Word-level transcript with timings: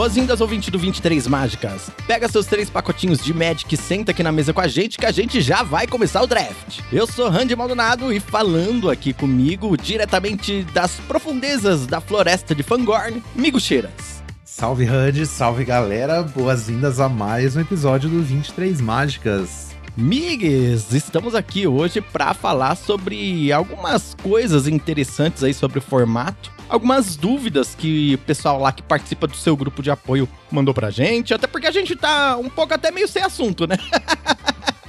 Boas-vindas, 0.00 0.40
ouvinte 0.40 0.70
do 0.70 0.78
23 0.78 1.26
Mágicas. 1.26 1.90
Pega 2.06 2.26
seus 2.26 2.46
três 2.46 2.70
pacotinhos 2.70 3.22
de 3.22 3.34
Magic 3.34 3.74
e 3.74 3.76
senta 3.76 4.12
aqui 4.12 4.22
na 4.22 4.32
mesa 4.32 4.50
com 4.50 4.62
a 4.62 4.66
gente 4.66 4.96
que 4.96 5.04
a 5.04 5.10
gente 5.10 5.42
já 5.42 5.62
vai 5.62 5.86
começar 5.86 6.22
o 6.22 6.26
draft. 6.26 6.80
Eu 6.90 7.06
sou 7.06 7.28
Randy 7.28 7.54
Maldonado 7.54 8.10
e 8.10 8.18
falando 8.18 8.88
aqui 8.88 9.12
comigo, 9.12 9.76
diretamente 9.76 10.62
das 10.72 10.92
profundezas 11.00 11.86
da 11.86 12.00
floresta 12.00 12.54
de 12.54 12.62
Fangorn, 12.62 13.22
Migo 13.34 13.60
Cheiras. 13.60 14.22
Salve 14.42 14.86
Randy, 14.86 15.26
salve 15.26 15.66
galera, 15.66 16.22
boas-vindas 16.22 16.98
a 16.98 17.06
mais 17.06 17.54
um 17.54 17.60
episódio 17.60 18.08
do 18.08 18.22
23 18.22 18.80
Mágicas. 18.80 19.68
Migues, 19.94 20.94
estamos 20.94 21.34
aqui 21.34 21.66
hoje 21.66 22.00
para 22.00 22.32
falar 22.32 22.74
sobre 22.74 23.52
algumas 23.52 24.14
coisas 24.22 24.66
interessantes 24.66 25.44
aí 25.44 25.52
sobre 25.52 25.78
o 25.78 25.82
formato 25.82 26.50
algumas 26.70 27.16
dúvidas 27.16 27.74
que 27.74 28.14
o 28.14 28.18
pessoal 28.18 28.58
lá 28.60 28.72
que 28.72 28.82
participa 28.82 29.26
do 29.26 29.36
seu 29.36 29.56
grupo 29.56 29.82
de 29.82 29.90
apoio 29.90 30.28
mandou 30.50 30.72
pra 30.72 30.90
gente, 30.90 31.34
até 31.34 31.46
porque 31.46 31.66
a 31.66 31.72
gente 31.72 31.96
tá 31.96 32.36
um 32.36 32.48
pouco 32.48 32.72
até 32.72 32.90
meio 32.90 33.08
sem 33.08 33.22
assunto, 33.22 33.66
né? 33.66 33.76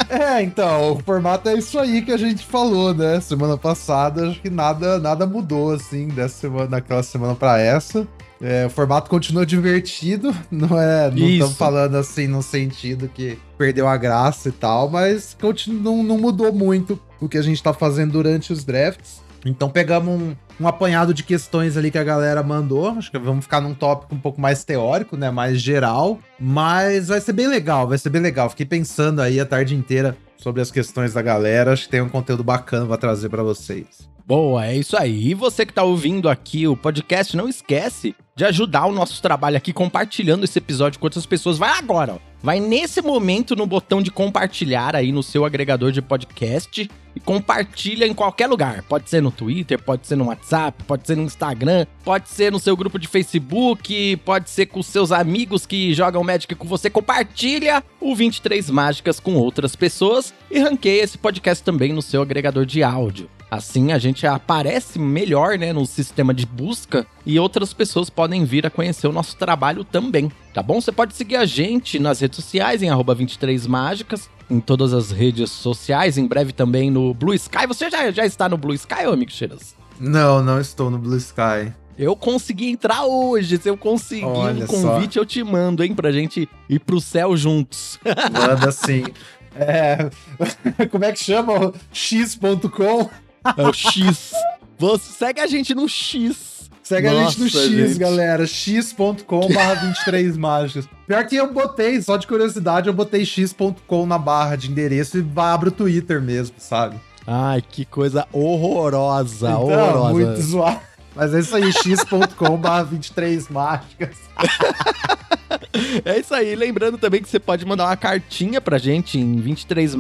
É, 0.09 0.41
então, 0.41 0.91
o 0.91 0.99
formato 0.99 1.48
é 1.48 1.54
isso 1.54 1.80
aí 1.80 2.02
que 2.02 2.12
a 2.12 2.17
gente 2.17 2.45
falou, 2.45 2.94
né? 2.94 3.21
Semana 3.21 3.57
passada, 3.57 4.27
acho 4.27 4.41
que 4.41 4.49
nada, 4.49 4.99
nada 4.99 5.26
mudou, 5.26 5.71
assim, 5.71 6.09
dessa 6.09 6.38
semana, 6.38 6.67
daquela 6.67 7.02
semana 7.02 7.34
para 7.34 7.62
essa. 7.62 8.05
É, 8.41 8.66
o 8.66 8.70
formato 8.70 9.09
continua 9.09 9.45
divertido, 9.45 10.35
não 10.52 10.77
é? 10.77 11.09
Não 11.09 11.29
estamos 11.29 11.55
falando 11.55 11.95
assim 11.95 12.27
no 12.27 12.43
sentido 12.43 13.07
que 13.07 13.40
perdeu 13.57 13.88
a 13.88 13.95
graça 13.95 14.49
e 14.49 14.52
tal, 14.52 14.90
mas 14.90 15.38
continua, 15.40 15.82
não, 15.82 16.04
não 16.04 16.18
mudou 16.18 16.52
muito 16.52 16.99
o 17.21 17.29
que 17.29 17.38
a 17.38 17.41
gente 17.41 17.63
tá 17.63 17.71
fazendo 17.71 18.12
durante 18.12 18.51
os 18.51 18.66
drafts. 18.66 19.21
Então 19.46 19.70
pegamos 19.70 20.22
um, 20.22 20.36
um 20.60 20.68
apanhado 20.68 21.14
de 21.14 21.24
questões 21.24 21.78
ali 21.78 21.90
que 21.90 21.98
a 21.98 22.04
galera 22.04 22.44
mandou. 22.44 22.90
Acho 22.90 23.12
que 23.12 23.18
vamos 23.18 23.46
ficar 23.46 23.62
num 23.62 23.74
tópico 23.74 24.14
um 24.14 24.20
pouco 24.20 24.40
mais 24.40 24.64
teórico, 24.64 25.18
né? 25.18 25.32
Mais 25.32 25.60
geral. 25.60 26.20
Mas 26.40 27.08
vai 27.08 27.20
ser 27.20 27.34
bem 27.34 27.48
legal, 27.48 27.88
vai 27.88 27.98
ser 27.98 28.10
bem 28.10 28.22
legal. 28.22 28.50
Fiquei 28.50 28.66
pensando 28.66 29.22
aí 29.22 29.40
a 29.40 29.46
tarde 29.46 29.76
inteira 29.76 30.18
sobre 30.38 30.62
as 30.62 30.72
questões 30.72 31.14
da 31.14 31.22
galera. 31.22 31.74
Acho 31.74 31.86
que 31.86 31.90
tem 31.90 32.02
um 32.02 32.10
conteúdo 32.10 32.44
bacana 32.44 32.86
pra 32.86 32.98
trazer 32.98 33.30
para 33.30 33.44
vocês. 33.44 34.10
Boa, 34.26 34.66
é 34.66 34.77
isso 34.77 34.96
aí. 34.98 35.30
E 35.30 35.34
você 35.34 35.66
que 35.66 35.74
tá 35.74 35.84
ouvindo 35.84 36.30
aqui 36.30 36.68
o 36.68 36.77
podcast, 36.77 37.36
não 37.36 37.50
esquece 37.50 38.16
de 38.36 38.46
ajudar 38.46 38.86
o 38.86 38.91
nosso 38.91 39.22
trabalho 39.22 39.58
aqui 39.58 39.74
compartilhando 39.74 40.44
esse 40.46 40.58
episódio 40.58 41.00
com 41.00 41.05
outras 41.05 41.26
pessoas. 41.26 41.58
Vai 41.58 41.78
agora, 41.78 42.13
ó. 42.13 42.32
Vai 42.44 42.60
nesse 42.60 43.04
momento 43.04 43.55
no 43.55 43.68
botão 43.68 44.02
de 44.02 44.10
compartilhar 44.10 44.96
aí 44.96 45.12
no 45.12 45.22
seu 45.22 45.46
agregador 45.46 45.91
de 45.91 46.02
podcast 46.02 46.90
e 47.16 47.20
compartilha 47.20 48.08
em 48.08 48.16
qualquer 48.16 48.48
lugar. 48.48 48.82
Pode 48.84 49.12
ser 49.12 49.22
no 49.22 49.30
Twitter, 49.30 49.80
pode 49.80 50.08
ser 50.08 50.16
no 50.16 50.26
WhatsApp, 50.26 50.84
pode 50.85 51.06
ser 51.06 51.18
no 51.18 51.24
Instagram, 51.24 51.85
pode 52.04 52.30
ser 52.30 52.52
no 52.52 52.60
seu 52.60 52.76
grupo 52.76 52.98
de 52.98 53.08
Facebook, 53.08 54.18
pode 54.26 54.50
ser 54.50 54.66
com 54.66 54.82
seus 54.82 55.12
amigos 55.12 55.68
que 55.68 55.94
jogam 55.94 56.24
Magic 56.24 56.56
com 56.56 56.68
você. 56.68 56.90
Compartilha 56.90 57.84
o 58.00 58.16
23 58.16 58.72
Mágicas 58.72 59.20
com 59.20 59.35
outras 59.35 59.76
pessoas 59.76 60.34
e 60.50 60.58
ranqueia 60.58 61.04
esse 61.04 61.20
podcast 61.20 61.63
também 61.63 61.94
no 61.94 62.02
seu 62.02 62.24
agregador 62.24 62.66
de 62.66 62.82
áudio. 62.82 63.30
Assim 63.52 63.91
a 63.91 63.98
gente 63.98 64.25
aparece 64.25 64.97
melhor, 64.97 65.57
né, 65.57 65.74
no 65.74 65.85
sistema 65.85 66.34
de 66.34 66.46
busca 66.46 67.06
e 67.25 67.38
outras 67.38 67.74
pessoas 67.74 68.09
podem 68.09 68.46
vir 68.46 68.66
a 68.66 68.69
conhecer 68.69 69.07
o 69.07 69.12
nosso 69.12 69.35
trabalho 69.35 69.84
também, 69.84 70.31
tá 70.53 70.63
bom? 70.63 70.80
Você 70.80 70.90
pode 70.90 71.13
seguir 71.13 71.35
a 71.35 71.46
gente 71.46 72.00
nas 72.00 72.22
redes 72.22 72.38
sociais 72.38 72.81
em 72.81 72.88
23mágicas, 72.88 74.29
em 74.50 74.62
todas 74.62 74.94
as 74.94 75.12
redes 75.12 75.52
sociais, 75.52 76.18
em 76.18 76.25
breve 76.25 76.53
também 76.53 76.90
no 76.90 77.13
Blue 77.13 77.34
Sky. 77.34 77.68
Você 77.68 77.90
já, 77.90 78.09
já 78.09 78.25
está 78.25 78.47
no 78.47 78.56
Blue 78.56 78.74
Sky, 78.74 79.06
ô 79.06 79.12
amigo 79.12 79.31
Cheiras? 79.31 79.75
Não, 80.00 80.41
não 80.41 80.62
estou 80.62 80.90
no 80.90 80.97
Blue 80.97 81.18
Sky. 81.18 81.74
Eu 82.00 82.16
consegui 82.16 82.69
entrar 82.69 83.03
hoje. 83.03 83.57
Se 83.57 83.69
eu 83.69 83.75
conseguir 83.75 84.25
Olha 84.25 84.63
um 84.63 84.68
convite, 84.68 85.16
só. 85.16 85.19
eu 85.19 85.25
te 85.25 85.44
mando, 85.44 85.83
hein? 85.83 85.94
Pra 85.94 86.09
gente 86.12 86.47
ir 86.69 86.79
pro 86.79 87.01
céu 87.01 87.35
juntos. 87.35 88.00
Manda 88.31 88.72
sim. 88.72 89.03
É... 89.53 90.09
Como 90.89 91.03
é 91.03 91.12
que 91.12 91.22
chama? 91.22 91.73
X.com? 91.91 93.09
É 93.57 93.68
o 93.68 93.74
X. 93.74 94.31
Você 94.78 95.12
segue 95.13 95.41
a 95.41 95.47
gente 95.47 95.74
no 95.75 95.88
X. 95.88 96.69
Segue 96.84 97.09
Nossa, 97.09 97.19
a 97.19 97.29
gente 97.29 97.40
no 97.40 97.50
X, 97.50 97.69
gente. 97.69 98.00
galera. 98.00 98.46
x.com 98.46 99.53
barra 99.53 99.75
23 99.88 100.35
mágicas. 100.38 100.88
Pior 101.07 101.25
que 101.25 101.35
eu 101.35 101.53
botei, 101.53 102.01
só 102.01 102.18
de 102.18 102.28
curiosidade, 102.28 102.88
eu 102.88 102.94
botei 102.94 103.25
x.com 103.25 104.06
na 104.06 104.18
barra 104.18 104.56
de 104.56 104.69
endereço 104.69 105.18
e 105.18 105.25
abre 105.35 105.69
o 105.69 105.72
Twitter 105.72 106.22
mesmo, 106.22 106.56
sabe? 106.57 106.97
Ai, 107.25 107.62
que 107.62 107.85
coisa 107.85 108.28
horrorosa, 108.34 109.50
então, 109.50 109.63
horrorosa. 109.63 110.13
Muito 110.13 110.41
zoado. 110.41 110.80
Mas 111.16 111.34
é 111.34 111.40
isso 111.40 111.56
aí, 111.56 111.72
x.com 111.72 112.57
barra 112.57 112.84
23 112.84 113.50
mágicas. 113.50 114.18
é 116.06 116.19
isso 116.19 116.34
aí. 116.34 116.56
Lembrando 116.56 116.97
também 116.97 117.22
que 117.22 117.30
você 117.30 117.40
pode 117.40 117.66
mandar 117.66 117.85
uma 117.85 117.97
cartinha 117.97 118.59
pra 118.59 118.78
gente 118.78 119.19
em 119.19 119.35
23 119.35 119.94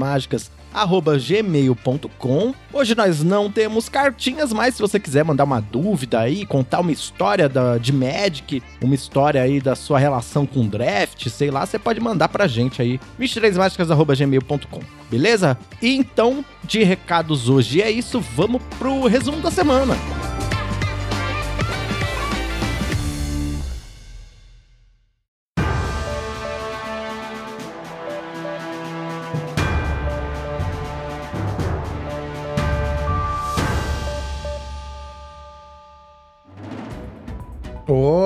mágicas 0.73 1.27
gmail.com. 1.27 2.53
Hoje 2.73 2.95
nós 2.95 3.23
não 3.23 3.51
temos 3.51 3.89
cartinhas, 3.89 4.53
mas 4.53 4.75
se 4.75 4.81
você 4.81 4.99
quiser 4.99 5.23
mandar 5.23 5.43
uma 5.43 5.61
dúvida 5.61 6.19
aí, 6.19 6.45
contar 6.45 6.79
uma 6.79 6.91
história 6.91 7.49
da, 7.49 7.77
de 7.77 7.91
Magic, 7.91 8.63
uma 8.81 8.95
história 8.95 9.41
aí 9.41 9.59
da 9.59 9.75
sua 9.75 9.99
relação 9.99 10.45
com 10.45 10.67
draft, 10.67 11.27
sei 11.29 11.51
lá, 11.51 11.65
você 11.65 11.77
pode 11.77 11.99
mandar 11.99 12.29
pra 12.29 12.47
gente 12.47 12.81
aí, 12.81 12.99
23mágicas.gmail.com, 13.19 14.81
beleza? 15.09 15.57
E 15.81 15.95
então, 15.95 16.43
de 16.63 16.83
recados 16.83 17.49
hoje 17.49 17.81
é 17.81 17.91
isso, 17.91 18.19
vamos 18.19 18.61
pro 18.79 19.07
resumo 19.07 19.41
da 19.41 19.51
semana. 19.51 19.95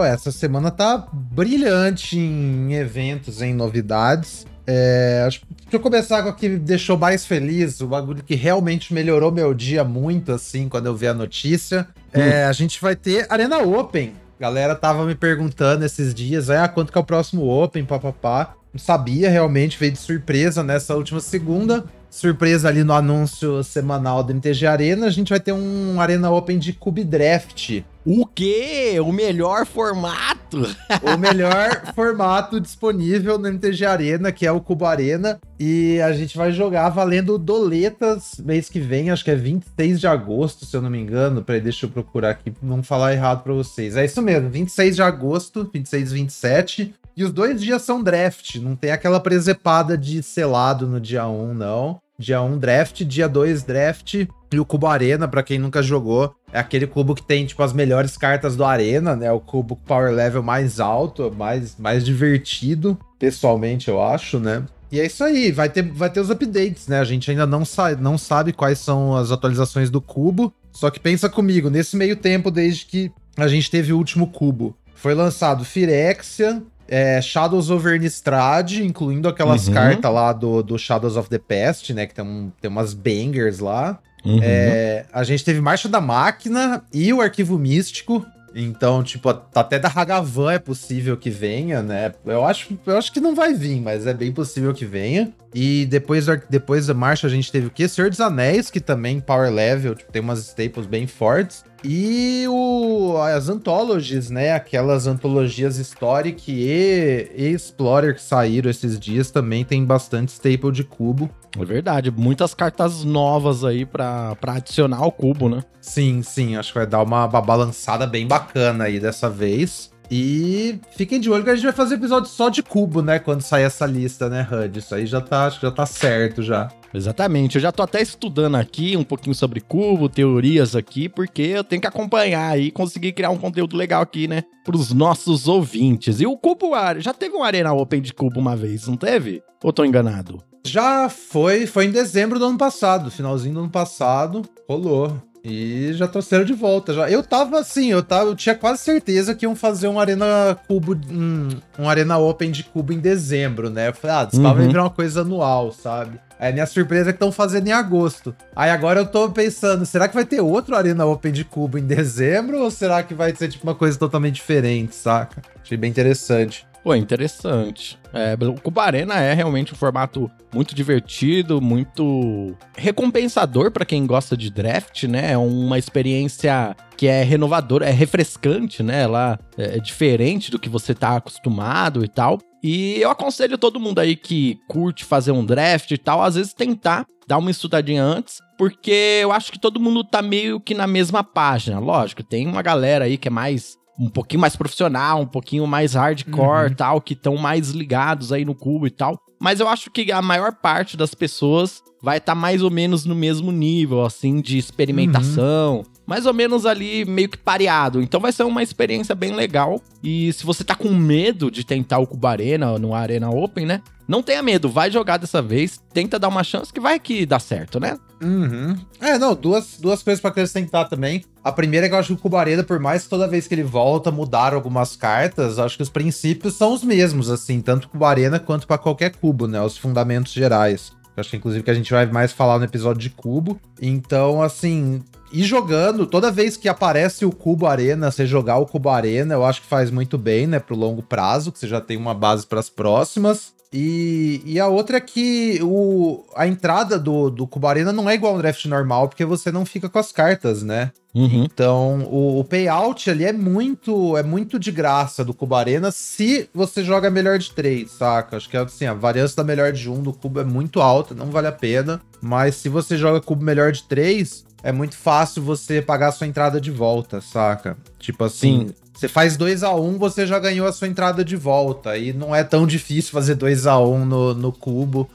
Essa 0.04 0.32
semana 0.32 0.72
tá 0.72 1.08
brilhante 1.12 2.18
em 2.18 2.74
eventos, 2.74 3.42
em 3.42 3.54
novidades. 3.54 4.46
É, 4.68 5.24
acho 5.28 5.42
deixa 5.48 5.76
eu 5.76 5.80
começar 5.80 6.24
com 6.24 6.30
o 6.30 6.34
que 6.34 6.50
me 6.50 6.58
deixou 6.58 6.98
mais 6.98 7.26
feliz, 7.26 7.82
o 7.82 7.88
bagulho 7.88 8.24
que 8.24 8.36
realmente 8.36 8.94
melhorou 8.94 9.32
meu 9.32 9.54
dia 9.54 9.84
muito, 9.84 10.32
assim, 10.32 10.68
quando 10.68 10.88
eu 10.88 10.96
vi 10.96 11.08
a 11.08 11.14
notícia. 11.14 11.88
É, 12.12 12.20
hum. 12.20 12.22
É, 12.22 12.46
a 12.46 12.52
gente 12.52 12.82
vai 12.82 12.96
ter 12.96 13.28
Arena 13.30 13.60
Open. 13.60 14.14
galera 14.40 14.76
tava 14.76 15.06
me 15.06 15.16
perguntando 15.16 15.86
esses 15.86 16.14
dias, 16.14 16.50
ah, 16.50 16.68
quanto 16.68 16.92
que 16.92 16.98
é 16.98 17.02
o 17.02 17.06
próximo 17.06 17.48
Open, 17.48 17.86
papapá. 17.86 18.56
Não 18.74 18.80
sabia 18.80 19.30
realmente, 19.30 19.78
veio 19.80 19.94
de 19.94 20.00
surpresa 20.00 20.62
nessa 20.62 20.96
última 20.96 21.20
segunda. 21.22 21.86
Surpresa 22.16 22.70
ali 22.70 22.82
no 22.82 22.94
anúncio 22.94 23.62
semanal 23.62 24.24
do 24.24 24.32
MTG 24.32 24.66
Arena, 24.66 25.06
a 25.06 25.10
gente 25.10 25.28
vai 25.28 25.40
ter 25.40 25.52
um 25.52 26.00
Arena 26.00 26.32
Open 26.32 26.58
de 26.58 26.72
Cube 26.72 27.04
Draft. 27.04 27.82
O 28.06 28.26
quê? 28.26 28.98
O 29.02 29.12
melhor 29.12 29.66
formato? 29.66 30.66
o 31.04 31.18
melhor 31.18 31.88
formato 31.94 32.62
disponível 32.62 33.38
no 33.38 33.50
MTG 33.50 33.86
Arena, 33.86 34.32
que 34.32 34.46
é 34.46 34.52
o 34.52 34.62
Cubo 34.62 34.86
Arena. 34.86 35.42
E 35.60 36.00
a 36.00 36.14
gente 36.14 36.38
vai 36.38 36.54
jogar 36.54 36.88
valendo 36.88 37.38
doletas 37.38 38.36
mês 38.40 38.70
que 38.70 38.80
vem, 38.80 39.12
acho 39.12 39.26
que 39.26 39.32
é 39.32 39.36
26 39.36 40.00
de 40.00 40.08
agosto, 40.08 40.66
se 40.66 40.74
eu 40.74 40.82
não 40.82 40.90
me 40.90 41.00
engano. 41.00 41.44
Peraí, 41.44 41.60
deixa 41.60 41.86
eu 41.86 41.90
procurar 41.90 42.30
aqui, 42.30 42.54
não 42.64 42.82
falar 42.82 43.12
errado 43.12 43.44
para 43.44 43.52
vocês. 43.52 43.98
É 43.98 44.06
isso 44.06 44.22
mesmo, 44.22 44.50
26 44.50 44.96
de 44.96 45.02
agosto, 45.02 45.70
26 45.74 46.12
e 46.12 46.16
27. 46.16 46.96
E 47.18 47.24
os 47.24 47.32
dois 47.32 47.62
dias 47.62 47.82
são 47.82 48.04
draft, 48.04 48.56
não 48.56 48.76
tem 48.76 48.92
aquela 48.92 49.22
presepada 49.22 49.98
de 49.98 50.22
selado 50.22 50.86
no 50.86 51.00
dia 51.00 51.26
1, 51.28 51.54
não. 51.54 52.05
Dia 52.18 52.42
1 52.42 52.58
draft, 52.58 53.04
dia 53.04 53.28
2 53.28 53.64
draft 53.64 54.26
e 54.54 54.60
o 54.60 54.66
cubo 54.66 54.88
Arena, 54.88 55.28
para 55.28 55.44
quem 55.44 55.60
nunca 55.60 55.84
jogou, 55.84 56.34
é 56.54 56.60
aquele 56.60 56.88
cubo 56.88 57.14
que 57.14 57.22
tem 57.22 57.46
tipo 57.46 57.62
as 57.62 57.74
melhores 57.74 58.16
cartas 58.16 58.56
do 58.56 58.64
Arena, 58.64 59.16
né? 59.16 59.30
O 59.32 59.40
cubo 59.40 59.76
power 59.76 60.14
level 60.14 60.42
mais 60.42 60.80
alto, 60.80 61.34
mais 61.36 61.76
mais 61.78 62.06
divertido, 62.06 62.98
pessoalmente 63.20 63.90
eu 63.90 64.02
acho, 64.02 64.40
né? 64.40 64.64
E 64.90 65.00
é 65.00 65.06
isso 65.06 65.24
aí, 65.26 65.52
vai 65.52 65.68
ter, 65.68 65.82
vai 65.82 66.10
ter 66.10 66.22
os 66.22 66.30
updates, 66.30 66.88
né? 66.88 67.00
A 67.00 67.04
gente 67.04 67.30
ainda 67.30 67.46
não, 67.46 67.66
sa 67.66 67.96
não 67.96 68.18
sabe 68.18 68.54
quais 68.54 68.80
são 68.80 69.16
as 69.16 69.30
atualizações 69.30 69.90
do 69.90 70.00
cubo. 70.00 70.54
Só 70.72 70.90
que 70.90 71.00
pensa 71.00 71.28
comigo, 71.28 71.70
nesse 71.70 71.98
meio 71.98 72.16
tempo, 72.16 72.50
desde 72.50 72.86
que 72.86 73.12
a 73.36 73.48
gente 73.48 73.70
teve 73.70 73.92
o 73.92 73.98
último 73.98 74.28
cubo, 74.28 74.74
foi 74.94 75.14
lançado 75.14 75.66
Firexia, 75.66 76.64
é, 76.88 77.22
Shadows 77.22 77.70
over 77.70 77.96
Innistrad, 77.96 78.74
incluindo 78.80 79.28
aquelas 79.28 79.68
uhum. 79.68 79.74
cartas 79.74 80.14
lá 80.14 80.34
do, 80.34 80.62
do 80.62 80.78
Shadows 80.78 81.18
of 81.18 81.30
the 81.30 81.40
Past, 81.40 81.94
né? 81.94 82.06
Que 82.06 82.14
tem, 82.14 82.26
um, 82.26 82.52
tem 82.62 82.70
umas 82.70 82.94
bangers 82.94 83.60
lá. 83.60 84.00
Uhum. 84.24 84.40
É, 84.42 85.06
a 85.14 85.24
gente 85.24 85.44
teve 85.44 85.62
Marcha 85.62 85.88
da 85.88 86.02
Máquina 86.02 86.84
e 86.94 87.14
o 87.14 87.22
Arquivo 87.22 87.58
Místico. 87.58 88.26
Então, 88.58 89.04
tipo, 89.04 89.28
até 89.54 89.78
da 89.78 89.92
Hagavan 89.94 90.54
é 90.54 90.60
possível 90.60 91.18
que 91.18 91.30
venha, 91.30 91.84
né? 91.84 92.14
Eu 92.26 92.46
acho, 92.46 92.80
eu 92.86 92.98
acho 92.98 93.12
que 93.12 93.20
não 93.20 93.36
vai 93.36 93.54
vir, 93.54 93.82
mas 93.82 94.08
é 94.08 94.14
bem 94.14 94.32
possível 94.32 94.74
que 94.74 94.86
venha. 94.86 95.34
E 95.54 95.86
depois, 95.86 96.26
depois 96.50 96.88
da 96.88 96.94
marcha 96.94 97.28
a 97.28 97.30
gente 97.30 97.52
teve 97.52 97.68
o 97.68 97.70
quê? 97.70 97.86
Senhor 97.86 98.10
dos 98.10 98.22
Anéis, 98.22 98.72
que 98.72 98.80
também 98.80 99.20
power 99.20 99.52
level, 99.52 99.94
tipo, 99.94 100.10
tem 100.10 100.22
umas 100.22 100.40
staples 100.40 100.86
bem 100.86 101.06
fortes. 101.06 101.66
E 101.88 102.48
o, 102.48 103.16
as 103.18 103.48
anthologies, 103.48 104.32
né? 104.32 104.54
Aquelas 104.54 105.06
antologias 105.06 105.78
Historic 105.78 106.52
e, 106.52 107.32
e 107.36 107.54
Explorer 107.54 108.16
que 108.16 108.22
saíram 108.22 108.72
esses 108.72 109.00
dias 109.00 109.30
também 109.30 109.64
tem 109.64 109.86
bastante 109.86 110.30
staple 110.30 110.72
de 110.72 110.84
cubo. 110.84 111.30
É 111.58 111.64
verdade, 111.64 112.10
muitas 112.10 112.56
cartas 112.56 113.04
novas 113.04 113.64
aí 113.64 113.86
pra, 113.86 114.36
pra 114.36 114.54
adicionar 114.54 114.98
ao 114.98 115.12
cubo, 115.12 115.48
né? 115.48 115.64
Sim, 115.80 116.24
sim, 116.24 116.56
acho 116.56 116.74
que 116.74 116.80
vai 116.80 116.88
dar 116.88 117.04
uma, 117.04 117.26
uma 117.26 117.42
balançada 117.42 118.08
bem 118.08 118.28
bacana 118.28 118.86
aí 118.86 119.00
dessa 119.00 119.30
vez. 119.30 119.92
E 120.10 120.80
fiquem 120.92 121.20
de 121.20 121.30
olho 121.30 121.44
que 121.44 121.50
a 121.50 121.56
gente 121.56 121.64
vai 121.64 121.74
fazer 121.74 121.96
episódio 121.96 122.30
só 122.30 122.50
de 122.50 122.62
cubo, 122.62 123.02
né? 123.02 123.20
Quando 123.20 123.42
sair 123.42 123.64
essa 123.64 123.86
lista, 123.86 124.30
né, 124.30 124.48
HUD? 124.50 124.80
Isso 124.80 124.94
aí 124.94 125.06
já 125.06 125.22
tá, 125.22 125.46
acho 125.46 125.60
que 125.60 125.66
já 125.66 125.72
tá 125.72 125.86
certo 125.86 126.44
já. 126.44 126.70
Exatamente, 126.94 127.56
eu 127.56 127.62
já 127.62 127.74
tô 127.74 127.84
até 127.84 128.02
estudando 128.02 128.56
aqui 128.56 128.96
um 128.96 129.04
pouquinho 129.04 129.36
sobre 129.36 129.60
cubo, 129.60 130.08
teorias 130.08 130.78
aqui, 130.78 131.10
porque 131.10 131.42
eu 131.42 131.64
tenho 131.64 131.82
que 131.82 131.88
acompanhar 131.88 132.58
e 132.58 132.72
conseguir 132.72 133.12
criar 133.12 133.32
um 133.32 133.38
conteúdo 133.38 133.76
legal 133.76 134.02
aqui, 134.02 134.30
né? 134.30 134.44
Pros 134.64 134.94
nossos 134.94 135.48
ouvintes. 135.48 136.22
E 136.22 136.26
o 136.26 136.38
cubo, 136.38 136.72
já 137.00 137.14
teve 137.14 137.36
um 137.36 137.44
Arena 137.44 137.74
Open 137.74 138.02
de 138.02 138.14
cubo 138.14 138.40
uma 138.40 138.56
vez, 138.56 138.88
não 138.88 138.96
teve? 138.96 139.44
Ou 139.62 139.74
tô 139.74 139.84
enganado? 139.84 140.42
Já 140.66 141.10
foi, 141.10 141.68
foi 141.68 141.86
em 141.86 141.92
dezembro 141.92 142.40
do 142.40 142.46
ano 142.46 142.58
passado, 142.58 143.12
finalzinho 143.12 143.54
do 143.56 143.60
ano 143.62 143.70
passado, 143.70 144.42
rolou. 144.68 145.22
E 145.48 145.94
já 145.94 146.08
trouxeram 146.08 146.44
de 146.44 146.54
volta. 146.54 146.92
Já. 146.92 147.10
Eu 147.10 147.22
tava 147.22 147.60
assim, 147.60 147.92
eu, 147.92 148.02
tava, 148.02 148.32
eu 148.32 148.36
tinha 148.36 148.56
quase 148.56 148.80
certeza 148.80 149.36
que 149.36 149.46
iam 149.46 149.56
fazer 149.56 149.88
um 149.88 150.00
Arena 150.00 150.58
Cubo, 150.68 151.00
um, 151.12 151.50
um 151.78 151.88
Arena 151.88 152.18
Open 152.18 152.50
de 152.50 152.64
Cubo 152.64 152.92
em 152.92 153.00
dezembro, 153.00 153.70
né? 153.70 153.90
Eu 153.90 153.94
falei, 153.94 154.16
ah, 154.16 154.28
isso 154.32 154.42
uhum. 154.42 154.54
vai 154.54 154.68
virar 154.68 154.84
uma 154.84 154.90
coisa 154.90 155.22
anual, 155.22 155.72
sabe? 155.72 156.20
Aí 156.40 156.52
minha 156.52 156.66
surpresa 156.66 157.10
é 157.10 157.14
que 157.14 157.18
estão 157.18 157.32
fazendo 157.32 157.68
em 157.68 157.72
agosto. 157.72 158.36
Aí 158.56 158.70
agora 158.70 159.00
eu 159.00 159.06
tô 159.06 159.30
pensando, 159.30 159.86
será 159.86 160.08
que 160.08 160.16
vai 160.16 160.26
ter 160.26 160.42
outro 160.42 160.76
Arena 160.76 161.06
Open 161.06 161.32
de 161.32 161.44
Cubo 161.44 161.78
em 161.78 161.86
dezembro? 161.86 162.60
Ou 162.60 162.72
será 162.72 163.04
que 163.04 163.14
vai 163.14 163.36
ser 163.36 163.50
tipo 163.50 163.66
uma 163.66 163.76
coisa 163.76 163.98
totalmente 163.98 164.36
diferente, 164.36 164.96
saca? 164.96 165.42
Achei 165.62 165.78
bem 165.78 165.90
interessante. 165.90 166.68
Pô, 166.86 166.94
interessante. 166.94 167.98
É, 168.14 168.38
o 168.46 168.62
Cuba 168.62 168.84
Arena 168.84 169.16
é 169.16 169.34
realmente 169.34 169.74
um 169.74 169.76
formato 169.76 170.30
muito 170.54 170.76
divertido, 170.76 171.60
muito 171.60 172.56
recompensador 172.78 173.72
para 173.72 173.84
quem 173.84 174.06
gosta 174.06 174.38
de 174.38 174.52
draft, 174.52 175.06
né? 175.06 175.32
É 175.32 175.38
uma 175.38 175.80
experiência 175.80 176.76
que 176.96 177.08
é 177.08 177.24
renovadora, 177.24 177.88
é 177.88 177.92
refrescante, 177.92 178.84
né? 178.84 179.02
Ela 179.02 179.40
é 179.58 179.80
diferente 179.80 180.52
do 180.52 180.60
que 180.60 180.70
você 180.70 180.94
tá 180.94 181.16
acostumado 181.16 182.06
e 182.06 182.08
tal. 182.08 182.38
E 182.68 183.00
eu 183.00 183.12
aconselho 183.12 183.60
todo 183.60 183.80
mundo 183.80 184.00
aí 184.00 184.16
que 184.16 184.60
curte 184.68 185.06
fazer 185.06 185.32
um 185.32 185.46
draft 185.46 185.92
e 185.92 186.00
tal, 186.00 186.24
às 186.24 186.34
vezes 186.34 186.52
tentar 186.52 187.06
dar 187.28 187.38
uma 187.38 187.52
estudadinha 187.52 188.04
antes, 188.04 188.40
porque 188.58 189.20
eu 189.22 189.32
acho 189.32 189.52
que 189.52 189.60
todo 189.60 189.80
mundo 189.80 190.04
tá 190.04 190.20
meio 190.20 190.60
que 190.60 190.74
na 190.74 190.88
mesma 190.88 191.24
página. 191.24 191.78
Lógico, 191.78 192.24
tem 192.24 192.48
uma 192.48 192.64
galera 192.64 193.06
aí 193.06 193.20
que 193.20 193.28
é 193.28 193.32
mais 193.32 193.78
um 194.00 194.10
pouquinho 194.10 194.42
mais 194.42 194.56
profissional, 194.56 195.22
um 195.22 195.28
pouquinho 195.28 195.68
mais 195.68 195.94
hardcore 195.94 196.70
uhum. 196.70 196.76
tal, 196.76 197.02
que 197.02 197.14
estão 197.14 197.38
mais 197.38 197.70
ligados 197.70 198.34
aí 198.34 198.44
no 198.44 198.56
cubo 198.56 198.88
e 198.88 198.92
tal. 198.92 199.20
Mas 199.40 199.60
eu 199.60 199.68
acho 199.68 199.92
que 199.92 200.12
a 200.12 200.22
maior 200.24 200.52
parte 200.54 200.98
das 200.98 201.14
pessoas 201.14 201.84
vai 202.02 202.18
estar 202.18 202.34
tá 202.34 202.40
mais 202.40 202.64
ou 202.64 202.72
menos 202.72 203.06
no 203.06 203.14
mesmo 203.14 203.52
nível, 203.52 204.04
assim, 204.04 204.42
de 204.42 204.58
experimentação. 204.58 205.78
Uhum. 205.78 205.95
Mais 206.06 206.26
ou 206.26 206.34
menos 206.34 206.66
ali, 206.66 207.06
meio 207.06 207.30
que 207.30 207.38
pareado. 207.38 208.02
Então 208.02 208.20
vai 208.20 208.32
ser 208.32 208.44
uma 208.44 208.62
experiência 208.62 209.16
bem 209.16 209.34
legal. 209.34 209.82
E 210.04 210.32
se 210.34 210.46
você 210.46 210.64
tá 210.64 210.76
com 210.76 210.90
medo 210.90 211.50
de 211.50 211.66
tentar 211.66 212.00
o 212.00 212.08
Cubo 212.08 212.28
Arena 212.28 212.78
no 212.78 212.94
Arena 212.94 213.30
Open, 213.30 213.66
né? 213.66 213.82
Não 214.08 214.22
tenha 214.22 214.44
medo, 214.44 214.70
vai 214.70 214.92
jogar 214.92 215.18
dessa 215.18 215.42
vez, 215.42 215.82
tenta 215.92 216.20
dar 216.20 216.28
uma 216.28 216.44
chance 216.44 216.72
que 216.72 216.80
vai 216.80 217.00
que 217.00 217.26
dá 217.26 217.40
certo, 217.40 217.80
né? 217.80 217.98
Uhum. 218.22 218.78
É, 219.02 219.18
não, 219.18 219.34
duas, 219.34 219.78
duas 219.80 220.04
coisas 220.04 220.22
pra 220.22 220.30
acrescentar 220.30 220.88
também. 220.88 221.24
A 221.44 221.52
primeira 221.52 221.88
é 221.88 221.90
que 221.90 221.96
eu 221.96 222.00
acho 222.00 222.10
que 222.10 222.14
o 222.14 222.18
Cubareda, 222.18 222.64
por 222.64 222.80
mais 222.80 223.04
que 223.04 223.10
toda 223.10 223.28
vez 223.28 223.48
que 223.48 223.56
ele 223.56 223.64
volta 223.64 224.12
mudar 224.12 224.54
algumas 224.54 224.96
cartas, 224.96 225.58
acho 225.58 225.78
que 225.78 225.84
os 225.84 225.90
princípios 225.90 226.54
são 226.54 226.74
os 226.74 226.84
mesmos, 226.84 227.32
assim, 227.32 227.62
tanto 227.62 227.90
Cubo 227.90 228.06
Arena 228.06 228.40
quanto 228.40 228.68
para 228.68 228.78
qualquer 228.78 229.16
cubo, 229.16 229.48
né? 229.48 229.60
Os 229.62 229.76
fundamentos 229.76 230.32
gerais. 230.32 230.92
Acho 231.18 231.30
que, 231.30 231.38
inclusive, 231.38 231.64
que 231.64 231.72
a 231.72 231.76
gente 231.76 231.92
vai 231.92 232.06
mais 232.06 232.32
falar 232.32 232.60
no 232.60 232.66
episódio 232.66 233.02
de 233.02 233.10
cubo. 233.10 233.60
Então, 233.82 234.42
assim, 234.42 235.02
ir 235.32 235.44
jogando, 235.44 236.06
toda 236.06 236.32
vez 236.32 236.56
que 236.58 236.70
aparece 236.70 237.26
o 237.26 237.32
Cubo 237.32 237.68
Arena, 237.68 238.12
você 238.12 238.26
jogar 238.26 238.58
o 238.58 238.66
Cubo 238.66 238.90
Arena, 238.90 239.34
eu 239.34 239.46
acho 239.46 239.62
que 239.62 239.68
faz 239.68 239.92
muito 239.92 240.18
bem, 240.18 240.48
né, 240.48 240.60
pro 240.60 240.76
longo 240.76 241.02
prazo, 241.02 241.52
que 241.52 241.60
você 241.60 241.68
já 241.68 241.82
tem 241.82 241.98
uma 241.98 242.14
base 242.14 242.46
para 242.46 242.60
as 242.60 242.70
próximas. 242.70 243.56
E, 243.78 244.42
e 244.46 244.58
a 244.58 244.70
outra 244.70 244.98
é 244.98 245.02
que 245.02 245.60
o, 245.62 246.24
a 246.34 246.48
entrada 246.48 246.98
do, 246.98 247.30
do 247.30 247.46
Cubarena 247.46 247.92
não 247.92 248.10
é 248.10 248.14
igual 248.14 248.34
ao 248.34 248.40
draft 248.40 248.64
normal, 248.68 249.10
porque 249.10 249.26
você 249.26 249.52
não 249.52 249.66
fica 249.66 249.90
com 249.90 250.00
as 250.00 250.14
cartas, 250.14 250.64
né? 250.64 250.92
Uhum. 251.14 251.44
Então, 251.44 252.04
o, 252.04 252.40
o, 252.40 252.44
payout 252.46 253.10
ali 253.10 253.26
é 253.26 253.34
muito 253.34 254.18
é 254.18 254.24
muito 254.24 254.58
de 254.58 254.72
graça 254.72 255.26
do 255.26 255.34
Cubarena 255.34 255.92
se 255.92 256.50
você 256.54 256.86
joga 256.86 257.10
melhor 257.10 257.38
de 257.38 257.52
três, 257.52 257.92
saca? 257.92 258.38
Acho 258.38 258.50
que 258.50 258.56
assim, 258.56 258.86
a 258.86 258.94
variância 258.94 259.36
da 259.36 259.44
melhor 259.44 259.74
de 259.74 259.90
um 259.90 260.02
do 260.02 260.14
cubo 260.14 260.40
é 260.40 260.46
muito 260.46 260.82
alta, 260.82 261.14
não 261.14 261.28
vale 261.28 261.48
a 261.48 261.52
pena. 261.52 262.02
Mas 262.22 262.56
se 262.56 262.70
você 262.70 262.98
joga 262.98 263.20
cubo 263.20 263.44
melhor 263.44 263.74
de 263.74 263.84
três, 263.84 264.46
é 264.66 264.72
muito 264.72 264.98
fácil 264.98 265.44
você 265.44 265.80
pagar 265.80 266.08
a 266.08 266.12
sua 266.12 266.26
entrada 266.26 266.60
de 266.60 266.72
volta, 266.72 267.22
saca? 267.22 267.78
Tipo 268.00 268.24
assim, 268.24 268.70
Sim. 268.70 268.74
Você 268.96 269.08
faz 269.08 269.38
2 269.38 269.62
a 269.62 269.76
1 269.76 269.88
um, 269.88 269.98
você 270.00 270.26
já 270.26 270.40
ganhou 270.40 270.66
a 270.66 270.72
sua 270.72 270.88
entrada 270.88 271.24
de 271.24 271.36
volta. 271.36 271.96
E 271.98 272.14
não 272.14 272.36
é 272.36 272.44
tão 272.44 272.66
difícil 272.66 273.12
fazer 273.12 273.36
2 273.36 273.68
a 273.68 273.78
1 273.78 273.94
um 273.94 274.06
no, 274.06 274.34
no 274.34 274.52
cubo. 274.52 275.08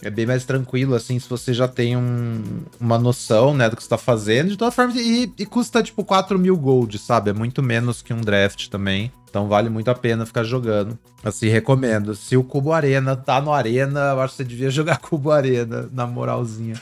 É 0.00 0.08
bem 0.08 0.24
mais 0.24 0.44
tranquilo, 0.44 0.94
assim, 0.94 1.18
se 1.18 1.28
você 1.28 1.52
já 1.52 1.66
tem 1.66 1.96
um, 1.96 2.40
uma 2.80 2.96
noção, 2.96 3.52
né, 3.52 3.68
do 3.68 3.76
que 3.76 3.82
você 3.82 3.88
tá 3.88 3.98
fazendo. 3.98 4.50
De 4.50 4.56
toda 4.56 4.70
forma, 4.70 4.94
e, 4.96 5.30
e 5.36 5.44
custa, 5.44 5.82
tipo, 5.82 6.04
4 6.04 6.38
mil 6.38 6.56
gold, 6.56 6.96
sabe? 6.98 7.30
É 7.30 7.32
muito 7.34 7.62
menos 7.62 8.00
que 8.00 8.14
um 8.14 8.20
draft 8.20 8.68
também. 8.68 9.12
Então 9.28 9.48
vale 9.48 9.68
muito 9.68 9.90
a 9.90 9.94
pena 9.94 10.24
ficar 10.24 10.44
jogando. 10.44 10.96
Assim, 11.22 11.48
recomendo. 11.48 12.14
Se 12.14 12.36
o 12.36 12.44
Cubo 12.44 12.72
Arena 12.72 13.16
tá 13.16 13.40
no 13.40 13.52
Arena, 13.52 14.12
eu 14.12 14.20
acho 14.20 14.34
que 14.34 14.36
você 14.38 14.44
devia 14.44 14.70
jogar 14.72 14.96
Cubo 14.98 15.30
Arena, 15.30 15.90
na 15.92 16.06
moralzinha. 16.06 16.76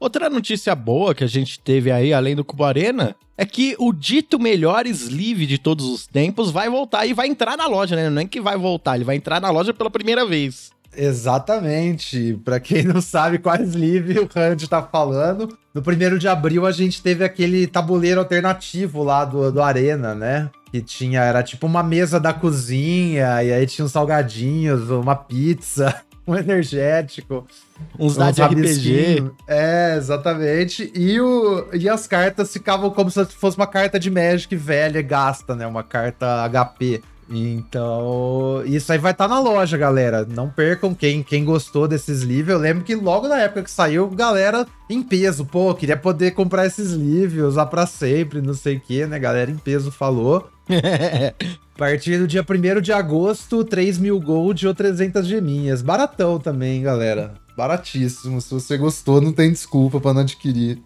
Outra 0.00 0.30
notícia 0.30 0.74
boa 0.74 1.14
que 1.14 1.22
a 1.22 1.26
gente 1.26 1.60
teve 1.60 1.92
aí, 1.92 2.14
além 2.14 2.34
do 2.34 2.42
Cubo 2.42 2.64
Arena, 2.64 3.14
é 3.36 3.44
que 3.44 3.76
o 3.78 3.92
dito 3.92 4.40
melhor 4.40 4.86
sleeve 4.86 5.44
de 5.44 5.58
todos 5.58 5.84
os 5.84 6.06
tempos 6.06 6.50
vai 6.50 6.70
voltar 6.70 7.04
e 7.04 7.12
vai 7.12 7.28
entrar 7.28 7.54
na 7.54 7.66
loja, 7.66 7.94
né? 7.94 8.08
Não 8.08 8.22
é 8.22 8.24
que 8.24 8.40
vai 8.40 8.56
voltar, 8.56 8.96
ele 8.96 9.04
vai 9.04 9.16
entrar 9.16 9.42
na 9.42 9.50
loja 9.50 9.74
pela 9.74 9.90
primeira 9.90 10.24
vez. 10.24 10.70
Exatamente. 10.96 12.32
Para 12.42 12.58
quem 12.58 12.82
não 12.82 13.02
sabe 13.02 13.38
qual 13.38 13.60
sleeve 13.62 14.18
o 14.18 14.28
Hand 14.34 14.66
tá 14.70 14.82
falando, 14.82 15.54
no 15.74 15.82
primeiro 15.82 16.18
de 16.18 16.26
abril 16.26 16.64
a 16.64 16.72
gente 16.72 17.02
teve 17.02 17.22
aquele 17.22 17.66
tabuleiro 17.66 18.20
alternativo 18.20 19.02
lá 19.02 19.26
do, 19.26 19.52
do 19.52 19.60
Arena, 19.60 20.14
né? 20.14 20.48
Que 20.72 20.80
tinha, 20.80 21.20
era 21.20 21.42
tipo 21.42 21.66
uma 21.66 21.82
mesa 21.82 22.18
da 22.18 22.32
cozinha, 22.32 23.42
e 23.42 23.52
aí 23.52 23.66
tinha 23.66 23.84
uns 23.84 23.92
salgadinhos, 23.92 24.88
uma 24.88 25.14
pizza 25.14 25.94
um 26.30 26.36
energético. 26.36 27.46
Uns 27.98 28.16
dados 28.16 28.36
de 28.36 28.42
RPG. 28.42 29.30
É, 29.48 29.94
exatamente. 29.96 30.92
E, 30.94 31.20
o, 31.20 31.66
e 31.72 31.88
as 31.88 32.06
cartas 32.06 32.52
ficavam 32.52 32.90
como 32.90 33.10
se 33.10 33.24
fosse 33.26 33.56
uma 33.56 33.66
carta 33.66 33.98
de 33.98 34.10
Magic 34.10 34.54
velha, 34.54 35.02
gasta, 35.02 35.56
né? 35.56 35.66
Uma 35.66 35.82
carta 35.82 36.48
HP. 36.48 37.02
Então, 37.30 38.62
isso 38.66 38.92
aí 38.92 38.98
vai 38.98 39.12
estar 39.12 39.28
tá 39.28 39.34
na 39.34 39.40
loja, 39.40 39.78
galera. 39.78 40.26
Não 40.28 40.50
percam 40.50 40.92
quem, 40.94 41.22
quem 41.22 41.44
gostou 41.44 41.86
desses 41.86 42.22
livros. 42.22 42.54
Eu 42.54 42.60
lembro 42.60 42.82
que 42.82 42.94
logo 42.94 43.28
na 43.28 43.38
época 43.38 43.62
que 43.62 43.70
saiu, 43.70 44.08
galera 44.08 44.66
em 44.88 45.02
peso, 45.02 45.44
pô, 45.44 45.72
queria 45.74 45.96
poder 45.96 46.32
comprar 46.32 46.66
esses 46.66 46.90
livros, 46.92 47.50
usar 47.50 47.66
para 47.66 47.86
sempre, 47.86 48.42
não 48.42 48.54
sei 48.54 48.76
o 48.76 48.80
que, 48.80 49.06
né? 49.06 49.18
Galera 49.18 49.50
em 49.50 49.56
peso 49.56 49.92
falou. 49.92 50.50
A 50.68 51.78
partir 51.78 52.18
do 52.18 52.26
dia 52.26 52.44
1 52.44 52.80
de 52.80 52.92
agosto, 52.92 53.64
3 53.64 53.98
mil 53.98 54.20
gold 54.20 54.66
ou 54.66 54.74
300 54.74 55.26
geminhas. 55.26 55.80
Baratão 55.80 56.38
também, 56.38 56.82
galera. 56.82 57.34
Baratíssimo. 57.56 58.40
Se 58.40 58.52
você 58.52 58.76
gostou, 58.76 59.20
não 59.20 59.32
tem 59.32 59.50
desculpa 59.50 60.00
para 60.00 60.12
não 60.12 60.20
adquirir. 60.20 60.78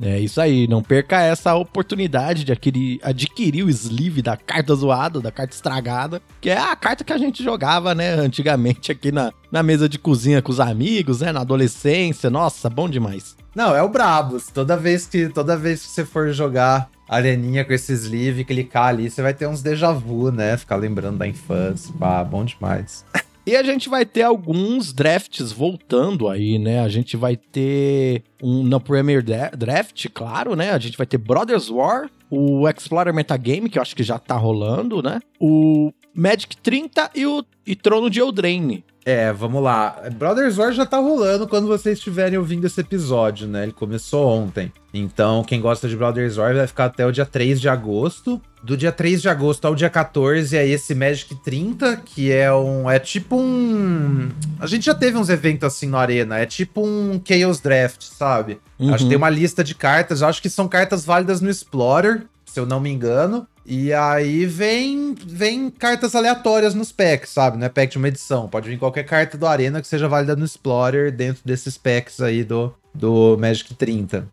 É 0.00 0.18
isso 0.18 0.40
aí, 0.40 0.66
não 0.66 0.82
perca 0.82 1.20
essa 1.20 1.54
oportunidade 1.54 2.44
de 2.44 2.52
adquirir, 2.52 3.00
adquirir 3.02 3.64
o 3.64 3.70
sleeve 3.70 4.20
da 4.20 4.36
carta 4.36 4.74
zoada, 4.74 5.20
da 5.20 5.30
carta 5.30 5.54
estragada, 5.54 6.20
que 6.40 6.50
é 6.50 6.58
a 6.58 6.74
carta 6.74 7.04
que 7.04 7.12
a 7.12 7.18
gente 7.18 7.42
jogava, 7.42 7.94
né, 7.94 8.14
antigamente 8.14 8.90
aqui 8.90 9.12
na, 9.12 9.32
na 9.50 9.62
mesa 9.62 9.88
de 9.88 9.98
cozinha 9.98 10.42
com 10.42 10.50
os 10.50 10.58
amigos, 10.58 11.20
né, 11.20 11.30
na 11.30 11.42
adolescência. 11.42 12.28
Nossa, 12.30 12.68
bom 12.68 12.88
demais. 12.88 13.36
Não, 13.54 13.76
é 13.76 13.82
o 13.82 13.88
Brabos. 13.88 14.46
Toda 14.46 14.76
vez 14.76 15.06
que 15.06 15.28
toda 15.28 15.56
vez 15.56 15.82
que 15.82 15.88
você 15.88 16.04
for 16.04 16.32
jogar 16.32 16.88
areninha 17.08 17.64
com 17.64 17.72
esse 17.72 17.92
sleeve, 17.92 18.44
clicar 18.44 18.86
ali, 18.86 19.10
você 19.10 19.20
vai 19.20 19.34
ter 19.34 19.46
uns 19.46 19.62
déjà 19.62 19.92
vu, 19.92 20.32
né? 20.32 20.56
Ficar 20.56 20.76
lembrando 20.76 21.18
da 21.18 21.28
infância. 21.28 21.92
Pá, 21.98 22.24
bom 22.24 22.44
demais. 22.44 23.04
E 23.44 23.56
a 23.56 23.62
gente 23.62 23.88
vai 23.88 24.04
ter 24.04 24.22
alguns 24.22 24.92
drafts 24.92 25.50
voltando 25.50 26.28
aí, 26.28 26.58
né? 26.58 26.80
A 26.80 26.88
gente 26.88 27.16
vai 27.16 27.36
ter 27.36 28.22
um 28.40 28.62
na 28.62 28.78
Premier 28.78 29.20
Draft, 29.22 30.06
claro, 30.14 30.54
né? 30.54 30.70
A 30.70 30.78
gente 30.78 30.96
vai 30.96 31.06
ter 31.06 31.18
Brothers 31.18 31.68
War, 31.68 32.08
o 32.30 32.68
Explorer 32.68 33.12
Metagame, 33.12 33.68
que 33.68 33.78
eu 33.78 33.82
acho 33.82 33.96
que 33.96 34.04
já 34.04 34.16
tá 34.16 34.36
rolando, 34.36 35.02
né? 35.02 35.20
O 35.40 35.92
Magic 36.14 36.56
30 36.56 37.10
e 37.14 37.26
o 37.26 37.44
e 37.66 37.76
Trono 37.76 38.10
de 38.10 38.20
Eldraine. 38.20 38.84
É, 39.04 39.32
vamos 39.32 39.62
lá. 39.62 39.96
Brothers 40.16 40.58
War 40.58 40.72
já 40.72 40.86
tá 40.86 40.98
rolando 40.98 41.48
quando 41.48 41.66
vocês 41.66 41.98
estiverem 41.98 42.38
ouvindo 42.38 42.66
esse 42.66 42.80
episódio, 42.80 43.48
né? 43.48 43.64
Ele 43.64 43.72
começou 43.72 44.28
ontem. 44.28 44.72
Então, 44.94 45.42
quem 45.42 45.60
gosta 45.60 45.88
de 45.88 45.96
Brothers 45.96 46.36
War 46.36 46.54
vai 46.54 46.66
ficar 46.66 46.84
até 46.84 47.04
o 47.04 47.10
dia 47.10 47.26
3 47.26 47.60
de 47.60 47.68
agosto. 47.68 48.40
Do 48.62 48.76
dia 48.76 48.92
3 48.92 49.20
de 49.20 49.28
agosto 49.28 49.64
ao 49.64 49.74
dia 49.74 49.90
14 49.90 50.56
é 50.56 50.66
esse 50.66 50.94
Magic 50.94 51.34
30, 51.42 51.96
que 51.96 52.30
é 52.30 52.52
um. 52.52 52.88
É 52.88 53.00
tipo 53.00 53.36
um. 53.36 54.30
A 54.60 54.68
gente 54.68 54.86
já 54.86 54.94
teve 54.94 55.18
uns 55.18 55.28
eventos 55.28 55.64
assim 55.64 55.88
no 55.88 55.96
Arena. 55.96 56.38
É 56.38 56.46
tipo 56.46 56.86
um 56.86 57.20
Chaos 57.26 57.58
Draft, 57.58 58.02
sabe? 58.02 58.60
Uhum. 58.78 58.94
Acho 58.94 59.04
que 59.04 59.08
tem 59.08 59.18
uma 59.18 59.30
lista 59.30 59.64
de 59.64 59.74
cartas. 59.74 60.20
Eu 60.20 60.28
acho 60.28 60.40
que 60.40 60.48
são 60.48 60.68
cartas 60.68 61.04
válidas 61.04 61.40
no 61.40 61.50
Explorer, 61.50 62.22
se 62.46 62.60
eu 62.60 62.66
não 62.66 62.78
me 62.78 62.90
engano. 62.90 63.48
E 63.64 63.92
aí 63.92 64.44
vem, 64.44 65.14
vem 65.14 65.70
cartas 65.70 66.14
aleatórias 66.14 66.74
nos 66.74 66.90
packs, 66.90 67.30
sabe? 67.30 67.56
Não 67.56 67.66
é 67.66 67.68
pack 67.68 67.92
de 67.92 67.98
uma 67.98 68.08
edição. 68.08 68.48
Pode 68.48 68.68
vir 68.68 68.78
qualquer 68.78 69.04
carta 69.04 69.38
do 69.38 69.46
Arena 69.46 69.80
que 69.80 69.86
seja 69.86 70.08
válida 70.08 70.34
no 70.34 70.44
Explorer 70.44 71.12
dentro 71.12 71.42
desses 71.44 71.78
packs 71.78 72.20
aí 72.20 72.42
do, 72.42 72.74
do 72.94 73.36
Magic 73.38 73.74
30. 73.74 74.28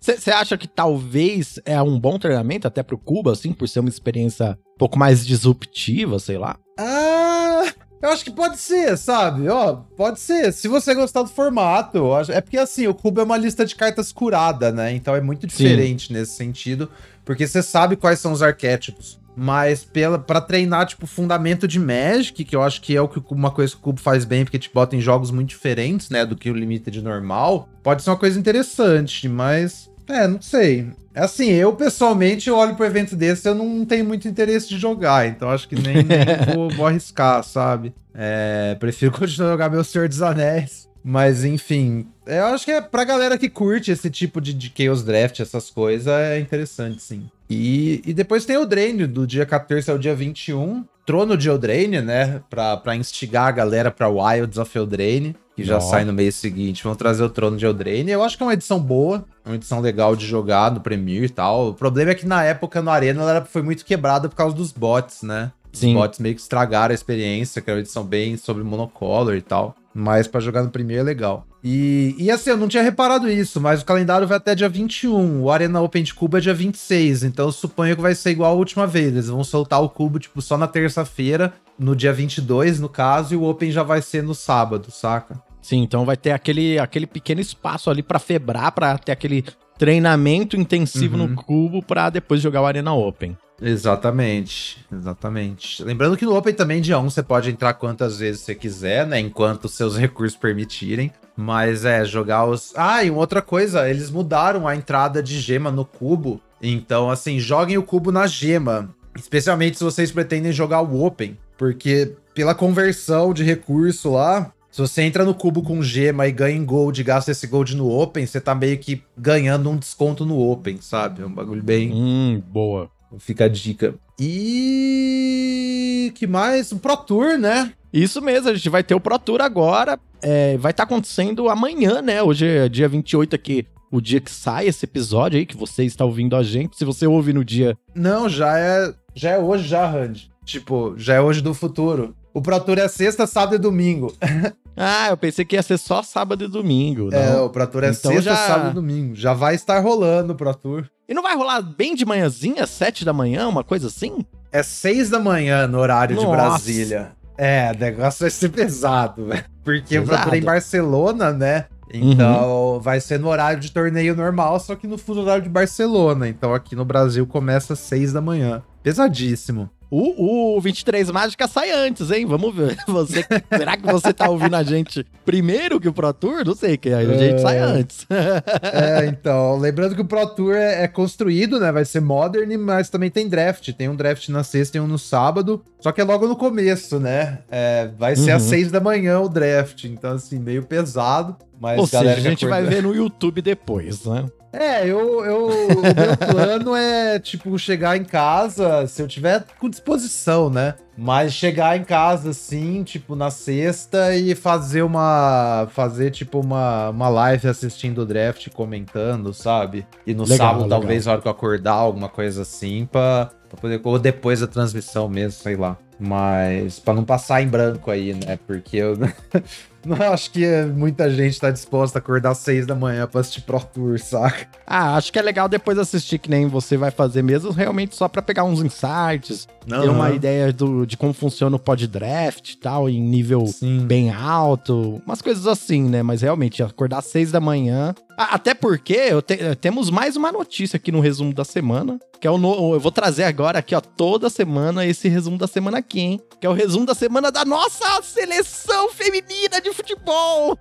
Você 0.00 0.30
uhum. 0.30 0.36
acha 0.36 0.56
que 0.56 0.68
talvez 0.68 1.58
é 1.64 1.80
um 1.82 1.98
bom 1.98 2.18
treinamento 2.18 2.68
até 2.68 2.82
pro 2.82 2.98
Cuba, 2.98 3.32
assim, 3.32 3.52
por 3.52 3.68
ser 3.68 3.80
uma 3.80 3.88
experiência 3.88 4.56
um 4.74 4.78
pouco 4.78 4.98
mais 4.98 5.26
disruptiva, 5.26 6.18
sei 6.20 6.38
lá? 6.38 6.56
Ah, 6.78 7.64
eu 8.00 8.10
acho 8.10 8.22
que 8.22 8.30
pode 8.30 8.58
ser, 8.58 8.96
sabe? 8.96 9.48
Ó, 9.48 9.76
pode 9.96 10.20
ser. 10.20 10.52
Se 10.52 10.68
você 10.68 10.94
gostar 10.94 11.22
do 11.22 11.28
formato, 11.30 12.10
é 12.28 12.40
porque 12.40 12.58
assim, 12.58 12.86
o 12.86 12.94
Cuba 12.94 13.22
é 13.22 13.24
uma 13.24 13.36
lista 13.36 13.64
de 13.64 13.74
cartas 13.74 14.12
curada, 14.12 14.70
né? 14.70 14.92
Então 14.92 15.16
é 15.16 15.20
muito 15.20 15.46
diferente 15.46 16.08
Sim. 16.08 16.12
nesse 16.12 16.32
sentido. 16.32 16.90
Porque 17.24 17.46
você 17.46 17.62
sabe 17.62 17.96
quais 17.96 18.18
são 18.18 18.32
os 18.32 18.42
arquétipos. 18.42 19.20
Mas 19.36 19.82
pela 19.82 20.18
para 20.18 20.40
treinar, 20.40 20.86
tipo, 20.86 21.06
fundamento 21.06 21.66
de 21.66 21.80
Magic, 21.80 22.44
que 22.44 22.54
eu 22.54 22.62
acho 22.62 22.80
que 22.80 22.96
é 22.96 23.00
o 23.00 23.08
que 23.08 23.20
uma 23.30 23.50
coisa 23.50 23.72
que 23.72 23.78
o 23.78 23.82
Cubo 23.82 24.00
faz 24.00 24.24
bem, 24.24 24.44
porque 24.44 24.58
te 24.58 24.70
bota 24.72 24.94
em 24.94 25.00
jogos 25.00 25.32
muito 25.32 25.48
diferentes, 25.48 26.08
né, 26.08 26.24
do 26.24 26.36
que 26.36 26.50
o 26.50 26.54
Limited 26.54 27.02
normal, 27.02 27.68
pode 27.82 28.02
ser 28.02 28.10
uma 28.10 28.16
coisa 28.16 28.38
interessante, 28.38 29.28
mas. 29.28 29.90
É, 30.06 30.28
não 30.28 30.40
sei. 30.40 30.88
É 31.14 31.22
assim, 31.22 31.48
eu 31.50 31.72
pessoalmente 31.72 32.48
eu 32.48 32.56
olho 32.56 32.74
pro 32.74 32.84
evento 32.84 33.14
desse 33.14 33.48
eu 33.48 33.54
não 33.54 33.84
tenho 33.84 34.04
muito 34.04 34.26
interesse 34.26 34.68
de 34.68 34.76
jogar, 34.76 35.28
então 35.28 35.48
acho 35.48 35.68
que 35.68 35.76
nem, 35.76 36.02
nem 36.02 36.18
vou, 36.52 36.68
vou, 36.70 36.86
arriscar, 36.86 37.42
sabe? 37.44 37.94
É, 38.12 38.76
prefiro 38.80 39.12
continuar 39.18 39.48
a 39.48 39.52
jogar 39.52 39.70
meu 39.70 39.84
Senhor 39.84 40.08
dos 40.08 40.22
Anéis. 40.22 40.88
Mas 41.04 41.44
enfim, 41.44 42.06
eu 42.26 42.46
acho 42.46 42.64
que 42.64 42.70
é 42.70 42.80
pra 42.80 43.04
galera 43.04 43.38
que 43.38 43.48
curte 43.48 43.90
esse 43.90 44.10
tipo 44.10 44.40
de, 44.40 44.52
de 44.52 44.72
Chaos 44.76 45.02
Draft, 45.02 45.40
essas 45.40 45.70
coisas, 45.70 46.08
é 46.08 46.38
interessante, 46.38 47.02
sim. 47.02 47.28
E, 47.48 48.02
e 48.06 48.14
depois 48.14 48.44
tem 48.44 48.56
o 48.56 48.66
Drain, 48.66 48.96
do 49.06 49.26
dia 49.26 49.44
14 49.44 49.90
ao 49.90 49.98
dia 49.98 50.14
21. 50.14 50.84
Trono 51.06 51.36
de 51.36 51.50
Eldraine, 51.50 52.00
né? 52.00 52.40
Pra, 52.48 52.78
pra 52.78 52.96
instigar 52.96 53.48
a 53.48 53.50
galera 53.50 53.90
pra 53.90 54.08
Wilds 54.08 54.56
of 54.56 54.76
Eldraine, 54.76 55.36
que 55.54 55.62
já 55.62 55.74
Nossa. 55.74 55.90
sai 55.90 56.04
no 56.04 56.14
mês 56.14 56.34
seguinte. 56.34 56.82
Vão 56.82 56.94
trazer 56.94 57.22
o 57.22 57.28
Trono 57.28 57.58
de 57.58 57.66
Eldraine. 57.66 58.10
Eu 58.10 58.22
acho 58.22 58.38
que 58.38 58.42
é 58.42 58.46
uma 58.46 58.54
edição 58.54 58.80
boa, 58.80 59.22
uma 59.44 59.54
edição 59.54 59.80
legal 59.80 60.16
de 60.16 60.26
jogar 60.26 60.70
no 60.70 60.80
Premier 60.80 61.24
e 61.24 61.28
tal. 61.28 61.68
O 61.68 61.74
problema 61.74 62.12
é 62.12 62.14
que 62.14 62.26
na 62.26 62.42
época, 62.42 62.80
no 62.80 62.90
Arena, 62.90 63.20
ela 63.20 63.44
foi 63.44 63.60
muito 63.60 63.84
quebrada 63.84 64.30
por 64.30 64.34
causa 64.34 64.56
dos 64.56 64.72
bots, 64.72 65.22
né? 65.22 65.52
Sim. 65.74 65.88
Os 65.88 66.00
bots 66.00 66.18
meio 66.18 66.34
que 66.34 66.40
estragaram 66.40 66.92
a 66.92 66.94
experiência, 66.94 67.60
que 67.60 67.68
era 67.68 67.76
uma 67.76 67.82
edição 67.82 68.04
bem 68.04 68.38
sobre 68.38 68.64
monocolor 68.64 69.34
e 69.34 69.42
tal. 69.42 69.76
Mas 69.94 70.26
para 70.26 70.40
jogar 70.40 70.64
no 70.64 70.70
primeiro 70.70 71.02
é 71.02 71.04
legal. 71.04 71.46
E, 71.62 72.16
e 72.18 72.30
assim, 72.30 72.50
eu 72.50 72.56
não 72.56 72.66
tinha 72.66 72.82
reparado 72.82 73.30
isso, 73.30 73.60
mas 73.60 73.80
o 73.80 73.84
calendário 73.84 74.26
vai 74.26 74.36
até 74.36 74.54
dia 74.54 74.68
21. 74.68 75.42
O 75.42 75.50
Arena 75.50 75.80
Open 75.80 76.02
de 76.02 76.12
Cuba 76.12 76.38
é 76.38 76.40
dia 76.40 76.52
26. 76.52 77.22
Então 77.22 77.46
eu 77.46 77.52
suponho 77.52 77.94
que 77.94 78.02
vai 78.02 78.14
ser 78.14 78.30
igual 78.30 78.52
a 78.52 78.56
última 78.56 78.86
vez. 78.86 79.08
Eles 79.08 79.28
vão 79.28 79.44
soltar 79.44 79.80
o 79.80 79.88
cubo, 79.88 80.18
tipo, 80.18 80.42
só 80.42 80.58
na 80.58 80.66
terça-feira, 80.66 81.54
no 81.78 81.94
dia 81.94 82.12
22, 82.12 82.80
no 82.80 82.88
caso, 82.88 83.34
e 83.34 83.36
o 83.36 83.44
Open 83.44 83.70
já 83.70 83.84
vai 83.84 84.02
ser 84.02 84.22
no 84.22 84.34
sábado, 84.34 84.90
saca? 84.90 85.40
Sim, 85.62 85.82
então 85.82 86.04
vai 86.04 86.16
ter 86.16 86.32
aquele, 86.32 86.78
aquele 86.78 87.06
pequeno 87.06 87.40
espaço 87.40 87.88
ali 87.88 88.02
para 88.02 88.18
febrar, 88.18 88.72
para 88.72 88.98
ter 88.98 89.12
aquele 89.12 89.44
treinamento 89.78 90.56
intensivo 90.56 91.16
uhum. 91.16 91.28
no 91.28 91.36
cubo 91.36 91.82
para 91.82 92.10
depois 92.10 92.40
jogar 92.40 92.62
o 92.62 92.66
Arena 92.66 92.92
Open. 92.92 93.36
Exatamente, 93.60 94.84
exatamente. 94.92 95.82
Lembrando 95.82 96.16
que 96.16 96.24
no 96.24 96.36
Open 96.36 96.52
também, 96.52 96.80
dia 96.80 96.98
1, 96.98 97.10
você 97.10 97.22
pode 97.22 97.50
entrar 97.50 97.74
quantas 97.74 98.18
vezes 98.18 98.42
você 98.42 98.54
quiser, 98.54 99.06
né? 99.06 99.18
Enquanto 99.18 99.68
seus 99.68 99.96
recursos 99.98 100.36
permitirem. 100.36 101.12
Mas 101.36 101.84
é, 101.84 102.04
jogar 102.04 102.44
os. 102.44 102.72
Ah, 102.76 103.02
e 103.02 103.10
uma 103.10 103.20
outra 103.20 103.42
coisa, 103.42 103.88
eles 103.88 104.10
mudaram 104.10 104.68
a 104.68 104.76
entrada 104.76 105.22
de 105.22 105.40
gema 105.40 105.70
no 105.70 105.84
cubo. 105.84 106.40
Então, 106.62 107.10
assim, 107.10 107.38
joguem 107.38 107.76
o 107.76 107.82
cubo 107.82 108.12
na 108.12 108.26
gema. 108.26 108.94
Especialmente 109.16 109.78
se 109.78 109.84
vocês 109.84 110.10
pretendem 110.10 110.52
jogar 110.52 110.80
o 110.80 111.04
Open. 111.04 111.36
Porque 111.56 112.14
pela 112.34 112.54
conversão 112.54 113.32
de 113.32 113.44
recurso 113.44 114.12
lá, 114.12 114.52
se 114.70 114.80
você 114.80 115.02
entra 115.02 115.24
no 115.24 115.34
cubo 115.34 115.62
com 115.62 115.82
gema 115.82 116.26
e 116.26 116.32
ganha 116.32 116.56
em 116.56 116.64
gold 116.64 117.00
e 117.00 117.04
gasta 117.04 117.30
esse 117.30 117.46
gold 117.46 117.76
no 117.76 117.88
Open, 117.88 118.26
você 118.26 118.40
tá 118.40 118.54
meio 118.54 118.76
que 118.78 119.02
ganhando 119.16 119.70
um 119.70 119.76
desconto 119.76 120.26
no 120.26 120.38
Open, 120.38 120.78
sabe? 120.80 121.22
É 121.22 121.26
um 121.26 121.32
bagulho 121.32 121.62
bem. 121.62 121.92
Hum, 121.92 122.42
boa. 122.46 122.90
Fica 123.18 123.44
a 123.44 123.48
dica. 123.48 123.94
E. 124.18 126.12
que 126.14 126.26
mais? 126.26 126.72
O 126.72 126.78
Pro 126.78 126.96
Tour, 126.96 127.38
né? 127.38 127.72
Isso 127.92 128.20
mesmo, 128.20 128.48
a 128.48 128.54
gente 128.54 128.68
vai 128.68 128.82
ter 128.82 128.94
o 128.94 129.00
Pro 129.00 129.18
Tour 129.18 129.40
agora. 129.40 129.98
É, 130.20 130.56
vai 130.56 130.70
estar 130.70 130.86
tá 130.86 130.92
acontecendo 130.92 131.48
amanhã, 131.48 132.02
né? 132.02 132.22
Hoje 132.22 132.46
é 132.46 132.68
dia 132.68 132.88
28 132.88 133.34
aqui, 133.36 133.66
o 133.90 134.00
dia 134.00 134.20
que 134.20 134.30
sai 134.30 134.66
esse 134.66 134.84
episódio 134.84 135.38
aí, 135.38 135.46
que 135.46 135.56
você 135.56 135.84
está 135.84 136.04
ouvindo 136.04 136.34
a 136.34 136.42
gente. 136.42 136.76
Se 136.76 136.84
você 136.84 137.06
ouve 137.06 137.32
no 137.32 137.44
dia. 137.44 137.76
Não, 137.94 138.28
já 138.28 138.58
é. 138.58 138.92
Já 139.14 139.30
é 139.30 139.38
hoje, 139.38 139.68
já, 139.68 139.86
Randy. 139.86 140.28
Tipo, 140.44 140.94
já 140.96 141.14
é 141.14 141.20
hoje 141.20 141.40
do 141.40 141.54
futuro. 141.54 142.16
O 142.32 142.42
Pro 142.42 142.58
Tour 142.58 142.78
é 142.78 142.88
sexta, 142.88 143.26
sábado 143.26 143.54
e 143.54 143.58
domingo. 143.58 144.12
ah, 144.76 145.08
eu 145.10 145.16
pensei 145.16 145.44
que 145.44 145.56
ia 145.56 145.62
ser 145.62 145.78
só 145.78 146.02
sábado 146.02 146.44
e 146.44 146.48
domingo. 146.48 147.10
Não? 147.10 147.18
É, 147.18 147.40
o 147.40 147.48
Pro 147.48 147.66
Tour 147.66 147.84
é 147.84 147.90
então 147.90 148.12
sexta, 148.12 148.30
já... 148.30 148.36
sábado 148.36 148.70
e 148.70 148.74
domingo. 148.74 149.14
Já 149.14 149.32
vai 149.32 149.54
estar 149.54 149.78
rolando 149.80 150.32
o 150.32 150.36
Pro 150.36 150.54
Tour. 150.54 150.84
E 151.08 151.14
não 151.14 151.22
vai 151.22 151.36
rolar 151.36 151.62
bem 151.62 151.94
de 151.94 152.04
manhãzinha, 152.04 152.66
sete 152.66 153.04
da 153.04 153.12
manhã, 153.12 153.46
uma 153.46 153.62
coisa 153.62 153.86
assim? 153.86 154.24
É 154.50 154.62
seis 154.62 155.10
da 155.10 155.18
manhã 155.18 155.66
no 155.66 155.78
horário 155.78 156.16
Nossa. 156.16 156.26
de 156.26 156.32
Brasília. 156.32 157.12
É, 157.36 157.72
o 157.74 157.78
negócio 157.78 158.20
vai 158.20 158.30
ser 158.30 158.48
pesado, 158.48 159.26
velho. 159.26 159.44
Porque 159.62 159.98
pesado. 159.98 160.12
eu 160.12 160.16
procurei 160.16 160.40
em 160.40 160.44
Barcelona, 160.44 161.32
né? 161.32 161.66
Então 161.92 162.74
uhum. 162.74 162.80
vai 162.80 163.00
ser 163.00 163.20
no 163.20 163.28
horário 163.28 163.60
de 163.60 163.70
torneio 163.70 164.16
normal, 164.16 164.58
só 164.58 164.74
que 164.74 164.86
no 164.86 164.98
fuso 164.98 165.20
horário 165.20 165.42
de 165.42 165.48
Barcelona. 165.48 166.28
Então 166.28 166.54
aqui 166.54 166.74
no 166.74 166.84
Brasil 166.84 167.26
começa 167.26 167.74
às 167.74 167.78
seis 167.78 168.12
da 168.12 168.20
manhã. 168.20 168.62
Pesadíssimo. 168.82 169.70
O, 169.96 170.56
o 170.56 170.60
23 170.60 171.08
Mágica 171.12 171.46
sai 171.46 171.70
antes, 171.70 172.10
hein? 172.10 172.26
Vamos 172.26 172.52
ver. 172.52 172.76
Você, 172.88 173.24
será 173.56 173.76
que 173.76 173.86
você 173.86 174.12
tá 174.12 174.28
ouvindo 174.28 174.56
a 174.56 174.62
gente 174.64 175.06
primeiro 175.24 175.78
que 175.78 175.88
o 175.88 175.92
Pro 175.92 176.12
Tour? 176.12 176.44
Não 176.44 176.54
sei, 176.54 176.76
que 176.76 176.88
a 176.88 177.04
gente 177.04 177.34
é... 177.34 177.38
sai 177.38 177.58
antes. 177.58 178.04
é, 178.10 179.06
então. 179.06 179.56
Lembrando 179.56 179.94
que 179.94 180.00
o 180.00 180.04
Pro 180.04 180.26
Tour 180.26 180.54
é, 180.54 180.82
é, 180.82 180.88
construído, 180.88 181.60
né? 181.60 181.70
Vai 181.70 181.84
ser 181.84 182.00
modern, 182.00 182.56
mas 182.58 182.88
também 182.88 183.08
tem 183.08 183.28
draft. 183.28 183.72
Tem 183.72 183.88
um 183.88 183.94
draft 183.94 184.28
na 184.30 184.42
sexta 184.42 184.78
e 184.78 184.80
um 184.80 184.88
no 184.88 184.98
sábado. 184.98 185.62
Só 185.78 185.92
que 185.92 186.00
é 186.00 186.04
logo 186.04 186.26
no 186.26 186.34
começo, 186.34 186.98
né? 186.98 187.38
É, 187.48 187.88
vai 187.96 188.16
ser 188.16 188.30
uhum. 188.30 188.36
às 188.36 188.42
seis 188.42 188.72
da 188.72 188.80
manhã 188.80 189.20
o 189.20 189.28
draft. 189.28 189.84
Então, 189.84 190.14
assim, 190.14 190.40
meio 190.40 190.64
pesado. 190.64 191.36
Mas 191.60 191.78
Ou 191.78 191.86
seja, 191.86 192.14
a 192.14 192.20
gente 192.20 192.44
vai 192.46 192.64
ver 192.64 192.82
no 192.82 192.92
YouTube 192.92 193.40
depois, 193.40 194.04
né? 194.04 194.26
É, 194.54 194.84
eu, 194.84 195.24
eu, 195.24 195.46
o 195.46 195.82
meu 195.82 196.16
plano 196.30 196.76
é, 196.76 197.18
tipo, 197.18 197.58
chegar 197.58 197.96
em 197.96 198.04
casa, 198.04 198.86
se 198.86 199.02
eu 199.02 199.08
tiver 199.08 199.44
com 199.58 199.68
disposição, 199.68 200.48
né? 200.48 200.74
Mas 200.96 201.32
chegar 201.32 201.76
em 201.76 201.82
casa, 201.82 202.30
assim, 202.30 202.84
tipo, 202.84 203.16
na 203.16 203.28
sexta 203.28 204.14
e 204.14 204.32
fazer 204.36 204.82
uma. 204.82 205.66
Fazer, 205.72 206.12
tipo, 206.12 206.38
uma, 206.38 206.90
uma 206.90 207.08
live 207.08 207.48
assistindo 207.48 208.02
o 208.02 208.06
draft, 208.06 208.48
comentando, 208.50 209.34
sabe? 209.34 209.84
E 210.06 210.14
no 210.14 210.22
legal, 210.22 210.36
sábado, 210.38 210.62
legal. 210.62 210.80
talvez, 210.80 211.06
na 211.06 211.12
hora 211.12 211.20
que 211.20 211.26
eu 211.26 211.32
acordar, 211.32 211.72
alguma 211.72 212.08
coisa 212.08 212.42
assim, 212.42 212.86
pra, 212.86 213.30
pra 213.48 213.60
poder. 213.60 213.80
Ou 213.82 213.98
depois 213.98 214.38
da 214.38 214.46
transmissão 214.46 215.08
mesmo, 215.08 215.32
sei 215.32 215.56
lá. 215.56 215.76
Mas 215.98 216.78
para 216.78 216.94
não 216.94 217.04
passar 217.04 217.42
em 217.42 217.48
branco 217.48 217.90
aí, 217.90 218.14
né? 218.14 218.38
Porque 218.46 218.76
eu 218.76 218.96
não 219.86 219.96
acho 220.12 220.30
que 220.30 220.46
muita 220.74 221.10
gente 221.10 221.38
tá 221.38 221.50
disposta 221.50 221.98
a 221.98 222.00
acordar 222.00 222.30
às 222.30 222.38
seis 222.38 222.66
da 222.66 222.74
manhã 222.74 223.06
pra 223.06 223.20
assistir 223.20 223.42
Pro 223.42 223.60
Tour, 223.60 223.98
saca? 223.98 224.46
Ah, 224.66 224.96
acho 224.96 225.12
que 225.12 225.18
é 225.18 225.22
legal 225.22 225.48
depois 225.48 225.78
assistir 225.78 226.18
que 226.18 226.30
nem 226.30 226.46
você 226.48 226.76
vai 226.76 226.90
fazer 226.90 227.22
mesmo, 227.22 227.50
realmente 227.50 227.94
só 227.94 228.08
para 228.08 228.22
pegar 228.22 228.44
uns 228.44 228.62
insights, 228.62 229.46
uhum. 229.70 229.80
ter 229.80 229.88
uma 229.90 230.10
ideia 230.10 230.52
do, 230.52 230.86
de 230.86 230.96
como 230.96 231.12
funciona 231.12 231.56
o 231.56 231.58
pod 231.58 231.86
draft 231.86 232.52
e 232.52 232.56
tal, 232.56 232.88
em 232.88 233.00
nível 233.00 233.46
Sim. 233.46 233.80
bem 233.86 234.10
alto, 234.10 235.02
umas 235.06 235.20
coisas 235.20 235.46
assim, 235.46 235.82
né? 235.88 236.02
Mas 236.02 236.22
realmente, 236.22 236.62
acordar 236.62 236.98
às 236.98 237.06
seis 237.06 237.30
da 237.30 237.40
manhã. 237.40 237.94
Até 238.16 238.54
porque 238.54 239.10
te, 239.22 239.56
temos 239.60 239.90
mais 239.90 240.16
uma 240.16 240.30
notícia 240.30 240.76
aqui 240.76 240.92
no 240.92 241.00
resumo 241.00 241.34
da 241.34 241.44
semana, 241.44 241.98
que 242.24 242.26
é 242.26 242.30
o 242.30 242.38
no, 242.38 242.72
eu 242.72 242.80
vou 242.80 242.90
trazer 242.90 243.24
agora 243.24 243.58
aqui, 243.58 243.74
ó, 243.74 243.82
toda 243.82 244.30
semana 244.30 244.86
esse 244.86 245.08
resumo 245.08 245.36
da 245.36 245.46
semana 245.46 245.76
aqui, 245.76 246.00
hein? 246.00 246.20
Que 246.40 246.46
é 246.46 246.50
o 246.50 246.54
resumo 246.54 246.86
da 246.86 246.94
semana 246.94 247.30
da 247.30 247.44
nossa 247.44 248.00
seleção 248.02 248.90
feminina 248.90 249.60
de 249.60 249.73
futebol. 249.74 250.58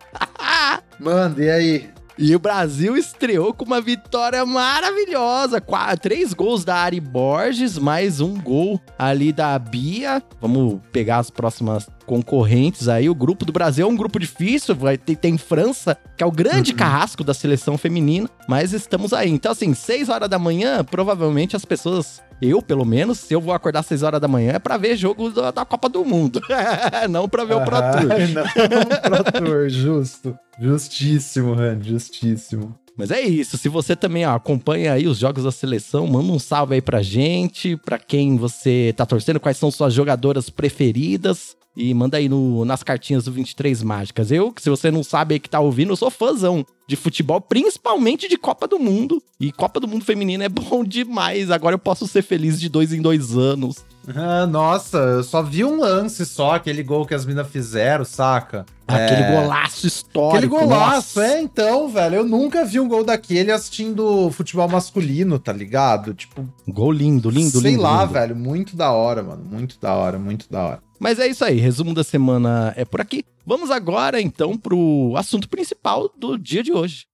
Manda, 1.00 1.44
e 1.44 1.50
aí? 1.50 1.94
E 2.18 2.36
o 2.36 2.40
Brasil 2.40 2.96
estreou 2.96 3.54
com 3.54 3.66
uma 3.66 3.82
vitória 3.82 4.46
maravilhosa. 4.46 5.60
Quatro, 5.60 5.98
três 5.98 6.32
gols 6.32 6.64
da 6.64 6.76
Ari 6.76 7.00
Borges, 7.00 7.78
mais 7.78 8.22
um 8.22 8.40
gol 8.40 8.80
ali 9.00 9.34
da 9.34 9.58
Bia. 9.58 10.22
Vamos 10.40 10.80
pegar 10.92 11.18
as 11.18 11.32
próximas 11.32 11.88
concorrentes 12.06 12.88
aí. 12.88 13.10
O 13.10 13.16
grupo 13.16 13.46
do 13.46 13.52
Brasil 13.52 13.88
é 13.88 13.90
um 13.90 13.96
grupo 13.96 14.20
difícil, 14.20 14.76
vai 14.76 14.96
ter, 14.96 15.16
tem 15.16 15.40
França, 15.40 15.98
que 16.16 16.24
é 16.24 16.28
o 16.28 16.32
grande 16.32 16.72
uhum. 16.72 16.78
carrasco 16.78 17.24
da 17.24 17.34
seleção 17.34 17.80
feminina, 17.80 18.30
mas 18.48 18.74
estamos 18.74 19.12
aí. 19.12 19.32
Então, 19.32 19.52
assim, 19.52 19.74
6 19.74 20.10
horas 20.10 20.30
da 20.30 20.38
manhã, 20.38 20.84
provavelmente 20.84 21.56
as 21.56 21.66
pessoas 21.66 22.22
eu, 22.44 22.62
pelo 22.62 22.86
menos, 22.86 23.20
se 23.20 23.34
eu 23.34 23.42
vou 23.42 23.54
acordar 23.54 23.80
às 23.80 23.86
6 23.88 24.04
horas 24.04 24.22
da 24.22 24.28
manhã, 24.28 24.54
é 24.54 24.60
pra 24.60 24.78
ver 24.78 24.96
jogo 24.96 25.30
da, 25.30 25.52
da 25.52 25.66
Copa 25.66 25.90
do 25.90 26.04
Mundo. 26.04 26.42
não 27.10 27.28
pra 27.28 27.46
ver 27.46 27.54
ah, 27.54 27.58
o 27.58 27.66
Pro 27.66 27.78
Tour. 27.78 28.04
Não, 29.10 29.24
Pro 29.24 29.32
Tour, 29.42 29.70
justo. 29.70 30.38
Justíssimo, 30.60 31.54
Ran, 31.54 31.82
justíssimo. 31.82 32.76
Mas 32.98 33.12
é 33.12 33.22
isso. 33.22 33.58
Se 33.58 33.68
você 33.70 33.96
também 33.96 34.26
ó, 34.26 34.36
acompanha 34.36 34.94
aí 34.94 35.08
os 35.08 35.18
jogos 35.18 35.44
da 35.44 35.52
seleção, 35.52 36.06
manda 36.08 36.32
um 36.32 36.40
salve 36.40 36.76
aí 36.76 36.82
pra 36.82 37.02
gente, 37.02 37.76
pra 37.78 37.98
quem 37.98 38.38
você 38.38 38.94
tá 38.96 39.06
torcendo, 39.06 39.40
quais 39.40 39.58
são 39.58 39.72
suas 39.72 39.94
jogadoras 39.94 40.50
preferidas. 40.50 41.56
E 41.76 41.94
manda 41.94 42.18
aí 42.18 42.30
no, 42.30 42.64
nas 42.66 42.84
cartinhas 42.84 43.26
do 43.26 43.32
23 43.32 43.82
Mágicas. 43.82 44.32
Eu, 44.32 44.52
que 44.52 44.62
se 44.62 44.70
você 44.70 44.92
não 44.92 45.04
sabe 45.04 45.36
aí 45.36 45.40
que 45.40 45.50
tá 45.50 45.60
ouvindo, 45.60 45.92
eu 45.92 45.96
sou 45.96 46.12
fãzão 46.12 46.66
de 46.88 46.96
futebol, 46.96 47.42
principalmente 47.42 48.28
de 48.28 48.38
Copa 48.38 48.68
do 48.68 48.78
Mundo. 48.78 49.22
E 49.40 49.52
Copa 49.52 49.80
do 49.80 49.88
Mundo 49.88 50.06
Feminino 50.06 50.44
é 50.44 50.50
bom 50.50 50.84
demais. 50.84 51.50
Agora 51.50 51.76
eu 51.76 51.80
posso 51.80 52.08
ser 52.08 52.22
feliz 52.22 52.60
de 52.60 52.70
dois 52.70 52.94
em 52.94 53.02
dois 53.02 53.36
anos. 53.36 53.84
Ah, 54.16 54.46
nossa, 54.46 54.98
eu 54.98 55.24
só 55.24 55.42
vi 55.42 55.64
um 55.64 55.80
lance 55.80 56.26
só, 56.26 56.56
aquele 56.56 56.84
gol 56.84 57.06
que 57.06 57.14
as 57.14 57.26
minas 57.26 57.48
fizeram, 57.48 58.04
saca? 58.04 58.66
Aquele 58.86 59.22
é... 59.22 59.32
golaço 59.32 59.88
histórico. 59.88 60.36
Aquele 60.36 60.48
golaço, 60.48 61.20
nossa. 61.20 61.26
é, 61.26 61.42
então, 61.42 61.88
velho. 61.88 62.18
Eu 62.18 62.26
nunca 62.26 62.66
vi 62.66 62.82
um 62.82 62.88
gol 62.88 63.04
daquele 63.04 63.50
assistindo 63.50 64.30
futebol 64.32 64.68
masculino, 64.68 65.40
tá 65.40 65.54
ligado? 65.54 66.14
Tipo. 66.14 66.48
Gol 66.68 66.92
lindo, 66.92 67.30
lindo, 67.30 67.62
sei 67.62 67.72
lindo. 67.72 67.82
Sei 67.82 67.92
lá, 67.92 68.02
lindo. 68.02 68.14
velho. 68.14 68.36
Muito 68.36 68.76
da 68.76 68.92
hora, 68.92 69.24
mano. 69.24 69.44
Muito 69.50 69.78
da 69.80 69.94
hora, 69.96 70.20
muito 70.20 70.48
da 70.52 70.64
hora. 70.64 70.80
Mas 71.00 71.20
é 71.20 71.28
isso 71.28 71.44
aí, 71.44 71.58
resumo 71.60 71.94
da 71.94 72.04
semana 72.04 72.74
é 72.78 72.86
por 72.86 73.02
aqui. 73.02 73.26
Vamos 73.46 73.70
agora 73.72 74.22
então 74.22 74.58
pro 74.58 75.14
assunto 75.18 75.50
principal 75.50 76.10
do 76.18 76.38
dia 76.38 76.64
de 76.64 76.72
hoje. 76.72 77.06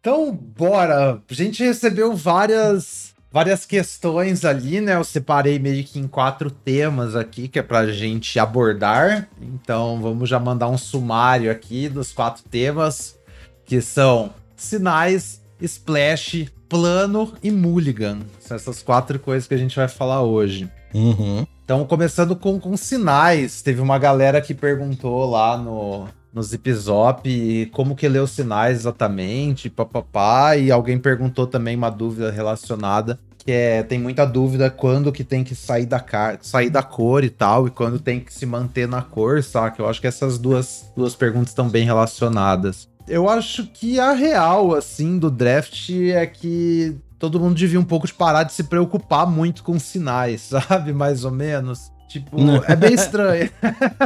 Então, 0.00 0.32
bora. 0.32 1.22
A 1.30 1.34
gente 1.34 1.62
recebeu 1.62 2.14
várias 2.14 3.14
várias 3.34 3.66
questões 3.66 4.44
ali, 4.44 4.80
né? 4.80 4.94
Eu 4.94 5.02
separei 5.02 5.58
meio 5.58 5.82
que 5.82 5.98
em 5.98 6.06
quatro 6.06 6.52
temas 6.52 7.16
aqui 7.16 7.48
que 7.48 7.58
é 7.58 7.62
pra 7.62 7.90
gente 7.90 8.38
abordar. 8.38 9.28
Então, 9.40 10.00
vamos 10.00 10.28
já 10.28 10.38
mandar 10.38 10.68
um 10.68 10.78
sumário 10.78 11.50
aqui 11.50 11.88
dos 11.88 12.12
quatro 12.12 12.44
temas, 12.44 13.18
que 13.64 13.80
são 13.80 14.32
sinais, 14.54 15.42
splash, 15.60 16.46
plano 16.74 17.32
e 17.40 17.52
mulligan. 17.52 18.18
São 18.40 18.56
essas 18.56 18.82
quatro 18.82 19.16
coisas 19.20 19.46
que 19.46 19.54
a 19.54 19.56
gente 19.56 19.76
vai 19.76 19.86
falar 19.86 20.22
hoje. 20.22 20.68
Uhum. 20.92 21.46
Então, 21.64 21.84
começando 21.84 22.34
com, 22.34 22.58
com 22.58 22.76
sinais, 22.76 23.62
teve 23.62 23.80
uma 23.80 23.96
galera 23.96 24.40
que 24.40 24.52
perguntou 24.52 25.30
lá 25.30 25.56
no, 25.56 26.08
no 26.32 26.42
Zipzop 26.42 27.70
como 27.72 27.94
que 27.94 28.08
lê 28.08 28.18
os 28.18 28.32
sinais 28.32 28.78
exatamente, 28.80 29.70
papapá, 29.70 30.56
e 30.56 30.72
alguém 30.72 30.98
perguntou 30.98 31.46
também 31.46 31.76
uma 31.76 31.90
dúvida 31.90 32.32
relacionada, 32.32 33.20
que 33.38 33.52
é, 33.52 33.84
tem 33.84 34.00
muita 34.00 34.24
dúvida 34.24 34.68
quando 34.68 35.12
que 35.12 35.22
tem 35.22 35.44
que 35.44 35.54
sair 35.54 35.86
da, 35.86 36.00
car 36.00 36.38
sair 36.42 36.70
da 36.70 36.82
cor 36.82 37.22
e 37.22 37.30
tal, 37.30 37.68
e 37.68 37.70
quando 37.70 38.00
tem 38.00 38.18
que 38.18 38.34
se 38.34 38.46
manter 38.46 38.88
na 38.88 39.00
cor, 39.00 39.44
saca? 39.44 39.80
Eu 39.80 39.88
acho 39.88 40.00
que 40.00 40.08
essas 40.08 40.38
duas, 40.38 40.90
duas 40.96 41.14
perguntas 41.14 41.50
estão 41.50 41.68
bem 41.68 41.84
relacionadas. 41.84 42.88
Eu 43.06 43.28
acho 43.28 43.66
que 43.66 44.00
a 44.00 44.12
real, 44.12 44.74
assim, 44.74 45.18
do 45.18 45.30
draft 45.30 45.90
é 45.90 46.26
que 46.26 46.96
todo 47.18 47.40
mundo 47.40 47.54
devia 47.54 47.78
um 47.78 47.84
pouco 47.84 48.06
de 48.06 48.14
parar 48.14 48.44
de 48.44 48.52
se 48.52 48.64
preocupar 48.64 49.26
muito 49.26 49.62
com 49.62 49.78
sinais, 49.78 50.42
sabe? 50.68 50.92
Mais 50.92 51.24
ou 51.24 51.30
menos. 51.30 51.92
Tipo, 52.08 52.36
é 52.66 52.76
bem 52.76 52.94
estranho. 52.94 53.50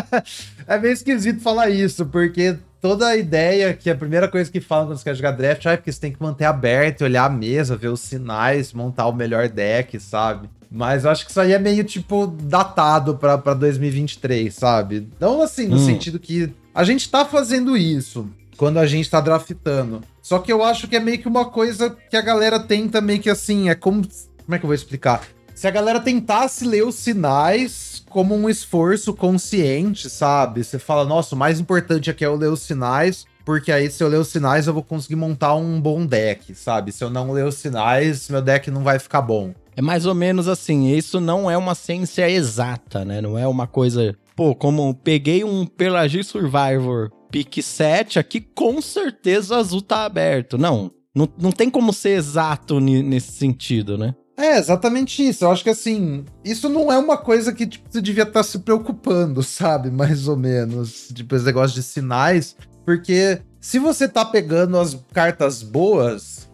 é 0.66 0.78
bem 0.78 0.92
esquisito 0.92 1.42
falar 1.42 1.68
isso, 1.68 2.06
porque 2.06 2.56
toda 2.80 3.06
a 3.06 3.16
ideia 3.16 3.74
que 3.74 3.90
a 3.90 3.94
primeira 3.94 4.28
coisa 4.28 4.50
que 4.50 4.60
falam 4.60 4.86
quando 4.86 4.98
você 4.98 5.04
quer 5.04 5.14
jogar 5.14 5.32
draft 5.32 5.66
é 5.66 5.76
porque 5.76 5.92
você 5.92 6.00
tem 6.00 6.12
que 6.12 6.22
manter 6.22 6.46
aberto, 6.46 7.02
olhar 7.02 7.24
a 7.24 7.28
mesa, 7.28 7.76
ver 7.76 7.88
os 7.88 8.00
sinais, 8.00 8.72
montar 8.72 9.06
o 9.06 9.12
melhor 9.12 9.48
deck, 9.48 10.00
sabe? 10.00 10.48
Mas 10.70 11.04
eu 11.04 11.10
acho 11.10 11.24
que 11.24 11.30
isso 11.30 11.40
aí 11.40 11.52
é 11.52 11.58
meio, 11.58 11.84
tipo, 11.84 12.26
datado 12.26 13.16
pra, 13.16 13.36
pra 13.36 13.54
2023, 13.54 14.54
sabe? 14.54 15.08
Não 15.20 15.42
assim, 15.42 15.66
no 15.66 15.76
hum. 15.76 15.84
sentido 15.84 16.18
que 16.18 16.52
a 16.74 16.84
gente 16.84 17.10
tá 17.10 17.24
fazendo 17.24 17.76
isso 17.76 18.28
quando 18.58 18.78
a 18.78 18.86
gente 18.86 19.08
tá 19.08 19.20
draftando. 19.20 20.02
Só 20.20 20.40
que 20.40 20.52
eu 20.52 20.62
acho 20.62 20.88
que 20.88 20.96
é 20.96 21.00
meio 21.00 21.18
que 21.18 21.28
uma 21.28 21.46
coisa 21.46 21.96
que 22.10 22.16
a 22.16 22.20
galera 22.20 22.60
tenta 22.60 23.00
meio 23.00 23.20
que 23.20 23.30
assim, 23.30 23.70
é 23.70 23.74
como. 23.74 24.02
Como 24.02 24.54
é 24.54 24.58
que 24.58 24.64
eu 24.64 24.68
vou 24.68 24.74
explicar? 24.74 25.22
Se 25.54 25.66
a 25.66 25.70
galera 25.70 26.00
tentasse 26.00 26.66
ler 26.66 26.84
os 26.84 26.96
sinais 26.96 28.04
como 28.08 28.34
um 28.34 28.48
esforço 28.48 29.14
consciente, 29.14 30.10
sabe? 30.10 30.62
Você 30.62 30.78
fala, 30.78 31.04
nossa, 31.04 31.34
o 31.34 31.38
mais 31.38 31.60
importante 31.60 32.10
aqui 32.10 32.24
é 32.24 32.28
eu 32.28 32.36
ler 32.36 32.50
os 32.50 32.60
sinais, 32.60 33.26
porque 33.44 33.70
aí 33.70 33.90
se 33.90 34.02
eu 34.02 34.08
ler 34.08 34.18
os 34.18 34.28
sinais 34.28 34.66
eu 34.66 34.74
vou 34.74 34.82
conseguir 34.82 35.16
montar 35.16 35.54
um 35.54 35.80
bom 35.80 36.06
deck, 36.06 36.54
sabe? 36.54 36.92
Se 36.92 37.02
eu 37.04 37.10
não 37.10 37.32
ler 37.32 37.44
os 37.44 37.56
sinais, 37.56 38.28
meu 38.28 38.40
deck 38.42 38.70
não 38.70 38.82
vai 38.82 38.98
ficar 38.98 39.22
bom. 39.22 39.52
É 39.76 39.82
mais 39.82 40.06
ou 40.06 40.14
menos 40.14 40.48
assim, 40.48 40.88
isso 40.94 41.20
não 41.20 41.50
é 41.50 41.56
uma 41.56 41.74
ciência 41.74 42.28
exata, 42.28 43.04
né? 43.04 43.20
Não 43.20 43.38
é 43.38 43.46
uma 43.46 43.66
coisa, 43.66 44.16
pô, 44.34 44.54
como 44.54 44.94
peguei 44.94 45.44
um 45.44 45.66
Pelagi 45.66 46.24
Survivor 46.24 47.10
pick 47.30 47.62
7 47.62 48.18
aqui, 48.18 48.40
com 48.40 48.80
certeza 48.80 49.54
o 49.54 49.58
azul 49.58 49.82
tá 49.82 50.04
aberto. 50.04 50.58
Não, 50.58 50.90
não, 51.14 51.28
não 51.40 51.52
tem 51.52 51.70
como 51.70 51.92
ser 51.92 52.10
exato 52.10 52.80
nesse 52.80 53.32
sentido, 53.32 53.96
né? 53.98 54.14
É, 54.36 54.56
exatamente 54.56 55.26
isso. 55.26 55.44
Eu 55.44 55.50
acho 55.50 55.64
que 55.64 55.70
assim, 55.70 56.24
isso 56.44 56.68
não 56.68 56.92
é 56.92 56.98
uma 56.98 57.16
coisa 57.16 57.52
que 57.52 57.66
tipo, 57.66 57.88
você 57.90 58.00
devia 58.00 58.22
estar 58.22 58.34
tá 58.34 58.42
se 58.44 58.60
preocupando, 58.60 59.42
sabe? 59.44 59.90
Mais 59.90 60.28
ou 60.28 60.36
menos. 60.36 61.08
Tipo, 61.12 61.34
esse 61.34 61.44
negócio 61.44 61.74
de 61.74 61.82
sinais. 61.82 62.54
Porque 62.84 63.40
se 63.60 63.78
você 63.78 64.08
tá 64.08 64.24
pegando 64.24 64.78
as 64.78 64.96
cartas 65.12 65.62
boas, 65.62 66.47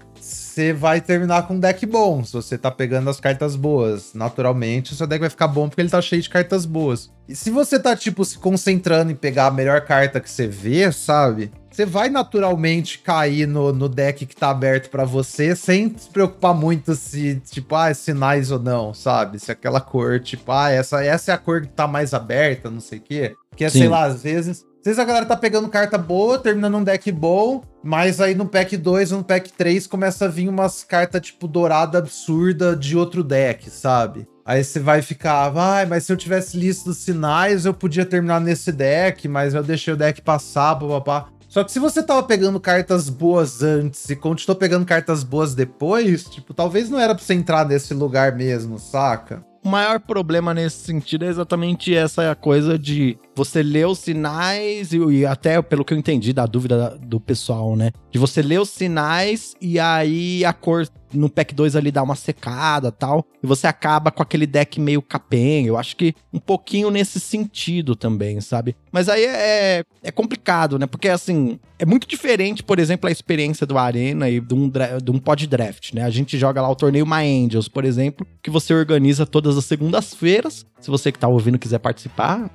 você 0.54 0.72
vai 0.72 1.00
terminar 1.00 1.46
com 1.46 1.54
um 1.54 1.60
deck 1.60 1.84
bom. 1.84 2.22
Se 2.24 2.32
você 2.32 2.56
tá 2.56 2.70
pegando 2.70 3.10
as 3.10 3.18
cartas 3.18 3.56
boas, 3.56 4.14
naturalmente, 4.14 4.92
o 4.92 4.96
seu 4.96 5.06
deck 5.06 5.20
vai 5.20 5.30
ficar 5.30 5.48
bom 5.48 5.68
porque 5.68 5.80
ele 5.80 5.90
tá 5.90 6.00
cheio 6.00 6.22
de 6.22 6.30
cartas 6.30 6.64
boas. 6.64 7.10
E 7.28 7.34
se 7.34 7.50
você 7.50 7.78
tá, 7.78 7.96
tipo, 7.96 8.24
se 8.24 8.38
concentrando 8.38 9.10
em 9.10 9.16
pegar 9.16 9.46
a 9.46 9.50
melhor 9.50 9.80
carta 9.80 10.20
que 10.20 10.30
você 10.30 10.46
vê, 10.46 10.90
sabe? 10.92 11.50
você 11.74 11.84
vai 11.84 12.08
naturalmente 12.08 13.00
cair 13.00 13.48
no, 13.48 13.72
no 13.72 13.88
deck 13.88 14.24
que 14.26 14.36
tá 14.36 14.50
aberto 14.50 14.88
para 14.88 15.04
você, 15.04 15.56
sem 15.56 15.92
se 15.98 16.08
preocupar 16.08 16.54
muito 16.54 16.94
se, 16.94 17.42
tipo, 17.50 17.74
ah, 17.74 17.90
é 17.90 17.94
sinais 17.94 18.52
ou 18.52 18.60
não, 18.60 18.94
sabe? 18.94 19.40
Se 19.40 19.50
aquela 19.50 19.80
cor, 19.80 20.20
tipo, 20.20 20.52
ah, 20.52 20.70
essa, 20.70 21.04
essa 21.04 21.32
é 21.32 21.34
a 21.34 21.38
cor 21.38 21.62
que 21.62 21.68
tá 21.68 21.88
mais 21.88 22.14
aberta, 22.14 22.70
não 22.70 22.78
sei 22.78 23.00
o 23.00 23.02
quê. 23.02 23.34
Porque, 23.50 23.68
Sim. 23.68 23.80
sei 23.80 23.88
lá, 23.88 24.04
às 24.04 24.22
vezes. 24.22 24.64
Às 24.84 24.88
vezes 24.88 24.98
a 24.98 25.04
galera 25.06 25.24
tá 25.24 25.34
pegando 25.34 25.66
carta 25.70 25.96
boa, 25.96 26.38
terminando 26.38 26.76
um 26.76 26.84
deck 26.84 27.10
bom, 27.10 27.62
mas 27.82 28.20
aí 28.20 28.34
no 28.34 28.44
pack 28.44 28.76
2 28.76 29.12
ou 29.12 29.18
no 29.18 29.24
pack 29.24 29.50
3 29.50 29.86
começa 29.86 30.26
a 30.26 30.28
vir 30.28 30.46
umas 30.46 30.84
cartas, 30.84 31.22
tipo, 31.22 31.48
dourada 31.48 31.96
absurda 31.96 32.76
de 32.76 32.94
outro 32.94 33.24
deck, 33.24 33.70
sabe? 33.70 34.28
Aí 34.44 34.62
você 34.62 34.78
vai 34.78 35.00
ficar, 35.00 35.48
vai, 35.48 35.86
mas 35.86 36.04
se 36.04 36.12
eu 36.12 36.18
tivesse 36.18 36.58
lista 36.58 36.90
dos 36.90 36.98
sinais, 36.98 37.64
eu 37.64 37.72
podia 37.72 38.04
terminar 38.04 38.42
nesse 38.42 38.70
deck, 38.70 39.26
mas 39.26 39.54
eu 39.54 39.62
deixei 39.62 39.94
o 39.94 39.96
deck 39.96 40.20
passar, 40.20 40.78
papapá. 40.78 41.28
Só 41.48 41.64
que 41.64 41.72
se 41.72 41.78
você 41.78 42.02
tava 42.02 42.22
pegando 42.22 42.60
cartas 42.60 43.08
boas 43.08 43.62
antes 43.62 44.10
e 44.10 44.14
continuou 44.14 44.54
pegando 44.54 44.84
cartas 44.84 45.24
boas 45.24 45.54
depois, 45.54 46.24
tipo, 46.24 46.52
talvez 46.52 46.90
não 46.90 47.00
era 47.00 47.14
pra 47.14 47.24
você 47.24 47.32
entrar 47.32 47.66
nesse 47.66 47.94
lugar 47.94 48.36
mesmo, 48.36 48.78
saca? 48.78 49.42
O 49.64 49.68
maior 49.70 49.98
problema 49.98 50.52
nesse 50.52 50.84
sentido 50.84 51.24
é 51.24 51.28
exatamente 51.28 51.96
essa 51.96 52.34
coisa 52.34 52.78
de 52.78 53.18
você 53.34 53.62
ler 53.62 53.86
os 53.86 53.98
sinais 53.98 54.92
e, 54.92 54.98
e, 54.98 55.26
até 55.26 55.60
pelo 55.60 55.84
que 55.84 55.92
eu 55.92 55.98
entendi 55.98 56.32
da 56.32 56.46
dúvida 56.46 56.98
do 57.02 57.18
pessoal, 57.18 57.76
né? 57.76 57.90
De 58.10 58.18
você 58.18 58.40
ler 58.42 58.60
os 58.60 58.70
sinais 58.70 59.54
e 59.60 59.78
aí 59.78 60.44
a 60.44 60.52
cor 60.52 60.86
no 61.14 61.30
pack 61.30 61.54
2 61.54 61.76
ali 61.76 61.90
dá 61.90 62.02
uma 62.02 62.16
secada 62.16 62.90
tal. 62.90 63.24
E 63.42 63.46
você 63.46 63.66
acaba 63.66 64.10
com 64.10 64.22
aquele 64.22 64.46
deck 64.46 64.80
meio 64.80 65.00
capenga. 65.00 65.68
Eu 65.68 65.78
acho 65.78 65.96
que 65.96 66.14
um 66.32 66.38
pouquinho 66.38 66.90
nesse 66.90 67.20
sentido 67.20 67.94
também, 67.94 68.40
sabe? 68.40 68.76
Mas 68.90 69.08
aí 69.08 69.24
é, 69.24 69.84
é 70.02 70.10
complicado, 70.10 70.78
né? 70.78 70.86
Porque 70.86 71.08
assim, 71.08 71.58
é 71.78 71.84
muito 71.84 72.06
diferente, 72.06 72.62
por 72.62 72.78
exemplo, 72.78 73.08
a 73.08 73.12
experiência 73.12 73.66
do 73.66 73.78
Arena 73.78 74.28
e 74.28 74.40
de 74.40 74.54
um, 74.54 74.70
de 74.70 75.10
um 75.10 75.18
pod 75.18 75.46
draft, 75.46 75.92
né? 75.92 76.02
A 76.02 76.10
gente 76.10 76.38
joga 76.38 76.60
lá 76.62 76.68
o 76.68 76.76
torneio 76.76 77.06
My 77.06 77.44
Angels, 77.44 77.68
por 77.68 77.84
exemplo, 77.84 78.26
que 78.42 78.50
você 78.50 78.72
organiza 78.74 79.26
todas 79.26 79.56
as 79.56 79.64
segundas-feiras. 79.64 80.66
Se 80.80 80.90
você 80.90 81.10
que 81.10 81.18
tá 81.18 81.28
ouvindo 81.28 81.58
quiser 81.58 81.78
participar, 81.78 82.50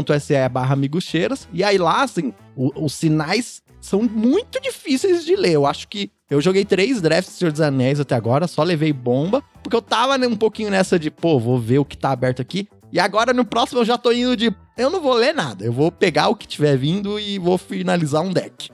apoia.se 0.00 0.48
barra 0.48 0.74
amigucheiras. 0.74 1.48
E 1.52 1.62
aí 1.62 1.78
lá, 1.78 2.02
assim, 2.02 2.32
o, 2.56 2.84
os 2.84 2.94
sinais 2.94 3.62
são 3.80 4.02
muito 4.02 4.60
difíceis 4.60 5.24
de 5.24 5.36
ler. 5.36 5.52
Eu 5.52 5.66
acho 5.66 5.88
que 5.88 6.10
eu 6.28 6.40
joguei 6.40 6.64
três 6.64 7.00
drafts 7.00 7.34
de 7.34 7.38
Senhor 7.38 7.52
dos 7.52 7.60
Anéis 7.60 8.00
até 8.00 8.14
agora, 8.14 8.48
só 8.48 8.62
levei 8.62 8.92
bomba, 8.92 9.42
porque 9.62 9.76
eu 9.76 9.82
tava 9.82 10.18
né, 10.18 10.26
um 10.26 10.36
pouquinho 10.36 10.70
nessa 10.70 10.98
de, 10.98 11.10
pô, 11.10 11.38
vou 11.38 11.58
ver 11.58 11.78
o 11.78 11.84
que 11.84 11.96
tá 11.96 12.10
aberto 12.10 12.42
aqui. 12.42 12.68
E 12.92 12.98
agora 12.98 13.32
no 13.32 13.44
próximo 13.44 13.80
eu 13.80 13.84
já 13.84 13.98
tô 13.98 14.12
indo 14.12 14.36
de. 14.36 14.54
Eu 14.76 14.90
não 14.90 15.00
vou 15.00 15.14
ler 15.14 15.34
nada. 15.34 15.64
Eu 15.64 15.72
vou 15.72 15.90
pegar 15.90 16.28
o 16.28 16.36
que 16.36 16.46
tiver 16.46 16.76
vindo 16.76 17.18
e 17.18 17.38
vou 17.38 17.58
finalizar 17.58 18.22
um 18.22 18.32
deck. 18.32 18.70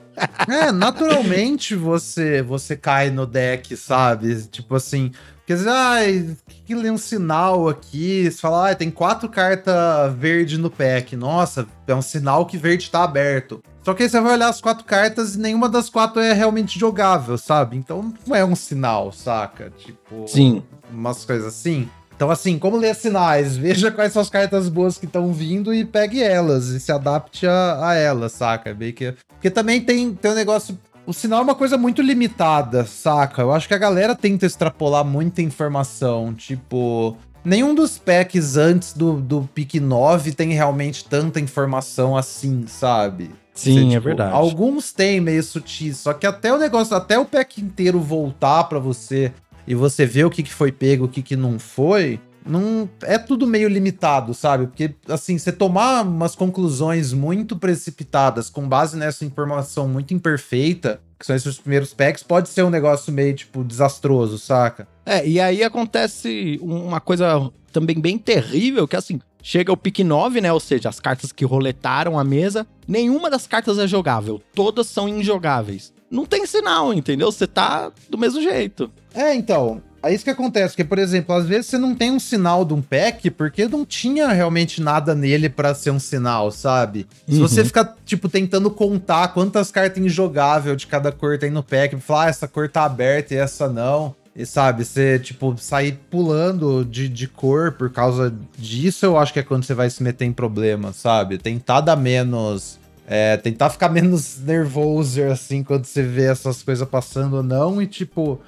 É, 0.47 0.71
naturalmente 0.71 1.75
você 1.75 2.41
você 2.41 2.75
cai 2.75 3.09
no 3.09 3.25
deck, 3.25 3.75
sabe? 3.75 4.43
Tipo 4.47 4.75
assim, 4.75 5.11
quer 5.45 5.55
dizer, 5.55 5.69
ai, 5.69 6.37
que, 6.47 6.61
que 6.61 6.75
lê 6.75 6.89
um 6.89 6.97
sinal 6.97 7.67
aqui? 7.67 8.29
Você 8.29 8.37
fala, 8.37 8.71
ah, 8.71 8.75
tem 8.75 8.91
quatro 8.91 9.27
cartas 9.29 9.75
verde 10.17 10.57
no 10.57 10.69
pack. 10.69 11.15
Nossa, 11.15 11.67
é 11.87 11.95
um 11.95 12.01
sinal 12.01 12.45
que 12.45 12.57
verde 12.57 12.89
tá 12.89 13.03
aberto. 13.03 13.63
Só 13.83 13.93
que 13.93 14.03
aí 14.03 14.09
você 14.09 14.21
vai 14.21 14.33
olhar 14.33 14.49
as 14.49 14.61
quatro 14.61 14.85
cartas 14.85 15.35
e 15.35 15.39
nenhuma 15.39 15.67
das 15.67 15.89
quatro 15.89 16.21
é 16.21 16.31
realmente 16.31 16.79
jogável, 16.79 17.37
sabe? 17.37 17.75
Então 17.75 18.13
não 18.25 18.35
é 18.35 18.45
um 18.45 18.55
sinal, 18.55 19.11
saca? 19.11 19.71
Tipo. 19.77 20.25
Sim. 20.27 20.63
Umas 20.91 21.25
coisas 21.25 21.47
assim. 21.47 21.89
Então, 22.23 22.31
assim, 22.31 22.57
como 22.57 22.77
ler 22.77 22.95
sinais? 22.95 23.57
Veja 23.59 23.91
quais 23.91 24.13
são 24.13 24.21
as 24.21 24.29
cartas 24.29 24.69
boas 24.69 24.97
que 24.97 25.05
estão 25.05 25.33
vindo 25.33 25.73
e 25.73 25.83
pegue 25.83 26.23
elas 26.23 26.67
e 26.67 26.79
se 26.79 26.89
adapte 26.89 27.45
a, 27.45 27.89
a 27.89 27.95
elas, 27.95 28.31
saca? 28.31 28.69
É 28.69 28.73
bem 28.73 28.93
que. 28.93 29.13
Porque 29.27 29.49
também 29.49 29.81
tem, 29.81 30.13
tem 30.13 30.31
um 30.31 30.35
negócio. 30.35 30.79
O 31.05 31.11
sinal 31.11 31.39
é 31.39 31.43
uma 31.43 31.55
coisa 31.55 31.77
muito 31.77 32.01
limitada, 32.01 32.85
saca? 32.85 33.41
Eu 33.41 33.51
acho 33.51 33.67
que 33.67 33.73
a 33.73 33.77
galera 33.77 34.15
tenta 34.15 34.45
extrapolar 34.45 35.03
muita 35.03 35.41
informação. 35.41 36.33
Tipo, 36.33 37.17
nenhum 37.43 37.75
dos 37.75 37.97
packs 37.97 38.55
antes 38.55 38.93
do, 38.93 39.19
do 39.19 39.49
pick 39.53 39.75
9 39.81 40.31
tem 40.31 40.53
realmente 40.53 41.03
tanta 41.03 41.41
informação 41.41 42.15
assim, 42.15 42.63
sabe? 42.67 43.31
Sim, 43.53 43.73
Você, 43.73 43.79
é 43.79 43.83
tipo, 43.83 43.95
é 43.95 43.99
verdade. 43.99 44.33
Alguns 44.33 44.93
têm 44.93 45.19
meio 45.19 45.43
sutis, 45.43 45.97
só 45.97 46.13
que 46.13 46.25
até 46.25 46.53
o 46.53 46.57
negócio, 46.57 46.95
até 46.95 47.19
o 47.19 47.25
pack 47.25 47.61
inteiro 47.61 47.99
voltar 47.99 48.63
para 48.63 48.79
você 48.79 49.33
e 49.67 49.75
você 49.75 50.05
vê 50.05 50.23
o 50.23 50.29
que, 50.29 50.43
que 50.43 50.53
foi 50.53 50.71
pego, 50.71 51.05
o 51.05 51.09
que, 51.09 51.21
que 51.21 51.35
não 51.35 51.57
foi, 51.59 52.19
não 52.45 52.89
é 53.03 53.17
tudo 53.17 53.47
meio 53.47 53.69
limitado, 53.69 54.33
sabe? 54.33 54.67
Porque 54.67 54.93
assim, 55.07 55.37
você 55.37 55.51
tomar 55.51 56.03
umas 56.03 56.35
conclusões 56.35 57.13
muito 57.13 57.57
precipitadas 57.57 58.49
com 58.49 58.67
base 58.67 58.97
nessa 58.97 59.25
informação 59.25 59.87
muito 59.87 60.13
imperfeita, 60.13 61.01
que 61.17 61.25
são 61.25 61.35
esses 61.35 61.57
primeiros 61.57 61.93
packs, 61.93 62.23
pode 62.23 62.49
ser 62.49 62.63
um 62.63 62.69
negócio 62.69 63.13
meio 63.13 63.33
tipo 63.33 63.63
desastroso, 63.63 64.37
saca? 64.37 64.87
É, 65.05 65.25
e 65.25 65.39
aí 65.39 65.63
acontece 65.63 66.59
uma 66.61 66.99
coisa 66.99 67.49
também 67.71 67.99
bem 67.99 68.17
terrível, 68.17 68.87
que 68.87 68.95
assim, 68.95 69.19
chega 69.41 69.71
o 69.71 69.77
pick 69.77 69.99
9, 69.99 70.41
né? 70.41 70.51
Ou 70.51 70.59
seja, 70.59 70.89
as 70.89 70.99
cartas 70.99 71.31
que 71.31 71.45
roletaram 71.45 72.19
a 72.19 72.23
mesa, 72.23 72.67
nenhuma 72.87 73.29
das 73.29 73.47
cartas 73.47 73.79
é 73.79 73.87
jogável, 73.87 74.41
todas 74.53 74.87
são 74.87 75.07
injogáveis. 75.07 75.92
Não 76.13 76.27
tem 76.27 76.45
sinal, 76.45 76.93
entendeu? 76.93 77.31
Você 77.31 77.47
tá 77.47 77.91
do 78.07 78.19
mesmo 78.19 78.39
jeito. 78.39 78.91
É, 79.15 79.33
então. 79.33 79.81
É 80.05 80.13
isso 80.13 80.25
que 80.25 80.29
acontece, 80.29 80.73
porque, 80.73 80.83
por 80.83 80.99
exemplo, 80.99 81.33
às 81.33 81.45
vezes 81.45 81.67
você 81.67 81.77
não 81.77 81.95
tem 81.95 82.11
um 82.11 82.19
sinal 82.19 82.65
de 82.65 82.73
um 82.73 82.81
pack 82.81 83.31
porque 83.31 83.69
não 83.69 83.85
tinha 83.85 84.27
realmente 84.27 84.81
nada 84.81 85.15
nele 85.15 85.47
para 85.47 85.73
ser 85.73 85.91
um 85.91 85.99
sinal, 85.99 86.51
sabe? 86.51 87.07
Se 87.25 87.35
uhum. 87.35 87.47
você 87.47 87.63
ficar, 87.63 87.95
tipo, 88.05 88.27
tentando 88.27 88.69
contar 88.69 89.29
quantas 89.29 89.71
cartas 89.71 90.03
injogável 90.03 90.75
de 90.75 90.87
cada 90.87 91.09
cor 91.09 91.39
tem 91.39 91.49
no 91.49 91.63
pack, 91.63 91.95
falar, 92.01 92.25
ah, 92.25 92.29
essa 92.29 92.49
cor 92.49 92.67
tá 92.67 92.83
aberta 92.83 93.33
e 93.33 93.37
essa 93.37 93.69
não, 93.69 94.13
e 94.35 94.45
sabe, 94.45 94.83
você, 94.83 95.19
tipo, 95.19 95.55
sair 95.57 95.99
pulando 96.09 96.83
de, 96.83 97.07
de 97.07 97.27
cor 97.27 97.71
por 97.71 97.89
causa 97.91 98.33
disso, 98.57 99.05
eu 99.05 99.17
acho 99.17 99.31
que 99.31 99.39
é 99.39 99.43
quando 99.43 99.63
você 99.63 99.73
vai 99.73 99.89
se 99.89 100.01
meter 100.01 100.25
em 100.25 100.33
problema, 100.33 100.91
sabe? 100.91 101.37
Tentar 101.37 101.81
dar 101.81 101.95
menos. 101.95 102.79
É, 103.05 103.35
tentar 103.37 103.69
ficar 103.69 103.89
menos 103.89 104.39
nervoso, 104.39 105.23
assim, 105.23 105.61
quando 105.63 105.85
você 105.85 106.01
vê 106.01 106.25
essas 106.25 106.63
coisas 106.63 106.87
passando 106.87 107.37
ou 107.37 107.43
não, 107.43 107.81
e 107.81 107.87
tipo 107.87 108.39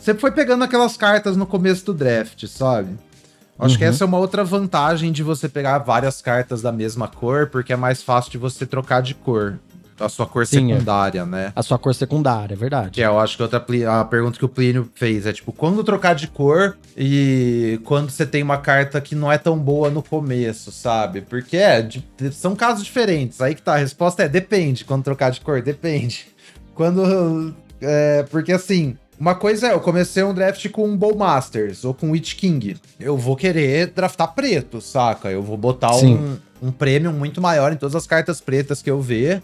você 0.00 0.14
foi 0.14 0.32
pegando 0.32 0.64
aquelas 0.64 0.96
cartas 0.96 1.36
no 1.36 1.44
começo 1.44 1.84
do 1.84 1.92
draft, 1.92 2.46
sabe? 2.46 2.96
Acho 3.58 3.74
uhum. 3.74 3.78
que 3.78 3.84
essa 3.84 4.02
é 4.02 4.06
uma 4.06 4.16
outra 4.16 4.42
vantagem 4.42 5.12
de 5.12 5.22
você 5.22 5.46
pegar 5.46 5.78
várias 5.78 6.22
cartas 6.22 6.62
da 6.62 6.72
mesma 6.72 7.06
cor, 7.06 7.48
porque 7.48 7.74
é 7.74 7.76
mais 7.76 8.02
fácil 8.02 8.30
de 8.30 8.38
você 8.38 8.64
trocar 8.64 9.02
de 9.02 9.14
cor. 9.14 9.58
A 10.00 10.08
sua 10.08 10.26
cor 10.26 10.46
Sim, 10.46 10.72
é. 10.72 10.74
secundária, 10.74 11.20
é. 11.20 11.26
né? 11.26 11.52
A 11.54 11.62
sua 11.62 11.78
cor 11.78 11.94
secundária, 11.94 12.54
é 12.54 12.56
verdade. 12.56 12.90
Que 12.90 13.02
é, 13.02 13.06
eu 13.06 13.18
acho 13.18 13.36
que 13.36 13.42
outra 13.42 13.64
a 13.88 14.04
pergunta 14.04 14.38
que 14.38 14.44
o 14.44 14.48
Plínio 14.48 14.90
fez 14.94 15.26
é 15.26 15.32
tipo, 15.32 15.52
quando 15.52 15.84
trocar 15.84 16.14
de 16.14 16.26
cor 16.26 16.76
e 16.96 17.80
quando 17.84 18.10
você 18.10 18.24
tem 18.24 18.42
uma 18.42 18.58
carta 18.58 19.00
que 19.00 19.14
não 19.14 19.30
é 19.30 19.38
tão 19.38 19.58
boa 19.58 19.90
no 19.90 20.02
começo, 20.02 20.72
sabe? 20.72 21.20
Porque 21.20 21.56
é, 21.56 21.82
de, 21.82 22.04
são 22.32 22.56
casos 22.56 22.84
diferentes. 22.84 23.40
Aí 23.40 23.54
que 23.54 23.62
tá, 23.62 23.74
a 23.74 23.78
resposta 23.78 24.22
é 24.22 24.28
depende. 24.28 24.84
Quando 24.84 25.04
trocar 25.04 25.30
de 25.30 25.40
cor, 25.40 25.60
depende. 25.62 26.26
Quando. 26.74 27.54
É, 27.82 28.24
porque 28.30 28.52
assim, 28.52 28.96
uma 29.20 29.34
coisa 29.34 29.68
é, 29.68 29.74
eu 29.74 29.80
comecei 29.80 30.22
um 30.22 30.32
draft 30.32 30.66
com 30.70 30.88
um 30.88 30.96
Bowmasters 30.96 31.84
ou 31.84 31.92
com 31.92 32.12
Witch 32.12 32.36
King. 32.36 32.76
Eu 32.98 33.18
vou 33.18 33.36
querer 33.36 33.88
draftar 33.88 34.34
preto, 34.34 34.80
saca? 34.80 35.30
Eu 35.30 35.42
vou 35.42 35.58
botar 35.58 35.94
um, 35.94 36.38
um 36.62 36.72
premium 36.72 37.12
muito 37.12 37.38
maior 37.38 37.70
em 37.70 37.76
todas 37.76 37.94
as 37.94 38.06
cartas 38.06 38.40
pretas 38.40 38.80
que 38.80 38.90
eu 38.90 38.98
ver. 38.98 39.42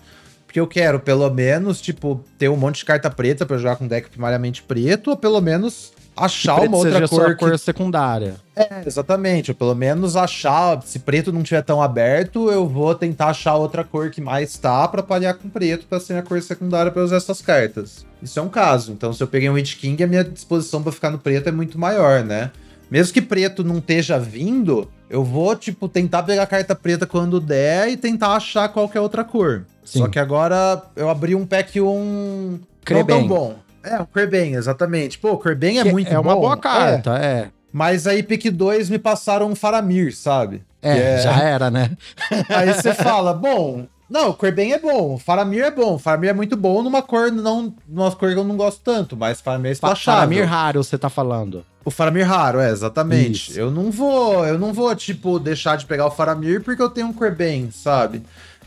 Porque 0.57 0.61
eu 0.61 0.66
quero, 0.66 0.99
pelo 0.99 1.29
menos, 1.29 1.83
tipo, 1.83 2.25
ter 2.38 2.49
um 2.49 2.57
monte 2.57 2.77
de 2.77 2.87
carta 2.87 3.11
preta 3.11 3.45
para 3.45 3.59
jogar 3.59 3.77
com 3.77 3.87
deck 3.87 4.09
primariamente 4.09 4.62
preto, 4.62 5.11
ou 5.11 5.16
pelo 5.16 5.38
menos 5.38 5.92
achar 6.16 6.61
uma 6.62 6.79
outra 6.79 7.07
cor. 7.07 7.27
Que... 7.27 7.35
cor 7.35 7.59
secundária. 7.59 8.37
É, 8.57 8.83
exatamente. 8.87 9.51
Ou 9.51 9.55
pelo 9.55 9.75
menos 9.75 10.16
achar. 10.16 10.81
Se 10.83 11.01
preto 11.01 11.31
não 11.31 11.42
tiver 11.42 11.61
tão 11.61 11.83
aberto, 11.83 12.51
eu 12.51 12.66
vou 12.66 12.95
tentar 12.95 13.27
achar 13.27 13.57
outra 13.57 13.85
cor 13.85 14.09
que 14.09 14.23
mais 14.23 14.57
tá 14.57 14.88
para 14.88 15.03
palhar 15.03 15.35
com 15.35 15.47
preto 15.51 15.85
para 15.85 16.01
ser 16.01 16.14
a 16.14 16.23
cor 16.23 16.40
secundária 16.40 16.90
para 16.90 17.05
usar 17.05 17.16
essas 17.16 17.42
cartas. 17.42 18.07
Isso 18.23 18.38
é 18.38 18.42
um 18.42 18.49
caso. 18.49 18.92
Então, 18.92 19.12
se 19.12 19.23
eu 19.23 19.27
peguei 19.27 19.51
um 19.51 19.55
Witch 19.55 19.77
King, 19.77 20.03
a 20.03 20.07
minha 20.07 20.25
disposição 20.25 20.83
para 20.83 20.90
ficar 20.90 21.11
no 21.11 21.19
preto 21.19 21.51
é 21.51 21.53
muito 21.53 21.79
maior, 21.79 22.25
né? 22.25 22.51
Mesmo 22.90 23.12
que 23.12 23.22
preto 23.22 23.64
não 23.64 23.79
esteja 23.79 24.18
vindo, 24.18 24.88
eu 25.11 25.25
vou, 25.25 25.55
tipo, 25.57 25.88
tentar 25.88 26.22
pegar 26.22 26.42
a 26.42 26.46
carta 26.46 26.75
preta 26.75 27.07
quando 27.07 27.40
der 27.40 27.88
e 27.88 27.96
tentar 27.96 28.35
achar 28.35 28.68
qualquer 28.68 29.01
outra 29.01 29.25
cor. 29.25 29.64
Sim. 29.85 30.01
Só 30.01 30.09
que 30.09 30.18
agora 30.18 30.83
eu 30.94 31.09
abri 31.09 31.35
um 31.35 31.46
pack 31.46 31.81
um. 31.81 32.59
Não 32.90 33.05
tão 33.05 33.27
bom. 33.27 33.57
É, 33.83 34.01
o 34.01 34.07
Kerben, 34.07 34.55
exatamente. 34.55 35.18
Pô, 35.18 35.33
o 35.33 35.38
Kerben 35.38 35.79
é 35.79 35.83
que 35.85 35.92
muito 35.92 36.09
é 36.09 36.11
bom. 36.11 36.16
É 36.16 36.20
uma 36.20 36.35
boa 36.35 36.57
carta, 36.57 37.16
é. 37.18 37.25
é. 37.25 37.49
Mas 37.72 38.07
aí, 38.07 38.22
pick 38.22 38.51
2 38.51 38.90
me 38.90 38.99
passaram 38.99 39.49
um 39.49 39.55
Faramir, 39.55 40.16
sabe? 40.16 40.64
É, 40.83 41.14
é... 41.14 41.18
já 41.18 41.38
era, 41.40 41.70
né? 41.70 41.90
aí 42.49 42.72
você 42.72 42.94
fala, 42.94 43.33
bom, 43.35 43.87
não, 44.09 44.31
o 44.31 44.35
Kerben 44.35 44.73
é 44.73 44.79
bom, 44.79 45.14
o 45.14 45.19
Faramir 45.19 45.64
é 45.64 45.71
bom, 45.71 45.95
o 45.95 45.99
Faramir 45.99 46.31
é 46.31 46.33
muito 46.33 46.57
bom 46.57 46.83
numa 46.83 47.03
cor 47.03 47.31
não, 47.33 47.75
numa 47.88 48.11
cor 48.12 48.33
que 48.33 48.38
eu 48.38 48.45
não 48.45 48.57
gosto 48.57 48.81
tanto, 48.83 49.16
mas 49.16 49.40
Faramir 49.40 49.71
é 49.71 49.73
esplashável. 49.73 50.21
Faramir 50.21 50.49
raro, 50.49 50.85
você 50.85 50.97
tá 50.97 51.11
falando. 51.11 51.64
O 51.85 51.90
Faramir 51.90 52.27
raro, 52.27 52.59
é, 52.61 52.71
exatamente. 52.71 53.51
Isso. 53.51 53.61
Eu 53.61 53.71
não 53.71 53.90
vou, 53.90 54.47
eu 54.47 54.59
não 54.59 54.73
vou, 54.73 54.95
tipo, 54.95 55.38
deixar 55.38 55.77
de 55.77 55.87
pegar 55.87 56.07
o 56.07 56.11
Faramir 56.11 56.62
porque 56.62 56.83
eu 56.83 56.90
tenho 56.90 57.09
um 57.09 57.12
Kerben, 57.12 57.71
sabe? 57.71 58.23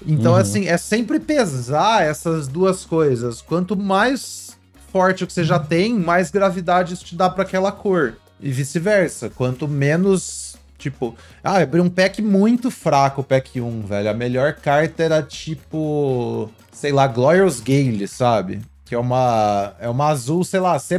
Então, 0.06 0.34
uhum. 0.34 0.38
assim, 0.38 0.68
é 0.68 0.78
sempre 0.78 1.20
pesar 1.20 2.04
essas 2.04 2.48
duas 2.48 2.86
coisas. 2.86 3.42
Quanto 3.42 3.76
mais 3.76 4.58
forte 4.92 5.24
o 5.24 5.28
que 5.28 5.34
você 5.34 5.44
já 5.44 5.60
tem, 5.60 5.94
mais 5.94 6.32
gravidade 6.32 6.94
isso 6.94 7.06
te 7.06 7.16
dá 7.16 7.30
para 7.30 7.44
aquela 7.44 7.72
cor. 7.72 8.16
E 8.40 8.52
vice-versa. 8.52 9.30
Quanto 9.30 9.68
menos. 9.68 10.49
Tipo, 10.80 11.14
ah, 11.44 11.58
abri 11.58 11.82
um 11.82 11.90
pack 11.90 12.22
muito 12.22 12.72
fraco, 12.72 13.20
o 13.20 13.24
pack 13.24 13.60
1, 13.60 13.82
velho. 13.82 14.10
A 14.10 14.14
melhor 14.14 14.54
carta 14.54 15.04
era 15.04 15.22
tipo. 15.22 16.50
Sei 16.72 16.94
lá, 16.94 17.06
Glorious 17.06 17.60
Gale, 17.60 18.08
sabe? 18.08 18.62
Que 18.86 18.96
é 18.96 18.98
uma. 18.98 19.74
É 19.78 19.90
uma 19.90 20.08
azul, 20.08 20.46
sei 20.46 20.62
lá, 20.62 20.80
C. 20.80 20.98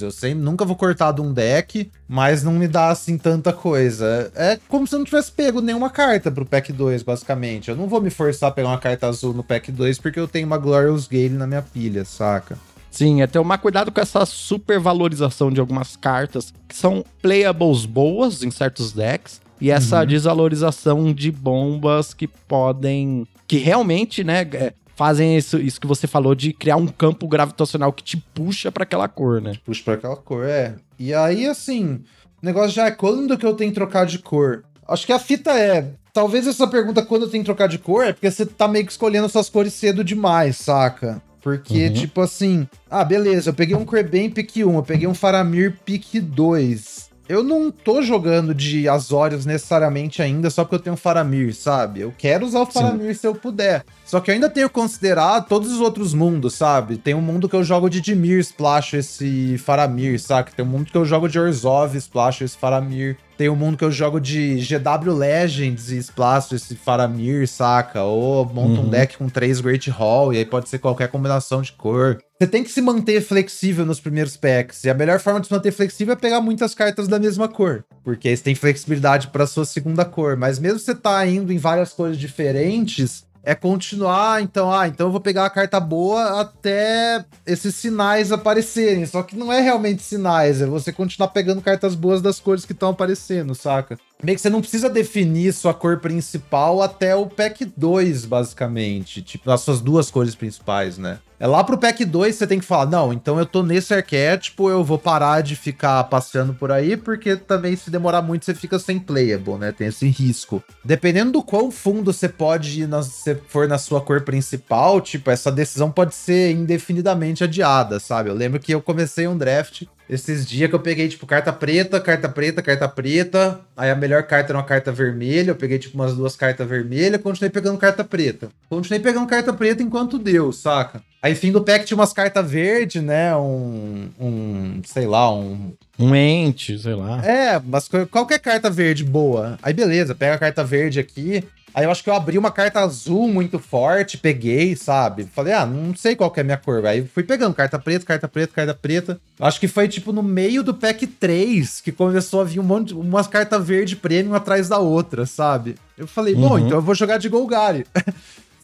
Eu 0.00 0.10
sei, 0.10 0.34
nunca 0.34 0.66
vou 0.66 0.76
cortar 0.76 1.12
de 1.12 1.22
um 1.22 1.32
deck, 1.32 1.90
mas 2.06 2.42
não 2.42 2.52
me 2.52 2.68
dá 2.68 2.90
assim 2.90 3.16
tanta 3.16 3.54
coisa. 3.54 4.30
É 4.36 4.58
como 4.68 4.86
se 4.86 4.94
eu 4.94 4.98
não 4.98 5.06
tivesse 5.06 5.32
pego 5.32 5.62
nenhuma 5.62 5.88
carta 5.88 6.30
pro 6.30 6.44
pack 6.44 6.70
2, 6.70 7.02
basicamente. 7.02 7.70
Eu 7.70 7.76
não 7.76 7.88
vou 7.88 8.02
me 8.02 8.10
forçar 8.10 8.50
a 8.50 8.52
pegar 8.52 8.68
uma 8.68 8.78
carta 8.78 9.08
azul 9.08 9.32
no 9.32 9.42
pack 9.42 9.72
2 9.72 9.98
porque 9.98 10.20
eu 10.20 10.28
tenho 10.28 10.46
uma 10.46 10.58
Glorious 10.58 11.08
Gale 11.08 11.30
na 11.30 11.46
minha 11.46 11.62
pilha, 11.62 12.04
saca? 12.04 12.58
Sim, 12.92 13.22
é 13.22 13.26
tomar 13.26 13.56
cuidado 13.56 13.90
com 13.90 14.00
essa 14.00 14.26
supervalorização 14.26 15.50
de 15.50 15.58
algumas 15.58 15.96
cartas 15.96 16.52
que 16.68 16.76
são 16.76 17.02
playables 17.22 17.86
boas 17.86 18.42
em 18.42 18.50
certos 18.50 18.92
decks 18.92 19.40
e 19.58 19.70
essa 19.70 20.00
uhum. 20.00 20.06
desvalorização 20.06 21.12
de 21.12 21.32
bombas 21.32 22.12
que 22.12 22.28
podem. 22.28 23.26
que 23.48 23.56
realmente, 23.56 24.22
né, 24.22 24.42
é, 24.52 24.74
fazem 24.94 25.38
isso, 25.38 25.58
isso 25.58 25.80
que 25.80 25.86
você 25.86 26.06
falou 26.06 26.34
de 26.34 26.52
criar 26.52 26.76
um 26.76 26.86
campo 26.86 27.26
gravitacional 27.26 27.92
que 27.94 28.04
te 28.04 28.18
puxa 28.18 28.70
para 28.70 28.82
aquela 28.82 29.08
cor, 29.08 29.40
né? 29.40 29.54
Puxa 29.64 29.82
para 29.82 29.94
aquela 29.94 30.16
cor, 30.16 30.44
é. 30.44 30.74
E 30.98 31.14
aí, 31.14 31.46
assim, 31.46 32.00
o 32.42 32.44
negócio 32.46 32.72
já 32.72 32.86
é 32.86 32.90
quando 32.90 33.38
que 33.38 33.46
eu 33.46 33.54
tenho 33.54 33.70
que 33.70 33.74
trocar 33.74 34.04
de 34.04 34.18
cor? 34.18 34.64
Acho 34.86 35.06
que 35.06 35.12
a 35.12 35.18
fita 35.18 35.52
é. 35.58 35.92
Talvez 36.12 36.46
essa 36.46 36.66
pergunta 36.66 37.00
quando 37.00 37.22
eu 37.22 37.30
tenho 37.30 37.42
que 37.42 37.46
trocar 37.46 37.68
de 37.68 37.78
cor 37.78 38.04
é 38.04 38.12
porque 38.12 38.30
você 38.30 38.44
tá 38.44 38.68
meio 38.68 38.84
que 38.84 38.92
escolhendo 38.92 39.28
suas 39.30 39.48
cores 39.48 39.72
cedo 39.72 40.04
demais, 40.04 40.56
saca? 40.56 41.22
Porque, 41.42 41.88
uhum. 41.88 41.92
tipo 41.92 42.20
assim, 42.20 42.68
ah, 42.88 43.04
beleza, 43.04 43.50
eu 43.50 43.54
peguei 43.54 43.74
um 43.74 43.84
Kerben 43.84 44.30
pick 44.30 44.56
1, 44.58 44.74
eu 44.74 44.82
peguei 44.82 45.08
um 45.08 45.14
Faramir 45.14 45.76
pick 45.84 46.20
2. 46.20 47.10
Eu 47.28 47.42
não 47.42 47.70
tô 47.70 48.02
jogando 48.02 48.54
de 48.54 48.88
Azorius 48.88 49.44
necessariamente 49.44 50.22
ainda 50.22 50.50
só 50.50 50.64
porque 50.64 50.76
eu 50.76 50.80
tenho 50.80 50.96
Faramir, 50.96 51.54
sabe? 51.54 52.00
Eu 52.00 52.14
quero 52.16 52.46
usar 52.46 52.60
o 52.60 52.66
Faramir 52.66 53.14
Sim. 53.14 53.20
se 53.20 53.26
eu 53.26 53.34
puder. 53.34 53.84
Só 54.12 54.20
que 54.20 54.30
eu 54.30 54.34
ainda 54.34 54.50
tenho 54.50 54.68
que 54.68 54.74
considerar 54.74 55.40
todos 55.40 55.72
os 55.72 55.80
outros 55.80 56.12
mundos, 56.12 56.52
sabe? 56.52 56.98
Tem 56.98 57.14
um 57.14 57.22
mundo 57.22 57.48
que 57.48 57.56
eu 57.56 57.64
jogo 57.64 57.88
de 57.88 57.98
Dimir, 57.98 58.40
splasho 58.40 58.98
esse 58.98 59.56
Faramir, 59.56 60.20
saca? 60.20 60.52
Tem 60.54 60.62
um 60.62 60.68
mundo 60.68 60.90
que 60.92 60.96
eu 60.98 61.06
jogo 61.06 61.30
de 61.30 61.40
Orzhov, 61.40 61.96
splasho 61.96 62.44
esse 62.44 62.54
Faramir. 62.54 63.16
Tem 63.38 63.48
um 63.48 63.56
mundo 63.56 63.78
que 63.78 63.84
eu 63.86 63.90
jogo 63.90 64.20
de 64.20 64.56
GW 64.56 65.14
Legends 65.14 65.90
e 65.90 65.96
espaço 65.96 66.54
esse 66.54 66.76
Faramir, 66.76 67.48
saca? 67.48 68.02
Ou 68.02 68.44
monta 68.44 68.82
uhum. 68.82 68.86
um 68.86 68.90
deck 68.90 69.16
com 69.16 69.30
três 69.30 69.62
Great 69.62 69.88
Hall, 69.88 70.34
e 70.34 70.36
aí 70.36 70.44
pode 70.44 70.68
ser 70.68 70.78
qualquer 70.78 71.08
combinação 71.08 71.62
de 71.62 71.72
cor. 71.72 72.18
Você 72.38 72.46
tem 72.46 72.62
que 72.62 72.70
se 72.70 72.82
manter 72.82 73.22
flexível 73.22 73.86
nos 73.86 73.98
primeiros 73.98 74.36
packs. 74.36 74.84
E 74.84 74.90
a 74.90 74.94
melhor 74.94 75.20
forma 75.20 75.40
de 75.40 75.46
se 75.46 75.52
manter 75.54 75.72
flexível 75.72 76.12
é 76.12 76.16
pegar 76.16 76.42
muitas 76.42 76.74
cartas 76.74 77.08
da 77.08 77.18
mesma 77.18 77.48
cor. 77.48 77.82
Porque 78.04 78.28
aí 78.28 78.36
você 78.36 78.42
tem 78.42 78.54
flexibilidade 78.54 79.28
para 79.28 79.46
sua 79.46 79.64
segunda 79.64 80.04
cor. 80.04 80.36
Mas 80.36 80.58
mesmo 80.58 80.80
você 80.80 80.94
tá 80.94 81.26
indo 81.26 81.50
em 81.50 81.56
várias 81.56 81.94
cores 81.94 82.18
diferentes, 82.18 83.24
é 83.44 83.54
continuar, 83.54 84.40
então, 84.40 84.72
ah, 84.72 84.86
então 84.86 85.08
eu 85.08 85.10
vou 85.10 85.20
pegar 85.20 85.44
a 85.44 85.50
carta 85.50 85.80
boa 85.80 86.40
até 86.40 87.24
esses 87.44 87.74
sinais 87.74 88.30
aparecerem. 88.30 89.04
Só 89.04 89.22
que 89.22 89.36
não 89.36 89.52
é 89.52 89.60
realmente 89.60 90.02
sinais, 90.02 90.62
é 90.62 90.66
você 90.66 90.92
continuar 90.92 91.28
pegando 91.28 91.60
cartas 91.60 91.94
boas 91.94 92.22
das 92.22 92.38
cores 92.38 92.64
que 92.64 92.72
estão 92.72 92.90
aparecendo, 92.90 93.54
saca? 93.54 93.98
Meio 94.22 94.36
que 94.36 94.42
você 94.42 94.50
não 94.50 94.60
precisa 94.60 94.88
definir 94.88 95.52
sua 95.52 95.74
cor 95.74 95.98
principal 95.98 96.80
até 96.80 97.14
o 97.16 97.26
pack 97.26 97.64
2, 97.64 98.24
basicamente. 98.24 99.20
Tipo, 99.20 99.50
as 99.50 99.62
suas 99.62 99.80
duas 99.80 100.12
cores 100.12 100.36
principais, 100.36 100.96
né? 100.96 101.18
É 101.40 101.46
lá 101.48 101.64
pro 101.64 101.76
pack 101.76 102.04
2 102.04 102.36
você 102.36 102.46
tem 102.46 102.60
que 102.60 102.64
falar, 102.64 102.86
não, 102.86 103.12
então 103.12 103.36
eu 103.36 103.44
tô 103.44 103.64
nesse 103.64 103.92
arquétipo, 103.92 104.70
eu 104.70 104.84
vou 104.84 104.96
parar 104.96 105.40
de 105.40 105.56
ficar 105.56 106.04
passeando 106.04 106.54
por 106.54 106.70
aí, 106.70 106.96
porque 106.96 107.34
também 107.34 107.74
se 107.74 107.90
demorar 107.90 108.22
muito 108.22 108.44
você 108.44 108.54
fica 108.54 108.78
sem 108.78 109.00
playable, 109.00 109.58
né? 109.58 109.72
Tem 109.72 109.88
esse 109.88 110.06
risco. 110.06 110.62
Dependendo 110.84 111.32
do 111.32 111.42
quão 111.42 111.72
fundo 111.72 112.12
você 112.12 112.28
pode 112.28 112.82
ir, 112.82 112.86
na, 112.86 113.02
se 113.02 113.34
for 113.48 113.66
na 113.66 113.76
sua 113.76 114.00
cor 114.00 114.20
principal, 114.20 115.00
tipo, 115.00 115.32
essa 115.32 115.50
decisão 115.50 115.90
pode 115.90 116.14
ser 116.14 116.52
indefinidamente 116.52 117.42
adiada, 117.42 117.98
sabe? 117.98 118.30
Eu 118.30 118.34
lembro 118.34 118.60
que 118.60 118.72
eu 118.72 118.80
comecei 118.80 119.26
um 119.26 119.36
draft 119.36 119.82
esses 120.08 120.46
dias 120.46 120.68
que 120.68 120.74
eu 120.74 120.80
peguei, 120.80 121.08
tipo, 121.08 121.26
carta 121.26 121.52
preta, 121.52 122.00
carta 122.00 122.28
preta, 122.28 122.62
carta 122.62 122.88
preta. 122.88 123.60
Aí 123.76 123.90
a 123.90 123.94
melhor 123.94 124.22
carta 124.24 124.52
era 124.52 124.58
uma 124.58 124.64
carta 124.64 124.92
vermelha. 124.92 125.50
Eu 125.50 125.56
peguei, 125.56 125.78
tipo, 125.78 125.94
umas 125.94 126.14
duas 126.14 126.36
cartas 126.36 126.68
vermelhas. 126.68 127.20
Continuei 127.20 127.50
pegando 127.50 127.78
carta 127.78 128.04
preta. 128.04 128.50
Continuei 128.68 129.00
pegando 129.02 129.26
carta 129.26 129.52
preta 129.52 129.82
enquanto 129.82 130.18
deu, 130.18 130.52
saca? 130.52 131.02
Aí, 131.22 131.36
fim 131.36 131.52
do 131.52 131.62
pack, 131.62 131.84
tinha 131.84 131.96
umas 131.96 132.12
cartas 132.12 132.50
verde, 132.50 133.00
né? 133.00 133.34
Um. 133.36 134.10
Um. 134.18 134.82
Sei 134.84 135.06
lá, 135.06 135.32
um. 135.32 135.72
Um 135.98 136.14
ente, 136.14 136.76
sei 136.78 136.94
lá. 136.94 137.24
É, 137.24 137.60
mas 137.64 137.88
qualquer 138.10 138.40
carta 138.40 138.68
verde 138.68 139.04
boa. 139.04 139.56
Aí, 139.62 139.72
beleza, 139.72 140.14
pega 140.16 140.34
a 140.34 140.38
carta 140.38 140.64
verde 140.64 140.98
aqui. 140.98 141.44
Aí 141.74 141.84
eu 141.84 141.90
acho 141.90 142.04
que 142.04 142.10
eu 142.10 142.14
abri 142.14 142.36
uma 142.36 142.50
carta 142.50 142.80
azul 142.80 143.26
muito 143.28 143.58
forte, 143.58 144.18
peguei, 144.18 144.76
sabe? 144.76 145.24
Falei, 145.24 145.54
ah, 145.54 145.64
não 145.64 145.94
sei 145.94 146.14
qual 146.14 146.30
que 146.30 146.40
é 146.40 146.42
a 146.42 146.44
minha 146.44 146.56
cor. 146.56 146.84
Aí 146.84 147.06
fui 147.06 147.22
pegando 147.22 147.54
carta 147.54 147.78
preta, 147.78 148.04
carta 148.04 148.28
preta, 148.28 148.52
carta 148.52 148.74
preta. 148.74 149.20
Acho 149.40 149.58
que 149.58 149.68
foi 149.68 149.88
tipo 149.88 150.12
no 150.12 150.22
meio 150.22 150.62
do 150.62 150.74
pack 150.74 151.06
3 151.06 151.80
que 151.80 151.90
começou 151.90 152.42
a 152.42 152.44
vir 152.44 152.60
um 152.60 152.64
monte, 152.64 152.92
umas 152.92 153.26
cartas 153.26 153.66
verde 153.66 153.96
premium 153.96 154.34
atrás 154.34 154.68
da 154.68 154.78
outra, 154.78 155.24
sabe? 155.24 155.76
Eu 155.96 156.06
falei, 156.06 156.34
bom, 156.34 156.52
uhum. 156.52 156.58
então 156.58 156.78
eu 156.78 156.82
vou 156.82 156.94
jogar 156.94 157.18
de 157.18 157.28
Golgari. 157.28 157.86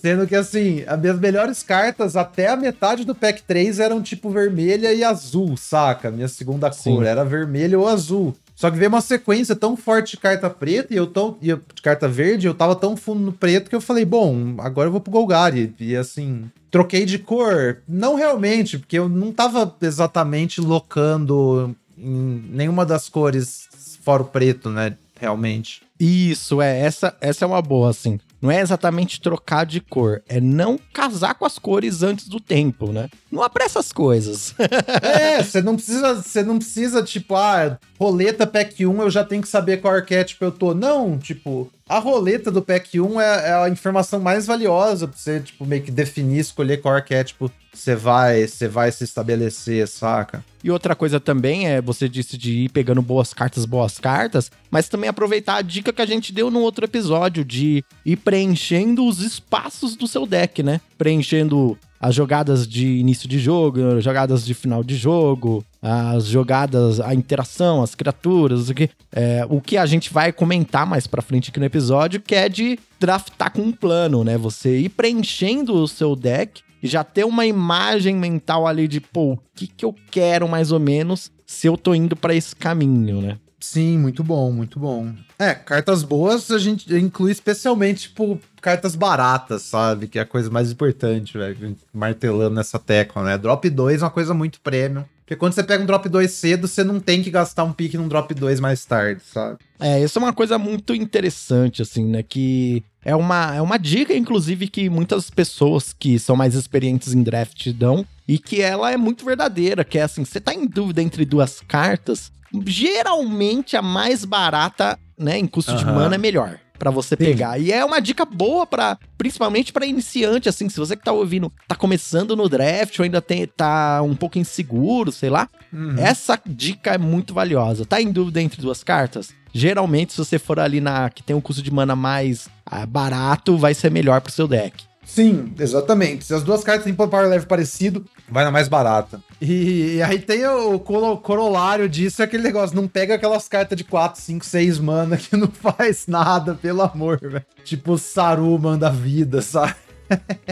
Sendo 0.01 0.27
que 0.29 0.37
assim, 0.37 0.85
as 0.87 0.99
minhas 1.01 1.19
melhores 1.19 1.63
cartas 1.63 2.17
até 2.17 2.49
a 2.49 2.57
metade 2.57 3.05
do 3.05 3.15
pack 3.15 3.43
3 3.43 3.81
eram 3.81 4.01
tipo 4.01 4.31
vermelha 4.31 4.93
e 4.93 5.03
azul, 5.03 5.57
saca? 5.57 6.11
Minha 6.11 6.29
segunda 6.29 6.71
Sim. 6.71 6.95
cor 6.95 7.05
era 7.05 7.25
vermelha 7.25 7.79
ou 7.79 7.89
azul. 7.89 8.37
Só 8.59 8.73
que 8.73 8.77
veio 8.77 8.89
uma 8.89 9.01
sequência 9.01 9.55
tão 9.55 9.77
forte 9.77 10.11
de 10.11 10.17
carta 10.17 10.51
preta 10.51 10.93
e 10.93 10.97
eu 10.97 11.07
tão. 11.07 11.39
E 11.41 11.47
de 11.47 11.81
carta 11.81 12.09
verde, 12.09 12.49
eu 12.49 12.55
tava 12.55 12.75
tão 12.75 12.97
fundo 12.97 13.21
no 13.21 13.33
preto 13.33 13.71
que 13.71 13.77
eu 13.77 13.81
falei, 13.81 14.05
bom, 14.05 14.57
agora 14.59 14.89
eu 14.89 14.91
vou 14.91 15.01
pro 15.01 15.13
Golgari. 15.13 15.73
E 15.79 15.95
assim, 15.95 16.51
troquei 16.69 17.05
de 17.05 17.21
cor? 17.21 17.79
Não 17.87 18.17
realmente, 18.17 18.77
porque 18.77 18.99
eu 18.99 19.09
não 19.09 19.31
tava 19.31 19.73
exatamente 19.81 20.61
locando 20.61 21.73
em 21.97 22.43
nenhuma 22.51 22.85
das 22.85 23.09
cores 23.09 23.69
fora 24.03 24.23
o 24.23 24.27
preto, 24.27 24.71
né? 24.71 24.97
Realmente. 25.21 25.83
Isso, 26.01 26.61
é. 26.61 26.81
Essa, 26.81 27.17
essa 27.21 27.45
é 27.45 27.47
uma 27.47 27.63
boa, 27.63 27.91
assim. 27.91 28.19
Não 28.41 28.51
é 28.51 28.61
exatamente 28.61 29.21
trocar 29.21 29.67
de 29.67 29.81
cor, 29.81 30.23
é 30.29 30.41
não 30.41 30.79
casar 30.93 31.35
com 31.35 31.45
as 31.45 31.59
cores 31.59 32.03
antes 32.03 32.29
do 32.29 32.39
tempo, 32.39 32.93
né? 32.93 33.09
Não 33.31 33.43
apressa 33.43 33.81
as 33.81 33.93
coisas. 33.93 34.55
é, 35.03 35.43
você 35.43 35.61
não 35.61 35.75
precisa, 35.75 36.15
você 36.15 36.43
não 36.43 36.59
precisa 36.59 37.03
tipo, 37.03 37.35
ah, 37.35 37.79
roleta 37.99 38.47
pack 38.47 38.87
1, 38.87 39.03
eu 39.03 39.11
já 39.11 39.25
tenho 39.25 39.43
que 39.43 39.49
saber 39.49 39.79
qual 39.79 39.95
arquétipo 39.95 40.45
eu 40.45 40.53
tô. 40.53 40.73
Não, 40.73 41.19
tipo, 41.19 41.71
a 41.89 41.99
roleta 41.99 42.51
do 42.51 42.61
pack 42.61 43.01
1 43.01 43.21
é, 43.21 43.49
é 43.49 43.53
a 43.55 43.69
informação 43.69 44.21
mais 44.21 44.47
valiosa 44.47 45.09
pra 45.09 45.17
você, 45.17 45.41
tipo, 45.41 45.65
meio 45.65 45.83
que 45.83 45.91
definir, 45.91 46.39
escolher 46.39 46.79
qual 46.79 46.95
arquétipo 46.95 47.51
você 47.73 47.95
vai, 47.95 48.47
você 48.47 48.67
vai 48.67 48.91
se 48.91 49.05
estabelecer, 49.05 49.87
saca? 49.87 50.45
E 50.63 50.71
outra 50.71 50.95
coisa 50.95 51.21
também 51.21 51.69
é, 51.69 51.81
você 51.81 52.09
disse 52.09 52.37
de 52.37 52.65
ir 52.65 52.69
pegando 52.71 53.01
boas 53.01 53.33
cartas, 53.33 53.65
boas 53.65 53.99
cartas, 53.99 54.51
mas 54.71 54.89
também 54.89 55.09
aproveitar 55.09 55.57
a 55.57 55.63
dica 55.63 55.93
que 55.93 56.03
a 56.03 56.07
gente 56.07 56.33
deu 56.33 56.51
no 56.51 56.61
outro 56.61 56.85
episódio 56.85 57.45
de 57.45 57.85
ir 58.05 58.17
preenchendo 58.17 59.07
os 59.07 59.21
espaços 59.21 59.95
do 59.95 60.09
seu 60.09 60.27
deck, 60.27 60.63
né? 60.63 60.81
Preenchendo 60.97 61.79
as 62.01 62.15
jogadas 62.15 62.67
de 62.67 62.87
início 62.87 63.29
de 63.29 63.39
jogo, 63.39 64.01
jogadas 64.01 64.45
de 64.45 64.55
final 64.55 64.85
de 64.85 64.97
jogo, 64.97 65.65
as 65.83 66.27
jogadas, 66.27 67.01
a 67.01 67.15
interação, 67.15 67.83
as 67.83 67.95
criaturas, 67.95 68.69
o 68.69 68.75
que, 68.75 68.91
é, 69.13 69.47
o 69.49 69.61
que 69.61 69.77
a 69.77 69.87
gente 69.87 70.13
vai 70.13 70.33
comentar 70.33 70.87
mais 70.87 71.07
pra 71.07 71.23
frente 71.23 71.51
aqui 71.51 71.59
no 71.59 71.67
episódio, 71.67 72.21
que 72.21 72.35
é 72.35 72.49
de 72.49 72.79
draftar 73.01 73.53
com 73.53 73.63
um 73.63 73.73
plano, 73.73 74.25
né? 74.25 74.37
Você 74.39 74.79
ir 74.79 74.91
preenchendo 74.91 75.75
o 75.75 75.89
seu 75.89 76.15
deck 76.15 76.63
e 76.83 76.87
já 76.87 77.03
ter 77.03 77.25
uma 77.25 77.47
imagem 77.47 78.15
mental 78.15 78.67
ali 78.67 78.87
de, 78.87 79.01
pô, 79.01 79.33
o 79.33 79.39
que, 79.55 79.67
que 79.67 79.85
eu 79.85 79.95
quero 80.11 80.49
mais 80.49 80.73
ou 80.73 80.79
menos 80.79 81.31
se 81.47 81.67
eu 81.67 81.77
tô 81.77 81.95
indo 81.95 82.15
para 82.15 82.35
esse 82.35 82.55
caminho, 82.55 83.21
né? 83.21 83.39
Sim, 83.61 83.99
muito 83.99 84.23
bom, 84.23 84.53
muito 84.53 84.79
bom. 84.79 85.13
É, 85.39 85.55
cartas 85.55 86.03
boas 86.03 86.51
a 86.51 86.59
gente 86.59 86.93
inclui 86.95 87.33
especialmente, 87.33 88.03
tipo, 88.09 88.41
cartas 88.61 88.95
baratas, 88.95 89.63
sabe? 89.63 90.07
Que 90.07 90.19
é 90.19 90.23
a 90.23 90.27
coisa 90.27 90.49
mais 90.51 90.71
importante, 90.71 91.37
velho. 91.37 91.77
Martelando 91.93 92.55
nessa 92.55 92.79
tecla, 92.79 93.25
né? 93.25 93.37
Drop 93.39 93.69
2 93.69 94.01
é 94.01 94.05
uma 94.05 94.11
coisa 94.11 94.33
muito 94.33 94.61
premium. 94.61 95.05
Porque 95.29 95.37
quando 95.37 95.53
você 95.53 95.63
pega 95.63 95.83
um 95.83 95.87
drop 95.87 96.09
2 96.09 96.31
cedo, 96.31 96.67
você 96.67 96.83
não 96.83 96.99
tem 96.99 97.23
que 97.23 97.31
gastar 97.31 97.63
um 97.65 97.73
pique 97.73 97.99
num 97.99 98.09
drop 98.09 98.33
2 98.33 98.61
mais 98.61 98.83
tarde, 98.87 99.21
sabe? 99.31 99.59
É, 99.79 100.03
isso 100.03 100.19
é 100.19 100.23
uma 100.23 100.33
coisa 100.33 100.57
muito 100.57 100.95
interessante, 100.95 101.83
assim, 101.83 102.07
né? 102.07 102.23
Que 102.23 102.83
é 103.05 103.15
uma, 103.15 103.55
é 103.55 103.61
uma 103.61 103.79
dica, 103.79 104.15
inclusive, 104.15 104.69
que 104.69 104.89
muitas 104.89 105.29
pessoas 105.29 105.93
que 105.93 106.19
são 106.19 106.35
mais 106.35 106.55
experientes 106.55 107.13
em 107.13 107.23
draft 107.23 107.71
dão. 107.73 108.07
E 108.27 108.39
que 108.39 108.61
ela 108.63 108.91
é 108.91 108.97
muito 108.97 109.25
verdadeira, 109.25 109.85
que 109.85 109.99
é 109.99 110.03
assim, 110.03 110.25
você 110.25 110.41
tá 110.41 110.55
em 110.55 110.67
dúvida 110.67 111.03
entre 111.03 111.25
duas 111.25 111.61
cartas, 111.61 112.31
geralmente 112.67 113.77
a 113.77 113.83
mais 113.83 114.25
barata, 114.25 114.99
né, 115.19 115.39
em 115.39 115.47
custo 115.47 115.73
uhum. 115.73 115.79
de 115.79 115.85
mana 115.85 116.15
é 116.15 116.19
melhor 116.19 116.59
para 116.79 116.91
você 116.91 117.17
Sim. 117.17 117.25
pegar. 117.25 117.59
E 117.59 117.73
é 117.73 117.85
uma 117.85 118.01
dica 118.01 118.25
boa 118.25 118.65
para 118.65 118.97
principalmente 119.19 119.73
para 119.73 119.85
iniciante, 119.85 120.49
assim, 120.49 120.69
se 120.69 120.79
você 120.79 120.97
que 120.97 121.05
tá 121.05 121.13
ouvindo, 121.13 121.53
tá 121.67 121.75
começando 121.75 122.37
no 122.37 122.49
draft 122.49 122.97
ou 122.99 123.05
ainda 123.05 123.21
tem, 123.21 123.47
tá 123.47 124.01
um 124.03 124.15
pouco 124.15 124.39
inseguro, 124.39 125.11
sei 125.11 125.29
lá. 125.29 125.49
Uhum. 125.73 125.99
Essa 125.99 126.41
dica 126.47 126.93
é 126.93 126.99
muito 126.99 127.35
valiosa. 127.35 127.85
Tá 127.85 128.01
em 128.01 128.13
dúvida 128.13 128.41
entre 128.41 128.63
duas 128.63 128.85
cartas? 128.85 129.35
Geralmente, 129.53 130.13
se 130.13 130.19
você 130.19 130.39
for 130.39 130.61
ali 130.61 130.81
na 130.81 131.11
que 131.11 131.23
tem 131.23 131.35
um 131.35 131.41
custo 131.41 131.63
de 131.63 131.71
mana 131.71 131.97
mais 131.97 132.49
ah, 132.65 132.87
barato, 132.87 133.57
vai 133.57 133.75
ser 133.75 133.91
melhor 133.91 134.21
pro 134.21 134.31
seu 134.33 134.47
deck. 134.47 134.88
Sim, 135.09 135.55
exatamente. 135.59 136.27
Se 136.27 136.35
as 136.35 136.43
duas 136.43 136.63
cartas 136.63 136.85
têm 136.85 136.95
power 136.95 137.27
level 137.27 137.49
parecido, 137.49 138.05
vai 138.29 138.45
na 138.45 138.51
mais 138.51 138.69
barata. 138.69 139.23
E, 139.41 139.95
e 139.95 140.03
aí 140.03 140.19
tem 140.19 140.47
o 140.47 140.79
corolário 140.79 141.89
disso, 141.89 142.21
é 142.21 142.27
aquele 142.27 142.43
negócio, 142.43 142.77
não 142.77 142.87
pega 142.87 143.15
aquelas 143.15 143.49
cartas 143.49 143.77
de 143.77 143.85
4, 143.85 144.21
5, 144.21 144.45
6 144.45 144.79
mana 144.79 145.17
que 145.17 145.35
não 145.35 145.49
faz 145.51 146.07
nada, 146.07 146.55
pelo 146.55 146.83
amor, 146.83 147.19
velho. 147.19 147.45
Tipo 147.65 147.97
Saruman 147.97 148.79
da 148.79 148.91
vida, 148.91 149.41
sabe? 149.41 149.75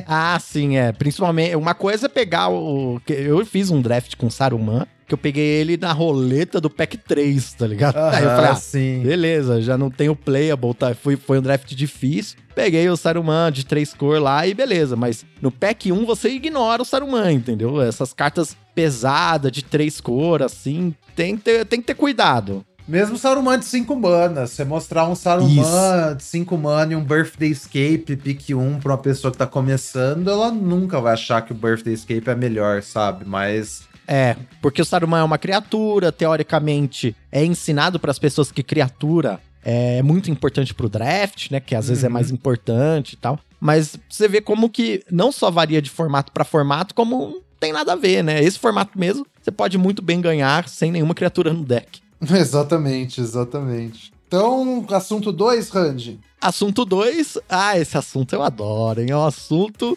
ah, 0.07 0.39
sim, 0.41 0.79
é. 0.79 0.91
Principalmente, 0.91 1.55
uma 1.55 1.75
coisa 1.75 2.07
é 2.07 2.09
pegar 2.09 2.49
o. 2.49 3.01
Eu 3.07 3.45
fiz 3.45 3.71
um 3.71 3.83
draft 3.83 4.17
com 4.17 4.31
Saruman, 4.31 4.87
que 5.07 5.15
eu 5.15 5.19
peguei 5.19 5.45
ele 5.45 5.77
na 5.77 5.93
roleta 5.93 6.61
do 6.61 6.69
pack 6.69 6.99
3, 6.99 7.53
tá 7.55 7.67
ligado? 7.67 7.97
Aí 7.97 8.25
eu 8.25 8.31
falei, 8.31 8.51
ah, 8.51 8.57
sim. 8.57 9.03
beleza, 9.05 9.63
já 9.63 9.79
não 9.79 9.91
tenho 9.91 10.17
playable, 10.17 10.75
tá? 10.75 10.95
Foi, 10.95 11.17
foi 11.17 11.39
um 11.39 11.43
draft 11.43 11.73
difícil. 11.75 12.39
Peguei 12.55 12.89
o 12.89 12.97
Saruman 12.97 13.53
de 13.53 13.65
três 13.65 13.95
cor 13.95 14.21
lá 14.21 14.47
e 14.47 14.55
beleza, 14.55 14.97
mas 14.97 15.25
no 15.41 15.53
pack 15.53 15.93
1 15.93 16.07
você 16.07 16.31
ignora 16.31 16.83
o 16.83 16.85
Saruman, 16.85 17.33
entendeu? 17.33 17.81
Essas 17.81 18.13
cartas 18.13 18.57
pesadas 18.75 19.53
de 19.53 19.63
três 19.63 20.01
cor, 20.01 20.43
assim, 20.43 20.95
tem 21.15 21.37
que 21.37 21.43
ter, 21.45 21.65
tem 21.67 21.81
que 21.81 21.87
ter 21.87 21.95
cuidado. 21.95 22.65
Mesmo 22.89 23.19
Saruman 23.19 23.59
de 23.59 23.65
5 23.65 23.97
mana, 23.97 24.47
você 24.47 24.65
mostrar 24.65 25.09
um 25.09 25.15
Saruman 25.15 25.61
Isso. 25.61 26.17
de 26.17 26.23
5 26.23 26.57
mana 26.57 26.93
e 26.93 26.97
um 26.97 27.03
Birthday 27.03 27.51
Escape 27.51 28.17
pick 28.17 28.51
1 28.51 28.59
um 28.61 28.79
pra 28.79 28.93
uma 28.93 28.99
pessoa 28.99 29.33
que 29.33 29.39
tá 29.39 29.47
começando, 29.47 30.31
ela 30.31 30.53
nunca 30.53 31.01
vai 31.01 31.13
achar 31.13 31.43
que 31.43 31.53
o 31.53 31.55
Birthday 31.55 31.95
Escape 31.95 32.31
é 32.31 32.35
melhor, 32.35 32.83
sabe? 32.83 33.25
Mas 33.25 33.83
é, 34.07 34.37
porque 34.63 34.81
o 34.81 34.85
Saruman 34.85 35.21
é 35.21 35.25
uma 35.25 35.39
criatura, 35.39 36.13
teoricamente 36.13 37.15
é 37.31 37.45
ensinado 37.45 37.99
para 37.99 38.11
as 38.11 38.19
pessoas 38.19 38.53
que 38.53 38.63
criatura 38.63 39.41
é 39.65 40.01
muito 40.01 40.31
importante 40.31 40.73
pro 40.73 40.89
draft, 40.89 41.51
né? 41.51 41.59
Que 41.59 41.75
às 41.75 41.87
uhum. 41.87 41.89
vezes 41.89 42.05
é 42.05 42.09
mais 42.09 42.29
uhum. 42.29 42.35
importante 42.35 43.15
e 43.15 43.17
tal. 43.17 43.39
Mas 43.61 43.97
você 44.09 44.29
vê 44.29 44.41
como 44.41 44.71
que 44.71 45.03
não 45.11 45.33
só 45.33 45.51
varia 45.51 45.83
de 45.83 45.91
formato 45.91 46.31
para 46.31 46.45
formato, 46.45 46.95
como 46.95 47.43
tem 47.59 47.73
nada 47.73 47.95
a 47.95 47.97
ver, 47.97 48.23
né? 48.23 48.43
Esse 48.43 48.59
formato 48.59 48.97
mesmo, 48.97 49.27
você 49.43 49.51
pode 49.51 49.77
muito 49.77 50.03
bem 50.03 50.21
ganhar 50.21 50.69
sem 50.69 50.93
nenhuma 50.93 51.15
criatura 51.15 51.53
no 51.53 51.65
deck. 51.65 52.01
Exatamente, 52.31 53.21
exatamente. 53.21 54.13
Então, 54.27 54.85
assunto 54.91 55.31
2, 55.31 55.69
Randy. 55.69 56.19
Assunto 56.41 56.85
2. 56.85 57.39
Ah, 57.49 57.79
esse 57.79 57.97
assunto 57.97 58.35
eu 58.35 58.43
adoro, 58.43 59.01
hein? 59.01 59.11
É 59.11 59.17
um 59.17 59.25
assunto. 59.25 59.97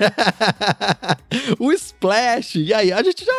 o 1.58 1.72
Splash. 1.72 2.56
E 2.56 2.72
aí, 2.74 2.92
a 2.92 3.02
gente, 3.02 3.24
já 3.24 3.32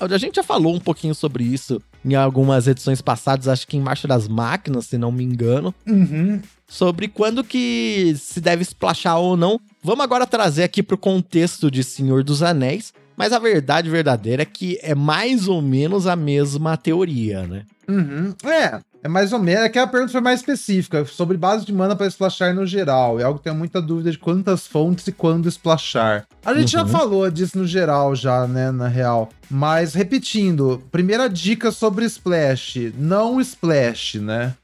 a 0.00 0.18
gente 0.18 0.36
já 0.36 0.42
falou 0.42 0.74
um 0.74 0.80
pouquinho 0.80 1.14
sobre 1.14 1.44
isso 1.44 1.80
em 2.04 2.14
algumas 2.14 2.66
edições 2.66 3.00
passadas, 3.00 3.48
acho 3.48 3.66
que 3.66 3.76
em 3.76 3.80
Marcha 3.80 4.08
das 4.08 4.26
Máquinas, 4.26 4.86
se 4.86 4.98
não 4.98 5.12
me 5.12 5.24
engano. 5.24 5.74
Uhum. 5.86 6.40
Sobre 6.66 7.06
quando 7.06 7.44
que 7.44 8.14
se 8.18 8.40
deve 8.40 8.62
splashar 8.62 9.18
ou 9.18 9.36
não. 9.36 9.60
Vamos 9.82 10.04
agora 10.04 10.26
trazer 10.26 10.64
aqui 10.64 10.82
pro 10.82 10.96
contexto 10.98 11.70
de 11.70 11.84
Senhor 11.84 12.24
dos 12.24 12.42
Anéis. 12.42 12.92
Mas 13.16 13.32
a 13.32 13.38
verdade 13.38 13.90
verdadeira 13.90 14.42
é 14.42 14.46
que 14.46 14.78
é 14.82 14.94
mais 14.94 15.46
ou 15.46 15.60
menos 15.60 16.06
a 16.06 16.16
mesma 16.16 16.76
teoria, 16.76 17.46
né? 17.46 17.64
Uhum. 17.86 18.34
É, 18.44 18.80
é 19.02 19.08
mais 19.08 19.32
ou 19.32 19.38
menos. 19.38 19.64
Aquela 19.64 19.86
pergunta 19.86 20.12
foi 20.12 20.20
mais 20.20 20.40
específica, 20.40 21.04
sobre 21.04 21.36
base 21.36 21.66
de 21.66 21.72
mana 21.72 21.96
para 21.96 22.06
splashar 22.06 22.54
no 22.54 22.64
geral. 22.64 23.18
É 23.18 23.24
algo 23.24 23.38
que 23.38 23.44
tenho 23.44 23.56
muita 23.56 23.82
dúvida 23.82 24.10
de 24.10 24.18
quantas 24.18 24.66
fontes 24.66 25.06
e 25.08 25.12
quando 25.12 25.48
splashar. 25.48 26.24
A 26.44 26.54
gente 26.54 26.76
uhum. 26.76 26.82
já 26.82 26.86
falou 26.86 27.30
disso 27.30 27.58
no 27.58 27.66
geral, 27.66 28.14
já, 28.14 28.46
né? 28.46 28.70
Na 28.70 28.88
real. 28.88 29.28
Mas 29.50 29.92
repetindo, 29.94 30.82
primeira 30.92 31.28
dica 31.28 31.72
sobre 31.72 32.04
splash: 32.04 32.92
não 32.96 33.40
splash, 33.40 34.14
né? 34.20 34.54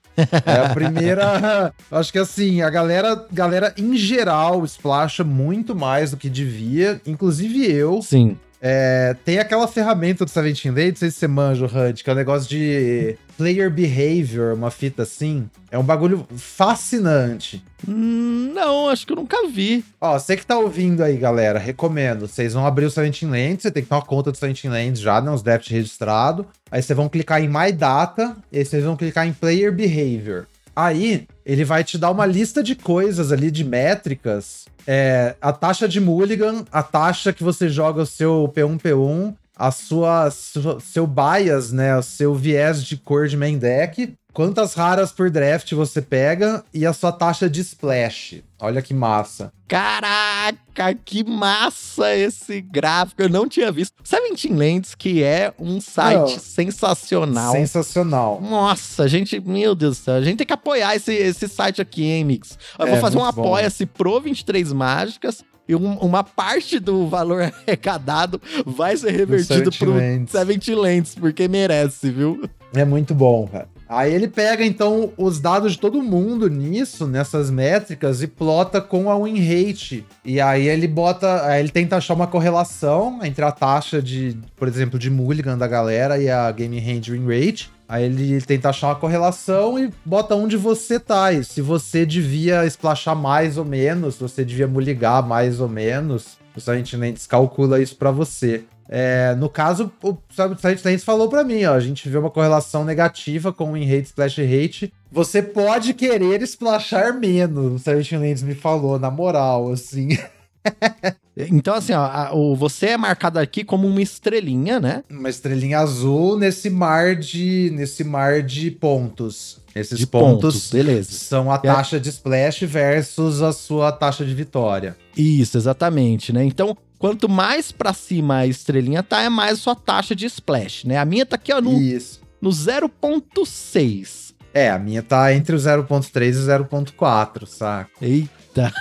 É 0.45 0.67
a 0.67 0.75
primeira. 0.75 1.73
acho 1.91 2.13
que 2.13 2.19
assim, 2.19 2.63
a 2.63 2.71
galera, 2.71 3.27
galera 3.33 3.73
em 3.77 3.97
geral 3.97 4.65
splasha 4.65 5.23
muito 5.23 5.75
mais 5.75 6.11
do 6.11 6.17
que 6.17 6.29
devia, 6.29 7.01
inclusive 7.07 7.71
eu. 7.71 8.03
Sim. 8.03 8.37
É, 8.61 9.15
tem 9.25 9.39
aquela 9.39 9.69
ferramenta 9.69 10.25
do 10.25 10.31
Seventeen 10.31 10.75
Lady, 10.75 10.91
não 10.91 10.97
sei 10.97 11.11
se 11.11 11.19
você 11.19 11.29
manja, 11.29 11.67
Hunt, 11.67 12.03
que 12.03 12.11
é 12.11 12.13
um 12.13 12.17
negócio 12.17 12.49
de 12.49 13.17
player 13.37 13.71
behavior, 13.71 14.55
uma 14.55 14.71
fita 14.71 15.05
assim. 15.05 15.49
É 15.71 15.79
um 15.79 15.85
bagulho 15.85 16.27
fascinante. 16.37 17.63
Hum, 17.87 18.51
não, 18.53 18.89
acho 18.89 19.07
que 19.07 19.13
eu 19.13 19.17
nunca 19.17 19.47
vi. 19.49 19.85
Ó, 20.01 20.19
você 20.19 20.37
que 20.37 20.45
tá 20.45 20.59
ouvindo 20.59 21.05
aí, 21.05 21.17
galera, 21.17 21.59
recomendo. 21.59 22.27
Vocês 22.27 22.55
vão 22.55 22.67
abrir 22.67 22.87
o 22.87 22.91
Seventeen 22.91 23.31
Land, 23.31 23.63
você 23.63 23.71
tem 23.71 23.83
que 23.83 23.89
ter 23.89 23.95
uma 23.95 24.03
conta 24.03 24.33
do 24.33 24.37
Seventeen 24.37 24.73
Land 24.73 25.01
já, 25.01 25.21
né? 25.21 25.31
Os 25.31 25.43
débitos 25.43 25.71
registrado. 25.71 26.45
Aí 26.71 26.83
vocês 26.83 26.97
vão 26.97 27.09
clicar 27.09 27.41
em 27.43 27.49
My 27.49 27.71
Data, 27.73 28.37
e 28.51 28.65
vocês 28.65 28.83
vão 28.83 28.97
clicar 28.97 29.27
em 29.27 29.33
Player 29.33 29.73
Behavior. 29.73 30.47
Aí, 30.81 31.27
ele 31.45 31.65
vai 31.65 31.83
te 31.83 31.99
dar 31.99 32.13
uma 32.13 32.25
lista 32.25 32.63
de 32.63 32.77
coisas 32.77 33.33
ali, 33.33 33.51
de 33.51 33.65
métricas. 33.65 34.67
É, 34.87 35.35
a 35.41 35.53
taxa 35.53 35.89
de 35.89 36.01
mulligan, 36.01 36.65
a 36.71 36.85
taxa 36.85 37.33
que 37.33 37.43
você 37.43 37.69
joga 37.69 38.03
o 38.03 38.07
seu 38.07 38.49
P1P1, 38.55 39.35
a 39.57 39.73
sua, 39.73 40.31
seu 40.31 41.05
bias, 41.05 41.73
né, 41.73 41.97
o 41.97 42.03
seu 42.03 42.33
viés 42.33 42.85
de 42.85 42.97
cor 42.97 43.27
de 43.27 43.37
main 43.37 43.59
deck, 43.59 44.15
quantas 44.39 44.75
raras 44.75 45.11
por 45.11 45.31
draft 45.31 45.73
você 45.73 46.01
pega 46.01 46.65
e 46.73 46.87
a 46.87 46.93
sua 46.93 47.11
taxa 47.11 47.51
de 47.51 47.61
splash. 47.61 48.41
Olha 48.61 48.81
que 48.81 48.95
massa. 48.95 49.53
Caraca, 49.67 50.95
que 51.05 51.25
massa 51.25 52.15
esse 52.15 52.61
gráfico. 52.61 53.21
Eu 53.21 53.29
não 53.29 53.49
tinha 53.49 53.73
visto. 53.73 53.95
Seventeen 54.05 54.55
Lands, 54.55 54.95
que 54.95 55.25
é 55.25 55.53
um 55.59 55.81
site 55.81 56.39
sensacional. 56.39 57.51
Sensacional. 57.51 58.41
Nossa, 58.41 59.09
gente, 59.09 59.41
meu 59.41 59.75
Deus 59.75 59.99
do 59.99 60.05
céu, 60.05 60.15
a 60.15 60.23
gente 60.23 60.39
tem 60.39 60.47
que 60.47 60.53
apoiar 60.53 60.95
esse, 60.95 61.13
esse 61.13 61.49
site 61.49 61.83
aqui, 61.83 62.05
hein, 62.05 62.23
Mix? 62.23 62.57
Eu 62.79 62.87
é, 62.87 62.91
vou 62.93 63.01
fazer 63.01 63.19
um 63.19 63.25
apoia-se 63.25 63.87
pro 63.87 64.21
23 64.21 64.73
Mágicas 64.73 65.45
e 65.67 65.75
um, 65.75 65.95
uma 65.95 66.23
parte 66.23 66.79
do 66.79 67.09
valor 67.09 67.43
arrecadado 67.67 68.41
vai 68.65 68.97
ser 68.97 69.11
revertido 69.11 69.73
pro 69.73 69.95
Seventy 70.29 70.77
Lands, 70.77 71.17
porque 71.17 71.49
merece, 71.49 72.09
viu? 72.09 72.49
É 72.73 72.85
muito 72.85 73.13
bom, 73.17 73.49
cara. 73.49 73.69
Aí 73.89 74.13
ele 74.13 74.29
pega 74.29 74.65
então 74.65 75.13
os 75.17 75.41
dados 75.41 75.73
de 75.73 75.79
todo 75.79 76.03
mundo 76.03 76.49
nisso, 76.49 77.07
nessas 77.07 77.51
métricas, 77.51 78.23
e 78.23 78.27
plota 78.27 78.81
com 78.81 79.11
a 79.11 79.19
win 79.19 79.41
rate. 79.41 80.05
E 80.25 80.41
aí 80.41 80.69
ele 80.69 80.87
bota. 80.87 81.47
Aí 81.47 81.61
ele 81.61 81.71
tenta 81.71 81.97
achar 81.97 82.15
uma 82.15 82.27
correlação 82.27 83.21
entre 83.25 83.45
a 83.45 83.51
taxa 83.51 84.03
de, 84.03 84.37
por 84.57 84.69
exemplo, 84.69 84.99
de 84.99 85.11
mulligan 85.11 85.57
da 85.57 85.67
galera 85.67 86.19
e 86.19 86.29
a 86.29 86.51
game 86.53 86.79
hand 86.79 87.11
win 87.11 87.27
rate. 87.27 87.71
Aí 87.89 88.05
ele 88.05 88.39
tenta 88.43 88.69
achar 88.69 88.89
uma 88.89 88.97
correlação 88.97 89.79
e 89.79 89.91
bota 90.05 90.35
onde 90.35 90.59
você 90.59 91.01
tá. 91.01 91.33
E 91.33 91.43
se 91.43 91.63
você 91.63 92.05
devia 92.05 92.67
splashar 92.67 93.17
mais 93.17 93.57
ou 93.57 93.65
menos, 93.65 94.17
se 94.17 94.21
você 94.21 94.45
devia 94.45 94.69
mulligar 94.69 95.27
mais 95.27 95.59
ou 95.59 95.69
menos, 95.69 96.37
a 96.67 96.77
gente 96.77 96.97
nem 96.97 97.13
descalcula 97.13 97.81
isso 97.81 97.97
para 97.97 98.11
você. 98.11 98.65
É, 98.89 99.35
no 99.35 99.51
caso, 99.51 99.93
o 100.03 100.17
Silent 100.31 101.01
falou 101.01 101.29
para 101.29 101.45
mim, 101.45 101.65
ó, 101.65 101.75
a 101.75 101.81
gente 101.81 102.09
vê 102.09 102.17
uma 102.17 102.31
correlação 102.31 102.85
negativa 102.85 103.53
com 103.53 103.73
o 103.73 103.77
in 103.77 103.85
rate 103.85 104.07
splash 104.07 104.39
rate. 104.39 104.93
Você 105.13 105.43
pode 105.43 105.93
querer 105.93 106.41
splashar 106.43 107.19
menos, 107.19 107.75
o 107.75 107.79
Silent 107.79 108.13
Lens 108.13 108.43
me 108.43 108.55
falou, 108.55 108.99
na 108.99 109.11
moral, 109.11 109.71
assim. 109.71 110.09
Então, 111.51 111.75
assim, 111.75 111.93
ó, 111.93 112.01
a, 112.01 112.35
o, 112.35 112.57
você 112.57 112.87
é 112.87 112.97
marcado 112.97 113.39
aqui 113.39 113.63
como 113.63 113.87
uma 113.87 114.03
estrelinha, 114.03 114.81
né? 114.81 115.05
Uma 115.09 115.29
estrelinha 115.29 115.79
azul 115.79 116.37
nesse 116.37 116.69
mar 116.69 117.15
de, 117.15 117.71
nesse 117.75 118.03
mar 118.03 118.43
de 118.43 118.73
pontos. 118.73 119.61
Esses 119.73 119.97
de 119.97 120.07
pontos, 120.07 120.55
pontos, 120.55 120.71
beleza. 120.73 121.13
são 121.13 121.53
a 121.53 121.55
é. 121.55 121.59
taxa 121.59 122.01
de 122.01 122.09
splash 122.09 122.63
versus 122.65 123.41
a 123.41 123.53
sua 123.53 123.93
taxa 123.93 124.25
de 124.25 124.35
vitória. 124.35 124.97
Isso, 125.17 125.57
exatamente, 125.57 126.33
né? 126.33 126.45
Então, 126.45 126.77
quanto 126.99 127.29
mais 127.29 127.71
para 127.71 127.93
cima 127.93 128.39
a 128.39 128.47
estrelinha 128.47 129.03
tá, 129.03 129.23
é 129.23 129.29
mais 129.29 129.53
a 129.55 129.63
sua 129.63 129.75
taxa 129.75 130.15
de 130.15 130.27
splash, 130.27 130.85
né? 130.85 130.99
A 130.99 131.05
minha 131.05 131.25
tá 131.25 131.37
aqui, 131.37 131.53
ó, 131.53 131.61
no, 131.61 131.81
Isso. 131.81 132.21
no 132.41 132.51
0.6. 132.51 134.35
É, 134.53 134.71
a 134.71 134.79
minha 134.79 135.03
tá 135.03 135.33
entre 135.35 135.55
o 135.55 135.59
0.3 135.59 136.35
e 136.35 136.39
o 136.39 136.67
0.4, 136.67 137.47
saca? 137.47 137.91
Eita! 138.01 138.73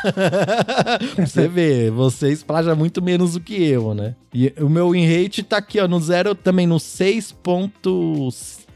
você 1.19 1.47
vê, 1.47 1.91
você 1.91 2.31
esplaja 2.31 2.73
muito 2.73 3.01
menos 3.01 3.33
do 3.33 3.39
que 3.39 3.63
eu, 3.63 3.93
né? 3.93 4.15
E 4.33 4.53
o 4.59 4.69
meu 4.69 4.91
win 4.91 5.05
rate 5.05 5.43
tá 5.43 5.57
aqui, 5.57 5.79
ó, 5.79 5.87
no 5.87 5.99
0, 5.99 6.33
também 6.35 6.65
no 6.65 6.79
6 6.79 7.35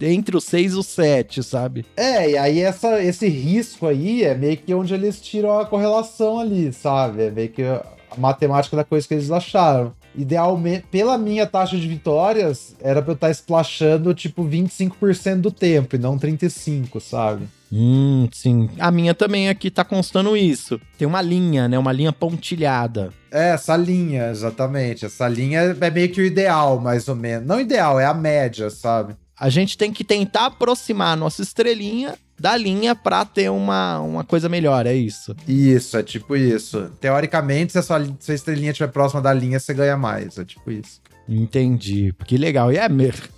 entre 0.02 0.36
o 0.36 0.42
6 0.42 0.74
e 0.74 0.76
o 0.76 0.84
7, 0.84 1.44
sabe? 1.44 1.86
É, 1.96 2.32
e 2.32 2.38
aí 2.38 2.60
essa, 2.60 3.02
esse 3.02 3.28
risco 3.28 3.88
aí 3.88 4.24
é 4.24 4.36
meio 4.36 4.58
que 4.58 4.74
onde 4.74 4.94
eles 4.94 5.22
tiram 5.22 5.60
a 5.60 5.66
correlação 5.66 6.40
ali, 6.40 6.74
sabe? 6.74 7.24
É 7.24 7.32
meio 7.32 7.50
que 7.50 7.64
a 8.12 8.20
matemática 8.20 8.76
da 8.76 8.84
coisa 8.84 9.08
que 9.08 9.14
eles 9.14 9.32
acharam. 9.32 9.94
Idealmente, 10.14 10.86
pela 10.92 11.18
minha 11.18 11.48
taxa 11.48 11.78
de 11.78 11.88
vitórias, 11.88 12.76
era 12.82 13.02
pra 13.02 13.12
eu 13.12 13.16
estar 13.16 13.28
tá 13.28 13.32
splashando 13.32 14.14
tipo 14.14 14.44
25% 14.44 15.40
do 15.40 15.52
tempo 15.52 15.96
e 15.96 16.00
não 16.00 16.20
35%, 16.20 17.00
sabe? 17.00 17.48
Hum, 17.72 18.28
sim. 18.34 18.70
A 18.78 18.92
minha 18.92 19.14
também 19.14 19.48
aqui 19.48 19.72
tá 19.72 19.86
constando 19.86 20.36
isso. 20.36 20.80
Tem 20.98 21.08
uma 21.08 21.22
linha, 21.22 21.70
né? 21.70 21.80
Uma 21.80 21.94
linha 21.94 22.12
pontilhada. 22.12 23.14
É, 23.32 23.52
essa 23.52 23.78
linha, 23.78 24.30
exatamente. 24.30 25.06
Essa 25.06 25.30
linha 25.30 25.62
é 25.80 25.90
meio 25.90 26.12
que 26.12 26.20
o 26.20 26.26
ideal, 26.26 26.82
mais 26.82 27.08
ou 27.08 27.16
menos. 27.16 27.48
Não 27.48 27.62
ideal, 27.62 27.98
é 27.98 28.06
a 28.06 28.14
média, 28.14 28.70
sabe? 28.70 29.16
A 29.40 29.50
gente 29.50 29.78
tem 29.78 29.94
que 29.94 30.04
tentar 30.04 30.48
aproximar 30.48 31.14
a 31.14 31.16
nossa 31.16 31.42
estrelinha 31.42 32.16
da 32.42 32.58
linha 32.58 32.96
para 32.96 33.24
ter 33.24 33.50
uma, 33.50 34.00
uma 34.00 34.24
coisa 34.24 34.50
melhor, 34.50 34.86
é 34.88 34.94
isso. 34.94 35.36
Isso, 35.48 35.96
é 35.96 36.04
tipo 36.04 36.36
isso. 36.36 36.92
Teoricamente, 37.00 37.72
se 37.72 37.78
a 37.78 37.84
sua, 37.84 38.04
se 38.20 38.32
a 38.32 38.36
estrelinha 38.36 38.72
estiver 38.72 38.92
próxima 38.92 39.22
da 39.22 39.32
linha, 39.32 39.60
você 39.60 39.74
ganha 39.74 39.96
mais, 39.96 40.38
é 40.38 40.44
tipo 40.44 40.72
isso. 40.72 41.00
Entendi. 41.30 42.14
Que 42.26 42.36
legal. 42.36 42.74
E 42.74 42.78
é 42.78 42.88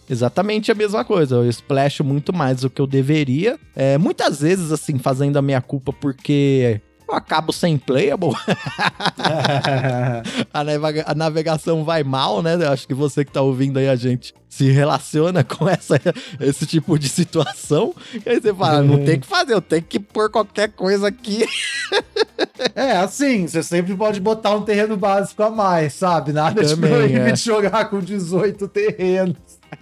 exatamente 0.10 0.72
a 0.72 0.76
mesma 0.76 1.04
coisa. 1.04 1.36
Eu 1.36 1.50
splasho 1.50 2.04
muito 2.04 2.34
mais 2.34 2.62
do 2.62 2.70
que 2.70 2.82
eu 2.82 2.88
deveria. 2.88 3.60
É, 3.76 3.98
muitas 3.98 4.40
vezes, 4.40 4.72
assim, 4.72 4.98
fazendo 4.98 5.38
a 5.38 5.42
minha 5.42 5.62
culpa 5.62 5.94
porque 5.94 6.82
eu 7.14 7.18
acabo 7.18 7.54
sem 7.54 7.78
playable. 7.78 8.34
a, 10.52 10.64
navega 10.64 11.04
a, 11.08 11.14
navegação 11.14 11.84
vai 11.84 12.04
mal, 12.04 12.42
né? 12.42 12.56
Eu 12.56 12.72
acho 12.72 12.88
que 12.88 12.94
você 12.94 13.24
que 13.24 13.32
tá 13.32 13.42
ouvindo 13.42 13.78
aí 13.78 13.88
a 13.88 13.96
gente 13.96 14.34
se 14.50 14.72
relaciona 14.72 15.44
com 15.46 15.70
essa, 15.70 16.00
esse 16.40 16.66
tipo 16.66 16.98
de 16.98 17.08
situação. 17.08 17.94
E 18.26 18.30
aí 18.30 18.42
você 18.42 18.54
fala, 18.54 18.82
não 18.82 19.04
tem 19.04 19.20
que 19.20 19.28
fazer, 19.28 19.54
eu 19.54 19.62
tenho 19.62 19.84
que 19.84 20.00
pôr 20.00 20.30
qualquer 20.30 20.70
coisa 20.70 21.08
aqui. 21.08 21.46
é, 22.76 22.98
assim, 22.98 23.48
você 23.48 23.62
sempre 23.62 23.96
pode 23.96 24.20
botar 24.20 24.56
um 24.56 24.64
terreno 24.64 24.98
básico 24.98 25.44
a 25.44 25.50
mais, 25.50 25.94
sabe? 25.94 26.34
Nada 26.34 26.62
Também, 26.62 26.76
de 26.76 26.96
proibir 26.96 27.30
é. 27.30 27.32
de 27.32 27.42
jogar 27.42 27.90
com 27.90 28.00
18 28.00 28.68
terrenos. 28.68 29.38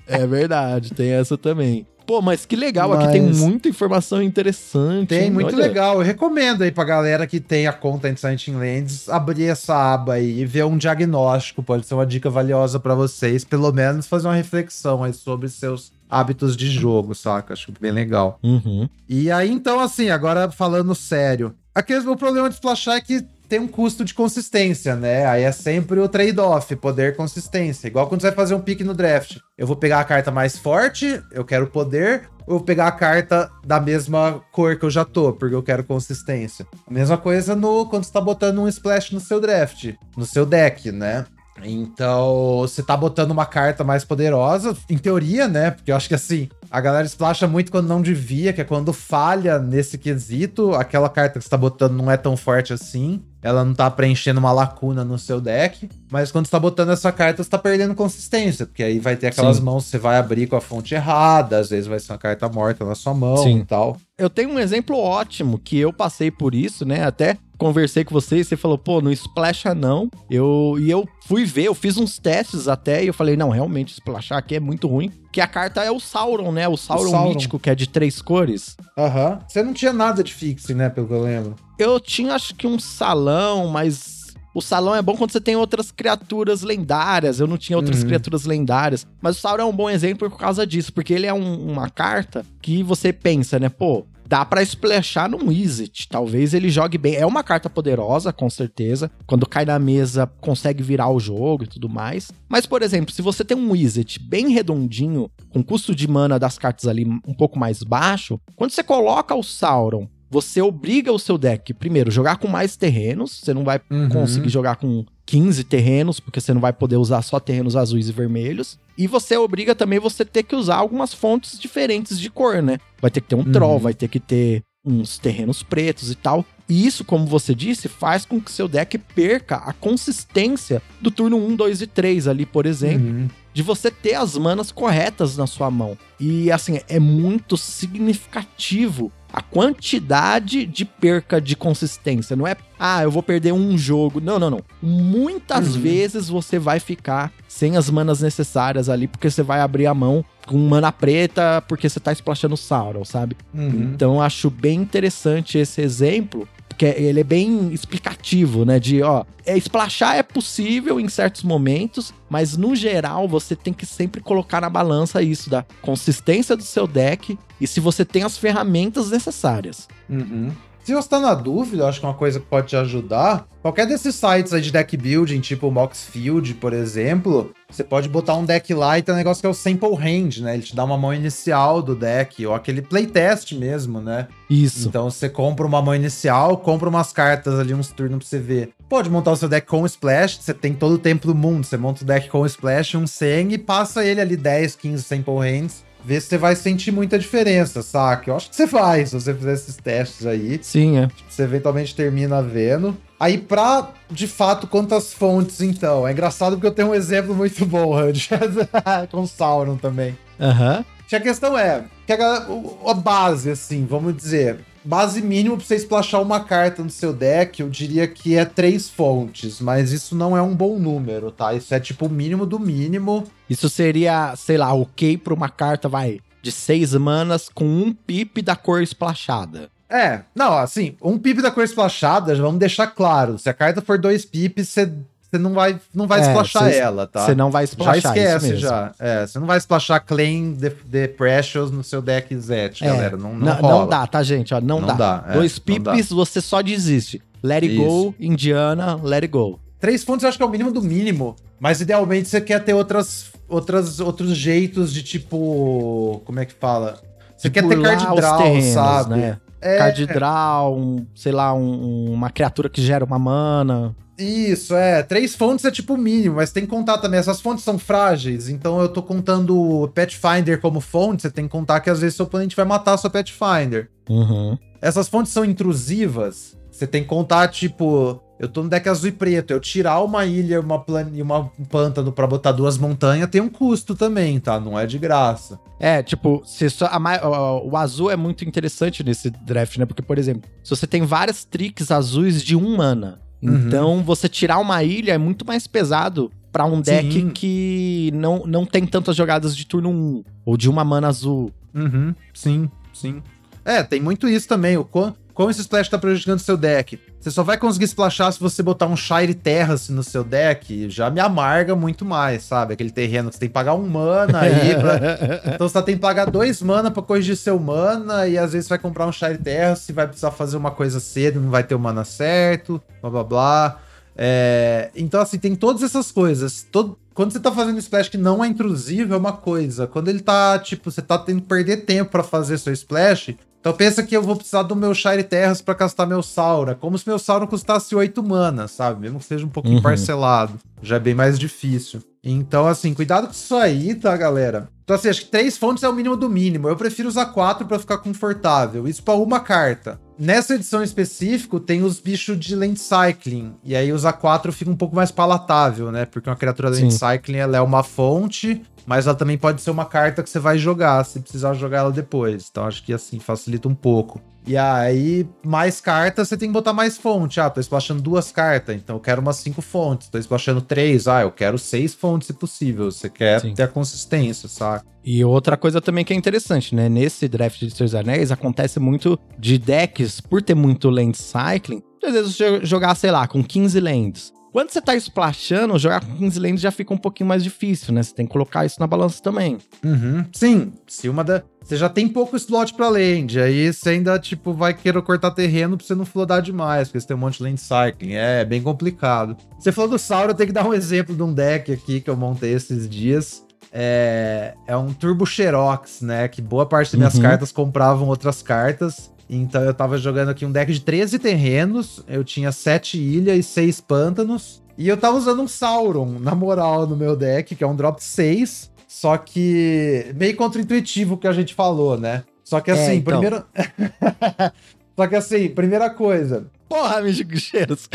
É 0.07 0.25
verdade, 0.25 0.93
tem 0.93 1.11
essa 1.11 1.37
também. 1.37 1.85
Pô, 2.11 2.21
mas 2.21 2.45
que 2.45 2.57
legal, 2.57 2.89
mas... 2.89 3.05
aqui 3.05 3.13
tem 3.13 3.21
muita 3.21 3.69
informação 3.69 4.21
interessante. 4.21 5.07
Tem, 5.07 5.23
hein? 5.23 5.31
muito 5.31 5.55
Olha... 5.55 5.65
legal. 5.65 5.95
Eu 5.95 6.01
recomendo 6.01 6.61
aí 6.61 6.69
pra 6.69 6.83
galera 6.83 7.25
que 7.25 7.39
tem 7.39 7.67
a 7.67 7.71
conta 7.71 8.09
em 8.09 8.17
Sighting 8.17 8.55
Lands 8.55 9.07
abrir 9.07 9.45
essa 9.45 9.93
aba 9.93 10.15
aí 10.15 10.41
e 10.41 10.45
ver 10.45 10.65
um 10.65 10.77
diagnóstico. 10.77 11.63
Pode 11.63 11.85
ser 11.85 11.93
uma 11.93 12.05
dica 12.05 12.29
valiosa 12.29 12.81
para 12.81 12.93
vocês, 12.95 13.45
pelo 13.45 13.71
menos 13.71 14.07
fazer 14.07 14.27
uma 14.27 14.35
reflexão 14.35 15.05
aí 15.05 15.13
sobre 15.13 15.47
seus 15.47 15.93
hábitos 16.09 16.57
de 16.57 16.69
jogo, 16.69 17.15
saca? 17.15 17.53
Acho 17.53 17.71
bem 17.79 17.91
legal. 17.93 18.37
Uhum. 18.43 18.89
E 19.07 19.31
aí, 19.31 19.49
então, 19.49 19.79
assim, 19.79 20.09
agora 20.09 20.51
falando 20.51 20.93
sério. 20.93 21.55
Aqui, 21.73 21.95
o 21.95 22.17
problema 22.17 22.49
de 22.49 22.55
splashar 22.55 22.97
é 22.97 23.01
que 23.01 23.25
tem 23.51 23.59
um 23.59 23.67
custo 23.67 24.05
de 24.05 24.13
consistência, 24.13 24.95
né? 24.95 25.25
Aí 25.25 25.43
é 25.43 25.51
sempre 25.51 25.99
o 25.99 26.07
trade-off, 26.07 26.73
poder 26.77 27.17
consistência. 27.17 27.89
Igual 27.89 28.07
quando 28.07 28.21
você 28.21 28.27
vai 28.27 28.35
fazer 28.37 28.55
um 28.55 28.61
pique 28.61 28.81
no 28.81 28.93
draft. 28.93 29.39
Eu 29.57 29.67
vou 29.67 29.75
pegar 29.75 29.99
a 29.99 30.05
carta 30.05 30.31
mais 30.31 30.57
forte, 30.57 31.21
eu 31.33 31.43
quero 31.43 31.67
poder, 31.67 32.29
ou 32.47 32.53
eu 32.53 32.57
vou 32.59 32.61
pegar 32.61 32.87
a 32.87 32.93
carta 32.93 33.51
da 33.65 33.77
mesma 33.77 34.41
cor 34.53 34.77
que 34.77 34.85
eu 34.85 34.89
já 34.89 35.03
tô, 35.03 35.33
porque 35.33 35.53
eu 35.53 35.61
quero 35.61 35.83
consistência. 35.83 36.65
Mesma 36.89 37.17
coisa 37.17 37.53
no 37.53 37.85
quando 37.87 38.05
você 38.05 38.13
tá 38.13 38.21
botando 38.21 38.61
um 38.61 38.69
splash 38.69 39.11
no 39.11 39.19
seu 39.19 39.41
draft, 39.41 39.95
no 40.15 40.25
seu 40.25 40.45
deck, 40.45 40.89
né? 40.89 41.25
Então, 41.61 42.59
você 42.59 42.81
tá 42.81 42.95
botando 42.95 43.31
uma 43.31 43.45
carta 43.45 43.83
mais 43.83 44.05
poderosa, 44.05 44.77
em 44.89 44.97
teoria, 44.97 45.49
né? 45.49 45.71
Porque 45.71 45.91
eu 45.91 45.95
acho 45.97 46.07
que 46.07 46.15
assim, 46.15 46.47
a 46.71 46.79
galera 46.79 47.05
splasha 47.05 47.49
muito 47.49 47.69
quando 47.69 47.89
não 47.89 48.01
devia, 48.01 48.53
que 48.53 48.61
é 48.61 48.63
quando 48.63 48.93
falha 48.93 49.59
nesse 49.59 49.97
quesito, 49.97 50.73
aquela 50.73 51.09
carta 51.09 51.37
que 51.37 51.43
você 51.43 51.49
tá 51.49 51.57
botando 51.57 51.97
não 51.97 52.09
é 52.09 52.15
tão 52.15 52.37
forte 52.37 52.71
assim 52.71 53.21
ela 53.41 53.65
não 53.65 53.73
tá 53.73 53.89
preenchendo 53.89 54.39
uma 54.39 54.51
lacuna 54.51 55.03
no 55.03 55.17
seu 55.17 55.41
deck, 55.41 55.89
mas 56.11 56.31
quando 56.31 56.45
você 56.45 56.51
tá 56.51 56.59
botando 56.59 56.91
essa 56.91 57.11
carta, 57.11 57.43
você 57.43 57.49
tá 57.49 57.57
perdendo 57.57 57.95
consistência, 57.95 58.65
porque 58.65 58.83
aí 58.83 58.99
vai 58.99 59.15
ter 59.15 59.27
aquelas 59.27 59.57
Sim. 59.57 59.63
mãos 59.63 59.85
que 59.85 59.91
você 59.91 59.97
vai 59.97 60.17
abrir 60.17 60.47
com 60.47 60.55
a 60.55 60.61
fonte 60.61 60.93
errada, 60.93 61.57
às 61.57 61.69
vezes 61.69 61.87
vai 61.87 61.99
ser 61.99 62.11
uma 62.11 62.17
carta 62.17 62.47
morta 62.47 62.85
na 62.85 62.95
sua 62.95 63.13
mão 63.13 63.37
Sim. 63.37 63.59
e 63.59 63.65
tal. 63.65 63.97
Eu 64.17 64.29
tenho 64.29 64.51
um 64.51 64.59
exemplo 64.59 64.97
ótimo 64.97 65.57
que 65.57 65.77
eu 65.77 65.91
passei 65.91 66.29
por 66.29 66.53
isso, 66.53 66.85
né? 66.85 67.03
Até 67.03 67.37
conversei 67.57 68.03
com 68.03 68.13
você 68.13 68.37
e 68.37 68.43
você 68.43 68.57
falou, 68.57 68.77
pô, 68.77 69.01
não 69.01 69.11
splasha 69.11 69.73
não. 69.75 70.09
Eu, 70.29 70.77
e 70.79 70.89
eu 70.89 71.07
fui 71.27 71.45
ver, 71.45 71.65
eu 71.65 71.75
fiz 71.75 71.97
uns 71.97 72.17
testes 72.19 72.67
até 72.67 73.03
e 73.03 73.07
eu 73.07 73.13
falei, 73.13 73.37
não, 73.37 73.49
realmente, 73.49 73.93
splashar 73.93 74.37
aqui 74.37 74.55
é 74.55 74.59
muito 74.59 74.87
ruim. 74.87 75.11
Que 75.31 75.39
a 75.39 75.47
carta 75.47 75.83
é 75.83 75.91
o 75.91 75.99
Sauron, 75.99 76.51
né? 76.51 76.67
O 76.67 76.75
Sauron, 76.75 77.07
o 77.07 77.11
Sauron. 77.11 77.29
mítico, 77.29 77.59
que 77.59 77.69
é 77.69 77.75
de 77.75 77.87
três 77.87 78.21
cores. 78.21 78.75
Aham. 78.97 79.29
Uhum. 79.31 79.39
Você 79.47 79.63
não 79.63 79.73
tinha 79.73 79.93
nada 79.93 80.23
de 80.23 80.33
fixe, 80.33 80.73
né? 80.73 80.89
Pelo 80.89 81.07
que 81.07 81.13
eu 81.13 81.21
lembro. 81.21 81.55
Eu 81.83 81.99
tinha, 81.99 82.35
acho 82.35 82.53
que 82.53 82.67
um 82.67 82.77
salão, 82.77 83.67
mas 83.67 84.35
o 84.53 84.61
salão 84.61 84.95
é 84.95 85.01
bom 85.01 85.15
quando 85.15 85.31
você 85.31 85.41
tem 85.41 85.55
outras 85.55 85.91
criaturas 85.91 86.61
lendárias. 86.61 87.39
Eu 87.39 87.47
não 87.47 87.57
tinha 87.57 87.75
outras 87.75 88.01
uhum. 88.01 88.07
criaturas 88.07 88.45
lendárias. 88.45 89.07
Mas 89.19 89.37
o 89.37 89.39
Sauron 89.41 89.63
é 89.63 89.65
um 89.65 89.75
bom 89.75 89.89
exemplo 89.89 90.29
por 90.29 90.37
causa 90.37 90.67
disso, 90.67 90.93
porque 90.93 91.11
ele 91.11 91.25
é 91.25 91.33
um, 91.33 91.71
uma 91.71 91.89
carta 91.89 92.45
que 92.61 92.83
você 92.83 93.11
pensa, 93.11 93.57
né? 93.57 93.67
Pô, 93.67 94.05
dá 94.27 94.45
para 94.45 94.61
splashar 94.61 95.27
num 95.27 95.47
Wizard. 95.47 96.07
Talvez 96.07 96.53
ele 96.53 96.69
jogue 96.69 96.99
bem. 96.99 97.15
É 97.15 97.25
uma 97.25 97.43
carta 97.43 97.67
poderosa, 97.67 98.31
com 98.31 98.49
certeza. 98.49 99.09
Quando 99.25 99.47
cai 99.47 99.65
na 99.65 99.79
mesa, 99.79 100.27
consegue 100.39 100.83
virar 100.83 101.09
o 101.09 101.19
jogo 101.19 101.63
e 101.63 101.67
tudo 101.67 101.89
mais. 101.89 102.29
Mas, 102.47 102.67
por 102.67 102.83
exemplo, 102.83 103.11
se 103.11 103.23
você 103.23 103.43
tem 103.43 103.57
um 103.57 103.71
Wizard 103.71 104.19
bem 104.19 104.49
redondinho, 104.49 105.31
com 105.49 105.63
custo 105.63 105.95
de 105.95 106.07
mana 106.07 106.37
das 106.37 106.59
cartas 106.59 106.87
ali 106.87 107.05
um 107.05 107.33
pouco 107.33 107.57
mais 107.57 107.81
baixo, 107.81 108.39
quando 108.55 108.69
você 108.69 108.83
coloca 108.83 109.33
o 109.33 109.41
Sauron 109.41 110.07
você 110.31 110.61
obriga 110.61 111.11
o 111.11 111.19
seu 111.19 111.37
deck, 111.37 111.73
primeiro, 111.73 112.09
jogar 112.09 112.37
com 112.37 112.47
mais 112.47 112.77
terrenos. 112.77 113.41
Você 113.43 113.53
não 113.53 113.65
vai 113.65 113.81
uhum. 113.91 114.07
conseguir 114.07 114.47
jogar 114.47 114.77
com 114.77 115.05
15 115.25 115.65
terrenos, 115.65 116.21
porque 116.21 116.39
você 116.39 116.53
não 116.53 116.61
vai 116.61 116.71
poder 116.71 116.95
usar 116.95 117.21
só 117.21 117.37
terrenos 117.37 117.75
azuis 117.75 118.07
e 118.07 118.13
vermelhos. 118.13 118.79
E 118.97 119.07
você 119.07 119.35
obriga 119.35 119.75
também 119.75 119.99
você 119.99 120.23
ter 120.23 120.43
que 120.43 120.55
usar 120.55 120.77
algumas 120.77 121.13
fontes 121.13 121.59
diferentes 121.59 122.17
de 122.17 122.29
cor, 122.29 122.63
né? 122.63 122.79
Vai 123.01 123.11
ter 123.11 123.19
que 123.19 123.27
ter 123.27 123.35
um 123.35 123.39
uhum. 123.39 123.51
troll, 123.51 123.77
vai 123.77 123.93
ter 123.93 124.07
que 124.07 124.21
ter 124.21 124.63
uns 124.85 125.19
terrenos 125.19 125.63
pretos 125.63 126.09
e 126.09 126.15
tal. 126.15 126.45
E 126.67 126.87
isso, 126.87 127.03
como 127.03 127.25
você 127.25 127.53
disse, 127.53 127.89
faz 127.89 128.23
com 128.23 128.39
que 128.39 128.49
seu 128.49 128.69
deck 128.69 128.97
perca 128.97 129.57
a 129.57 129.73
consistência 129.73 130.81
do 131.01 131.11
turno 131.11 131.37
1, 131.45 131.57
2 131.57 131.81
e 131.81 131.87
3 131.87 132.29
ali, 132.29 132.45
por 132.45 132.65
exemplo. 132.65 133.05
Uhum. 133.05 133.27
De 133.53 133.61
você 133.61 133.91
ter 133.91 134.13
as 134.13 134.37
manas 134.37 134.71
corretas 134.71 135.35
na 135.35 135.45
sua 135.45 135.69
mão. 135.69 135.97
E 136.17 136.49
assim, 136.49 136.79
é 136.87 136.99
muito 137.01 137.57
significativo 137.57 139.11
a 139.33 139.41
quantidade 139.41 140.65
de 140.65 140.83
perca 140.85 141.39
de 141.39 141.55
consistência. 141.55 142.35
Não 142.35 142.45
é, 142.45 142.55
ah, 142.79 143.03
eu 143.03 143.11
vou 143.11 143.23
perder 143.23 143.53
um 143.53 143.77
jogo. 143.77 144.19
Não, 144.19 144.37
não, 144.37 144.49
não. 144.49 144.61
Muitas 144.81 145.75
uhum. 145.75 145.81
vezes 145.81 146.27
você 146.27 146.59
vai 146.59 146.79
ficar 146.79 147.31
sem 147.47 147.77
as 147.77 147.89
manas 147.89 148.21
necessárias 148.21 148.89
ali, 148.89 149.07
porque 149.07 149.29
você 149.29 149.43
vai 149.43 149.61
abrir 149.61 149.85
a 149.85 149.93
mão 149.93 150.25
com 150.47 150.57
mana 150.57 150.91
preta 150.91 151.63
porque 151.67 151.87
você 151.87 151.99
tá 151.99 152.11
splashando 152.11 152.57
Sauron, 152.57 153.05
sabe? 153.05 153.37
Uhum. 153.53 153.91
Então 153.93 154.21
acho 154.21 154.49
bem 154.49 154.81
interessante 154.81 155.57
esse 155.57 155.81
exemplo, 155.81 156.47
porque 156.71 156.85
ele 156.85 157.19
é 157.19 157.23
bem 157.23 157.73
explicativo, 157.73 158.63
né? 158.63 158.79
De, 158.79 159.01
ó, 159.03 159.25
é, 159.45 159.57
splashar 159.57 160.15
é 160.15 160.23
possível 160.23 160.99
em 160.99 161.09
certos 161.09 161.43
momentos, 161.43 162.13
mas 162.29 162.55
no 162.55 162.75
geral 162.75 163.27
você 163.27 163.55
tem 163.57 163.73
que 163.73 163.85
sempre 163.85 164.21
colocar 164.21 164.61
na 164.61 164.69
balança 164.69 165.21
isso 165.21 165.49
da 165.49 165.65
consistência 165.81 166.55
do 166.55 166.63
seu 166.63 166.87
deck 166.87 167.37
e 167.59 167.67
se 167.67 167.81
você 167.81 168.05
tem 168.05 168.23
as 168.23 168.37
ferramentas 168.37 169.11
necessárias. 169.11 169.87
Uhum. 170.09 170.51
Se 170.83 170.95
você 170.95 171.07
tá 171.07 171.19
na 171.19 171.35
dúvida, 171.35 171.87
acho 171.87 171.99
que 171.99 172.05
uma 172.05 172.13
coisa 172.13 172.39
que 172.39 172.45
pode 172.47 172.67
te 172.67 172.75
ajudar, 172.75 173.47
qualquer 173.61 173.85
desses 173.85 174.15
sites 174.15 174.51
aí 174.51 174.61
de 174.61 174.71
deck 174.71 174.97
building, 174.97 175.39
tipo 175.39 175.67
o 175.67 175.71
Moxfield, 175.71 176.55
por 176.55 176.73
exemplo, 176.73 177.53
você 177.69 177.83
pode 177.83 178.09
botar 178.09 178.35
um 178.35 178.43
deck 178.43 178.73
lá 178.73 178.97
e 178.97 179.03
tem 179.03 179.13
um 179.13 179.17
negócio 179.17 179.41
que 179.41 179.45
é 179.45 179.49
o 179.49 179.53
sample 179.53 179.93
range, 179.93 180.41
né? 180.41 180.55
Ele 180.55 180.63
te 180.63 180.75
dá 180.75 180.83
uma 180.83 180.97
mão 180.97 181.13
inicial 181.13 181.83
do 181.83 181.95
deck, 181.95 182.43
ou 182.47 182.55
aquele 182.55 182.81
playtest 182.81 183.53
mesmo, 183.53 184.01
né? 184.01 184.27
Isso. 184.49 184.87
Então 184.87 185.09
você 185.09 185.29
compra 185.29 185.67
uma 185.67 185.81
mão 185.83 185.93
inicial, 185.93 186.57
compra 186.57 186.89
umas 186.89 187.13
cartas 187.13 187.59
ali, 187.59 187.75
uns 187.75 187.89
turnos 187.89 188.17
pra 188.17 188.27
você 188.27 188.39
ver. 188.39 188.71
Pode 188.89 189.09
montar 189.09 189.33
o 189.33 189.35
seu 189.35 189.47
deck 189.47 189.67
com 189.67 189.85
splash, 189.85 190.39
você 190.41 190.53
tem 190.53 190.73
todo 190.73 190.93
o 190.93 190.99
tempo 190.99 191.27
do 191.27 191.35
mundo, 191.35 191.63
você 191.63 191.77
monta 191.77 192.03
o 192.03 192.07
deck 192.07 192.27
com 192.27 192.43
splash, 192.45 192.95
um 192.95 193.05
100 193.05 193.53
e 193.53 193.57
passa 193.59 194.03
ele 194.03 194.19
ali 194.19 194.35
10, 194.35 194.75
15 194.75 195.03
sample 195.03 195.35
hands 195.35 195.90
ver 196.03 196.21
se 196.21 196.27
você 196.27 196.37
vai 196.37 196.55
sentir 196.55 196.91
muita 196.91 197.17
diferença, 197.17 197.81
saca? 197.81 198.31
Eu 198.31 198.35
acho 198.35 198.49
que 198.49 198.55
você 198.55 198.65
vai, 198.65 199.05
se 199.05 199.13
você 199.13 199.33
fizer 199.33 199.53
esses 199.53 199.75
testes 199.77 200.25
aí. 200.25 200.59
Sim, 200.61 200.97
é. 200.97 201.07
Você 201.29 201.43
eventualmente 201.43 201.95
termina 201.95 202.41
vendo. 202.41 202.95
Aí, 203.19 203.37
pra, 203.37 203.89
de 204.09 204.27
fato, 204.27 204.67
quantas 204.67 205.13
fontes, 205.13 205.61
então? 205.61 206.07
É 206.07 206.11
engraçado 206.11 206.53
porque 206.53 206.67
eu 206.67 206.71
tenho 206.71 206.89
um 206.89 206.95
exemplo 206.95 207.35
muito 207.35 207.65
bom, 207.65 207.95
Hud, 207.95 208.29
com 209.11 209.27
Sauron 209.27 209.77
também. 209.77 210.17
Aham. 210.39 210.77
Uhum. 210.77 210.85
Que 211.07 211.15
a 211.17 211.19
questão 211.19 211.57
é, 211.57 211.83
que 212.07 212.13
a, 212.13 212.47
a 212.87 212.93
base, 212.93 213.51
assim, 213.51 213.85
vamos 213.85 214.15
dizer, 214.15 214.59
base 214.83 215.21
mínimo 215.21 215.57
pra 215.57 215.65
você 215.65 215.75
splashar 215.75 216.21
uma 216.21 216.39
carta 216.39 216.83
no 216.83 216.89
seu 216.89 217.13
deck, 217.13 217.61
eu 217.61 217.69
diria 217.69 218.07
que 218.07 218.35
é 218.35 218.45
três 218.45 218.89
fontes, 218.89 219.59
mas 219.59 219.91
isso 219.91 220.15
não 220.15 220.35
é 220.35 220.41
um 220.41 220.55
bom 220.55 220.77
número, 220.77 221.31
tá? 221.31 221.53
Isso 221.53 221.73
é 221.73 221.79
tipo 221.79 222.05
o 222.05 222.09
mínimo 222.09 222.45
do 222.45 222.59
mínimo. 222.59 223.23
Isso 223.49 223.69
seria, 223.69 224.35
sei 224.35 224.57
lá, 224.57 224.73
ok 224.73 225.17
pra 225.17 225.33
uma 225.33 225.49
carta, 225.49 225.87
vai, 225.87 226.19
de 226.41 226.51
seis 226.51 226.93
manas 226.93 227.49
com 227.49 227.65
um 227.65 227.93
pip 227.93 228.41
da 228.41 228.55
cor 228.55 228.81
splashada. 228.81 229.69
É, 229.89 230.21
não, 230.33 230.57
assim, 230.57 230.95
um 231.01 231.17
pip 231.17 231.41
da 231.41 231.51
cor 231.51 231.65
splashada, 231.65 232.33
vamos 232.35 232.59
deixar 232.59 232.87
claro. 232.87 233.37
Se 233.37 233.49
a 233.49 233.53
carta 233.53 233.81
for 233.81 233.99
dois 233.99 234.23
pips, 234.23 234.69
você 234.69 234.89
você 235.31 235.37
não 235.37 235.53
vai, 235.53 235.79
não 235.95 236.07
vai 236.07 236.19
é, 236.19 236.23
splashar 236.23 236.63
cê, 236.69 236.77
ela, 236.77 237.07
tá? 237.07 237.25
Você 237.25 237.33
não 237.33 237.49
vai 237.49 237.63
splashar, 237.63 238.01
Já 238.01 238.09
esquece, 238.09 238.57
já. 238.57 238.91
É, 238.99 239.25
você 239.25 239.39
não 239.39 239.47
vai 239.47 239.57
splashar 239.59 240.05
Claim 240.05 240.57
the, 240.59 240.69
the 240.91 241.07
Precious 241.07 241.71
no 241.71 241.85
seu 241.85 242.01
deck 242.01 242.37
Zet, 242.37 242.83
é, 242.83 242.87
galera. 242.87 243.15
Não, 243.15 243.33
não, 243.33 243.61
não, 243.61 243.61
não, 243.61 243.87
dá, 243.87 244.05
tá, 244.05 244.21
gente? 244.23 244.53
Ó, 244.53 244.59
não, 244.59 244.81
não 244.81 244.87
dá. 244.89 244.93
dá 244.93 245.23
é, 245.29 245.33
Dois 245.35 245.57
pips, 245.57 246.09
você 246.09 246.41
só 246.41 246.61
desiste. 246.61 247.21
Let 247.41 247.63
it 247.63 247.73
Isso. 247.73 247.85
go, 247.85 248.15
Indiana, 248.19 248.99
let 249.01 249.23
it 249.23 249.29
go. 249.29 249.57
Três 249.79 250.03
fontes 250.03 250.23
eu 250.23 250.29
acho 250.29 250.37
que 250.37 250.43
é 250.43 250.45
o 250.45 250.49
mínimo 250.49 250.69
do 250.69 250.81
mínimo. 250.81 251.35
Mas 251.57 251.79
idealmente 251.79 252.27
você 252.27 252.41
quer 252.41 252.61
ter 252.63 252.73
outras, 252.73 253.31
outras, 253.47 254.01
outros 254.01 254.35
jeitos 254.35 254.93
de 254.93 255.01
tipo. 255.01 256.21
Como 256.25 256.39
é 256.39 256.45
que 256.45 256.53
fala? 256.53 256.99
Você 257.37 257.49
quer 257.49 257.67
ter 257.67 257.81
card 257.81 258.05
draw, 258.15 258.37
terrenos, 258.37 258.65
sabe? 258.65 259.15
Né? 259.15 259.37
É, 259.61 259.77
card 259.77 260.05
draw, 260.07 260.77
um, 260.77 261.05
sei 261.15 261.31
lá, 261.31 261.53
um, 261.53 262.11
uma 262.11 262.29
criatura 262.29 262.69
que 262.69 262.81
gera 262.81 263.05
uma 263.05 263.17
mana. 263.17 263.95
Isso, 264.21 264.75
é. 264.75 265.03
Três 265.03 265.35
fontes 265.35 265.65
é 265.65 265.71
tipo 265.71 265.95
o 265.95 265.97
mínimo, 265.97 266.35
mas 266.35 266.51
tem 266.51 266.63
que 266.63 266.69
contar 266.69 266.97
também. 266.97 267.19
Essas 267.19 267.41
fontes 267.41 267.63
são 267.63 267.77
frágeis, 267.77 268.49
então 268.49 268.79
eu 268.79 268.89
tô 268.89 269.01
contando 269.01 269.57
o 269.57 269.87
Pathfinder 269.87 270.59
como 270.59 270.79
fonte. 270.79 271.23
Você 271.23 271.31
tem 271.31 271.45
que 271.45 271.51
contar 271.51 271.79
que 271.79 271.89
às 271.89 272.01
vezes 272.01 272.15
seu 272.15 272.25
oponente 272.25 272.55
vai 272.55 272.65
matar 272.65 272.97
seu 272.97 273.09
Pathfinder. 273.09 273.89
Uhum. 274.09 274.57
Essas 274.81 275.07
fontes 275.07 275.31
são 275.31 275.43
intrusivas. 275.43 276.57
Você 276.71 276.87
tem 276.87 277.03
que 277.03 277.09
contar, 277.09 277.47
tipo, 277.49 278.21
eu 278.39 278.47
tô 278.47 278.63
no 278.63 278.69
deck 278.69 278.89
azul 278.89 279.09
e 279.09 279.11
preto. 279.11 279.51
Eu 279.51 279.59
tirar 279.59 280.01
uma 280.01 280.25
ilha 280.25 280.59
uma 280.59 280.79
plan... 280.79 281.07
e 281.13 281.21
uma 281.21 281.51
um 281.59 281.65
pântano 281.65 282.11
pra 282.11 282.25
botar 282.25 282.51
duas 282.51 282.77
montanhas 282.77 283.29
tem 283.29 283.39
um 283.39 283.49
custo 283.49 283.93
também, 283.93 284.39
tá? 284.39 284.59
Não 284.59 284.79
é 284.79 284.87
de 284.87 284.97
graça. 284.97 285.59
É, 285.79 286.01
tipo, 286.01 286.41
se 286.45 286.67
só, 286.69 286.87
a, 286.87 287.61
o 287.63 287.77
azul 287.77 288.09
é 288.09 288.15
muito 288.15 288.43
interessante 288.43 289.03
nesse 289.03 289.29
draft, 289.29 289.77
né? 289.77 289.85
Porque, 289.85 290.01
por 290.01 290.17
exemplo, 290.17 290.49
se 290.63 290.69
você 290.69 290.87
tem 290.87 291.03
várias 291.03 291.43
tricks 291.43 291.91
azuis 291.91 292.41
de 292.41 292.55
um 292.55 292.77
mana, 292.77 293.19
Uhum. 293.41 293.67
Então, 293.67 294.03
você 294.03 294.29
tirar 294.29 294.59
uma 294.59 294.83
ilha 294.83 295.13
é 295.13 295.17
muito 295.17 295.45
mais 295.45 295.67
pesado 295.67 296.31
para 296.51 296.65
um 296.65 296.81
deck 296.81 297.11
Sim. 297.11 297.29
que 297.29 298.11
não, 298.13 298.45
não 298.45 298.65
tem 298.65 298.85
tantas 298.85 299.15
jogadas 299.15 299.55
de 299.55 299.65
turno 299.65 299.89
1 299.89 300.23
ou 300.45 300.57
de 300.57 300.69
uma 300.69 300.83
mana 300.83 301.07
azul. 301.07 301.51
Uhum. 301.73 302.13
Sim, 302.33 302.69
sim. 302.93 303.23
É, 303.63 303.81
tem 303.83 304.01
muito 304.01 304.27
isso 304.27 304.47
também. 304.47 304.77
O 304.77 304.83
quão, 304.83 305.15
como 305.33 305.49
esse 305.49 305.61
splash 305.61 305.89
tá 305.89 305.97
prejudicando 305.97 306.39
seu 306.39 306.57
deck. 306.57 306.99
Você 307.21 307.29
só 307.29 307.43
vai 307.43 307.55
conseguir 307.55 307.85
splashar 307.85 308.33
se 308.33 308.39
você 308.39 308.63
botar 308.63 308.87
um 308.87 308.97
Shire 308.97 309.35
Terrace 309.35 309.91
no 309.91 310.03
seu 310.03 310.23
deck, 310.23 310.89
já 310.89 311.07
me 311.11 311.19
amarga 311.19 311.75
muito 311.75 312.03
mais, 312.03 312.41
sabe? 312.41 312.73
Aquele 312.73 312.89
terreno 312.89 313.29
que 313.29 313.35
você 313.35 313.41
tem 313.41 313.49
que 313.49 313.53
pagar 313.53 313.75
um 313.75 313.87
mana 313.87 314.39
aí 314.39 314.73
pra... 314.81 315.53
Então 315.53 315.69
você 315.69 315.81
tem 315.83 315.95
que 315.95 316.01
pagar 316.01 316.25
dois 316.25 316.63
mana 316.63 316.89
pra 316.89 317.03
corrigir 317.03 317.37
seu 317.37 317.59
mana, 317.59 318.27
e 318.27 318.39
às 318.39 318.53
vezes 318.53 318.67
vai 318.67 318.79
comprar 318.79 319.05
um 319.05 319.11
Shire 319.11 319.37
Terrace, 319.37 319.93
vai 319.93 320.07
precisar 320.07 320.31
fazer 320.31 320.57
uma 320.57 320.71
coisa 320.71 320.99
cedo, 320.99 321.39
não 321.39 321.51
vai 321.51 321.63
ter 321.63 321.75
o 321.75 321.79
mana 321.79 322.03
certo, 322.03 322.81
blá 323.01 323.11
blá 323.11 323.23
blá. 323.23 323.79
É... 324.17 324.89
Então, 324.95 325.21
assim, 325.21 325.37
tem 325.37 325.55
todas 325.55 325.83
essas 325.83 326.11
coisas. 326.11 326.65
Todo... 326.71 326.97
Quando 327.13 327.33
você 327.33 327.39
tá 327.39 327.51
fazendo 327.51 327.77
splash 327.77 328.09
que 328.09 328.17
não 328.17 328.43
é 328.43 328.47
intrusivo, 328.47 329.13
é 329.13 329.17
uma 329.17 329.33
coisa. 329.33 329.85
Quando 329.85 330.07
ele 330.07 330.21
tá, 330.21 330.57
tipo, 330.57 330.89
você 330.89 331.01
tá 331.01 331.17
tendo 331.19 331.41
que 331.41 331.47
perder 331.47 331.77
tempo 331.85 332.09
para 332.09 332.23
fazer 332.23 332.57
seu 332.57 332.73
splash, 332.73 333.35
então 333.61 333.73
pensa 333.73 334.01
que 334.01 334.17
eu 334.17 334.23
vou 334.23 334.35
precisar 334.35 334.63
do 334.63 334.75
meu 334.75 334.91
Shire 334.93 335.23
Terras 335.23 335.61
para 335.61 335.75
castar 335.75 336.07
meu 336.07 336.23
Saura, 336.23 336.73
como 336.73 336.97
se 336.97 337.07
meu 337.07 337.19
Saura 337.19 337.45
custasse 337.45 337.95
8 337.95 338.23
mana, 338.23 338.67
sabe? 338.67 339.01
Mesmo 339.01 339.19
que 339.19 339.25
seja 339.25 339.45
um 339.45 339.49
pouquinho 339.49 339.75
uhum. 339.75 339.83
parcelado. 339.83 340.59
Já 340.81 340.95
é 340.95 340.99
bem 340.99 341.13
mais 341.13 341.37
difícil. 341.37 342.01
Então, 342.23 342.67
assim, 342.67 342.93
cuidado 342.93 343.27
com 343.27 343.33
isso 343.33 343.55
aí, 343.55 343.95
tá, 343.95 344.15
galera? 344.15 344.69
Então, 344.83 344.95
assim, 344.95 345.09
acho 345.09 345.21
que 345.21 345.31
três 345.31 345.57
fontes 345.57 345.83
é 345.83 345.89
o 345.89 345.93
mínimo 345.93 346.15
do 346.15 346.29
mínimo. 346.29 346.67
Eu 346.67 346.75
prefiro 346.75 347.07
usar 347.07 347.27
quatro 347.27 347.65
para 347.65 347.79
ficar 347.79 347.97
confortável. 347.97 348.87
Isso 348.87 349.01
para 349.01 349.15
uma 349.15 349.39
carta. 349.39 349.99
Nessa 350.19 350.55
edição 350.55 350.83
específico, 350.83 351.59
tem 351.59 351.81
os 351.81 351.99
bichos 351.99 352.37
de 352.39 352.55
Land 352.55 352.79
Cycling. 352.79 353.55
E 353.63 353.75
aí 353.75 353.91
usar 353.91 354.13
quatro 354.13 354.51
fica 354.51 354.69
um 354.69 354.75
pouco 354.75 354.95
mais 354.95 355.09
palatável, 355.09 355.91
né? 355.91 356.05
Porque 356.05 356.29
uma 356.29 356.35
criatura 356.35 356.69
Land 356.69 356.93
Cycling 356.93 357.37
ela 357.37 357.57
é 357.57 357.61
uma 357.61 357.83
fonte 357.83 358.61
mas 358.85 359.07
ela 359.07 359.15
também 359.15 359.37
pode 359.37 359.61
ser 359.61 359.71
uma 359.71 359.85
carta 359.85 360.23
que 360.23 360.29
você 360.29 360.39
vai 360.39 360.57
jogar, 360.57 361.03
se 361.05 361.19
precisar 361.19 361.53
jogar 361.53 361.79
ela 361.79 361.91
depois. 361.91 362.47
Então 362.49 362.65
acho 362.65 362.83
que 362.83 362.93
assim 362.93 363.19
facilita 363.19 363.67
um 363.67 363.75
pouco. 363.75 364.21
E 364.45 364.57
aí, 364.57 365.27
mais 365.45 365.79
cartas, 365.79 366.27
você 366.27 366.35
tem 366.35 366.49
que 366.49 366.53
botar 366.53 366.73
mais 366.73 366.97
fonte. 366.97 367.39
Ah, 367.39 367.49
tô 367.49 367.59
splashando 367.59 368.01
duas 368.01 368.31
cartas, 368.31 368.75
então 368.75 368.95
eu 368.95 368.99
quero 368.99 369.21
umas 369.21 369.37
cinco 369.37 369.61
fontes. 369.61 370.09
Tô 370.09 370.17
splashando 370.17 370.61
três, 370.61 371.07
ah, 371.07 371.21
eu 371.21 371.31
quero 371.31 371.57
seis 371.57 371.93
fontes 371.93 372.27
se 372.27 372.33
possível. 372.33 372.91
Você 372.91 373.09
quer 373.09 373.39
Sim. 373.41 373.53
ter 373.53 373.63
a 373.63 373.67
consistência, 373.67 374.49
saca? 374.49 374.85
E 375.03 375.23
outra 375.23 375.57
coisa 375.57 375.81
também 375.81 376.05
que 376.05 376.13
é 376.13 376.15
interessante, 376.15 376.75
né? 376.75 376.87
Nesse 376.87 377.27
draft 377.27 377.59
de 377.59 377.71
Seus 377.71 377.95
Anéis, 377.95 378.31
acontece 378.31 378.79
muito 378.79 379.19
de 379.37 379.57
decks, 379.57 380.21
por 380.21 380.41
ter 380.41 380.55
muito 380.55 380.89
land 380.89 381.17
cycling, 381.17 381.81
às 382.03 382.13
vezes 382.13 382.37
jogar, 382.63 382.95
sei 382.95 383.11
lá, 383.11 383.27
com 383.27 383.43
15 383.43 383.79
lands. 383.79 384.33
Quando 384.51 384.69
você 384.69 384.81
tá 384.81 384.95
splashando, 384.95 385.79
jogar 385.79 386.03
com 386.03 386.17
15 386.17 386.39
lanes 386.39 386.61
já 386.61 386.71
fica 386.71 386.93
um 386.93 386.97
pouquinho 386.97 387.29
mais 387.29 387.43
difícil, 387.43 387.93
né? 387.93 388.03
Você 388.03 388.13
tem 388.13 388.25
que 388.25 388.31
colocar 388.31 388.65
isso 388.65 388.79
na 388.79 388.87
balança 388.87 389.23
também. 389.23 389.57
Uhum. 389.83 390.25
Sim, 390.33 390.73
se 390.85 391.07
uma 391.07 391.23
da. 391.23 391.41
Você 391.63 391.77
já 391.77 391.87
tem 391.87 392.07
pouco 392.07 392.35
slot 392.35 392.73
pra 392.73 392.89
land, 392.89 393.39
aí 393.39 393.71
você 393.71 393.91
ainda, 393.91 394.17
tipo, 394.19 394.51
vai 394.51 394.73
querer 394.73 395.01
cortar 395.03 395.31
terreno 395.31 395.77
pra 395.77 395.85
você 395.85 395.95
não 395.95 396.05
flodar 396.05 396.41
demais, 396.41 396.87
porque 396.87 396.99
você 396.99 397.07
tem 397.07 397.15
um 397.15 397.19
monte 397.19 397.37
de 397.37 397.43
land 397.43 397.61
cycling. 397.61 398.13
É, 398.13 398.43
bem 398.43 398.61
complicado. 398.61 399.37
Você 399.57 399.71
falou 399.71 399.91
do 399.91 399.99
Sauro, 399.99 400.31
eu 400.31 400.35
tenho 400.35 400.47
que 400.47 400.53
dar 400.53 400.67
um 400.67 400.73
exemplo 400.73 401.15
de 401.15 401.23
um 401.23 401.33
deck 401.33 401.71
aqui 401.71 402.01
que 402.01 402.09
eu 402.09 402.17
montei 402.17 402.53
esses 402.53 402.89
dias. 402.89 403.43
É, 403.71 404.53
é 404.67 404.75
um 404.75 404.91
Turbo 404.91 405.25
Xerox, 405.25 406.01
né? 406.01 406.27
Que 406.27 406.41
boa 406.41 406.65
parte 406.65 406.91
das 406.91 406.97
minhas 406.97 407.15
uhum. 407.15 407.21
cartas 407.21 407.51
compravam 407.51 408.07
outras 408.09 408.41
cartas. 408.41 409.11
Então 409.33 409.63
eu 409.63 409.73
tava 409.73 409.97
jogando 409.97 410.27
aqui 410.27 410.45
um 410.45 410.51
deck 410.51 410.73
de 410.73 410.81
13 410.81 411.17
terrenos, 411.17 412.03
eu 412.05 412.21
tinha 412.21 412.51
7 412.51 412.99
ilhas 412.99 413.37
e 413.37 413.43
6 413.43 413.79
pântanos. 413.79 414.61
E 414.77 414.89
eu 414.89 414.97
tava 414.97 415.15
usando 415.15 415.41
um 415.41 415.47
Sauron, 415.47 416.19
na 416.19 416.35
moral, 416.35 416.85
no 416.85 416.97
meu 416.97 417.15
deck, 417.15 417.55
que 417.55 417.63
é 417.63 417.67
um 417.67 417.75
drop 417.75 418.03
6. 418.03 418.69
Só 418.85 419.15
que 419.17 420.13
meio 420.17 420.35
contra-intuitivo 420.35 421.15
o 421.15 421.17
que 421.17 421.27
a 421.27 421.31
gente 421.31 421.53
falou, 421.53 421.97
né? 421.97 422.23
Só 422.43 422.59
que 422.59 422.71
é, 422.71 422.73
assim, 422.73 422.91
é, 422.91 422.95
então. 422.95 423.21
primeiro. 423.21 423.45
só 424.97 425.07
que 425.07 425.15
assim, 425.15 425.47
primeira 425.47 425.89
coisa. 425.89 426.47
Porra, 426.67 427.01
Cheiros. 427.37 427.87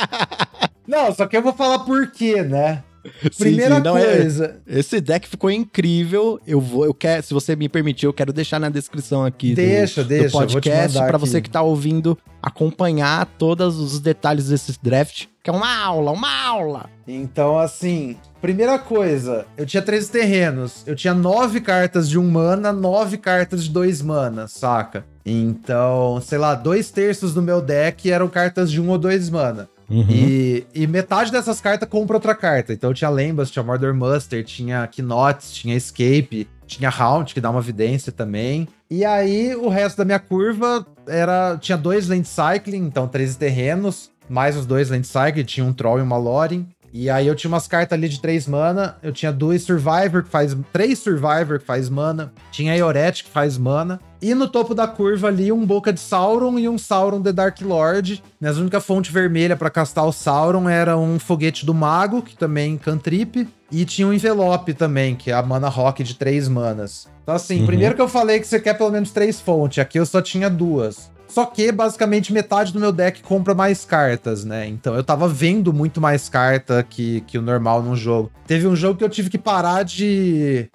Não, 0.86 1.14
só 1.14 1.26
que 1.26 1.34
eu 1.34 1.42
vou 1.42 1.54
falar 1.54 1.78
por 1.80 2.10
quê, 2.10 2.42
né? 2.42 2.84
Primeira 3.38 3.76
sim. 3.76 3.82
Não, 3.82 3.96
é, 3.96 4.16
coisa. 4.16 4.60
É, 4.66 4.78
esse 4.78 5.00
deck 5.00 5.28
ficou 5.28 5.50
incrível. 5.50 6.40
Eu 6.46 6.60
vou, 6.60 6.84
eu 6.84 6.94
quero, 6.94 7.22
se 7.22 7.34
você 7.34 7.56
me 7.56 7.68
permitir, 7.68 8.06
eu 8.06 8.12
quero 8.12 8.32
deixar 8.32 8.58
na 8.58 8.68
descrição 8.68 9.24
aqui 9.24 9.54
deixa, 9.54 10.02
do, 10.02 10.08
deixa, 10.08 10.28
do 10.28 10.32
podcast 10.32 10.98
para 10.98 11.18
você 11.18 11.40
que 11.40 11.50
tá 11.50 11.62
ouvindo 11.62 12.16
acompanhar 12.42 13.26
todos 13.38 13.78
os 13.78 14.00
detalhes 14.00 14.48
desse 14.48 14.78
draft, 14.82 15.26
que 15.42 15.50
é 15.50 15.52
uma 15.52 15.76
aula, 15.76 16.10
uma 16.12 16.42
aula. 16.42 16.90
Então, 17.06 17.58
assim, 17.58 18.16
primeira 18.40 18.78
coisa, 18.78 19.46
eu 19.56 19.66
tinha 19.66 19.82
13 19.82 20.10
terrenos, 20.10 20.82
eu 20.86 20.96
tinha 20.96 21.12
9 21.12 21.60
cartas 21.60 22.08
de 22.08 22.18
um 22.18 22.30
mana, 22.30 22.72
9 22.72 23.18
cartas 23.18 23.64
de 23.64 23.70
2 23.70 24.00
mana, 24.02 24.48
saca? 24.48 25.04
Então, 25.24 26.20
sei 26.22 26.38
lá, 26.38 26.54
dois 26.54 26.90
terços 26.90 27.34
do 27.34 27.42
meu 27.42 27.60
deck 27.60 28.10
eram 28.10 28.28
cartas 28.28 28.70
de 28.70 28.80
um 28.80 28.88
ou 28.88 28.98
dois 28.98 29.28
mana. 29.28 29.68
Uhum. 29.90 30.06
E, 30.08 30.66
e, 30.72 30.86
metade 30.86 31.32
dessas 31.32 31.60
cartas 31.60 31.88
compra 31.88 32.16
outra 32.16 32.34
carta. 32.34 32.72
Então 32.72 32.94
tinha 32.94 33.10
Lembas, 33.10 33.50
tinha 33.50 33.62
Mordor 33.62 33.92
Muster, 33.92 34.44
tinha 34.44 34.88
Knots, 34.98 35.52
tinha 35.52 35.76
Escape, 35.76 36.48
tinha 36.64 36.88
Haunt, 36.88 37.34
que 37.34 37.40
dá 37.40 37.50
uma 37.50 37.60
vidência 37.60 38.12
também. 38.12 38.68
E 38.88 39.04
aí 39.04 39.54
o 39.56 39.68
resto 39.68 39.98
da 39.98 40.04
minha 40.04 40.20
curva 40.20 40.86
era. 41.08 41.58
Tinha 41.60 41.76
dois 41.76 42.08
Land 42.08 42.28
Cycling, 42.28 42.86
então 42.86 43.08
13 43.08 43.36
terrenos, 43.36 44.10
mais 44.28 44.56
os 44.56 44.64
dois 44.64 44.90
Land 44.90 45.06
Cycling, 45.06 45.44
tinha 45.44 45.66
um 45.66 45.72
Troll 45.72 45.98
e 45.98 46.02
uma 46.02 46.16
Lorin. 46.16 46.68
E 46.92 47.08
aí 47.08 47.26
eu 47.26 47.36
tinha 47.36 47.48
umas 47.48 47.68
cartas 47.68 47.96
ali 47.96 48.08
de 48.08 48.20
3 48.20 48.46
mana. 48.48 48.96
Eu 49.02 49.12
tinha 49.12 49.32
dois 49.32 49.62
Survivor 49.62 50.22
que 50.24 50.28
faz. 50.28 50.56
três 50.72 50.98
Survivor 50.98 51.58
que 51.58 51.64
faz 51.64 51.88
mana. 51.88 52.32
Tinha 52.50 52.76
Ioret 52.76 53.22
que 53.22 53.30
faz 53.30 53.56
mana. 53.56 54.00
E 54.22 54.34
no 54.34 54.48
topo 54.48 54.74
da 54.74 54.86
curva 54.86 55.28
ali, 55.28 55.50
um 55.50 55.64
Boca 55.64 55.92
de 55.92 56.00
Sauron 56.00 56.58
e 56.58 56.68
um 56.68 56.76
Sauron 56.76 57.22
The 57.22 57.32
Dark 57.32 57.60
Lord. 57.62 58.22
Minha 58.40 58.52
única 58.54 58.80
fonte 58.80 59.10
vermelha 59.10 59.56
para 59.56 59.70
castar 59.70 60.06
o 60.06 60.12
Sauron 60.12 60.68
era 60.68 60.96
um 60.96 61.18
foguete 61.18 61.64
do 61.64 61.72
Mago, 61.72 62.20
que 62.20 62.36
também 62.36 62.76
cantrip. 62.76 63.48
E 63.72 63.84
tinha 63.84 64.06
um 64.06 64.12
envelope 64.12 64.74
também, 64.74 65.14
que 65.14 65.30
é 65.30 65.34
a 65.34 65.42
mana 65.42 65.68
rock 65.68 66.02
de 66.02 66.14
3 66.14 66.48
manas. 66.48 67.08
Então, 67.22 67.34
assim, 67.34 67.60
uhum. 67.60 67.66
primeiro 67.66 67.94
que 67.94 68.02
eu 68.02 68.08
falei 68.08 68.40
que 68.40 68.46
você 68.46 68.58
quer 68.58 68.74
pelo 68.74 68.90
menos 68.90 69.12
três 69.12 69.40
fontes, 69.40 69.78
aqui 69.78 69.98
eu 69.98 70.04
só 70.04 70.20
tinha 70.20 70.50
duas. 70.50 71.10
Só 71.30 71.46
que 71.46 71.70
basicamente 71.70 72.32
metade 72.32 72.72
do 72.72 72.80
meu 72.80 72.90
deck 72.90 73.22
compra 73.22 73.54
mais 73.54 73.84
cartas, 73.84 74.44
né? 74.44 74.66
Então 74.66 74.96
eu 74.96 75.04
tava 75.04 75.28
vendo 75.28 75.72
muito 75.72 76.00
mais 76.00 76.28
carta 76.28 76.82
que, 76.82 77.20
que 77.20 77.38
o 77.38 77.42
normal 77.42 77.82
num 77.82 77.94
jogo. 77.94 78.32
Teve 78.48 78.66
um 78.66 78.74
jogo 78.74 78.98
que 78.98 79.04
eu 79.04 79.08
tive 79.08 79.30
que 79.30 79.38
parar 79.38 79.84
de. 79.84 80.68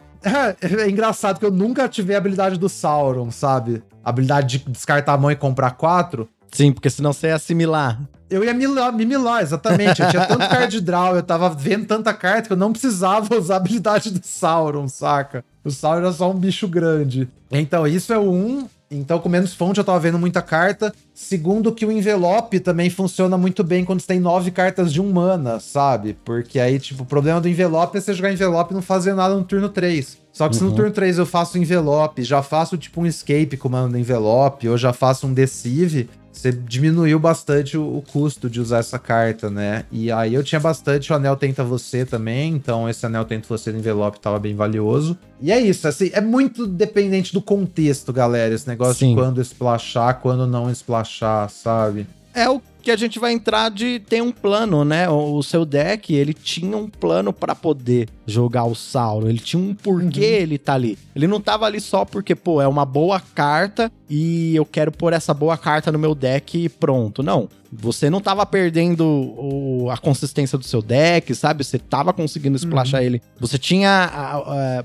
É 0.62 0.90
engraçado 0.90 1.40
que 1.40 1.46
eu 1.46 1.52
nunca 1.52 1.88
tive 1.88 2.16
a 2.16 2.18
habilidade 2.18 2.58
do 2.58 2.68
Sauron, 2.68 3.30
sabe? 3.32 3.84
A 4.04 4.10
habilidade 4.10 4.58
de 4.58 4.72
descartar 4.72 5.14
a 5.14 5.18
mão 5.18 5.32
e 5.32 5.36
comprar 5.36 5.72
quatro. 5.72 6.28
Sim, 6.52 6.72
porque 6.72 6.90
senão 6.90 7.14
você 7.14 7.28
ia 7.28 7.36
assimilar. 7.36 8.02
Eu 8.30 8.44
ia 8.44 8.54
me 8.54 9.06
milar, 9.06 9.44
exatamente. 9.44 10.02
Eu 10.02 10.10
tinha 10.10 10.26
tanto 10.26 10.50
card 10.50 10.82
draw, 10.82 11.16
eu 11.16 11.22
tava 11.22 11.50
vendo 11.50 11.86
tanta 11.86 12.14
carta 12.14 12.48
que 12.48 12.54
eu 12.54 12.58
não 12.58 12.72
precisava 12.72 13.36
usar 13.38 13.56
a 13.56 13.58
habilidade 13.58 14.10
do 14.10 14.26
Sauron, 14.26 14.88
saca? 14.88 15.46
O 15.64 15.70
Sauron 15.70 16.00
era 16.00 16.12
só 16.12 16.32
um 16.32 16.36
bicho 16.36 16.68
grande. 16.68 17.28
Então, 17.52 17.86
isso 17.86 18.12
é 18.12 18.18
o 18.18 18.32
um. 18.32 18.68
Então, 18.90 19.20
com 19.20 19.30
menos 19.30 19.54
fonte, 19.54 19.80
eu 19.80 19.84
tava 19.84 20.00
vendo 20.00 20.18
muita 20.18 20.42
carta. 20.42 20.94
Segundo, 21.18 21.72
que 21.72 21.86
o 21.86 21.92
envelope 21.94 22.60
também 22.60 22.90
funciona 22.90 23.38
muito 23.38 23.64
bem 23.64 23.86
quando 23.86 24.02
você 24.02 24.08
tem 24.08 24.20
nove 24.20 24.52
cartas 24.52 24.92
de 24.92 25.00
um 25.00 25.14
mana, 25.14 25.62
sabe? 25.62 26.18
Porque 26.26 26.60
aí, 26.60 26.78
tipo, 26.78 27.04
o 27.04 27.06
problema 27.06 27.40
do 27.40 27.48
envelope 27.48 27.98
é 27.98 28.02
você 28.02 28.14
jogar 28.14 28.34
envelope 28.34 28.74
e 28.74 28.76
não 28.76 28.82
fazer 28.82 29.14
nada 29.14 29.34
no 29.34 29.46
turno 29.46 29.70
3. 29.70 30.18
Só 30.34 30.50
que 30.50 30.56
uhum. 30.56 30.58
se 30.58 30.64
no 30.66 30.70
uhum. 30.72 30.76
turno 30.76 30.92
3 30.92 31.18
eu 31.18 31.26
faço 31.26 31.58
envelope, 31.58 32.22
já 32.22 32.44
faço 32.44 32.78
tipo 32.78 33.00
um 33.00 33.06
escape 33.06 33.56
comando 33.56 33.98
envelope, 33.98 34.68
ou 34.68 34.78
já 34.78 34.92
faço 34.92 35.26
um 35.26 35.34
deceive, 35.34 36.10
você 36.36 36.52
diminuiu 36.52 37.18
bastante 37.18 37.78
o, 37.78 37.98
o, 37.98 38.02
custo 38.02 38.50
de 38.50 38.60
usar 38.60 38.80
essa 38.80 39.00
carta, 39.00 39.50
né? 39.50 39.86
E 39.92 40.12
aí 40.12 40.34
eu 40.34 40.44
tinha 40.44 40.60
bastante 40.60 41.12
o 41.12 41.16
Anel 41.16 41.36
Tenta 41.36 41.64
Você 41.64 42.06
também, 42.06 42.54
então 42.54 42.90
esse 42.90 43.06
Anel 43.06 43.26
Tenta 43.26 43.48
Você 43.48 43.72
no 43.72 43.80
envelope 43.80 44.20
tava 44.20 44.38
bem 44.38 44.56
valioso. 44.56 45.18
E 45.42 45.52
é 45.52 45.60
isso, 45.60 45.88
assim, 45.88 46.10
é 46.14 46.22
muito 46.22 46.68
dependente 46.68 47.34
do 47.34 47.42
contexto, 47.42 48.12
galera, 48.12 48.54
esse 48.54 48.68
negócio 48.68 48.96
Sim. 48.96 49.10
de 49.10 49.16
quando 49.16 49.42
splashar, 49.42 50.20
quando 50.22 50.46
não 50.46 50.70
splashar, 50.70 51.50
sabe? 51.50 52.06
É 52.36 52.50
o 52.50 52.62
que 52.86 52.92
a 52.92 52.96
gente 52.96 53.18
vai 53.18 53.32
entrar 53.32 53.72
de 53.72 54.00
ter 54.00 54.22
um 54.22 54.32
plano, 54.32 54.86
né? 54.86 55.10
O, 55.10 55.42
seu 55.42 55.66
deck, 55.66 56.14
ele 56.14 56.36
tinha 56.36 56.78
um 56.78 56.88
plano 56.88 57.34
para 57.34 57.56
poder 57.56 58.08
jogar 58.28 58.66
o 58.66 58.76
Sauron. 58.76 59.28
Ele 59.28 59.40
tinha 59.40 59.60
um 59.60 59.74
porquê 59.74 60.20
uhum. 60.20 60.42
ele 60.42 60.58
tá 60.60 60.76
ali. 60.76 60.96
Ele 61.16 61.26
não 61.26 61.42
tava 61.42 61.66
ali 61.66 61.82
só 61.82 62.06
porque, 62.06 62.36
pô, 62.36 62.62
é 62.62 62.68
uma 62.68 62.86
boa 62.86 63.20
carta 63.20 63.92
e 64.08 64.56
eu 64.56 64.66
quero 64.66 64.92
pôr 64.92 65.14
essa 65.14 65.34
boa 65.34 65.58
carta 65.58 65.92
no 65.92 65.98
meu 65.98 66.14
deck 66.14 66.66
e 66.66 66.70
pronto. 66.70 67.24
Não. 67.24 67.50
Você 67.72 68.10
não 68.10 68.22
tava 68.22 68.46
perdendo 68.46 69.04
o, 69.04 69.90
a 69.90 69.98
consistência 69.98 70.58
do 70.58 70.64
seu 70.64 70.82
deck, 70.82 71.34
sabe? 71.34 71.64
Você 71.64 71.80
tava 71.80 72.14
conseguindo 72.14 72.56
splashar 72.56 73.00
uhum. 73.02 73.08
ele. 73.08 73.22
Você 73.40 73.58
tinha. 73.58 74.12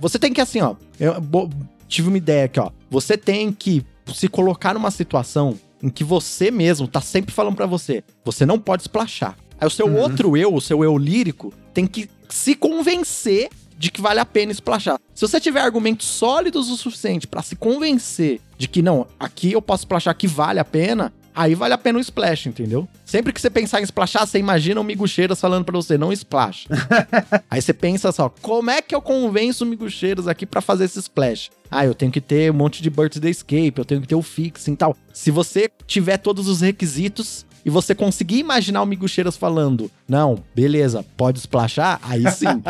você 0.01 0.19
tem 0.19 0.33
que, 0.33 0.41
assim, 0.41 0.63
ó. 0.63 0.75
Eu 0.99 1.21
bo, 1.21 1.51
tive 1.87 2.09
uma 2.09 2.17
ideia 2.17 2.47
aqui, 2.47 2.59
ó. 2.59 2.71
Você 2.89 3.19
tem 3.19 3.53
que 3.53 3.85
se 4.15 4.27
colocar 4.27 4.73
numa 4.73 4.91
situação 4.91 5.59
em 5.83 5.89
que 5.89 6.05
você 6.05 6.51
mesmo 6.51 6.87
tá 6.87 7.01
sempre 7.01 7.33
falando 7.33 7.57
para 7.57 7.67
você, 7.67 8.05
você 8.25 8.45
não 8.45 8.59
pode 8.59 8.83
splashar. 8.83 9.37
Aí 9.61 9.67
o 9.67 9.71
seu 9.71 9.87
uhum. 9.87 9.99
outro 9.99 10.37
eu, 10.37 10.55
o 10.55 10.61
seu 10.61 10.83
eu 10.83 10.97
lírico, 10.97 11.53
tem 11.75 11.87
que 11.87 12.09
se 12.29 12.55
convencer 12.55 13.51
de 13.77 13.91
que 13.91 14.01
vale 14.01 14.21
a 14.21 14.27
pena 14.27 14.53
splashar. 14.53 15.01
Se 15.15 15.27
você 15.27 15.41
tiver 15.41 15.61
argumentos 15.61 16.07
sólidos 16.07 16.69
o 16.71 16.77
suficiente 16.77 17.27
para 17.27 17.43
se 17.43 17.57
convencer 17.57 18.41
de 18.59 18.69
que 18.69 18.83
não, 18.83 19.07
aqui 19.19 19.53
eu 19.53 19.63
posso 19.63 19.85
splashar 19.85 20.15
que 20.15 20.27
vale 20.27 20.61
a 20.61 20.65
pena, 20.65 21.13
aí 21.41 21.55
vale 21.55 21.73
a 21.73 21.79
pena 21.79 21.99
o 21.99 22.03
splash, 22.03 22.47
entendeu? 22.47 22.87
Sempre 23.05 23.33
que 23.33 23.41
você 23.41 23.49
pensar 23.49 23.81
em 23.81 23.85
splashar, 23.85 24.27
você 24.27 24.39
imagina 24.39 24.81
o 24.81 24.85
Migucheiras 24.85 25.41
falando 25.41 25.65
pra 25.65 25.75
você, 25.75 25.97
não 25.97 26.13
splash. 26.13 26.67
aí 27.51 27.63
você 27.63 27.73
pensa 27.73 28.13
só, 28.13 28.29
como 28.43 28.71
é 28.71 28.83
que 28.83 28.95
eu 28.95 29.01
convenço 29.01 29.65
o 29.65 29.67
Migucheiras 29.67 30.29
aqui 30.29 30.45
para 30.45 30.61
fazer 30.61 30.85
esse 30.85 30.99
splash? 30.99 31.51
Ah, 31.71 31.87
eu 31.87 31.95
tenho 31.95 32.13
que 32.13 32.21
ter 32.21 32.51
um 32.51 32.55
monte 32.55 32.83
de 32.83 32.91
Birthday 32.91 33.31
Escape, 33.31 33.75
eu 33.77 33.85
tenho 33.85 34.03
que 34.03 34.09
ter 34.09 34.15
o 34.15 34.23
fixing 34.23 34.73
e 34.73 34.77
tal. 34.77 34.95
Se 35.15 35.31
você 35.31 35.71
tiver 35.87 36.19
todos 36.19 36.47
os 36.47 36.61
requisitos, 36.61 37.47
e 37.65 37.71
você 37.71 37.95
conseguir 37.95 38.39
imaginar 38.39 38.83
o 38.83 38.87
Migucheiras 38.87 39.37
falando, 39.37 39.91
não, 40.09 40.43
beleza, 40.55 41.05
pode 41.17 41.39
splashar, 41.39 42.01
aí 42.03 42.31
sim. 42.31 42.47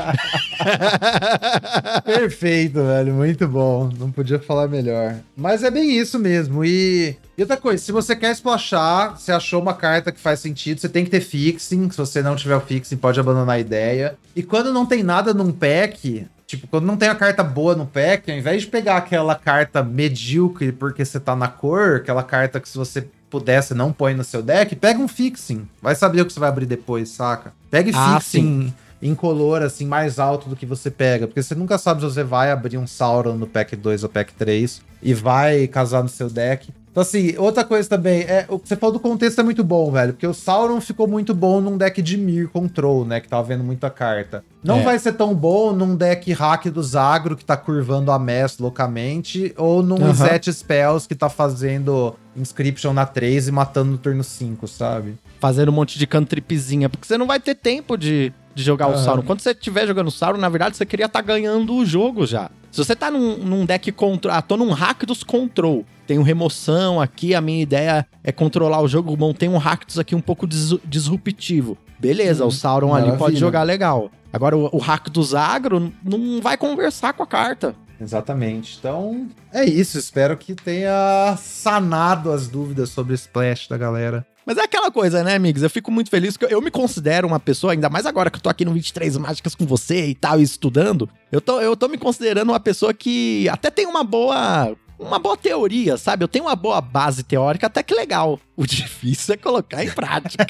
Perfeito, 2.05 2.83
velho, 2.83 3.15
muito 3.15 3.47
bom. 3.47 3.91
Não 3.99 4.11
podia 4.11 4.39
falar 4.39 4.69
melhor. 4.69 5.17
Mas 5.37 5.63
é 5.63 5.71
bem 5.71 5.97
isso 5.97 6.19
mesmo. 6.19 6.65
E, 6.65 7.17
e 7.37 7.43
outra 7.43 7.57
coisa, 7.57 7.83
se 7.83 7.93
você 7.93 8.15
quer 8.17 8.33
splashar, 8.33 9.19
você 9.19 9.33
achou 9.33 9.61
uma 9.61 9.75
carta 9.75 10.13
que 10.13 10.21
faz 10.21 10.41
sentido, 10.41 10.81
você 10.81 10.89
tem 10.89 11.05
que 11.05 11.11
ter 11.11 11.21
fixing. 11.21 11.91
Se 11.91 11.97
você 11.97 12.23
não 12.23 12.37
tiver 12.37 12.57
o 12.57 12.61
fixing, 12.61 12.97
pode 12.97 13.21
abandonar 13.21 13.57
a 13.57 13.61
ideia. 13.61 14.17
E 14.35 14.43
quando 14.43 14.73
não 14.73 14.87
tem 14.87 15.03
nada 15.03 15.33
num 15.33 15.53
pack, 15.53 16.27
Tipo, 16.51 16.67
quando 16.67 16.85
não 16.85 16.97
tem 16.97 17.09
a 17.09 17.15
carta 17.15 17.45
boa 17.45 17.77
no 17.77 17.87
pack, 17.87 18.29
ao 18.29 18.37
invés 18.37 18.63
de 18.63 18.67
pegar 18.67 18.97
aquela 18.97 19.37
carta 19.37 19.85
medíocre 19.85 20.73
porque 20.73 21.05
você 21.05 21.21
tá 21.21 21.37
na 21.37 21.47
cor, 21.47 21.99
aquela 21.99 22.25
carta 22.25 22.59
que 22.59 22.69
se 22.69 22.77
você 22.77 23.07
pudesse 23.31 23.75
não 23.75 23.93
põe 23.93 24.15
no 24.15 24.25
seu 24.25 24.43
deck, 24.43 24.75
pega 24.77 24.99
um 24.99 25.09
fixing. 25.09 25.67
Vai 25.81 25.95
saber 25.95 26.21
o 26.21 26.27
que 26.27 26.33
você 26.33 26.41
vai 26.41 26.49
abrir 26.49 26.67
depois, 26.67 27.09
saca? 27.11 27.53
Pegue 27.71 27.93
ah, 27.95 28.21
fixing 28.21 28.69
sim. 28.69 28.75
incolor, 29.01 29.63
assim, 29.63 29.87
mais 29.87 30.19
alto 30.19 30.49
do 30.49 30.57
que 30.57 30.67
você 30.67 30.91
pega. 30.91 31.27
Porque 31.27 31.43
você 31.43 31.55
nunca 31.55 31.79
sabe 31.79 32.01
se 32.01 32.07
você 32.07 32.25
vai 32.25 32.51
abrir 32.51 32.77
um 32.77 32.87
Sauron 32.87 33.37
no 33.37 33.47
pack 33.47 33.77
2 33.77 34.03
ou 34.03 34.09
pack 34.09 34.35
3 34.35 34.83
e 35.03 35.15
vai 35.15 35.67
casar 35.69 36.03
no 36.03 36.09
seu 36.09 36.29
deck. 36.29 36.71
Então, 36.91 37.03
assim, 37.03 37.37
outra 37.39 37.65
coisa 37.65 37.89
também, 37.89 38.23
é, 38.23 38.47
o 38.49 38.59
que 38.59 38.69
você 38.69 38.75
falou 38.75 38.93
do 38.93 39.01
contexto 39.01 39.41
é 39.41 39.45
muito 39.45 39.63
bom, 39.63 39.93
velho, 39.93 40.13
porque 40.13 40.27
o 40.27 40.35
Sauron 40.35 40.81
ficou 40.81 41.07
muito 41.07 41.33
bom 41.33 41.61
num 41.61 41.77
deck 41.77 42.03
de 42.03 42.17
Mir 42.17 42.49
Control, 42.49 43.05
né, 43.05 43.21
que 43.21 43.29
tava 43.29 43.45
vendo 43.45 43.63
muita 43.63 43.89
carta. 43.89 44.45
Não 44.63 44.81
é. 44.81 44.83
vai 44.83 44.99
ser 44.99 45.13
tão 45.13 45.33
bom 45.33 45.73
num 45.73 45.95
deck 45.95 46.33
hack 46.33 46.67
do 46.67 46.83
Zagro, 46.83 47.37
que 47.37 47.45
tá 47.45 47.57
curvando 47.57 48.11
a 48.11 48.19
Mess 48.19 48.59
loucamente, 48.59 49.55
ou 49.57 49.83
num 49.83 50.03
uhum. 50.03 50.13
Zet 50.13 50.53
Spells, 50.53 51.07
que 51.07 51.15
tá 51.15 51.29
fazendo 51.29 52.17
Inscription 52.37 52.93
na 52.93 53.07
3 53.07 53.49
e 53.49 53.53
matando 53.53 53.93
no 53.93 53.99
turno 53.99 54.25
5, 54.25 54.67
sabe? 54.67 55.17
Fazendo 55.39 55.71
um 55.71 55.75
monte 55.75 55.99
de 55.99 56.07
cantripzinha, 56.07 56.89
porque 56.89 57.07
você 57.07 57.17
não 57.17 57.27
vai 57.27 57.39
ter 57.39 57.55
tempo 57.55 57.97
de, 57.97 58.33
de 58.55 58.63
jogar 58.63 58.89
uhum. 58.89 58.95
o 58.95 58.99
Sauron. 58.99 59.23
Quando 59.23 59.41
você 59.41 59.51
estiver 59.51 59.87
jogando 59.87 60.09
o 60.09 60.11
Sauron, 60.11 60.39
na 60.39 60.49
verdade, 60.49 60.77
você 60.77 60.87
queria 60.87 61.07
estar 61.07 61.21
tá 61.21 61.27
ganhando 61.27 61.75
o 61.75 61.85
jogo 61.85 62.27
já. 62.27 62.51
Se 62.71 62.79
você 62.79 62.95
tá 62.95 63.11
num, 63.11 63.37
num 63.39 63.67
deck 63.67 63.91
control. 63.93 64.35
Ah, 64.35 64.43
tô 64.43 64.57
num 64.57 64.71
Rakdos 64.71 65.25
Control. 65.25 65.85
Tenho 66.07 66.23
remoção 66.23 67.01
aqui, 67.01 67.35
a 67.35 67.41
minha 67.41 67.63
ideia 67.63 68.07
é 68.23 68.31
controlar 68.31 68.81
o 68.81 68.89
jogo. 68.89 69.17
Bom, 69.17 69.33
tem 69.33 69.49
um 69.49 69.59
Rakdos 69.59 69.99
aqui 69.99 70.15
um 70.15 70.21
pouco 70.21 70.47
dis 70.47 70.75
disruptivo. 70.85 71.77
Beleza, 71.99 72.45
hum, 72.45 72.49
o 72.49 72.53
Sauron 72.53 72.95
ali 72.95 73.17
pode 73.17 73.37
jogar 73.37 73.63
legal. 73.63 74.11
Agora, 74.33 74.57
o, 74.57 74.69
o 74.73 74.79
Rakdos 74.79 75.35
Agro 75.35 75.93
não 76.05 76.41
vai 76.41 76.57
conversar 76.57 77.13
com 77.13 77.23
a 77.23 77.27
carta. 77.27 77.75
Exatamente. 78.01 78.77
Então, 78.79 79.29
é 79.53 79.65
isso. 79.65 79.99
Espero 79.99 80.37
que 80.37 80.55
tenha 80.55 81.37
sanado 81.37 82.33
as 82.33 82.49
dúvidas 82.49 82.89
sobre 82.91 83.13
o 83.13 83.15
Splash 83.15 83.69
da 83.69 83.77
galera. 83.77 84.27
Mas 84.45 84.57
é 84.57 84.63
aquela 84.63 84.91
coisa, 84.91 85.23
né, 85.23 85.35
amigos? 85.35 85.63
Eu 85.63 85.71
fico 85.71 85.91
muito 85.91 86.11
feliz 86.11 86.37
que 86.37 86.45
eu, 86.45 86.61
me 86.61 86.71
considero 86.71 87.27
uma 87.27 87.39
pessoa, 87.39 87.73
ainda 87.73 87.89
mais 87.89 88.07
agora 88.07 88.31
que 88.31 88.37
eu 88.37 88.43
tô 88.43 88.49
aqui 88.49 88.65
no 88.65 88.73
23 88.73 89.17
Mágicas 89.19 89.55
com 89.55 89.67
você 89.67 90.07
e 90.07 90.15
tal, 90.15 90.41
e 90.41 90.43
estudando. 90.43 91.09
Eu 91.31 91.41
tô, 91.41 91.61
eu 91.61 91.77
tô 91.77 91.89
me 91.89 91.99
considerando 91.99 92.51
uma 92.51 92.61
pessoa 92.61 92.93
que 92.95 93.49
até 93.49 93.71
tem 93.71 93.87
uma 93.87 94.03
boa 94.03 94.75
uma 95.01 95.19
boa 95.19 95.37
teoria, 95.37 95.97
sabe? 95.97 96.23
Eu 96.23 96.29
tenho 96.29 96.45
uma 96.45 96.55
boa 96.55 96.81
base 96.81 97.23
teórica, 97.23 97.67
até 97.67 97.83
que 97.83 97.95
legal. 97.95 98.39
O 98.57 98.67
difícil 98.69 99.35
é 99.35 99.37
colocar 99.37 99.83
em 99.83 99.91
prática. 99.91 100.45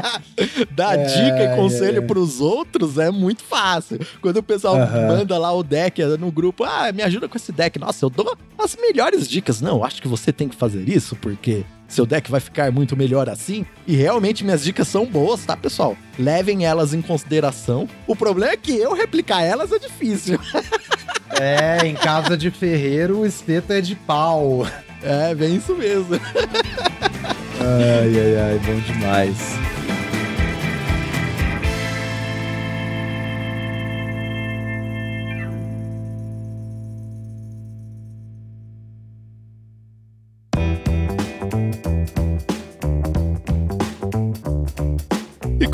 Dar 0.72 0.98
é, 0.98 1.04
dica 1.04 1.44
e 1.44 1.56
conselho 1.56 2.02
é. 2.02 2.06
pros 2.06 2.40
outros 2.40 2.98
é 2.98 3.10
muito 3.10 3.44
fácil. 3.44 4.00
Quando 4.22 4.38
o 4.38 4.42
pessoal 4.42 4.76
uhum. 4.76 5.08
manda 5.08 5.36
lá 5.36 5.52
o 5.52 5.62
deck 5.62 6.02
no 6.18 6.32
grupo, 6.32 6.64
ah, 6.64 6.90
me 6.92 7.02
ajuda 7.02 7.28
com 7.28 7.36
esse 7.36 7.52
deck. 7.52 7.78
Nossa, 7.78 8.06
eu 8.06 8.10
dou 8.10 8.36
as 8.58 8.76
melhores 8.76 9.28
dicas. 9.28 9.60
Não, 9.60 9.84
acho 9.84 10.00
que 10.00 10.08
você 10.08 10.32
tem 10.32 10.48
que 10.48 10.56
fazer 10.56 10.88
isso 10.88 11.14
porque 11.16 11.64
seu 11.88 12.04
deck 12.06 12.30
vai 12.30 12.40
ficar 12.40 12.70
muito 12.72 12.96
melhor 12.96 13.28
assim. 13.28 13.64
E 13.86 13.94
realmente 13.94 14.44
minhas 14.44 14.62
dicas 14.62 14.88
são 14.88 15.06
boas, 15.06 15.44
tá, 15.44 15.56
pessoal? 15.56 15.96
Levem 16.18 16.64
elas 16.64 16.92
em 16.92 17.02
consideração. 17.02 17.88
O 18.06 18.16
problema 18.16 18.52
é 18.52 18.56
que 18.56 18.76
eu 18.76 18.94
replicar 18.94 19.42
elas 19.42 19.72
é 19.72 19.78
difícil. 19.78 20.38
É, 21.38 21.84
em 21.86 21.94
casa 21.94 22.36
de 22.36 22.50
ferreiro 22.50 23.18
o 23.18 23.26
espeto 23.26 23.72
é 23.72 23.80
de 23.80 23.94
pau. 23.94 24.66
É, 25.02 25.34
bem 25.34 25.56
isso 25.56 25.74
mesmo. 25.74 26.14
ai, 27.60 28.20
ai, 28.20 28.36
ai, 28.38 28.60
bom 28.64 28.80
demais. 28.80 29.36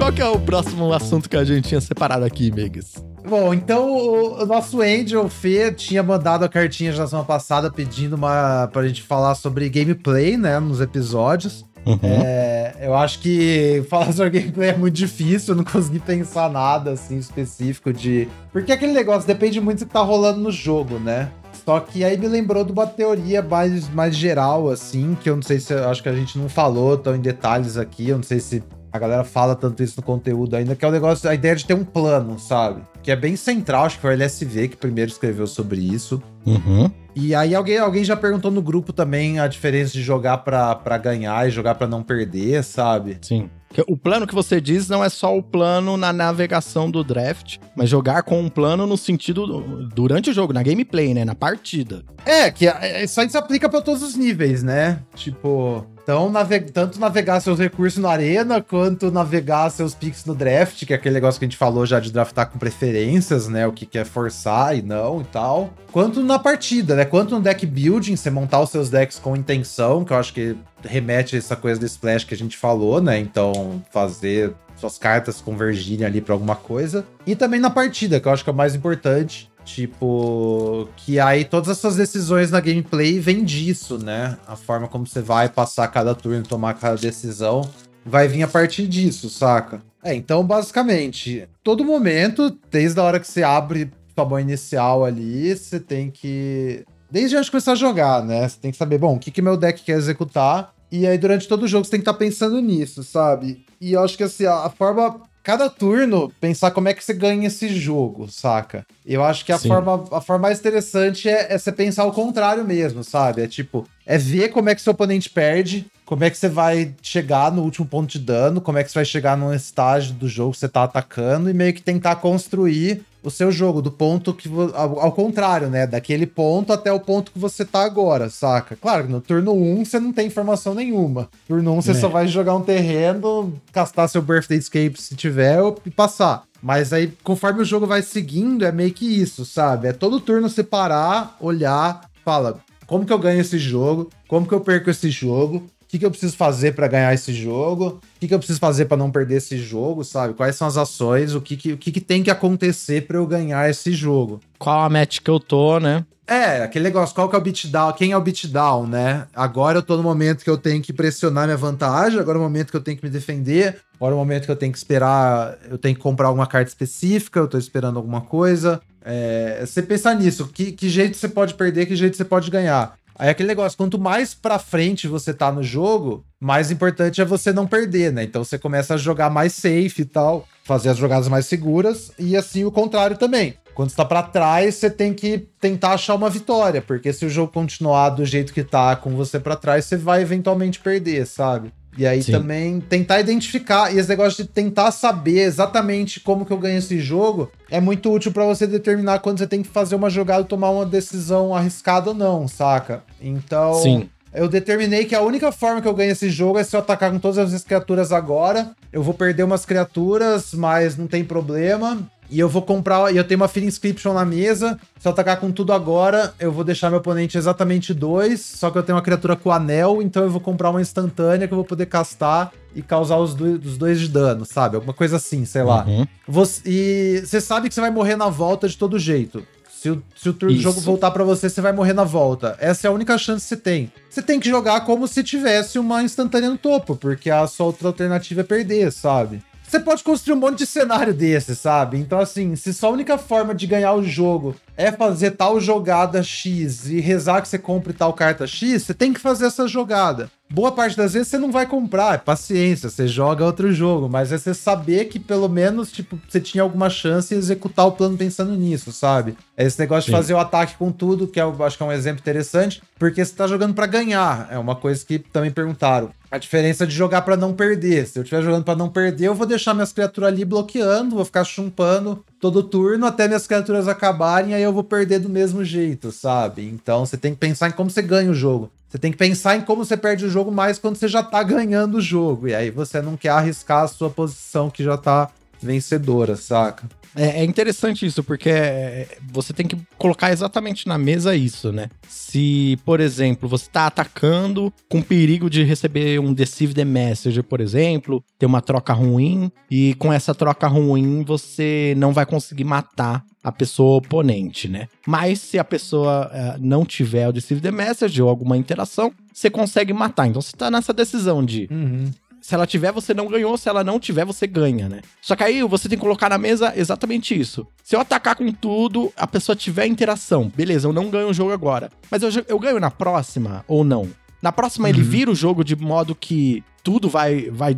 Qual 0.02 0.12
que 0.12 0.20
é 0.20 0.26
o 0.26 0.40
próximo 0.40 0.92
assunto 0.92 1.30
que 1.30 1.36
a 1.36 1.44
gente 1.44 1.68
tinha 1.68 1.80
separado 1.80 2.24
aqui, 2.24 2.50
Megas? 2.50 2.94
Bom, 3.24 3.54
então 3.54 3.88
o, 3.88 4.44
nosso 4.44 4.82
Angel 4.82 5.28
Fê 5.28 5.70
tinha 5.70 6.02
mandado 6.02 6.44
a 6.44 6.48
cartinha 6.48 6.90
já 6.90 7.06
semana 7.06 7.24
passada 7.24 7.70
pedindo 7.70 8.16
uma 8.16 8.68
pra 8.72 8.84
gente 8.84 9.00
falar 9.00 9.36
sobre 9.36 9.68
gameplay, 9.68 10.36
né, 10.36 10.58
nos 10.58 10.80
episódios. 10.80 11.64
Uhum. 11.86 12.00
É, 12.02 12.78
eu 12.80 12.96
acho 12.96 13.20
que 13.20 13.84
falar 13.88 14.12
sobre 14.12 14.40
gameplay 14.40 14.70
é 14.70 14.76
muito 14.76 14.94
difícil, 14.94 15.54
eu 15.54 15.58
não 15.58 15.64
consegui 15.64 16.00
pensar 16.00 16.50
nada 16.50 16.90
assim 16.90 17.16
específico 17.16 17.92
de. 17.92 18.26
Porque 18.52 18.72
aquele 18.72 18.92
negócio 18.92 19.24
depende 19.24 19.60
muito 19.60 19.78
do 19.78 19.86
que 19.86 19.92
tá 19.92 20.02
rolando 20.02 20.40
no 20.40 20.50
jogo, 20.50 20.98
né? 20.98 21.30
Só 21.64 21.78
que 21.78 22.02
aí 22.02 22.18
me 22.18 22.26
lembrou 22.26 22.64
de 22.64 22.72
uma 22.72 22.88
teoria 22.88 23.40
mais, 23.40 23.88
mais 23.88 24.16
geral, 24.16 24.68
assim, 24.68 25.16
que 25.22 25.30
eu 25.30 25.36
não 25.36 25.42
sei 25.42 25.60
se 25.60 25.72
acho 25.72 26.02
que 26.02 26.08
a 26.08 26.14
gente 26.14 26.36
não 26.36 26.48
falou 26.48 26.98
tão 26.98 27.14
em 27.14 27.20
detalhes 27.20 27.76
aqui, 27.76 28.08
eu 28.08 28.16
não 28.16 28.24
sei 28.24 28.40
se 28.40 28.64
a 28.92 28.98
galera 28.98 29.24
fala 29.24 29.56
tanto 29.56 29.82
isso 29.82 29.94
no 29.96 30.02
conteúdo 30.02 30.54
ainda, 30.54 30.76
que 30.76 30.84
é 30.84 30.88
o 30.88 30.92
negócio, 30.92 31.28
a 31.28 31.34
ideia 31.34 31.56
de 31.56 31.64
ter 31.64 31.74
um 31.74 31.84
plano, 31.84 32.38
sabe? 32.38 32.82
Que 33.02 33.10
é 33.10 33.16
bem 33.16 33.36
central, 33.36 33.86
acho 33.86 33.96
que 33.96 34.02
foi 34.02 34.10
o 34.10 34.14
LSV 34.14 34.68
que 34.68 34.76
primeiro 34.76 35.10
escreveu 35.10 35.46
sobre 35.46 35.80
isso. 35.80 36.22
Uhum. 36.44 36.90
E 37.14 37.34
aí 37.34 37.54
alguém, 37.54 37.78
alguém 37.78 38.04
já 38.04 38.16
perguntou 38.16 38.50
no 38.50 38.62
grupo 38.62 38.92
também 38.92 39.38
a 39.38 39.46
diferença 39.46 39.92
de 39.92 40.02
jogar 40.02 40.38
para 40.38 40.98
ganhar 40.98 41.46
e 41.46 41.50
jogar 41.50 41.74
para 41.74 41.86
não 41.86 42.02
perder, 42.02 42.62
sabe? 42.62 43.18
Sim. 43.22 43.48
O 43.86 43.96
plano 43.96 44.26
que 44.26 44.34
você 44.34 44.60
diz 44.60 44.88
não 44.88 45.02
é 45.02 45.08
só 45.08 45.36
o 45.36 45.42
plano 45.42 45.96
na 45.96 46.12
navegação 46.12 46.90
do 46.90 47.02
draft, 47.02 47.56
mas 47.74 47.88
jogar 47.88 48.22
com 48.22 48.38
um 48.38 48.48
plano 48.48 48.86
no 48.86 48.98
sentido 48.98 49.46
durante 49.94 50.28
o 50.28 50.32
jogo, 50.32 50.52
na 50.52 50.62
gameplay, 50.62 51.14
né? 51.14 51.24
Na 51.24 51.34
partida. 51.34 52.04
É, 52.26 52.50
que 52.50 52.68
é, 52.68 53.04
isso 53.04 53.18
aí 53.18 53.30
se 53.30 53.36
aplica 53.36 53.68
para 53.70 53.80
todos 53.80 54.02
os 54.02 54.14
níveis, 54.14 54.62
né? 54.62 55.00
Tipo, 55.14 55.86
então, 56.02 56.32
tanto 56.72 56.98
navegar 56.98 57.40
seus 57.40 57.58
recursos 57.58 58.02
na 58.02 58.10
arena, 58.10 58.60
quanto 58.60 59.10
navegar 59.10 59.70
seus 59.70 59.94
picks 59.94 60.24
no 60.24 60.34
draft, 60.34 60.84
que 60.84 60.92
é 60.92 60.96
aquele 60.96 61.14
negócio 61.14 61.38
que 61.38 61.44
a 61.44 61.48
gente 61.48 61.56
falou 61.56 61.86
já 61.86 62.00
de 62.00 62.12
draftar 62.12 62.50
com 62.50 62.58
preferências, 62.58 63.46
né? 63.46 63.66
O 63.66 63.72
que 63.72 63.86
quer 63.86 64.04
forçar 64.04 64.76
e 64.76 64.82
não 64.82 65.20
e 65.20 65.24
tal. 65.24 65.70
Quanto 65.92 66.22
na 66.22 66.38
partida, 66.38 66.96
né? 66.96 67.04
Quanto 67.04 67.34
no 67.34 67.40
deck 67.40 67.64
building, 67.64 68.16
você 68.16 68.30
montar 68.30 68.60
os 68.60 68.70
seus 68.70 68.90
decks 68.90 69.18
com 69.18 69.36
intenção, 69.36 70.04
que 70.04 70.12
eu 70.12 70.16
acho 70.16 70.32
que 70.32 70.56
remete 70.84 71.36
a 71.36 71.38
essa 71.38 71.54
coisa 71.54 71.78
do 71.78 71.86
splash 71.86 72.24
que 72.24 72.34
a 72.34 72.36
gente 72.36 72.56
falou, 72.56 73.00
né? 73.00 73.18
Então, 73.18 73.82
fazer 73.92 74.52
suas 74.76 74.98
cartas 74.98 75.40
convergirem 75.40 76.04
ali 76.04 76.20
para 76.20 76.34
alguma 76.34 76.56
coisa. 76.56 77.06
E 77.24 77.36
também 77.36 77.60
na 77.60 77.70
partida, 77.70 78.18
que 78.18 78.26
eu 78.26 78.32
acho 78.32 78.42
que 78.42 78.50
é 78.50 78.52
o 78.52 78.56
mais 78.56 78.74
importante. 78.74 79.51
Tipo, 79.64 80.88
que 80.96 81.20
aí 81.20 81.44
todas 81.44 81.68
as 81.68 81.78
suas 81.78 81.96
decisões 81.96 82.50
na 82.50 82.60
gameplay 82.60 83.20
vêm 83.20 83.44
disso, 83.44 83.98
né? 83.98 84.36
A 84.46 84.56
forma 84.56 84.88
como 84.88 85.06
você 85.06 85.20
vai 85.20 85.48
passar 85.48 85.86
cada 85.88 86.14
turno, 86.14 86.42
tomar 86.42 86.74
cada 86.74 86.96
decisão, 86.96 87.62
vai 88.04 88.26
vir 88.26 88.42
a 88.42 88.48
partir 88.48 88.86
disso, 88.88 89.30
saca? 89.30 89.80
É, 90.02 90.14
então 90.14 90.44
basicamente, 90.44 91.48
todo 91.62 91.84
momento, 91.84 92.56
desde 92.70 92.98
a 92.98 93.04
hora 93.04 93.20
que 93.20 93.26
você 93.26 93.42
abre 93.42 93.90
sua 94.14 94.24
mão 94.24 94.38
inicial 94.38 95.04
ali, 95.04 95.54
você 95.54 95.78
tem 95.78 96.10
que. 96.10 96.84
Desde 97.10 97.36
antes 97.36 97.46
de 97.46 97.50
começar 97.50 97.72
a 97.72 97.76
jogar, 97.76 98.24
né? 98.24 98.48
Você 98.48 98.58
tem 98.60 98.70
que 98.70 98.76
saber, 98.76 98.98
bom, 98.98 99.16
o 99.16 99.18
que, 99.18 99.30
que 99.30 99.42
meu 99.42 99.56
deck 99.56 99.82
quer 99.82 99.96
executar. 99.96 100.74
E 100.90 101.06
aí, 101.06 101.16
durante 101.16 101.48
todo 101.48 101.62
o 101.62 101.68
jogo, 101.68 101.84
você 101.84 101.92
tem 101.92 102.00
que 102.00 102.02
estar 102.02 102.12
tá 102.12 102.18
pensando 102.18 102.60
nisso, 102.60 103.02
sabe? 103.02 103.64
E 103.80 103.92
eu 103.92 104.02
acho 104.02 104.16
que 104.16 104.22
assim, 104.22 104.46
a 104.46 104.68
forma 104.70 105.20
cada 105.42 105.68
turno 105.68 106.32
pensar 106.40 106.70
como 106.70 106.88
é 106.88 106.94
que 106.94 107.04
você 107.04 107.12
ganha 107.12 107.46
esse 107.46 107.68
jogo, 107.68 108.30
saca? 108.30 108.86
Eu 109.04 109.24
acho 109.24 109.44
que 109.44 109.52
a, 109.52 109.58
forma, 109.58 110.04
a 110.12 110.20
forma 110.20 110.42
mais 110.42 110.60
interessante 110.60 111.28
é, 111.28 111.52
é 111.52 111.58
você 111.58 111.72
pensar 111.72 112.04
o 112.04 112.12
contrário 112.12 112.64
mesmo, 112.64 113.02
sabe? 113.02 113.42
É 113.42 113.48
tipo, 113.48 113.86
é 114.06 114.16
ver 114.16 114.50
como 114.50 114.68
é 114.68 114.74
que 114.74 114.82
seu 114.82 114.92
oponente 114.92 115.28
perde, 115.28 115.86
como 116.04 116.24
é 116.24 116.30
que 116.30 116.36
você 116.36 116.48
vai 116.48 116.94
chegar 117.02 117.50
no 117.50 117.62
último 117.62 117.86
ponto 117.86 118.10
de 118.10 118.18
dano, 118.18 118.60
como 118.60 118.78
é 118.78 118.84
que 118.84 118.90
você 118.90 118.98
vai 118.98 119.04
chegar 119.04 119.36
num 119.36 119.52
estágio 119.52 120.14
do 120.14 120.28
jogo 120.28 120.52
que 120.52 120.58
você 120.58 120.68
tá 120.68 120.84
atacando 120.84 121.50
e 121.50 121.54
meio 121.54 121.72
que 121.72 121.82
tentar 121.82 122.16
construir 122.16 123.02
o 123.22 123.30
seu 123.30 123.52
jogo, 123.52 123.80
do 123.80 123.90
ponto 123.90 124.34
que. 124.34 124.48
Ao, 124.74 125.00
ao, 125.00 125.12
contrário, 125.12 125.68
né? 125.68 125.86
Daquele 125.86 126.26
ponto 126.26 126.72
até 126.72 126.92
o 126.92 127.00
ponto 127.00 127.30
que 127.30 127.38
você 127.38 127.64
tá 127.64 127.84
agora, 127.84 128.28
saca? 128.28 128.76
Claro, 128.76 129.08
no 129.08 129.20
turno 129.20 129.52
1 129.52 129.84
você 129.84 130.00
não 130.00 130.12
tem 130.12 130.26
informação 130.26 130.74
nenhuma. 130.74 131.28
Turno 131.46 131.72
1 131.74 131.82
você 131.82 131.90
é. 131.92 131.94
só 131.94 132.08
vai 132.08 132.26
jogar 132.26 132.54
um 132.54 132.62
terreno, 132.62 133.54
castar 133.72 134.08
seu 134.08 134.22
Birthday 134.22 134.58
Escape 134.58 135.00
se 135.00 135.14
tiver 135.14 135.58
e 135.86 135.90
passar. 135.90 136.44
Mas 136.62 136.92
aí, 136.92 137.12
conforme 137.24 137.62
o 137.62 137.64
jogo 137.64 137.86
vai 137.86 138.02
seguindo, 138.02 138.64
é 138.64 138.70
meio 138.70 138.92
que 138.92 139.04
isso, 139.04 139.44
sabe? 139.44 139.88
É 139.88 139.92
todo 139.92 140.20
turno 140.20 140.48
você 140.48 140.62
parar, 140.62 141.36
olhar, 141.40 142.08
fala. 142.24 142.60
Como 142.86 143.04
que 143.04 143.12
eu 143.12 143.18
ganho 143.18 143.40
esse 143.40 143.58
jogo? 143.58 144.10
Como 144.28 144.46
que 144.46 144.54
eu 144.54 144.60
perco 144.60 144.90
esse 144.90 145.10
jogo? 145.10 145.66
Que, 145.92 145.98
que 145.98 146.06
eu 146.06 146.10
preciso 146.10 146.34
fazer 146.38 146.72
para 146.72 146.88
ganhar 146.88 147.12
esse 147.12 147.34
jogo, 147.34 148.00
o 148.16 148.20
que, 148.20 148.26
que 148.26 148.32
eu 148.32 148.38
preciso 148.38 148.58
fazer 148.58 148.86
para 148.86 148.96
não 148.96 149.10
perder 149.10 149.36
esse 149.36 149.58
jogo, 149.58 150.02
sabe? 150.02 150.32
Quais 150.32 150.56
são 150.56 150.66
as 150.66 150.78
ações, 150.78 151.34
o 151.34 151.40
que, 151.40 151.54
que, 151.54 151.74
o 151.74 151.76
que, 151.76 151.92
que 151.92 152.00
tem 152.00 152.22
que 152.22 152.30
acontecer 152.30 153.06
para 153.06 153.18
eu 153.18 153.26
ganhar 153.26 153.68
esse 153.68 153.92
jogo. 153.92 154.40
Qual 154.58 154.80
a 154.80 154.88
match 154.88 155.20
que 155.20 155.30
eu 155.30 155.38
tô, 155.38 155.78
né? 155.78 156.06
É, 156.26 156.62
aquele 156.62 156.84
negócio, 156.84 157.14
qual 157.14 157.28
que 157.28 157.36
é 157.36 157.38
o 157.38 157.42
beatdown, 157.42 157.92
quem 157.92 158.12
é 158.12 158.16
o 158.16 158.20
beatdown, 158.22 158.86
né? 158.86 159.26
Agora 159.34 159.78
eu 159.78 159.82
tô 159.82 159.98
no 159.98 160.02
momento 160.02 160.42
que 160.42 160.48
eu 160.48 160.56
tenho 160.56 160.80
que 160.80 160.94
pressionar 160.94 161.44
minha 161.44 161.58
vantagem, 161.58 162.18
agora 162.18 162.38
é 162.38 162.40
o 162.40 162.42
momento 162.42 162.70
que 162.70 162.76
eu 162.76 162.80
tenho 162.80 162.96
que 162.96 163.04
me 163.04 163.10
defender, 163.10 163.76
agora 163.96 164.12
é 164.12 164.16
o 164.16 164.18
momento 164.18 164.46
que 164.46 164.50
eu 164.50 164.56
tenho 164.56 164.72
que 164.72 164.78
esperar, 164.78 165.58
eu 165.68 165.76
tenho 165.76 165.94
que 165.94 166.00
comprar 166.00 166.28
alguma 166.28 166.46
carta 166.46 166.70
específica, 166.70 167.38
eu 167.38 167.48
tô 167.48 167.58
esperando 167.58 167.98
alguma 167.98 168.22
coisa. 168.22 168.80
É, 169.04 169.62
você 169.66 169.82
pensar 169.82 170.14
nisso, 170.14 170.48
que, 170.48 170.72
que 170.72 170.88
jeito 170.88 171.18
você 171.18 171.28
pode 171.28 171.52
perder, 171.52 171.84
que 171.84 171.96
jeito 171.96 172.16
você 172.16 172.24
pode 172.24 172.50
ganhar. 172.50 172.94
Aí 173.18 173.28
aquele 173.28 173.48
negócio, 173.48 173.76
quanto 173.76 173.98
mais 173.98 174.34
pra 174.34 174.58
frente 174.58 175.06
você 175.06 175.32
tá 175.32 175.52
no 175.52 175.62
jogo, 175.62 176.24
mais 176.40 176.70
importante 176.70 177.20
é 177.20 177.24
você 177.24 177.52
não 177.52 177.66
perder, 177.66 178.12
né? 178.12 178.24
Então 178.24 178.44
você 178.44 178.58
começa 178.58 178.94
a 178.94 178.98
jogar 178.98 179.30
mais 179.30 179.52
safe 179.52 180.02
e 180.02 180.04
tal, 180.04 180.48
fazer 180.64 180.88
as 180.88 180.96
jogadas 180.96 181.28
mais 181.28 181.46
seguras, 181.46 182.12
e 182.18 182.36
assim 182.36 182.64
o 182.64 182.72
contrário 182.72 183.16
também. 183.16 183.54
Quando 183.74 183.90
está 183.90 184.04
para 184.04 184.22
trás, 184.22 184.74
você 184.74 184.90
tem 184.90 185.14
que 185.14 185.38
tentar 185.60 185.92
achar 185.92 186.14
uma 186.14 186.28
vitória, 186.28 186.82
porque 186.82 187.12
se 187.12 187.24
o 187.24 187.30
jogo 187.30 187.52
continuar 187.52 188.10
do 188.10 188.24
jeito 188.24 188.52
que 188.52 188.62
tá 188.62 188.94
com 188.96 189.16
você 189.16 189.40
para 189.40 189.56
trás, 189.56 189.86
você 189.86 189.96
vai 189.96 190.20
eventualmente 190.20 190.78
perder, 190.78 191.26
sabe? 191.26 191.72
E 191.96 192.06
aí 192.06 192.22
Sim. 192.22 192.32
também 192.32 192.80
tentar 192.80 193.20
identificar, 193.20 193.94
e 193.94 193.98
esse 193.98 194.08
negócio 194.08 194.42
de 194.42 194.48
tentar 194.48 194.90
saber 194.90 195.40
exatamente 195.40 196.20
como 196.20 196.46
que 196.46 196.52
eu 196.52 196.58
ganho 196.58 196.78
esse 196.78 196.98
jogo 196.98 197.50
é 197.70 197.80
muito 197.80 198.10
útil 198.10 198.32
para 198.32 198.46
você 198.46 198.66
determinar 198.66 199.18
quando 199.18 199.38
você 199.38 199.46
tem 199.46 199.62
que 199.62 199.68
fazer 199.68 199.94
uma 199.94 200.08
jogada 200.08 200.42
e 200.42 200.46
tomar 200.46 200.70
uma 200.70 200.86
decisão 200.86 201.54
arriscada 201.54 202.10
ou 202.10 202.14
não, 202.14 202.48
saca? 202.48 203.02
Então, 203.20 203.74
Sim. 203.74 204.08
eu 204.32 204.48
determinei 204.48 205.04
que 205.04 205.14
a 205.14 205.20
única 205.20 205.52
forma 205.52 205.82
que 205.82 205.88
eu 205.88 205.94
ganho 205.94 206.12
esse 206.12 206.30
jogo 206.30 206.58
é 206.58 206.64
se 206.64 206.74
eu 206.74 206.80
atacar 206.80 207.10
com 207.12 207.18
todas 207.18 207.52
as 207.52 207.62
criaturas 207.62 208.10
agora. 208.10 208.70
Eu 208.90 209.02
vou 209.02 209.12
perder 209.12 209.42
umas 209.42 209.66
criaturas, 209.66 210.54
mas 210.54 210.96
não 210.96 211.06
tem 211.06 211.22
problema. 211.24 211.98
E 212.32 212.40
eu 212.40 212.48
vou 212.48 212.62
comprar. 212.62 213.12
E 213.12 213.18
eu 213.18 213.24
tenho 213.24 213.38
uma 213.38 213.46
Fear 213.46 213.66
Inscription 213.66 214.14
na 214.14 214.24
mesa. 214.24 214.80
Se 214.98 215.06
eu 215.06 215.12
atacar 215.12 215.38
com 215.38 215.52
tudo 215.52 215.70
agora, 215.70 216.32
eu 216.40 216.50
vou 216.50 216.64
deixar 216.64 216.88
meu 216.88 216.98
oponente 216.98 217.36
exatamente 217.36 217.92
dois. 217.92 218.40
Só 218.40 218.70
que 218.70 218.78
eu 218.78 218.82
tenho 218.82 218.96
uma 218.96 219.02
criatura 219.02 219.36
com 219.36 219.52
anel, 219.52 220.00
então 220.00 220.22
eu 220.22 220.30
vou 220.30 220.40
comprar 220.40 220.70
uma 220.70 220.80
instantânea 220.80 221.46
que 221.46 221.52
eu 221.52 221.56
vou 221.56 221.64
poder 221.64 221.84
castar 221.86 222.50
e 222.74 222.80
causar 222.80 223.18
os, 223.18 223.34
do, 223.34 223.44
os 223.58 223.76
dois 223.76 224.00
de 224.00 224.08
dano, 224.08 224.46
sabe? 224.46 224.76
Alguma 224.76 224.94
coisa 224.94 225.16
assim, 225.16 225.44
sei 225.44 225.62
lá. 225.62 225.84
Uhum. 225.84 226.06
Você, 226.26 226.62
e 226.64 227.22
você 227.22 227.38
sabe 227.38 227.68
que 227.68 227.74
você 227.74 227.82
vai 227.82 227.90
morrer 227.90 228.16
na 228.16 228.30
volta 228.30 228.66
de 228.66 228.78
todo 228.78 228.98
jeito. 228.98 229.46
Se 229.70 229.90
o, 229.90 230.02
se 230.16 230.30
o 230.30 230.32
turno 230.32 230.54
do 230.54 230.62
jogo 230.62 230.80
voltar 230.80 231.10
para 231.10 231.24
você, 231.24 231.50
você 231.50 231.60
vai 231.60 231.72
morrer 231.72 231.92
na 231.92 232.04
volta. 232.04 232.56
Essa 232.60 232.86
é 232.86 232.88
a 232.88 232.92
única 232.92 233.18
chance 233.18 233.42
que 233.42 233.48
você 233.48 233.56
tem. 233.56 233.92
Você 234.08 234.22
tem 234.22 234.40
que 234.40 234.48
jogar 234.48 234.80
como 234.82 235.06
se 235.06 235.22
tivesse 235.22 235.78
uma 235.78 236.02
instantânea 236.02 236.48
no 236.48 236.56
topo, 236.56 236.96
porque 236.96 237.28
a 237.28 237.46
sua 237.46 237.66
outra 237.66 237.88
alternativa 237.88 238.40
é 238.40 238.44
perder, 238.44 238.90
sabe? 238.90 239.42
Você 239.72 239.80
pode 239.80 240.04
construir 240.04 240.34
um 240.34 240.38
monte 240.38 240.58
de 240.58 240.66
cenário 240.66 241.14
desse, 241.14 241.56
sabe? 241.56 241.96
Então, 241.96 242.18
assim, 242.18 242.54
se 242.56 242.74
só 242.74 242.88
a 242.88 242.90
única 242.90 243.16
forma 243.16 243.54
de 243.54 243.66
ganhar 243.66 243.94
o 243.94 244.02
jogo 244.02 244.54
é 244.76 244.92
fazer 244.92 245.30
tal 245.30 245.58
jogada 245.58 246.22
X 246.22 246.90
e 246.90 247.00
rezar 247.00 247.40
que 247.40 247.48
você 247.48 247.58
compre 247.58 247.94
tal 247.94 248.12
carta 248.12 248.46
X, 248.46 248.82
você 248.82 248.92
tem 248.92 249.14
que 249.14 249.20
fazer 249.20 249.46
essa 249.46 249.66
jogada. 249.66 250.30
Boa 250.52 250.70
parte 250.70 250.94
das 250.94 251.14
vezes 251.14 251.28
você 251.28 251.38
não 251.38 251.50
vai 251.50 251.64
comprar, 251.64 252.14
é 252.14 252.18
paciência, 252.18 252.90
você 252.90 253.08
joga 253.08 253.42
outro 253.42 253.72
jogo, 253.72 254.06
mas 254.06 254.30
é 254.30 254.36
você 254.36 254.52
saber 254.52 255.06
que 255.06 255.18
pelo 255.18 255.48
menos, 255.48 255.90
tipo, 255.90 256.20
você 256.28 256.38
tinha 256.38 256.62
alguma 256.62 256.90
chance 256.90 257.30
de 257.30 257.36
executar 257.36 257.86
o 257.86 257.92
plano 257.92 258.18
pensando 258.18 258.54
nisso, 258.54 258.92
sabe? 258.92 259.34
É 259.56 259.64
esse 259.64 259.80
negócio 259.80 260.02
Sim. 260.02 260.12
de 260.12 260.18
fazer 260.18 260.34
o 260.34 260.38
ataque 260.38 260.76
com 260.76 260.92
tudo, 260.92 261.26
que 261.26 261.40
eu 261.40 261.64
acho 261.64 261.78
que 261.78 261.82
é 261.82 261.86
um 261.86 261.92
exemplo 261.92 262.20
interessante, 262.20 262.82
porque 262.98 263.24
você 263.24 263.34
tá 263.34 263.46
jogando 263.46 263.72
para 263.72 263.86
ganhar. 263.86 264.46
É 264.50 264.58
uma 264.58 264.76
coisa 264.76 265.02
que 265.06 265.18
também 265.18 265.50
perguntaram. 265.50 266.10
A 266.30 266.36
diferença 266.36 266.86
de 266.86 266.94
jogar 266.94 267.22
para 267.22 267.36
não 267.36 267.54
perder. 267.54 268.06
Se 268.06 268.18
eu 268.18 268.22
estiver 268.22 268.42
jogando 268.42 268.64
para 268.64 268.76
não 268.76 268.90
perder, 268.90 269.28
eu 269.28 269.34
vou 269.34 269.46
deixar 269.46 269.72
minhas 269.72 269.92
criaturas 269.92 270.28
ali 270.28 270.44
bloqueando, 270.44 271.16
vou 271.16 271.24
ficar 271.24 271.44
chumpando 271.44 272.22
todo 272.38 272.62
turno 272.62 273.06
até 273.06 273.26
minhas 273.26 273.46
criaturas 273.46 273.88
acabarem, 273.88 274.52
aí 274.52 274.62
eu 274.62 274.72
vou 274.72 274.84
perder 274.84 275.18
do 275.18 275.30
mesmo 275.30 275.64
jeito, 275.64 276.12
sabe? 276.12 276.68
Então 276.68 277.06
você 277.06 277.16
tem 277.16 277.32
que 277.32 277.38
pensar 277.38 277.68
em 277.68 277.72
como 277.72 277.88
você 277.88 278.02
ganha 278.02 278.30
o 278.30 278.34
jogo. 278.34 278.70
Você 278.92 278.98
tem 278.98 279.10
que 279.10 279.16
pensar 279.16 279.56
em 279.56 279.62
como 279.62 279.82
você 279.82 279.96
perde 279.96 280.26
o 280.26 280.28
jogo 280.28 280.52
mais 280.52 280.78
quando 280.78 280.96
você 280.96 281.08
já 281.08 281.22
tá 281.22 281.42
ganhando 281.42 281.96
o 281.96 282.00
jogo. 282.00 282.46
E 282.46 282.54
aí 282.54 282.70
você 282.70 283.00
não 283.00 283.16
quer 283.16 283.30
arriscar 283.30 283.84
a 283.84 283.88
sua 283.88 284.10
posição 284.10 284.68
que 284.68 284.84
já 284.84 284.98
tá 284.98 285.30
vencedora, 285.62 286.36
saca? 286.36 286.88
É, 287.14 287.40
é, 287.40 287.44
interessante 287.44 288.06
isso, 288.06 288.24
porque 288.24 288.48
é, 288.48 289.06
você 289.30 289.52
tem 289.52 289.66
que 289.66 289.76
colocar 289.98 290.32
exatamente 290.32 290.86
na 290.88 290.96
mesa 290.96 291.36
isso, 291.36 291.70
né? 291.70 291.88
Se, 292.08 292.78
por 292.84 293.00
exemplo, 293.00 293.48
você 293.48 293.68
tá 293.70 293.86
atacando 293.86 294.72
com 294.88 295.02
perigo 295.02 295.50
de 295.50 295.62
receber 295.62 296.18
um 296.18 296.32
Deceive 296.32 296.72
the 296.72 296.84
Message, 296.84 297.42
por 297.42 297.60
exemplo, 297.60 298.24
ter 298.38 298.46
uma 298.46 298.62
troca 298.62 298.92
ruim, 298.92 299.52
e 299.70 299.94
com 299.94 300.12
essa 300.12 300.34
troca 300.34 300.66
ruim 300.66 301.22
você 301.22 301.94
não 301.98 302.12
vai 302.12 302.24
conseguir 302.24 302.64
matar 302.64 303.24
a 303.44 303.50
pessoa 303.50 303.98
oponente, 303.98 304.68
né? 304.68 304.86
Mas 305.06 305.40
se 305.40 305.58
a 305.58 305.64
pessoa 305.64 306.30
uh, 306.32 306.58
não 306.60 306.86
tiver 306.86 307.28
o 307.28 307.32
Deceive 307.32 307.60
the 307.60 307.72
Message 307.72 308.22
ou 308.22 308.28
alguma 308.28 308.56
interação, 308.56 309.12
você 309.32 309.50
consegue 309.50 309.92
matar. 309.92 310.28
Então 310.28 310.40
você 310.40 310.56
tá 310.56 310.70
nessa 310.70 310.92
decisão 310.92 311.44
de 311.44 311.68
uhum. 311.70 312.10
Se 312.42 312.54
ela 312.54 312.66
tiver, 312.66 312.92
você 312.92 313.14
não 313.14 313.28
ganhou. 313.28 313.56
Se 313.56 313.68
ela 313.68 313.84
não 313.84 314.00
tiver, 314.00 314.24
você 314.24 314.46
ganha, 314.46 314.88
né? 314.88 315.00
Só 315.20 315.36
que 315.36 315.44
aí 315.44 315.62
você 315.62 315.88
tem 315.88 315.96
que 315.96 316.02
colocar 316.02 316.28
na 316.28 316.36
mesa 316.36 316.72
exatamente 316.76 317.38
isso. 317.38 317.66
Se 317.84 317.94
eu 317.94 318.00
atacar 318.00 318.34
com 318.34 318.50
tudo, 318.52 319.12
a 319.16 319.26
pessoa 319.26 319.54
tiver 319.54 319.86
interação, 319.86 320.52
beleza, 320.54 320.88
eu 320.88 320.92
não 320.92 321.08
ganho 321.08 321.28
o 321.28 321.34
jogo 321.34 321.52
agora. 321.52 321.90
Mas 322.10 322.22
eu, 322.22 322.30
eu 322.48 322.58
ganho 322.58 322.80
na 322.80 322.90
próxima 322.90 323.64
ou 323.68 323.84
não? 323.84 324.10
Na 324.42 324.50
próxima 324.50 324.88
uhum. 324.88 324.94
ele 324.94 325.02
vira 325.02 325.30
o 325.30 325.36
jogo 325.36 325.62
de 325.62 325.76
modo 325.76 326.16
que 326.16 326.64
tudo 326.82 327.08
vai, 327.08 327.48
vai, 327.48 327.76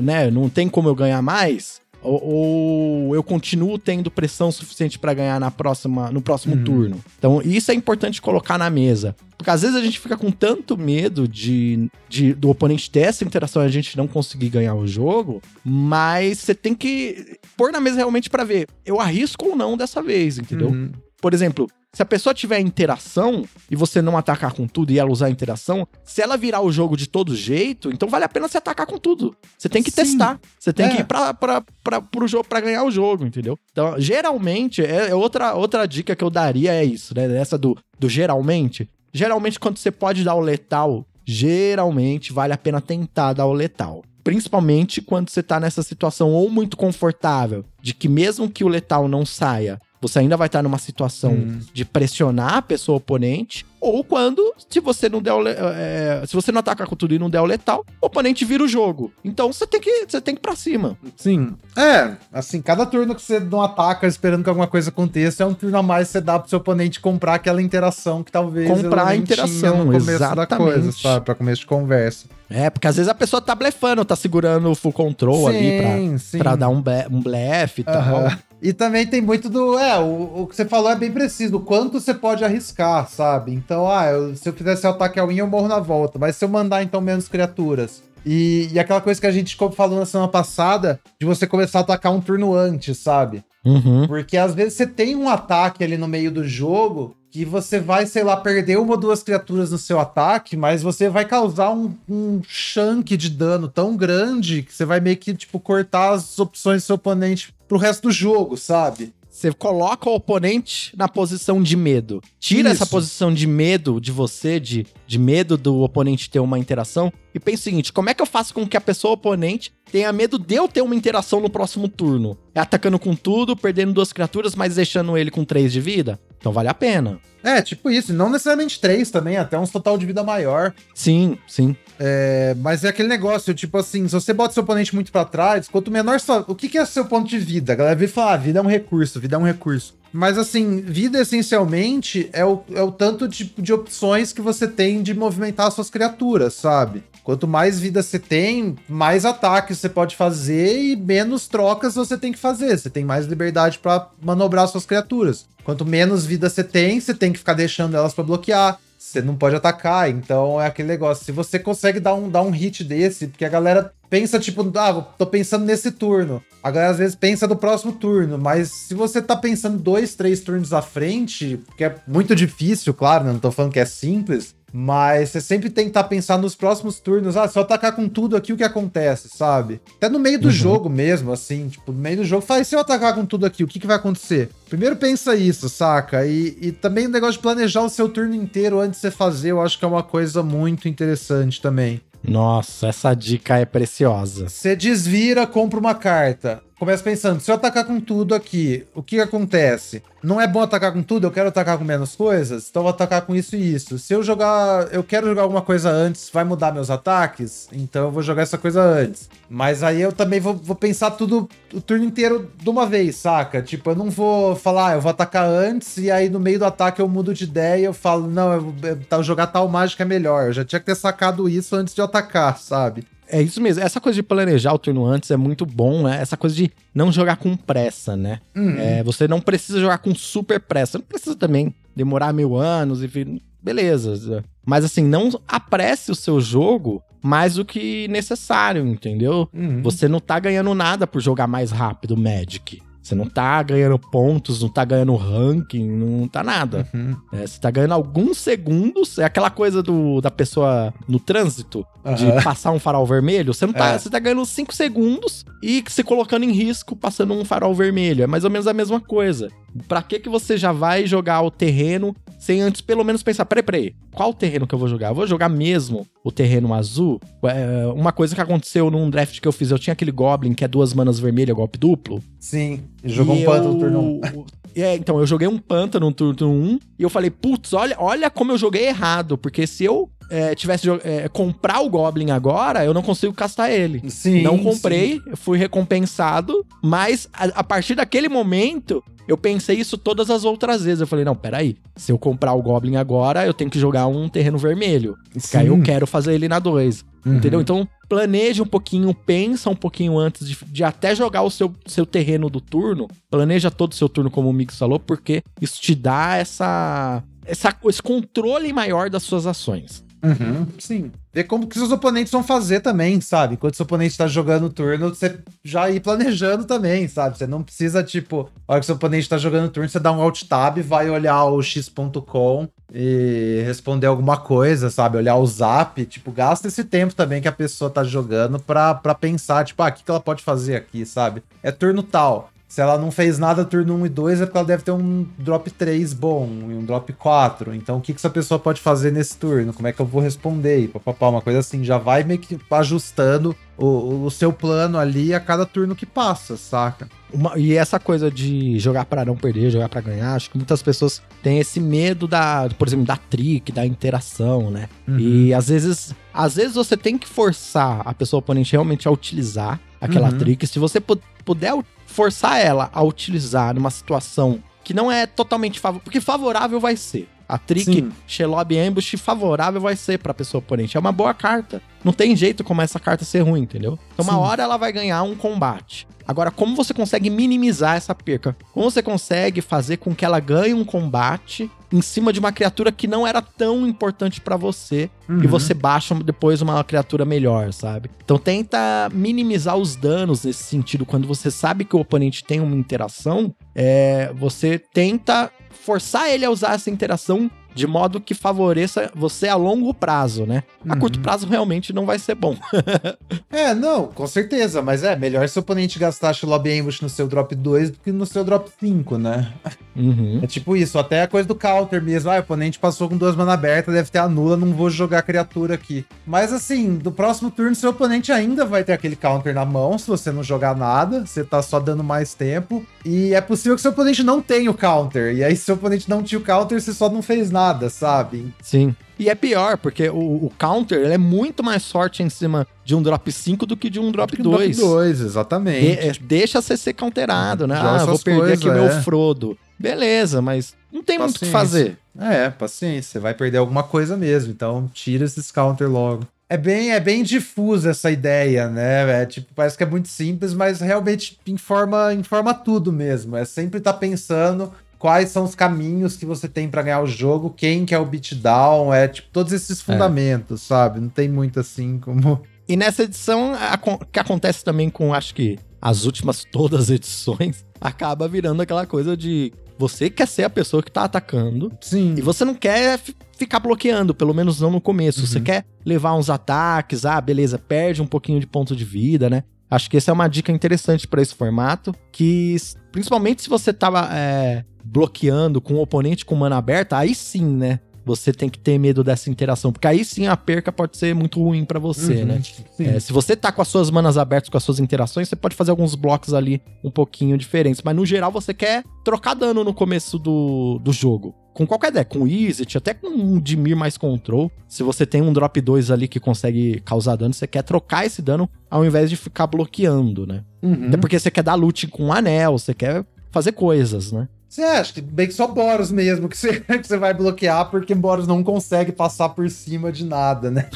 né? 0.00 0.30
Não 0.30 0.48
tem 0.48 0.68
como 0.68 0.88
eu 0.88 0.94
ganhar 0.94 1.20
mais. 1.20 1.81
Ou, 2.02 2.24
ou 2.24 3.14
eu 3.14 3.22
continuo 3.22 3.78
tendo 3.78 4.10
pressão 4.10 4.50
suficiente 4.50 4.98
para 4.98 5.14
ganhar 5.14 5.38
na 5.38 5.50
próxima, 5.50 6.10
no 6.10 6.20
próximo 6.20 6.56
uhum. 6.56 6.64
turno. 6.64 7.04
Então, 7.18 7.40
isso 7.44 7.70
é 7.70 7.74
importante 7.74 8.20
colocar 8.20 8.58
na 8.58 8.68
mesa. 8.68 9.14
Porque 9.36 9.50
às 9.50 9.62
vezes 9.62 9.76
a 9.76 9.82
gente 9.82 9.98
fica 9.98 10.16
com 10.16 10.30
tanto 10.30 10.76
medo 10.76 11.26
de, 11.26 11.88
de 12.08 12.32
do 12.32 12.48
oponente 12.48 12.90
ter 12.90 13.00
essa 13.00 13.24
interação 13.24 13.62
e 13.62 13.66
a 13.66 13.68
gente 13.68 13.96
não 13.96 14.06
conseguir 14.06 14.48
ganhar 14.48 14.74
o 14.74 14.86
jogo, 14.86 15.42
mas 15.64 16.38
você 16.38 16.54
tem 16.54 16.74
que 16.74 17.38
pôr 17.56 17.72
na 17.72 17.80
mesa 17.80 17.96
realmente 17.96 18.30
para 18.30 18.44
ver, 18.44 18.68
eu 18.86 19.00
arrisco 19.00 19.48
ou 19.48 19.56
não 19.56 19.76
dessa 19.76 20.00
vez, 20.00 20.38
entendeu? 20.38 20.68
Uhum. 20.68 20.92
Por 21.20 21.34
exemplo, 21.34 21.68
se 21.94 22.02
a 22.02 22.06
pessoa 22.06 22.32
tiver 22.32 22.58
interação 22.58 23.44
e 23.70 23.76
você 23.76 24.00
não 24.00 24.16
atacar 24.16 24.54
com 24.54 24.66
tudo 24.66 24.92
e 24.92 24.98
ela 24.98 25.10
usar 25.10 25.28
interação, 25.28 25.86
se 26.02 26.22
ela 26.22 26.38
virar 26.38 26.62
o 26.62 26.72
jogo 26.72 26.96
de 26.96 27.06
todo 27.06 27.36
jeito, 27.36 27.90
então 27.90 28.08
vale 28.08 28.24
a 28.24 28.28
pena 28.28 28.48
você 28.48 28.56
atacar 28.56 28.86
com 28.86 28.96
tudo. 28.96 29.36
Você 29.58 29.68
tem 29.68 29.82
que 29.82 29.90
Sim. 29.90 29.96
testar. 29.96 30.40
Você 30.58 30.72
tem 30.72 30.86
é. 30.86 30.88
que 30.88 31.00
ir 31.02 31.04
pra, 31.04 31.34
pra, 31.34 31.62
pra, 31.84 32.00
pro 32.00 32.26
jogo 32.26 32.48
para 32.48 32.60
ganhar 32.60 32.82
o 32.84 32.90
jogo, 32.90 33.26
entendeu? 33.26 33.58
Então, 33.70 34.00
geralmente, 34.00 34.82
é, 34.82 35.10
é, 35.10 35.14
outra, 35.14 35.54
outra 35.54 35.86
dica 35.86 36.16
que 36.16 36.24
eu 36.24 36.30
daria 36.30 36.72
é 36.72 36.82
isso, 36.82 37.14
né? 37.14 37.36
Essa 37.36 37.58
do, 37.58 37.76
do 37.98 38.08
geralmente. 38.08 38.88
Geralmente, 39.12 39.60
quando 39.60 39.76
você 39.76 39.90
pode 39.90 40.24
dar 40.24 40.34
o 40.34 40.40
letal, 40.40 41.06
geralmente 41.26 42.32
vale 42.32 42.54
a 42.54 42.58
pena 42.58 42.80
tentar 42.80 43.34
dar 43.34 43.44
o 43.44 43.52
letal. 43.52 44.02
Principalmente 44.24 45.02
quando 45.02 45.28
você 45.28 45.42
tá 45.42 45.60
nessa 45.60 45.82
situação 45.82 46.30
ou 46.30 46.48
muito 46.48 46.74
confortável, 46.74 47.66
de 47.82 47.92
que 47.92 48.08
mesmo 48.08 48.48
que 48.48 48.64
o 48.64 48.68
letal 48.68 49.08
não 49.08 49.26
saia, 49.26 49.78
você 50.02 50.18
ainda 50.18 50.36
vai 50.36 50.48
estar 50.48 50.64
numa 50.64 50.78
situação 50.78 51.32
hum. 51.32 51.60
de 51.72 51.84
pressionar 51.84 52.54
a 52.56 52.62
pessoa 52.62 52.98
oponente, 52.98 53.64
ou 53.80 54.02
quando, 54.02 54.52
se 54.68 54.80
você 54.80 55.08
não 55.08 55.22
der 55.22 55.32
o, 55.32 55.46
é, 55.46 56.24
se 56.26 56.34
você 56.34 56.50
não 56.50 56.58
atacar 56.58 56.88
com 56.88 56.96
tudo 56.96 57.14
e 57.14 57.18
não 57.18 57.30
der 57.30 57.40
o 57.40 57.44
letal, 57.44 57.86
o 58.00 58.06
oponente 58.06 58.44
vira 58.44 58.64
o 58.64 58.68
jogo. 58.68 59.12
Então 59.24 59.52
você 59.52 59.64
tem 59.64 59.80
que, 59.80 60.06
você 60.08 60.20
tem 60.20 60.34
que 60.34 60.40
ir 60.40 60.42
pra 60.42 60.56
cima. 60.56 60.96
Sim. 61.16 61.54
É, 61.76 62.16
assim, 62.32 62.60
cada 62.60 62.84
turno 62.84 63.14
que 63.14 63.22
você 63.22 63.38
não 63.38 63.62
ataca 63.62 64.06
esperando 64.08 64.42
que 64.42 64.48
alguma 64.48 64.66
coisa 64.66 64.90
aconteça 64.90 65.44
é 65.44 65.46
um 65.46 65.54
turno 65.54 65.78
a 65.78 65.82
mais 65.82 66.08
que 66.08 66.12
você 66.12 66.20
dá 66.20 66.38
pro 66.38 66.50
seu 66.50 66.58
oponente 66.58 66.98
comprar 67.00 67.34
aquela 67.34 67.62
interação 67.62 68.24
que 68.24 68.32
talvez 68.32 68.68
comprar 68.68 69.06
a 69.06 69.16
interação 69.16 69.78
no 69.78 69.86
começo 69.86 70.10
exatamente. 70.10 70.48
da 70.48 70.56
coisa, 70.56 70.92
sabe, 70.92 71.24
para 71.24 71.34
começo 71.36 71.60
de 71.60 71.66
conversa. 71.66 72.26
É, 72.50 72.68
porque 72.70 72.86
às 72.86 72.96
vezes 72.96 73.08
a 73.08 73.14
pessoa 73.14 73.40
tá 73.40 73.54
blefando, 73.54 74.04
tá 74.04 74.16
segurando 74.16 74.70
o 74.70 74.74
full 74.74 74.92
control 74.92 75.50
sim, 75.50 75.56
ali 75.56 76.18
pra, 76.30 76.38
pra 76.38 76.56
dar 76.56 76.68
um, 76.68 76.82
um 77.10 77.20
blefe 77.20 77.80
e 77.82 77.84
tal. 77.84 78.30
E 78.62 78.72
também 78.72 79.04
tem 79.04 79.20
muito 79.20 79.50
do. 79.50 79.76
É, 79.76 79.98
o, 79.98 80.42
o 80.42 80.46
que 80.46 80.54
você 80.54 80.64
falou 80.64 80.88
é 80.88 80.94
bem 80.94 81.10
preciso, 81.10 81.56
o 81.56 81.60
quanto 81.60 82.00
você 82.00 82.14
pode 82.14 82.44
arriscar, 82.44 83.08
sabe? 83.10 83.52
Então, 83.52 83.90
ah, 83.90 84.06
eu, 84.06 84.36
se 84.36 84.48
eu 84.48 84.52
fizesse 84.52 84.86
o 84.86 84.90
ataque 84.90 85.18
ao 85.18 85.26
win, 85.26 85.38
eu 85.38 85.48
morro 85.48 85.66
na 85.66 85.80
volta. 85.80 86.16
Mas 86.16 86.36
se 86.36 86.44
eu 86.44 86.48
mandar 86.48 86.80
então 86.80 87.00
menos 87.00 87.26
criaturas. 87.26 88.04
E, 88.24 88.68
e 88.72 88.78
aquela 88.78 89.00
coisa 89.00 89.20
que 89.20 89.26
a 89.26 89.32
gente 89.32 89.56
falou 89.74 89.98
na 89.98 90.06
semana 90.06 90.30
passada, 90.30 91.00
de 91.18 91.26
você 91.26 91.44
começar 91.44 91.80
a 91.80 91.82
atacar 91.82 92.12
um 92.12 92.20
turno 92.20 92.54
antes, 92.54 92.98
sabe? 92.98 93.42
Uhum. 93.64 94.06
Porque 94.06 94.36
às 94.36 94.54
vezes 94.54 94.74
você 94.74 94.86
tem 94.86 95.16
um 95.16 95.28
ataque 95.28 95.82
ali 95.82 95.96
no 95.96 96.06
meio 96.06 96.30
do 96.30 96.46
jogo 96.46 97.16
que 97.32 97.46
você 97.46 97.80
vai, 97.80 98.04
sei 98.04 98.22
lá, 98.22 98.36
perder 98.36 98.78
uma 98.78 98.92
ou 98.92 99.00
duas 99.00 99.22
criaturas 99.22 99.70
no 99.70 99.78
seu 99.78 99.98
ataque, 99.98 100.54
mas 100.54 100.82
você 100.82 101.08
vai 101.08 101.24
causar 101.24 101.70
um, 101.70 101.94
um 102.06 102.42
chunk 102.46 103.16
de 103.16 103.30
dano 103.30 103.68
tão 103.68 103.96
grande 103.96 104.62
que 104.62 104.72
você 104.72 104.84
vai 104.84 105.00
meio 105.00 105.16
que, 105.16 105.32
tipo, 105.32 105.58
cortar 105.58 106.10
as 106.12 106.38
opções 106.38 106.82
do 106.82 106.86
seu 106.86 106.96
oponente 106.96 107.54
pro 107.66 107.78
resto 107.78 108.02
do 108.08 108.12
jogo, 108.12 108.58
sabe? 108.58 109.14
Você 109.30 109.50
coloca 109.50 110.10
o 110.10 110.14
oponente 110.14 110.94
na 110.94 111.08
posição 111.08 111.62
de 111.62 111.74
medo. 111.74 112.20
Tira 112.38 112.70
Isso. 112.70 112.82
essa 112.82 112.86
posição 112.86 113.32
de 113.32 113.46
medo 113.46 113.98
de 113.98 114.12
você, 114.12 114.60
de, 114.60 114.86
de 115.06 115.18
medo 115.18 115.56
do 115.56 115.80
oponente 115.80 116.28
ter 116.28 116.38
uma 116.38 116.58
interação. 116.58 117.10
E 117.34 117.40
pensa 117.40 117.60
o 117.60 117.64
seguinte: 117.64 117.92
como 117.94 118.10
é 118.10 118.14
que 118.14 118.20
eu 118.20 118.26
faço 118.26 118.52
com 118.52 118.68
que 118.68 118.76
a 118.76 118.80
pessoa 118.80 119.14
oponente 119.14 119.72
tenha 119.90 120.12
medo 120.12 120.38
de 120.38 120.54
eu 120.54 120.68
ter 120.68 120.82
uma 120.82 120.94
interação 120.94 121.40
no 121.40 121.48
próximo 121.48 121.88
turno? 121.88 122.36
É 122.54 122.60
atacando 122.60 122.98
com 122.98 123.16
tudo, 123.16 123.56
perdendo 123.56 123.94
duas 123.94 124.12
criaturas, 124.12 124.54
mas 124.54 124.74
deixando 124.74 125.16
ele 125.16 125.30
com 125.30 125.46
três 125.46 125.72
de 125.72 125.80
vida? 125.80 126.20
Então 126.42 126.52
vale 126.52 126.68
a 126.68 126.74
pena. 126.74 127.20
É, 127.44 127.62
tipo 127.62 127.88
isso. 127.88 128.12
Não 128.12 128.28
necessariamente 128.28 128.80
três 128.80 129.12
também, 129.12 129.36
até 129.36 129.56
uns 129.56 129.70
total 129.70 129.96
de 129.96 130.04
vida 130.04 130.24
maior. 130.24 130.74
Sim, 130.92 131.38
sim. 131.46 131.76
É, 132.00 132.54
mas 132.58 132.82
é 132.82 132.88
aquele 132.88 133.08
negócio, 133.08 133.54
tipo 133.54 133.78
assim, 133.78 134.08
se 134.08 134.14
você 134.14 134.32
bota 134.32 134.52
seu 134.52 134.64
oponente 134.64 134.92
muito 134.92 135.12
pra 135.12 135.24
trás, 135.24 135.68
quanto 135.68 135.90
menor 135.90 136.18
só. 136.18 136.44
O 136.48 136.54
que, 136.54 136.68
que 136.68 136.78
é 136.78 136.84
seu 136.84 137.04
ponto 137.04 137.28
de 137.28 137.38
vida? 137.38 137.72
A 137.72 137.76
galera 137.76 137.96
vem 137.96 138.08
falar, 138.08 138.34
ah, 138.34 138.36
vida 138.36 138.58
é 138.58 138.62
um 138.62 138.66
recurso, 138.66 139.20
vida 139.20 139.36
é 139.36 139.38
um 139.38 139.44
recurso. 139.44 139.94
Mas 140.12 140.36
assim, 140.36 140.80
vida 140.80 141.20
essencialmente 141.20 142.28
é 142.32 142.44
o, 142.44 142.62
é 142.74 142.82
o 142.82 142.90
tanto 142.90 143.28
de, 143.28 143.44
de 143.56 143.72
opções 143.72 144.32
que 144.32 144.42
você 144.42 144.66
tem 144.66 145.00
de 145.00 145.14
movimentar 145.14 145.70
suas 145.70 145.88
criaturas, 145.88 146.54
sabe? 146.54 147.04
Quanto 147.24 147.46
mais 147.46 147.78
vida 147.78 148.02
você 148.02 148.18
tem, 148.18 148.76
mais 148.88 149.24
ataques 149.24 149.78
você 149.78 149.88
pode 149.88 150.16
fazer 150.16 150.76
e 150.80 150.96
menos 150.96 151.46
trocas 151.46 151.94
você 151.94 152.18
tem 152.18 152.32
que 152.32 152.38
fazer. 152.38 152.76
Você 152.76 152.90
tem 152.90 153.04
mais 153.04 153.26
liberdade 153.26 153.78
pra 153.78 154.08
manobrar 154.20 154.66
suas 154.66 154.84
criaturas. 154.84 155.46
Quanto 155.64 155.84
menos 155.84 156.26
vida 156.26 156.50
você 156.50 156.64
tem, 156.64 157.00
você 157.00 157.14
tem 157.14 157.32
que 157.32 157.38
ficar 157.38 157.54
deixando 157.54 157.96
elas 157.96 158.12
pra 158.12 158.24
bloquear. 158.24 158.78
Você 158.98 159.20
não 159.20 159.36
pode 159.36 159.56
atacar, 159.56 160.08
então 160.08 160.60
é 160.60 160.66
aquele 160.66 160.88
negócio. 160.88 161.24
Se 161.24 161.32
você 161.32 161.58
consegue 161.58 162.00
dar 162.00 162.14
um, 162.14 162.30
dar 162.30 162.42
um 162.42 162.50
hit 162.50 162.84
desse, 162.84 163.26
porque 163.26 163.44
a 163.44 163.48
galera 163.48 163.92
pensa, 164.08 164.38
tipo, 164.38 164.70
ah, 164.78 165.02
tô 165.18 165.26
pensando 165.26 165.64
nesse 165.64 165.90
turno. 165.90 166.42
A 166.62 166.70
galera 166.70 166.92
às 166.92 166.98
vezes 166.98 167.14
pensa 167.14 167.48
do 167.48 167.56
próximo 167.56 167.92
turno, 167.92 168.38
mas 168.38 168.70
se 168.70 168.94
você 168.94 169.20
tá 169.20 169.34
pensando 169.34 169.78
dois, 169.78 170.14
três 170.14 170.40
turnos 170.40 170.72
à 170.72 170.80
frente, 170.80 171.60
que 171.76 171.84
é 171.84 171.96
muito 172.06 172.34
difícil, 172.36 172.94
claro, 172.94 173.24
né? 173.24 173.32
não 173.32 173.40
tô 173.40 173.50
falando 173.50 173.72
que 173.72 173.80
é 173.80 173.84
simples, 173.84 174.54
mas 174.72 175.30
você 175.30 175.40
sempre 175.40 175.68
tem 175.68 175.84
que 175.84 175.90
estar 175.90 176.02
tá 176.04 176.08
pensando 176.08 176.42
nos 176.42 176.54
próximos 176.54 176.98
turnos. 176.98 177.36
Ah, 177.36 177.46
se 177.46 177.58
eu 177.58 177.62
atacar 177.62 177.92
com 177.94 178.08
tudo 178.08 178.36
aqui, 178.36 178.52
o 178.52 178.56
que 178.56 178.64
acontece, 178.64 179.28
sabe? 179.28 179.80
Até 179.96 180.08
no 180.08 180.18
meio 180.18 180.38
do 180.40 180.46
Uhum. 180.46 180.52
jogo 180.52 180.88
mesmo, 180.88 181.30
assim, 181.32 181.68
tipo, 181.68 181.92
no 181.92 181.98
meio 181.98 182.18
do 182.18 182.24
jogo, 182.24 182.42
faz 182.44 182.66
se 182.68 182.74
eu 182.74 182.80
atacar 182.80 183.14
com 183.14 183.26
tudo 183.26 183.44
aqui, 183.44 183.62
o 183.62 183.66
que, 183.68 183.78
que 183.78 183.86
vai 183.86 183.96
acontecer? 183.96 184.48
Primeiro 184.68 184.96
pensa 184.96 185.34
isso, 185.36 185.68
saca? 185.68 186.24
E, 186.26 186.56
e 186.60 186.72
também 186.72 187.06
o 187.06 187.10
negócio 187.10 187.34
de 187.34 187.40
planejar 187.40 187.82
o 187.82 187.88
seu 187.90 188.08
turno 188.08 188.34
inteiro 188.34 188.80
antes 188.80 189.00
de 189.00 189.02
você 189.02 189.10
fazer, 189.10 189.50
eu 189.50 189.60
acho 189.60 189.78
que 189.78 189.84
é 189.84 189.88
uma 189.88 190.02
coisa 190.02 190.42
muito 190.42 190.88
interessante 190.88 191.60
também. 191.60 192.00
Nossa, 192.24 192.86
essa 192.86 193.12
dica 193.14 193.58
é 193.58 193.64
preciosa. 193.64 194.48
Você 194.48 194.76
desvira, 194.76 195.44
compra 195.46 195.78
uma 195.80 195.94
carta. 195.94 196.62
Começa 196.82 197.04
pensando, 197.04 197.38
se 197.38 197.48
eu 197.48 197.54
atacar 197.54 197.84
com 197.84 198.00
tudo 198.00 198.34
aqui, 198.34 198.84
o 198.92 199.04
que 199.04 199.20
acontece? 199.20 200.02
Não 200.20 200.40
é 200.40 200.48
bom 200.48 200.60
atacar 200.60 200.92
com 200.92 201.00
tudo, 201.00 201.28
eu 201.28 201.30
quero 201.30 201.48
atacar 201.48 201.78
com 201.78 201.84
menos 201.84 202.16
coisas, 202.16 202.68
então 202.68 202.82
vou 202.82 202.90
atacar 202.90 203.22
com 203.22 203.36
isso 203.36 203.54
e 203.54 203.72
isso. 203.72 204.00
Se 204.00 204.12
eu 204.12 204.20
jogar, 204.20 204.92
eu 204.92 205.04
quero 205.04 205.28
jogar 205.28 205.42
alguma 205.42 205.62
coisa 205.62 205.88
antes, 205.88 206.28
vai 206.28 206.42
mudar 206.42 206.72
meus 206.72 206.90
ataques, 206.90 207.68
então 207.72 208.06
eu 208.06 208.10
vou 208.10 208.20
jogar 208.20 208.42
essa 208.42 208.58
coisa 208.58 208.82
antes. 208.82 209.30
Mas 209.48 209.84
aí 209.84 210.00
eu 210.00 210.10
também 210.10 210.40
vou, 210.40 210.54
vou 210.54 210.74
pensar 210.74 211.12
tudo 211.12 211.48
o 211.72 211.80
turno 211.80 212.04
inteiro 212.04 212.50
de 212.60 212.68
uma 212.68 212.84
vez, 212.84 213.14
saca? 213.14 213.62
Tipo, 213.62 213.90
eu 213.90 213.94
não 213.94 214.10
vou 214.10 214.56
falar, 214.56 214.88
ah, 214.88 214.94
eu 214.94 215.00
vou 215.00 215.10
atacar 215.10 215.46
antes 215.46 215.98
e 215.98 216.10
aí 216.10 216.28
no 216.28 216.40
meio 216.40 216.58
do 216.58 216.64
ataque 216.64 217.00
eu 217.00 217.08
mudo 217.08 217.32
de 217.32 217.44
ideia 217.44 217.86
eu 217.86 217.94
falo, 217.94 218.26
não, 218.26 218.52
eu, 218.54 218.74
eu, 219.08 219.22
jogar 219.22 219.46
tal 219.46 219.68
mágica 219.68 220.02
é 220.02 220.06
melhor. 220.06 220.48
Eu 220.48 220.52
já 220.52 220.64
tinha 220.64 220.80
que 220.80 220.86
ter 220.86 220.96
sacado 220.96 221.48
isso 221.48 221.76
antes 221.76 221.94
de 221.94 222.02
atacar, 222.02 222.58
sabe? 222.58 223.06
É 223.32 223.40
isso 223.40 223.60
mesmo. 223.62 223.82
Essa 223.82 223.98
coisa 223.98 224.14
de 224.14 224.22
planejar 224.22 224.74
o 224.74 224.78
turno 224.78 225.06
antes 225.06 225.30
é 225.30 225.36
muito 225.36 225.64
bom, 225.64 226.02
né? 226.02 226.20
Essa 226.20 226.36
coisa 226.36 226.54
de 226.54 226.70
não 226.94 227.10
jogar 227.10 227.36
com 227.36 227.56
pressa, 227.56 228.14
né? 228.14 228.40
Uhum. 228.54 228.78
É, 228.78 229.02
você 229.02 229.26
não 229.26 229.40
precisa 229.40 229.80
jogar 229.80 229.98
com 229.98 230.14
super 230.14 230.60
pressa. 230.60 230.98
Não 230.98 231.04
precisa 231.04 231.34
também 231.34 231.74
demorar 231.96 232.32
mil 232.34 232.54
anos, 232.54 233.02
enfim. 233.02 233.40
Beleza. 233.62 234.44
Mas 234.66 234.84
assim, 234.84 235.02
não 235.02 235.30
apresse 235.48 236.10
o 236.10 236.14
seu 236.14 236.40
jogo 236.42 237.02
mais 237.22 237.54
do 237.54 237.64
que 237.64 238.06
necessário, 238.08 238.86
entendeu? 238.86 239.48
Uhum. 239.54 239.80
Você 239.82 240.08
não 240.08 240.20
tá 240.20 240.38
ganhando 240.38 240.74
nada 240.74 241.06
por 241.06 241.20
jogar 241.22 241.46
mais 241.46 241.70
rápido 241.70 242.16
Magic. 242.16 242.82
Você 243.02 243.16
não 243.16 243.28
tá 243.28 243.60
ganhando 243.64 243.98
pontos, 243.98 244.62
não 244.62 244.68
tá 244.68 244.84
ganhando 244.84 245.16
ranking, 245.16 245.90
não 245.90 246.28
tá 246.28 246.44
nada. 246.44 246.88
Uhum. 246.94 247.16
É, 247.32 247.46
você 247.46 247.58
tá 247.60 247.68
ganhando 247.68 247.94
alguns 247.94 248.38
segundos. 248.38 249.18
É 249.18 249.24
aquela 249.24 249.50
coisa 249.50 249.82
do, 249.82 250.20
da 250.20 250.30
pessoa 250.30 250.94
no 251.08 251.18
trânsito, 251.18 251.84
de 252.16 252.30
Aham. 252.30 252.42
passar 252.42 252.70
um 252.70 252.78
farol 252.78 253.04
vermelho. 253.04 253.52
Você 253.52 253.66
não 253.66 253.72
tá. 253.72 253.88
É. 253.88 253.98
Você 253.98 254.08
tá 254.08 254.20
ganhando 254.20 254.46
5 254.46 254.72
segundos 254.72 255.44
e 255.60 255.82
se 255.88 256.04
colocando 256.04 256.44
em 256.44 256.52
risco 256.52 256.94
passando 256.94 257.34
um 257.34 257.44
farol 257.44 257.74
vermelho. 257.74 258.22
É 258.22 258.26
mais 258.28 258.44
ou 258.44 258.50
menos 258.50 258.68
a 258.68 258.72
mesma 258.72 259.00
coisa. 259.00 259.48
Pra 259.88 260.02
que 260.02 260.18
que 260.18 260.28
você 260.28 260.56
já 260.56 260.72
vai 260.72 261.06
jogar 261.06 261.42
o 261.42 261.50
terreno 261.50 262.14
sem 262.38 262.60
antes 262.60 262.80
pelo 262.80 263.04
menos 263.04 263.22
pensar, 263.22 263.44
peraí, 263.44 263.62
peraí, 263.62 263.94
qual 264.12 264.34
terreno 264.34 264.66
que 264.66 264.74
eu 264.74 264.78
vou 264.78 264.88
jogar? 264.88 265.10
Eu 265.10 265.14
vou 265.14 265.26
jogar 265.26 265.48
mesmo 265.48 266.06
o 266.24 266.32
terreno 266.32 266.74
azul? 266.74 267.20
É, 267.44 267.86
uma 267.94 268.10
coisa 268.10 268.34
que 268.34 268.40
aconteceu 268.40 268.90
num 268.90 269.08
draft 269.08 269.38
que 269.40 269.46
eu 269.46 269.52
fiz, 269.52 269.70
eu 269.70 269.78
tinha 269.78 269.92
aquele 269.92 270.10
Goblin 270.10 270.52
que 270.52 270.64
é 270.64 270.68
duas 270.68 270.92
manas 270.92 271.20
vermelhas, 271.20 271.54
golpe 271.54 271.78
duplo. 271.78 272.22
Sim, 272.40 272.80
jogou 273.04 273.36
um 273.36 273.44
pântano 273.44 273.72
no 273.74 273.78
turno 273.78 274.00
1. 274.00 274.44
É, 274.74 274.96
então, 274.96 275.18
eu 275.18 275.26
joguei 275.26 275.46
um 275.46 275.58
pântano 275.58 276.06
no 276.06 276.12
turno 276.12 276.50
1 276.50 276.78
e 276.98 277.02
eu 277.02 277.10
falei, 277.10 277.30
putz, 277.30 277.72
olha, 277.72 277.94
olha 277.98 278.30
como 278.30 278.52
eu 278.52 278.58
joguei 278.58 278.86
errado, 278.86 279.36
porque 279.36 279.66
se 279.66 279.84
eu 279.84 280.10
é, 280.32 280.54
tivesse 280.54 280.88
é, 281.04 281.28
comprar 281.28 281.80
o 281.80 281.90
Goblin 281.90 282.30
agora, 282.30 282.82
eu 282.86 282.94
não 282.94 283.02
consigo 283.02 283.34
castar 283.34 283.70
ele. 283.70 284.08
Sim. 284.08 284.40
não 284.40 284.56
comprei, 284.56 285.20
eu 285.26 285.36
fui 285.36 285.58
recompensado, 285.58 286.64
mas 286.82 287.28
a, 287.34 287.44
a 287.60 287.62
partir 287.62 287.94
daquele 287.94 288.30
momento, 288.30 289.04
eu 289.28 289.36
pensei 289.36 289.76
isso 289.76 289.98
todas 289.98 290.30
as 290.30 290.42
outras 290.42 290.82
vezes. 290.82 291.02
Eu 291.02 291.06
falei, 291.06 291.22
não, 291.22 291.36
peraí, 291.36 291.76
se 291.94 292.10
eu 292.10 292.18
comprar 292.18 292.54
o 292.54 292.62
Goblin 292.62 292.96
agora, 292.96 293.44
eu 293.44 293.52
tenho 293.52 293.70
que 293.70 293.78
jogar 293.78 294.06
um 294.06 294.26
terreno 294.26 294.56
vermelho. 294.56 295.18
Porque 295.34 295.54
aí 295.54 295.66
eu 295.66 295.76
Sim. 295.76 295.82
quero 295.82 296.06
fazer 296.06 296.32
ele 296.32 296.48
na 296.48 296.58
2. 296.58 297.04
Uhum. 297.26 297.34
Entendeu? 297.36 297.60
Então, 297.60 297.86
planeje 298.08 298.62
um 298.62 298.66
pouquinho, 298.66 299.12
pensa 299.14 299.68
um 299.68 299.76
pouquinho 299.76 300.18
antes 300.18 300.48
de, 300.48 300.56
de 300.64 300.82
até 300.82 301.14
jogar 301.14 301.42
o 301.42 301.50
seu, 301.50 301.74
seu 301.86 302.06
terreno 302.06 302.48
do 302.48 302.60
turno. 302.60 303.06
Planeja 303.30 303.70
todo 303.70 303.92
o 303.92 303.96
seu 303.96 304.08
turno, 304.08 304.30
como 304.30 304.48
o 304.48 304.52
Mix 304.52 304.78
falou, 304.78 304.98
porque 304.98 305.42
isso 305.60 305.78
te 305.78 305.94
dá 305.94 306.36
essa, 306.36 307.22
essa, 307.44 307.76
esse 307.84 308.02
controle 308.02 308.72
maior 308.72 309.10
das 309.10 309.22
suas 309.24 309.46
ações. 309.46 310.02
Uhum, 310.22 310.66
sim. 310.78 311.10
Ver 311.32 311.44
como 311.44 311.66
que 311.66 311.76
seus 311.76 311.90
oponentes 311.90 312.30
vão 312.30 312.44
fazer 312.44 312.78
também, 312.80 313.20
sabe? 313.20 313.54
Enquanto 313.54 313.74
seu 313.74 313.82
oponente 313.84 314.16
tá 314.16 314.28
jogando 314.28 314.70
turno, 314.70 315.08
você 315.08 315.40
já 315.64 315.90
ir 315.90 315.98
planejando 315.98 316.64
também, 316.64 317.08
sabe? 317.08 317.36
Você 317.36 317.46
não 317.46 317.62
precisa, 317.62 318.04
tipo, 318.04 318.48
a 318.68 318.72
hora 318.72 318.80
que 318.80 318.86
seu 318.86 318.94
oponente 318.94 319.28
tá 319.28 319.36
jogando 319.36 319.70
turno, 319.70 319.88
você 319.88 319.98
dá 319.98 320.12
um 320.12 320.20
alt 320.20 320.44
tab, 320.44 320.78
vai 320.78 321.10
olhar 321.10 321.44
o 321.46 321.60
x.com 321.60 322.68
e 322.94 323.62
responder 323.66 324.06
alguma 324.06 324.36
coisa, 324.36 324.90
sabe? 324.90 325.16
Olhar 325.16 325.36
o 325.36 325.46
zap, 325.46 326.04
tipo, 326.04 326.30
gasta 326.30 326.68
esse 326.68 326.84
tempo 326.84 327.14
também 327.14 327.42
que 327.42 327.48
a 327.48 327.52
pessoa 327.52 327.90
tá 327.90 328.04
jogando 328.04 328.60
pra, 328.60 328.94
pra 328.94 329.14
pensar, 329.14 329.64
tipo, 329.64 329.82
ah, 329.82 329.88
o 329.88 329.92
que, 329.92 330.04
que 330.04 330.10
ela 330.10 330.20
pode 330.20 330.44
fazer 330.44 330.76
aqui, 330.76 331.04
sabe? 331.04 331.42
É 331.62 331.72
turno 331.72 332.02
tal. 332.02 332.51
Se 332.72 332.80
ela 332.80 332.96
não 332.96 333.10
fez 333.10 333.38
nada 333.38 333.66
turno 333.66 333.94
1 333.96 334.06
e 334.06 334.08
2, 334.08 334.40
é 334.40 334.46
porque 334.46 334.56
ela 334.56 334.66
deve 334.66 334.82
ter 334.82 334.92
um 334.92 335.26
drop 335.36 335.70
3 335.70 336.14
bom 336.14 336.48
e 336.70 336.72
um 336.72 336.82
drop 336.82 337.12
4. 337.12 337.74
Então, 337.74 337.98
o 337.98 338.00
que, 338.00 338.14
que 338.14 338.18
essa 338.18 338.30
pessoa 338.30 338.58
pode 338.58 338.80
fazer 338.80 339.12
nesse 339.12 339.36
turno? 339.36 339.74
Como 339.74 339.86
é 339.88 339.92
que 339.92 340.00
eu 340.00 340.06
vou 340.06 340.22
responder? 340.22 340.78
E 340.80 340.88
papapá, 340.88 341.28
uma 341.28 341.42
coisa 341.42 341.58
assim, 341.58 341.84
já 341.84 341.98
vai 341.98 342.24
meio 342.24 342.40
que 342.40 342.58
ajustando 342.70 343.54
o, 343.76 344.24
o 344.24 344.30
seu 344.30 344.54
plano 344.54 344.96
ali 344.98 345.34
a 345.34 345.38
cada 345.40 345.66
turno 345.66 345.94
que 345.94 346.06
passa, 346.06 346.56
saca? 346.56 347.10
Uma- 347.30 347.58
e 347.58 347.74
essa 347.76 348.00
coisa 348.00 348.30
de 348.30 348.78
jogar 348.78 349.04
pra 349.04 349.22
não 349.22 349.36
perder, 349.36 349.70
jogar 349.70 349.90
pra 349.90 350.00
ganhar, 350.00 350.34
acho 350.34 350.48
que 350.48 350.56
muitas 350.56 350.80
pessoas 350.82 351.20
têm 351.42 351.58
esse 351.58 351.78
medo 351.78 352.26
da, 352.26 352.70
por 352.78 352.88
exemplo, 352.88 353.04
da 353.04 353.18
trick, 353.18 353.70
da 353.70 353.84
interação, 353.84 354.70
né? 354.70 354.88
Uhum. 355.06 355.18
E 355.18 355.52
às 355.52 355.68
vezes, 355.68 356.14
às 356.32 356.54
vezes 356.56 356.74
você 356.74 356.96
tem 356.96 357.18
que 357.18 357.28
forçar 357.28 358.00
a 358.02 358.14
pessoa 358.14 358.38
oponente 358.38 358.72
realmente 358.72 359.06
a 359.06 359.10
utilizar 359.10 359.78
aquela 360.00 360.30
Uhum. 360.30 360.38
trick. 360.38 360.66
Se 360.66 360.78
você 360.78 360.98
pu- 361.00 361.20
puder 361.44 361.74
forçar 362.12 362.60
ela 362.60 362.90
a 362.92 363.02
utilizar 363.02 363.74
numa 363.74 363.90
situação 363.90 364.62
que 364.84 364.94
não 364.94 365.10
é 365.10 365.26
totalmente 365.26 365.80
favorável, 365.80 366.04
porque 366.04 366.20
favorável 366.20 366.78
vai 366.78 366.96
ser. 366.96 367.28
A 367.52 367.58
trick 367.58 367.84
Sim. 367.84 368.10
Shelob 368.26 368.78
Ambush 368.78 369.14
favorável 369.18 369.78
vai 369.78 369.94
ser 369.94 370.18
pra 370.18 370.32
pessoa 370.32 370.60
oponente. 370.60 370.96
É 370.96 371.00
uma 371.00 371.12
boa 371.12 371.34
carta. 371.34 371.82
Não 372.02 372.10
tem 372.10 372.34
jeito 372.34 372.64
como 372.64 372.80
essa 372.80 372.98
carta 372.98 373.26
ser 373.26 373.40
ruim, 373.40 373.60
entendeu? 373.60 373.98
Então, 374.14 374.24
uma 374.24 374.32
Sim. 374.32 374.38
hora 374.38 374.62
ela 374.62 374.78
vai 374.78 374.90
ganhar 374.90 375.22
um 375.22 375.34
combate. 375.34 376.08
Agora, 376.26 376.50
como 376.50 376.74
você 376.74 376.94
consegue 376.94 377.28
minimizar 377.28 377.96
essa 377.96 378.14
perca? 378.14 378.56
Como 378.72 378.90
você 378.90 379.02
consegue 379.02 379.60
fazer 379.60 379.98
com 379.98 380.14
que 380.14 380.24
ela 380.24 380.40
ganhe 380.40 380.72
um 380.72 380.82
combate 380.82 381.70
em 381.92 382.00
cima 382.00 382.32
de 382.32 382.40
uma 382.40 382.52
criatura 382.52 382.90
que 382.90 383.06
não 383.06 383.26
era 383.26 383.42
tão 383.42 383.86
importante 383.86 384.40
para 384.40 384.56
você 384.56 385.10
uhum. 385.28 385.42
e 385.42 385.46
você 385.46 385.74
baixa 385.74 386.14
depois 386.14 386.62
uma 386.62 386.82
criatura 386.82 387.26
melhor, 387.26 387.70
sabe? 387.72 388.10
Então 388.24 388.38
tenta 388.38 389.10
minimizar 389.12 389.76
os 389.76 389.94
danos 389.94 390.44
nesse 390.44 390.62
sentido. 390.62 391.04
Quando 391.04 391.28
você 391.28 391.50
sabe 391.50 391.84
que 391.84 391.94
o 391.94 392.00
oponente 392.00 392.44
tem 392.44 392.60
uma 392.60 392.74
interação, 392.74 393.54
é, 393.74 394.32
você 394.34 394.78
tenta 394.78 395.50
forçar 395.70 396.30
ele 396.30 396.44
a 396.44 396.50
usar 396.50 396.74
essa 396.74 396.90
interação 396.90 397.50
de 397.74 397.86
modo 397.86 398.20
que 398.20 398.34
favoreça 398.34 399.10
você 399.14 399.48
a 399.48 399.56
longo 399.56 399.94
prazo, 399.94 400.46
né? 400.46 400.62
A 400.86 400.94
uhum. 400.94 401.00
curto 401.00 401.20
prazo 401.20 401.46
realmente 401.46 401.92
não 401.92 402.06
vai 402.06 402.18
ser 402.18 402.34
bom. 402.34 402.56
é, 403.50 403.74
não, 403.74 404.06
com 404.06 404.26
certeza, 404.26 404.82
mas 404.82 405.02
é 405.02 405.16
melhor 405.16 405.48
se 405.48 405.58
o 405.58 405.62
oponente 405.62 405.98
gastar 405.98 406.36
Lobby 406.42 406.78
Ambush 406.78 407.00
no 407.00 407.08
seu 407.08 407.26
drop 407.26 407.54
2 407.54 407.90
do 407.90 407.98
que 407.98 408.12
no 408.12 408.26
seu 408.26 408.44
drop 408.44 408.70
5, 408.80 409.18
né? 409.18 409.52
Uhum. 409.96 410.40
É 410.42 410.46
tipo 410.46 410.76
isso, 410.76 410.98
até 410.98 411.22
a 411.22 411.28
coisa 411.28 411.46
do 411.46 411.54
counter 411.54 412.02
mesmo. 412.02 412.30
Ah, 412.30 412.36
o 412.36 412.40
oponente 412.40 412.78
passou 412.78 413.08
com 413.08 413.16
duas 413.16 413.36
mana 413.36 413.52
abertas, 413.52 413.94
deve 413.94 414.10
ter 414.10 414.18
anula, 414.18 414.56
não 414.56 414.72
vou 414.72 414.90
jogar 414.90 415.18
a 415.18 415.22
criatura 415.22 415.74
aqui. 415.74 416.04
Mas 416.26 416.52
assim, 416.52 416.96
do 416.96 417.12
próximo 417.12 417.50
turno, 417.50 417.74
seu 417.74 417.90
oponente 417.90 418.32
ainda 418.32 418.64
vai 418.64 418.84
ter 418.84 418.92
aquele 418.92 419.16
counter 419.16 419.54
na 419.54 419.64
mão, 419.64 419.98
se 419.98 420.06
você 420.06 420.30
não 420.30 420.42
jogar 420.42 420.76
nada, 420.76 421.24
você 421.24 421.44
tá 421.44 421.62
só 421.62 421.78
dando 421.78 422.04
mais 422.04 422.34
tempo. 422.34 422.84
E 423.04 423.34
é 423.34 423.40
possível 423.40 423.76
que 423.76 423.82
seu 423.82 423.90
oponente 423.90 424.22
não 424.22 424.40
tenha 424.40 424.70
o 424.70 424.74
counter. 424.74 425.34
E 425.34 425.44
aí, 425.44 425.56
se 425.56 425.64
seu 425.64 425.74
oponente 425.74 426.08
não 426.08 426.22
tinha 426.22 426.38
o 426.38 426.44
counter, 426.44 426.80
você 426.80 426.92
só 426.92 427.08
não 427.08 427.22
fez 427.22 427.50
nada 427.50 427.61
nada, 427.62 427.88
sabe? 427.88 428.52
Sim. 428.60 428.94
E 429.18 429.28
é 429.28 429.34
pior, 429.34 429.76
porque 429.76 430.08
o, 430.08 430.46
o 430.46 430.52
counter 430.58 430.98
ele 430.98 431.14
é 431.14 431.18
muito 431.18 431.62
mais 431.62 431.90
forte 431.90 432.22
em 432.22 432.28
cima 432.28 432.66
de 432.84 432.94
um 432.94 433.02
drop 433.02 433.30
5 433.30 433.64
do 433.66 433.76
que 433.76 433.88
de 433.88 434.00
um 434.00 434.10
drop 434.10 434.36
2. 434.36 434.78
Um 434.78 434.80
drop 434.80 434.94
2, 434.94 435.20
exatamente. 435.20 435.96
De, 435.96 436.08
é, 436.08 436.12
deixa 436.20 436.60
você 436.60 436.76
ser 436.76 436.92
counterado, 436.94 437.66
né? 437.66 437.76
ah, 437.78 438.04
vou 438.04 438.18
perder 438.18 438.40
coisas, 438.40 438.58
aqui 438.58 438.68
o 438.68 438.72
é. 438.72 438.74
meu 438.74 439.02
Frodo. 439.02 439.56
Beleza, 439.78 440.42
mas 440.42 440.74
não 440.92 441.02
tem 441.02 441.18
paciência. 441.18 441.24
muito 441.24 441.36
o 441.36 441.40
que 441.40 441.46
fazer. 441.46 441.98
É, 442.18 442.50
paciência. 442.50 443.12
Você 443.12 443.18
vai 443.18 443.34
perder 443.34 443.58
alguma 443.58 443.82
coisa 443.82 444.16
mesmo. 444.16 444.52
Então, 444.52 444.90
tira 444.92 445.24
esses 445.24 445.50
counter 445.50 445.88
logo. 445.88 446.26
É 446.48 446.56
bem, 446.56 446.92
é 446.92 447.00
bem 447.00 447.22
difusa 447.22 447.90
essa 447.90 448.10
ideia, 448.10 448.68
né? 448.68 449.22
É, 449.22 449.26
tipo, 449.26 449.48
parece 449.54 449.76
que 449.76 449.82
é 449.82 449.86
muito 449.86 450.08
simples, 450.08 450.52
mas 450.52 450.80
realmente 450.80 451.38
informa, 451.46 452.12
informa 452.12 452.52
tudo 452.52 452.92
mesmo. 452.92 453.36
É 453.36 453.44
sempre 453.44 453.78
estar 453.78 453.94
tá 453.94 453.98
pensando 453.98 454.70
quais 455.02 455.30
são 455.30 455.42
os 455.42 455.56
caminhos 455.56 456.16
que 456.16 456.24
você 456.24 456.46
tem 456.46 456.68
para 456.68 456.80
ganhar 456.80 457.00
o 457.00 457.08
jogo, 457.08 457.50
quem 457.50 457.84
que 457.84 457.92
é 457.92 457.98
o 457.98 458.06
beatdown, 458.06 458.94
é 458.94 459.08
tipo 459.08 459.26
todos 459.32 459.52
esses 459.52 459.80
é. 459.80 459.82
fundamentos, 459.82 460.62
é. 460.62 460.64
sabe? 460.64 461.00
Não 461.00 461.08
tem 461.08 461.28
muito 461.28 461.58
assim 461.58 461.98
como. 461.98 462.40
E 462.68 462.76
nessa 462.76 463.02
edição, 463.02 463.52
a, 463.54 463.76
que 464.10 464.20
acontece 464.20 464.64
também 464.64 464.88
com, 464.88 465.12
acho 465.12 465.34
que 465.34 465.58
as 465.80 466.04
últimas 466.04 466.44
todas 466.50 466.82
as 466.82 466.90
edições, 466.90 467.66
acaba 467.80 468.28
virando 468.28 468.62
aquela 468.62 468.86
coisa 468.86 469.16
de 469.16 469.52
você 469.76 470.08
quer 470.08 470.28
ser 470.28 470.44
a 470.44 470.48
pessoa 470.48 470.80
que 470.80 470.90
tá 470.90 471.02
atacando. 471.02 471.72
Sim. 471.80 472.14
E 472.16 472.22
você 472.22 472.44
não 472.44 472.54
quer 472.54 473.00
ficar 473.36 473.58
bloqueando, 473.58 474.14
pelo 474.14 474.32
menos 474.32 474.60
não 474.60 474.70
no 474.70 474.80
começo. 474.80 475.20
Uhum. 475.20 475.26
Você 475.26 475.40
quer 475.40 475.64
levar 475.84 476.14
uns 476.14 476.30
ataques, 476.30 477.04
ah, 477.04 477.20
beleza, 477.20 477.58
perde 477.58 478.00
um 478.00 478.06
pouquinho 478.06 478.38
de 478.38 478.46
ponto 478.46 478.76
de 478.76 478.84
vida, 478.84 479.28
né? 479.28 479.42
Acho 479.68 479.90
que 479.90 479.96
essa 479.96 480.10
é 480.10 480.14
uma 480.14 480.28
dica 480.28 480.52
interessante 480.52 481.08
para 481.08 481.20
esse 481.20 481.34
formato, 481.34 481.92
que 482.12 482.56
principalmente 482.92 483.42
se 483.42 483.48
você 483.48 483.72
tava 483.72 484.08
é, 484.12 484.64
bloqueando 484.84 485.60
com 485.60 485.74
o 485.74 485.82
oponente 485.82 486.24
com 486.24 486.34
mana 486.34 486.56
aberta, 486.56 486.96
aí 486.96 487.14
sim, 487.14 487.44
né? 487.44 487.80
Você 488.04 488.32
tem 488.32 488.48
que 488.48 488.58
ter 488.58 488.78
medo 488.78 489.04
dessa 489.04 489.30
interação, 489.30 489.72
porque 489.72 489.86
aí 489.86 490.04
sim 490.04 490.26
a 490.26 490.36
perca 490.36 490.72
pode 490.72 490.96
ser 490.96 491.14
muito 491.14 491.40
ruim 491.40 491.64
para 491.64 491.78
você, 491.78 492.16
uhum, 492.16 492.26
né? 492.26 492.42
É, 492.80 492.98
se 492.98 493.12
você 493.12 493.36
tá 493.36 493.52
com 493.52 493.62
as 493.62 493.68
suas 493.68 493.90
manas 493.90 494.18
abertas, 494.18 494.48
com 494.48 494.56
as 494.56 494.64
suas 494.64 494.80
interações, 494.80 495.28
você 495.28 495.36
pode 495.36 495.54
fazer 495.54 495.70
alguns 495.70 495.94
blocos 495.94 496.34
ali 496.34 496.60
um 496.82 496.90
pouquinho 496.90 497.38
diferentes, 497.38 497.80
mas 497.84 497.94
no 497.94 498.04
geral 498.04 498.32
você 498.32 498.52
quer 498.52 498.82
trocar 499.04 499.34
dano 499.34 499.62
no 499.62 499.72
começo 499.72 500.18
do, 500.18 500.80
do 500.82 500.92
jogo 500.92 501.34
com 501.52 501.66
qualquer 501.66 501.92
deck, 501.92 502.18
com 502.18 502.26
Izzet, 502.26 502.78
até 502.78 502.94
com 502.94 503.08
um 503.08 503.38
Dimir 503.38 503.76
mais 503.76 503.96
control. 503.96 504.50
Se 504.66 504.82
você 504.82 505.04
tem 505.04 505.20
um 505.20 505.32
drop 505.32 505.60
2 505.60 505.90
ali 505.90 506.08
que 506.08 506.18
consegue 506.18 506.80
causar 506.80 507.16
dano, 507.16 507.34
você 507.34 507.46
quer 507.46 507.62
trocar 507.62 508.06
esse 508.06 508.22
dano 508.22 508.48
ao 508.70 508.84
invés 508.84 509.10
de 509.10 509.16
ficar 509.16 509.46
bloqueando, 509.46 510.26
né? 510.26 510.44
Uhum. 510.62 510.88
Até 510.88 510.96
porque 510.96 511.18
você 511.18 511.30
quer 511.30 511.42
dar 511.42 511.54
loot 511.54 511.86
com 511.88 512.06
um 512.06 512.12
anel, 512.12 512.58
você 512.58 512.72
quer 512.72 513.04
fazer 513.30 513.52
coisas, 513.52 514.12
né? 514.12 514.28
Você 514.52 514.60
acha 514.60 514.92
que 514.92 515.00
bem 515.00 515.26
que 515.26 515.32
só 515.32 515.46
Boros 515.46 515.90
mesmo 515.90 516.28
que 516.28 516.36
você, 516.36 516.60
que 516.60 516.86
você 516.86 516.98
vai 516.98 517.14
bloquear, 517.14 517.70
porque 517.70 517.94
Boros 517.94 518.26
não 518.26 518.44
consegue 518.44 518.92
passar 518.92 519.30
por 519.30 519.48
cima 519.48 519.90
de 519.90 520.04
nada, 520.04 520.50
né? 520.50 520.68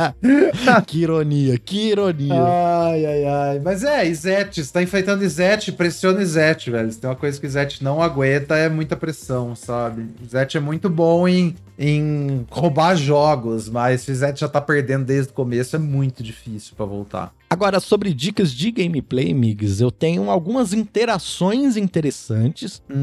que 0.88 1.00
ironia, 1.00 1.58
que 1.58 1.90
ironia. 1.90 2.32
Ai, 2.32 3.04
ai, 3.04 3.24
ai. 3.26 3.60
Mas 3.60 3.84
é, 3.84 4.08
Izete, 4.08 4.64
você 4.64 4.72
tá 4.72 4.82
enfeitando 4.82 5.22
Izete, 5.22 5.72
pressiona 5.72 6.22
Izete, 6.22 6.70
velho. 6.70 6.90
Se 6.90 6.98
tem 6.98 7.10
uma 7.10 7.14
coisa 7.14 7.38
que 7.38 7.46
Izete 7.46 7.84
não 7.84 8.00
aguenta, 8.00 8.56
é 8.56 8.70
muita 8.70 8.96
pressão, 8.96 9.54
sabe? 9.54 10.06
Izete 10.24 10.56
é 10.56 10.60
muito 10.60 10.88
bom 10.88 11.28
em 11.28 11.54
em 11.78 12.46
roubar 12.48 12.94
jogos, 12.94 13.68
mas 13.68 14.02
se 14.02 14.14
Zed 14.14 14.38
já 14.38 14.48
tá 14.48 14.60
perdendo 14.60 15.04
desde 15.04 15.32
o 15.32 15.34
começo, 15.34 15.74
é 15.74 15.78
muito 15.78 16.22
difícil 16.22 16.74
para 16.76 16.86
voltar. 16.86 17.34
Agora, 17.50 17.80
sobre 17.80 18.14
dicas 18.14 18.52
de 18.52 18.70
gameplay, 18.70 19.34
Migs, 19.34 19.80
eu 19.80 19.90
tenho 19.90 20.30
algumas 20.30 20.72
interações 20.72 21.76
interessantes 21.76 22.80
hum. 22.88 22.94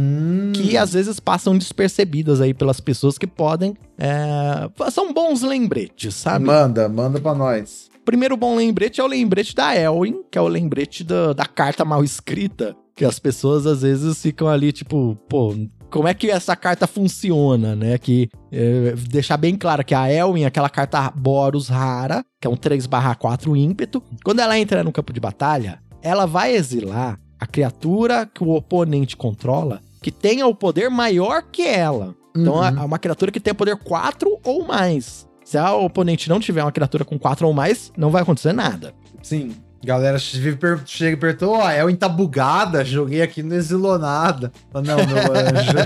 Que 0.54 0.78
às 0.78 0.94
vezes 0.94 1.20
passam 1.20 1.58
despercebidas 1.58 2.42
aí 2.42 2.54
pelas 2.54 2.80
pessoas 2.80 3.18
que 3.18 3.28
podem. 3.28 3.76
É... 3.98 4.70
São 4.92 5.14
bons 5.14 5.42
lembretes, 5.42 6.16
sabe? 6.16 6.46
Manda, 6.46 6.88
manda 6.90 7.20
pra 7.20 7.34
nós. 7.34 7.90
Primeiro 8.06 8.36
bom 8.36 8.56
lembrete 8.56 9.00
é 9.00 9.04
o 9.04 9.08
lembrete 9.08 9.54
da 9.54 9.76
Elwin, 9.76 10.24
que 10.32 10.38
é 10.38 10.42
o 10.42 10.48
lembrete 10.48 11.04
da, 11.04 11.34
da 11.34 11.46
carta 11.46 11.86
mal 11.86 12.04
escrita. 12.04 12.76
Que 12.96 13.06
as 13.06 13.20
pessoas 13.20 13.66
às 13.66 13.82
vezes 13.82 14.22
ficam 14.22 14.48
ali, 14.48 14.72
tipo, 14.72 15.16
pô, 15.30 15.56
como 15.90 16.08
é 16.08 16.14
que 16.14 16.30
essa 16.30 16.56
carta 16.56 16.88
funciona, 16.88 17.76
né? 17.76 17.98
Que 17.98 18.30
é, 18.52 18.94
deixar 19.10 19.38
bem 19.38 19.56
claro 19.56 19.84
que 19.86 19.96
a 19.96 20.12
Elwin, 20.12 20.46
aquela 20.46 20.70
carta 20.70 21.12
Boros 21.16 21.68
rara, 21.68 22.24
que 22.42 22.48
é 22.48 22.50
um 22.50 22.58
3/4 22.58 23.56
ímpeto, 23.56 24.02
quando 24.24 24.40
ela 24.40 24.58
entra 24.58 24.84
no 24.84 24.92
campo 24.92 25.14
de 25.14 25.20
batalha, 25.20 25.80
ela 26.02 26.26
vai 26.26 26.56
exilar 26.56 27.20
a 27.40 27.48
criatura 27.48 28.26
que 28.26 28.44
o 28.44 28.50
oponente 28.50 29.16
controla 29.16 29.82
que 30.02 30.12
tenha 30.12 30.48
o 30.48 30.56
poder 30.56 30.90
maior 30.90 31.44
que 31.44 31.66
ela. 31.66 32.16
Então, 32.36 32.56
uhum. 32.56 32.66
é 32.66 32.82
uma 32.82 33.00
criatura 33.00 33.32
que 33.32 33.40
tenha 33.40 33.56
poder 33.56 33.76
4 33.78 34.40
ou 34.44 34.66
mais. 34.66 35.28
Se 35.44 35.58
a 35.58 35.74
oponente 35.74 36.30
não 36.30 36.40
tiver 36.40 36.64
uma 36.64 36.72
criatura 36.72 37.04
com 37.04 37.18
4 37.18 37.48
ou 37.48 37.54
mais, 37.54 37.92
não 37.98 38.12
vai 38.12 38.22
acontecer 38.22 38.54
nada. 38.54 38.94
Sim. 39.22 39.56
Galera 39.84 40.20
chega 40.20 41.14
e 41.14 41.16
perguntou, 41.16 41.54
ó, 41.54 41.66
oh, 41.66 41.70
Elwin 41.70 41.96
tá 41.96 42.10
bugada, 42.10 42.84
joguei 42.84 43.22
aqui 43.22 43.42
no 43.42 43.56
Exilonada. 43.56 44.52
Não, 44.74 44.82
meu 44.84 45.18
anjo. 45.32 45.78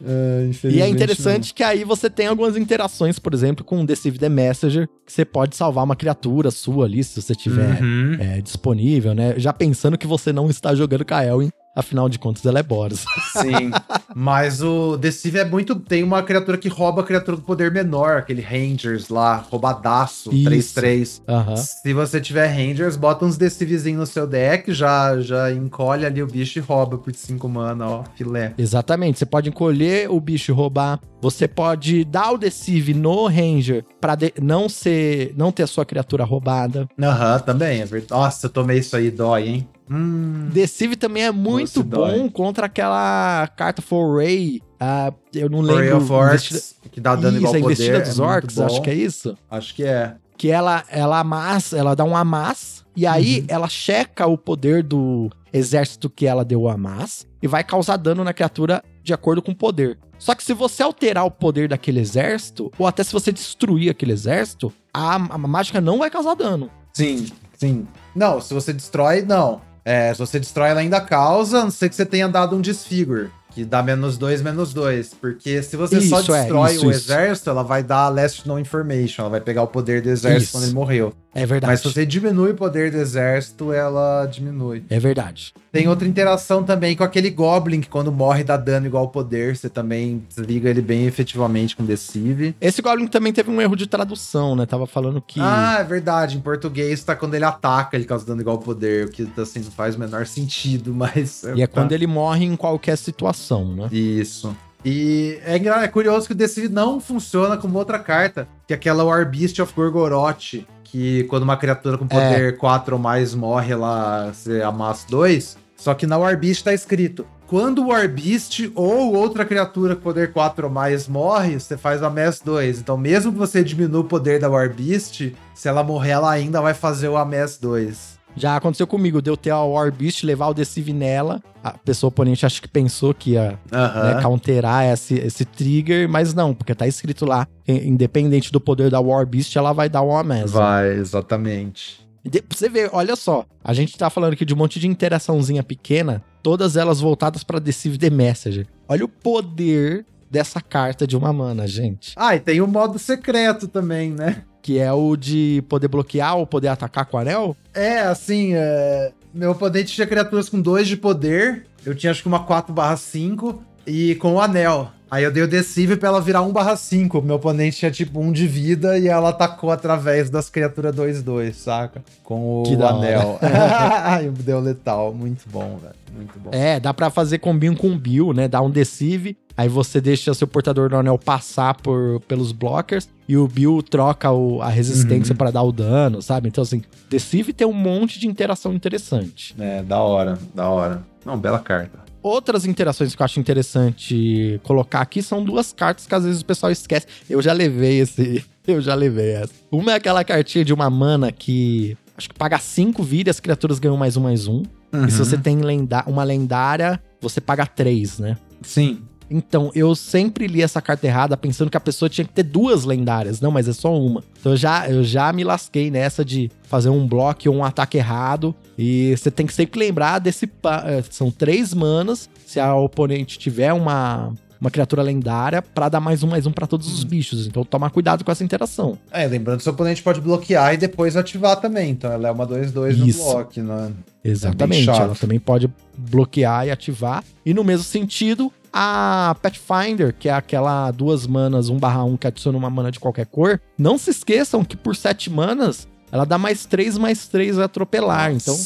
é, 0.64 0.68
e 0.70 0.80
é 0.80 0.88
interessante 0.88 1.50
não. 1.50 1.54
que 1.54 1.62
aí 1.62 1.84
você 1.84 2.08
tem 2.08 2.26
algumas 2.26 2.56
interações, 2.56 3.18
por 3.18 3.34
exemplo, 3.34 3.62
com 3.64 3.82
o 3.82 3.86
Deceive 3.86 4.18
the 4.18 4.30
Messenger, 4.30 4.88
que 5.04 5.12
você 5.12 5.26
pode 5.26 5.56
salvar 5.56 5.84
uma 5.84 5.94
criatura 5.94 6.50
sua 6.50 6.86
ali, 6.86 7.04
se 7.04 7.20
você 7.20 7.34
tiver 7.34 7.82
uhum. 7.82 8.16
é, 8.18 8.40
disponível, 8.40 9.14
né? 9.14 9.34
Já 9.36 9.52
pensando 9.52 9.98
que 9.98 10.06
você 10.06 10.32
não 10.32 10.48
está 10.48 10.74
jogando 10.74 11.04
com 11.04 11.14
a 11.14 11.22
Elwin, 11.22 11.50
Afinal 11.80 12.08
de 12.08 12.18
contas, 12.18 12.44
ela 12.44 12.58
é 12.58 12.62
Boros. 12.62 13.04
Sim. 13.32 13.70
Mas 14.14 14.62
o 14.62 14.96
Deceive 14.96 15.38
é 15.38 15.44
muito. 15.44 15.74
Tem 15.74 16.02
uma 16.02 16.22
criatura 16.22 16.58
que 16.58 16.68
rouba 16.68 17.00
a 17.00 17.04
criatura 17.04 17.36
do 17.38 17.42
poder 17.42 17.70
menor, 17.70 18.18
aquele 18.18 18.42
Rangers 18.42 19.08
lá, 19.08 19.36
roubadaço, 19.36 20.30
3-3. 20.30 21.22
Uhum. 21.26 21.56
Se 21.56 21.94
você 21.94 22.20
tiver 22.20 22.46
Rangers, 22.46 22.96
bota 22.96 23.24
uns 23.24 23.36
Deceivezinhos 23.36 24.00
no 24.00 24.06
seu 24.06 24.26
deck, 24.26 24.72
já, 24.74 25.18
já 25.20 25.50
encolhe 25.52 26.04
ali 26.04 26.22
o 26.22 26.26
bicho 26.26 26.58
e 26.58 26.62
rouba 26.62 26.98
por 26.98 27.14
5 27.14 27.48
mana, 27.48 27.88
ó, 27.88 28.04
filé. 28.14 28.52
Exatamente. 28.58 29.18
Você 29.18 29.26
pode 29.26 29.48
encolher 29.48 30.10
o 30.10 30.20
bicho 30.20 30.52
e 30.52 30.54
roubar. 30.54 31.00
Você 31.22 31.46
pode 31.46 32.04
dar 32.04 32.32
o 32.32 32.38
Deceive 32.38 32.94
no 32.94 33.26
Ranger 33.26 33.84
pra 34.00 34.16
não 34.40 34.68
ser. 34.68 35.34
não 35.36 35.52
ter 35.52 35.64
a 35.64 35.66
sua 35.66 35.84
criatura 35.84 36.24
roubada. 36.24 36.88
Aham, 37.00 37.34
uhum, 37.34 37.40
também. 37.40 37.80
É 37.80 37.86
verdade. 37.86 38.10
Nossa, 38.10 38.46
eu 38.46 38.50
tomei 38.50 38.78
isso 38.78 38.96
aí, 38.96 39.10
dói, 39.10 39.48
hein? 39.48 39.68
Hum. 39.90 40.48
Deceive 40.52 40.94
também 40.94 41.24
é 41.24 41.32
muito 41.32 41.80
Nossa, 41.80 41.82
bom 41.82 42.18
dói. 42.18 42.30
contra 42.30 42.66
aquela 42.66 43.48
carta 43.56 43.82
Foray. 43.82 44.62
Uh, 44.80 45.14
eu 45.34 45.50
não 45.50 45.64
Foray 45.64 45.88
lembro. 45.88 45.96
Of 46.04 46.12
Orcs, 46.12 46.76
que 46.92 47.00
dá 47.00 47.16
dano 47.16 47.36
isso, 47.36 47.38
igual 47.38 47.54
a 47.54 47.58
investida 47.58 47.92
poder, 47.98 48.08
dos 48.08 48.18
é 48.18 48.22
orcs, 48.22 48.58
acho 48.60 48.82
que 48.82 48.90
é 48.90 48.94
isso. 48.94 49.36
Acho 49.50 49.74
que 49.74 49.84
é. 49.84 50.14
Que 50.38 50.50
ela, 50.50 50.84
ela 50.88 51.18
amassa, 51.18 51.76
ela 51.76 51.94
dá 51.94 52.04
um 52.04 52.16
amass, 52.16 52.84
e 52.96 53.06
aí 53.06 53.40
uhum. 53.40 53.46
ela 53.48 53.68
checa 53.68 54.26
o 54.26 54.38
poder 54.38 54.82
do 54.82 55.28
exército 55.52 56.08
que 56.08 56.24
ela 56.24 56.44
deu 56.44 56.62
o 56.62 56.68
amass, 56.68 57.26
e 57.42 57.48
vai 57.48 57.64
causar 57.64 57.96
dano 57.96 58.24
na 58.24 58.32
criatura 58.32 58.82
de 59.02 59.12
acordo 59.12 59.42
com 59.42 59.52
o 59.52 59.56
poder. 59.56 59.98
Só 60.18 60.34
que 60.34 60.44
se 60.44 60.54
você 60.54 60.82
alterar 60.82 61.24
o 61.24 61.30
poder 61.30 61.68
daquele 61.68 61.98
exército, 62.00 62.70
ou 62.78 62.86
até 62.86 63.02
se 63.02 63.12
você 63.12 63.32
destruir 63.32 63.90
aquele 63.90 64.12
exército, 64.12 64.72
a, 64.94 65.16
a 65.16 65.38
mágica 65.38 65.80
não 65.80 65.98
vai 65.98 66.10
causar 66.10 66.34
dano. 66.34 66.70
Sim, 66.92 67.26
sim. 67.54 67.86
Não, 68.14 68.40
se 68.40 68.54
você 68.54 68.72
destrói, 68.72 69.22
não. 69.22 69.60
É, 69.84 70.12
se 70.12 70.18
você 70.18 70.38
destrói, 70.38 70.70
ela 70.70 70.80
ainda 70.80 71.00
causa, 71.00 71.60
a 71.60 71.64
não 71.64 71.70
ser 71.70 71.88
que 71.88 71.94
você 71.94 72.06
tenha 72.06 72.28
dado 72.28 72.56
um 72.56 72.60
desfigure. 72.60 73.30
Que 73.52 73.64
dá 73.64 73.82
menos 73.82 74.16
dois, 74.16 74.40
menos 74.40 74.72
dois. 74.72 75.12
Porque 75.12 75.60
se 75.62 75.76
você 75.76 75.98
isso, 75.98 76.08
só 76.08 76.34
é, 76.34 76.40
destrói 76.42 76.70
é, 76.70 76.74
isso, 76.74 76.86
o 76.86 76.90
isso. 76.90 77.00
exército, 77.00 77.50
ela 77.50 77.64
vai 77.64 77.82
dar 77.82 78.08
last 78.08 78.46
no 78.46 78.58
information. 78.58 79.22
Ela 79.22 79.30
vai 79.30 79.40
pegar 79.40 79.62
o 79.62 79.66
poder 79.66 80.00
do 80.02 80.08
exército 80.08 80.52
quando 80.52 80.64
ele 80.64 80.72
morreu. 80.72 81.12
É 81.34 81.46
verdade. 81.46 81.72
Mas 81.72 81.80
se 81.80 81.92
você 81.92 82.04
diminui 82.04 82.50
o 82.50 82.54
poder 82.54 82.90
do 82.90 82.96
exército, 82.96 83.72
ela 83.72 84.26
diminui. 84.26 84.82
É 84.90 84.98
verdade. 84.98 85.54
Tem 85.70 85.86
outra 85.88 86.06
interação 86.06 86.64
também 86.64 86.96
com 86.96 87.04
aquele 87.04 87.30
Goblin, 87.30 87.80
que 87.80 87.88
quando 87.88 88.10
morre 88.10 88.42
dá 88.42 88.56
dano 88.56 88.86
igual 88.86 89.04
ao 89.04 89.10
poder, 89.10 89.56
você 89.56 89.68
também 89.68 90.24
desliga 90.28 90.68
ele 90.68 90.82
bem 90.82 91.06
efetivamente 91.06 91.76
com 91.76 91.84
Deceive. 91.84 92.56
Esse 92.60 92.82
Goblin 92.82 93.06
também 93.06 93.32
teve 93.32 93.50
um 93.50 93.60
erro 93.60 93.76
de 93.76 93.86
tradução, 93.86 94.56
né? 94.56 94.66
Tava 94.66 94.86
falando 94.86 95.22
que. 95.22 95.40
Ah, 95.40 95.78
é 95.80 95.84
verdade. 95.84 96.36
Em 96.36 96.40
português 96.40 97.04
tá 97.04 97.14
quando 97.14 97.34
ele 97.34 97.44
ataca, 97.44 97.96
ele 97.96 98.04
causa 98.04 98.26
dano 98.26 98.40
igual 98.40 98.56
ao 98.56 98.62
poder, 98.62 99.06
o 99.06 99.10
que 99.10 99.28
assim 99.38 99.60
não 99.60 99.70
faz 99.70 99.94
o 99.94 100.00
menor 100.00 100.26
sentido, 100.26 100.92
mas. 100.94 101.44
E 101.54 101.62
é 101.62 101.66
tá. 101.66 101.72
quando 101.72 101.92
ele 101.92 102.06
morre 102.06 102.44
em 102.44 102.56
qualquer 102.56 102.96
situação, 102.96 103.64
né? 103.74 103.88
Isso. 103.92 104.54
E 104.84 105.38
é, 105.44 105.56
é 105.56 105.88
curioso 105.88 106.26
que 106.26 106.32
o 106.32 106.36
Deceive 106.36 106.72
não 106.72 107.00
funciona 107.00 107.56
como 107.56 107.78
outra 107.78 107.98
carta, 107.98 108.48
que 108.70 108.74
é 108.74 108.76
aquela 108.76 109.02
War 109.02 109.28
Beast 109.28 109.58
of 109.58 109.74
Gorgoroth, 109.74 110.64
que 110.84 111.24
quando 111.24 111.42
uma 111.42 111.56
criatura 111.56 111.98
com 111.98 112.06
poder 112.06 112.56
4 112.56 112.94
ou 112.94 113.02
mais 113.02 113.34
morre, 113.34 113.72
ela 113.72 114.32
você 114.32 114.62
amassa 114.62 115.08
2. 115.10 115.58
Só 115.74 115.92
que 115.92 116.06
na 116.06 116.16
War 116.16 116.38
Beast 116.38 116.62
tá 116.62 116.72
escrito: 116.72 117.26
quando 117.48 117.82
o 117.82 117.88
War 117.88 118.08
Beast 118.08 118.70
ou 118.76 119.12
outra 119.16 119.44
criatura 119.44 119.96
com 119.96 120.02
poder 120.02 120.32
4 120.32 120.68
ou 120.68 120.72
mais 120.72 121.08
morre, 121.08 121.58
você 121.58 121.76
faz 121.76 122.00
o 122.00 122.06
Amass 122.06 122.40
2. 122.44 122.78
Então, 122.78 122.96
mesmo 122.96 123.32
que 123.32 123.38
você 123.38 123.64
diminua 123.64 124.02
o 124.02 124.04
poder 124.04 124.38
da 124.38 124.48
War 124.48 124.72
Beast, 124.72 125.32
se 125.52 125.68
ela 125.68 125.82
morrer, 125.82 126.10
ela 126.10 126.30
ainda 126.30 126.60
vai 126.60 126.72
fazer 126.72 127.08
o 127.08 127.16
Amass 127.16 127.58
2. 127.58 128.19
Já 128.36 128.56
aconteceu 128.56 128.86
comigo, 128.86 129.20
de 129.20 129.28
eu 129.30 129.36
ter 129.36 129.50
a 129.50 129.60
War 129.62 129.92
Beast, 129.92 130.22
levar 130.24 130.48
o 130.48 130.54
Deceive 130.54 130.92
nela. 130.92 131.42
A 131.62 131.72
pessoa 131.72 132.08
oponente 132.08 132.46
acho 132.46 132.62
que 132.62 132.68
pensou 132.68 133.12
que 133.12 133.32
ia 133.32 133.58
Aham. 133.72 134.14
né, 134.14 134.22
counterar 134.22 134.84
esse, 134.86 135.14
esse 135.14 135.44
trigger, 135.44 136.08
mas 136.08 136.32
não, 136.32 136.54
porque 136.54 136.74
tá 136.74 136.86
escrito 136.86 137.26
lá, 137.26 137.46
in- 137.68 137.88
independente 137.88 138.50
do 138.50 138.60
poder 138.60 138.90
da 138.90 139.00
War 139.00 139.26
Beast, 139.26 139.54
ela 139.56 139.72
vai 139.72 139.88
dar 139.88 140.00
o 140.02 140.16
Amass. 140.16 140.50
Vai, 140.52 140.90
exatamente. 140.90 142.00
De- 142.24 142.40
pra 142.42 142.56
você 142.56 142.68
ver, 142.68 142.88
olha 142.92 143.16
só, 143.16 143.44
a 143.64 143.72
gente 143.74 143.96
tá 143.98 144.08
falando 144.08 144.32
aqui 144.34 144.44
de 144.44 144.54
um 144.54 144.56
monte 144.56 144.78
de 144.80 144.86
interaçãozinha 144.86 145.62
pequena, 145.62 146.22
todas 146.42 146.76
elas 146.76 147.00
voltadas 147.00 147.42
pra 147.44 147.58
Deceive 147.58 147.98
the 147.98 148.10
Messenger. 148.10 148.66
Olha 148.88 149.04
o 149.04 149.08
poder 149.08 150.06
dessa 150.30 150.60
carta 150.60 151.06
de 151.06 151.16
uma 151.16 151.32
mana, 151.32 151.66
gente. 151.66 152.12
Ah, 152.16 152.36
e 152.36 152.40
tem 152.40 152.60
o 152.60 152.66
modo 152.66 152.98
secreto 152.98 153.66
também, 153.68 154.10
né? 154.12 154.42
Que 154.62 154.78
é 154.78 154.92
o 154.92 155.16
de 155.16 155.64
poder 155.68 155.88
bloquear 155.88 156.36
ou 156.36 156.46
poder 156.46 156.68
atacar 156.68 157.06
com 157.06 157.16
o 157.16 157.20
anel. 157.20 157.56
É, 157.72 158.00
assim, 158.00 158.52
é, 158.54 159.12
meu 159.32 159.52
oponente 159.52 159.92
tinha 159.92 160.06
criaturas 160.06 160.48
com 160.48 160.60
2 160.60 160.88
de 160.88 160.96
poder. 160.96 161.66
Eu 161.84 161.94
tinha 161.94 162.10
acho 162.10 162.22
que 162.22 162.28
uma 162.28 162.44
4 162.44 162.74
5 162.96 163.62
e 163.86 164.14
com 164.16 164.34
o 164.34 164.40
anel. 164.40 164.90
Aí 165.10 165.24
eu 165.24 165.32
dei 165.32 165.42
o 165.42 165.48
Deceive 165.48 165.96
pra 165.96 166.08
ela 166.08 166.20
virar 166.20 166.40
1 166.42 166.76
5 166.76 167.20
Meu 167.20 167.34
oponente 167.34 167.78
tinha 167.78 167.90
tipo 167.90 168.20
1 168.20 168.30
de 168.30 168.46
vida 168.46 168.96
e 168.96 169.08
ela 169.08 169.30
atacou 169.30 169.72
através 169.72 170.30
das 170.30 170.48
criaturas 170.48 170.94
2-2, 170.94 171.52
saca? 171.54 172.04
Com 172.22 172.60
o 172.60 172.62
Que 172.62 172.74
anel. 172.74 173.36
Aí 174.04 174.30
deu 174.30 174.60
letal. 174.60 175.12
Muito 175.12 175.48
bom, 175.50 175.78
velho. 175.82 175.94
Muito 176.14 176.38
bom. 176.38 176.50
É, 176.52 176.78
dá 176.78 176.94
pra 176.94 177.10
fazer 177.10 177.38
combinho 177.38 177.76
com 177.76 177.90
o 177.90 177.98
Bill, 177.98 178.32
né? 178.32 178.46
Dá 178.46 178.60
um 178.60 178.70
Deceive, 178.70 179.36
aí 179.60 179.68
você 179.68 180.00
deixa 180.00 180.32
seu 180.34 180.46
portador 180.46 180.88
do 180.88 180.96
anel 180.96 181.18
passar 181.18 181.74
por, 181.74 182.20
pelos 182.28 182.52
blockers 182.52 183.08
e 183.28 183.36
o 183.36 183.46
Bill 183.46 183.82
troca 183.82 184.30
o- 184.30 184.60
a 184.62 184.68
resistência 184.68 185.34
pra 185.34 185.50
dar 185.50 185.62
o 185.62 185.72
dano, 185.72 186.20
sabe? 186.22 186.48
Então, 186.48 186.62
assim, 186.62 186.82
Deceive 187.08 187.52
tem 187.52 187.66
um 187.66 187.72
monte 187.72 188.18
de 188.18 188.26
interação 188.26 188.72
interessante. 188.72 189.54
É, 189.58 189.82
da 189.82 189.98
hora, 190.00 190.38
da 190.54 190.68
hora. 190.68 191.02
Não, 191.24 191.38
bela 191.38 191.58
carta. 191.58 192.00
Outras 192.22 192.66
interações 192.66 193.14
que 193.14 193.22
eu 193.22 193.24
acho 193.24 193.40
interessante 193.40 194.60
colocar 194.62 195.00
aqui 195.00 195.22
são 195.22 195.42
duas 195.42 195.72
cartas 195.72 196.06
que 196.06 196.14
às 196.14 196.24
vezes 196.24 196.40
o 196.42 196.44
pessoal 196.44 196.70
esquece. 196.70 197.06
Eu 197.28 197.40
já 197.40 197.52
levei 197.52 198.00
esse. 198.00 198.44
Eu 198.66 198.80
já 198.80 198.94
levei 198.94 199.30
essa. 199.32 199.52
Uma 199.72 199.92
é 199.92 199.94
aquela 199.96 200.22
cartinha 200.22 200.64
de 200.64 200.72
uma 200.72 200.88
mana 200.90 201.32
que. 201.32 201.96
Acho 202.16 202.28
que 202.28 202.34
paga 202.34 202.58
5 202.58 203.02
vida 203.02 203.28
e 203.28 203.32
as 203.32 203.40
criaturas 203.40 203.78
ganham 203.78 203.96
mais 203.96 204.16
um, 204.18 204.20
mais 204.22 204.46
um. 204.46 204.62
E 205.08 205.10
se 205.10 205.18
você 205.18 205.36
tem 205.38 205.56
lenda 205.62 206.04
uma 206.06 206.22
lendária, 206.22 207.02
você 207.20 207.40
paga 207.40 207.64
3, 207.66 208.18
né? 208.18 208.36
Sim. 208.60 209.02
Então, 209.30 209.70
eu 209.74 209.94
sempre 209.94 210.46
li 210.48 210.60
essa 210.60 210.82
carta 210.82 211.06
errada 211.06 211.36
pensando 211.36 211.70
que 211.70 211.76
a 211.76 211.80
pessoa 211.80 212.08
tinha 212.08 212.24
que 212.24 212.32
ter 212.32 212.42
duas 212.42 212.84
lendárias. 212.84 213.40
Não, 213.40 213.50
mas 213.50 213.68
é 213.68 213.72
só 213.72 213.96
uma. 213.96 214.24
Então 214.40 214.52
eu 214.52 214.56
já, 214.56 214.90
eu 214.90 215.04
já 215.04 215.32
me 215.32 215.44
lasquei 215.44 215.90
nessa 215.90 216.24
de 216.24 216.50
fazer 216.64 216.88
um 216.88 217.06
bloco 217.06 217.48
ou 217.48 217.54
um 217.54 217.64
ataque 217.64 217.96
errado. 217.96 218.54
E 218.76 219.14
você 219.16 219.30
tem 219.30 219.46
que 219.46 219.54
sempre 219.54 219.78
lembrar 219.78 220.18
desse. 220.18 220.46
eh, 220.84 221.02
São 221.10 221.30
três 221.30 221.72
manas. 221.72 222.28
Se 222.44 222.58
a 222.58 222.74
oponente 222.74 223.38
tiver 223.38 223.72
uma, 223.72 224.32
uma 224.60 224.70
criatura 224.70 225.02
lendária, 225.02 225.62
pra 225.62 225.88
dar 225.88 226.00
mais 226.00 226.24
um, 226.24 226.26
mais 226.26 226.44
um 226.46 226.50
pra 226.50 226.66
todos 226.66 226.92
os 226.92 227.04
bichos. 227.04 227.46
Então 227.46 227.64
toma 227.64 227.88
cuidado 227.88 228.24
com 228.24 228.32
essa 228.32 228.42
interação. 228.42 228.98
É, 229.12 229.26
lembrando 229.28 229.58
que 229.58 229.62
seu 229.62 229.72
oponente 229.72 230.02
pode 230.02 230.20
bloquear 230.20 230.74
e 230.74 230.76
depois 230.76 231.16
ativar 231.16 231.56
também. 231.60 231.90
Então 231.90 232.10
ela 232.10 232.26
é 232.28 232.30
uma 232.32 232.46
2-2 232.46 232.96
no 232.96 233.12
bloco, 233.12 233.60
né? 233.62 233.92
Exatamente. 234.24 234.84
chato. 234.84 235.02
ela 235.02 235.14
também 235.14 235.38
pode 235.38 235.70
bloquear 235.96 236.66
e 236.66 236.70
ativar. 236.72 237.22
E 237.46 237.54
no 237.54 237.62
mesmo 237.62 237.84
sentido, 237.84 238.52
a 238.72 239.36
Pathfinder, 239.42 240.14
que 240.18 240.28
é 240.28 240.32
aquela 240.32 240.90
duas 240.90 241.26
manas 241.26 241.68
1/1 241.68 242.16
que 242.16 242.26
adiciona 242.26 242.58
uma 242.58 242.70
mana 242.70 242.90
de 242.90 243.00
qualquer 243.00 243.26
cor, 243.26 243.60
não 243.78 243.98
se 243.98 244.10
esqueçam 244.10 244.64
que 244.64 244.76
por 244.76 244.94
sete 244.96 245.30
manas 245.30 245.88
ela 246.12 246.24
dá 246.24 246.38
mais 246.38 246.66
3 246.66 246.98
mais 246.98 247.28
3 247.28 247.58
atropelar. 247.58 248.32
Então, 248.32 248.58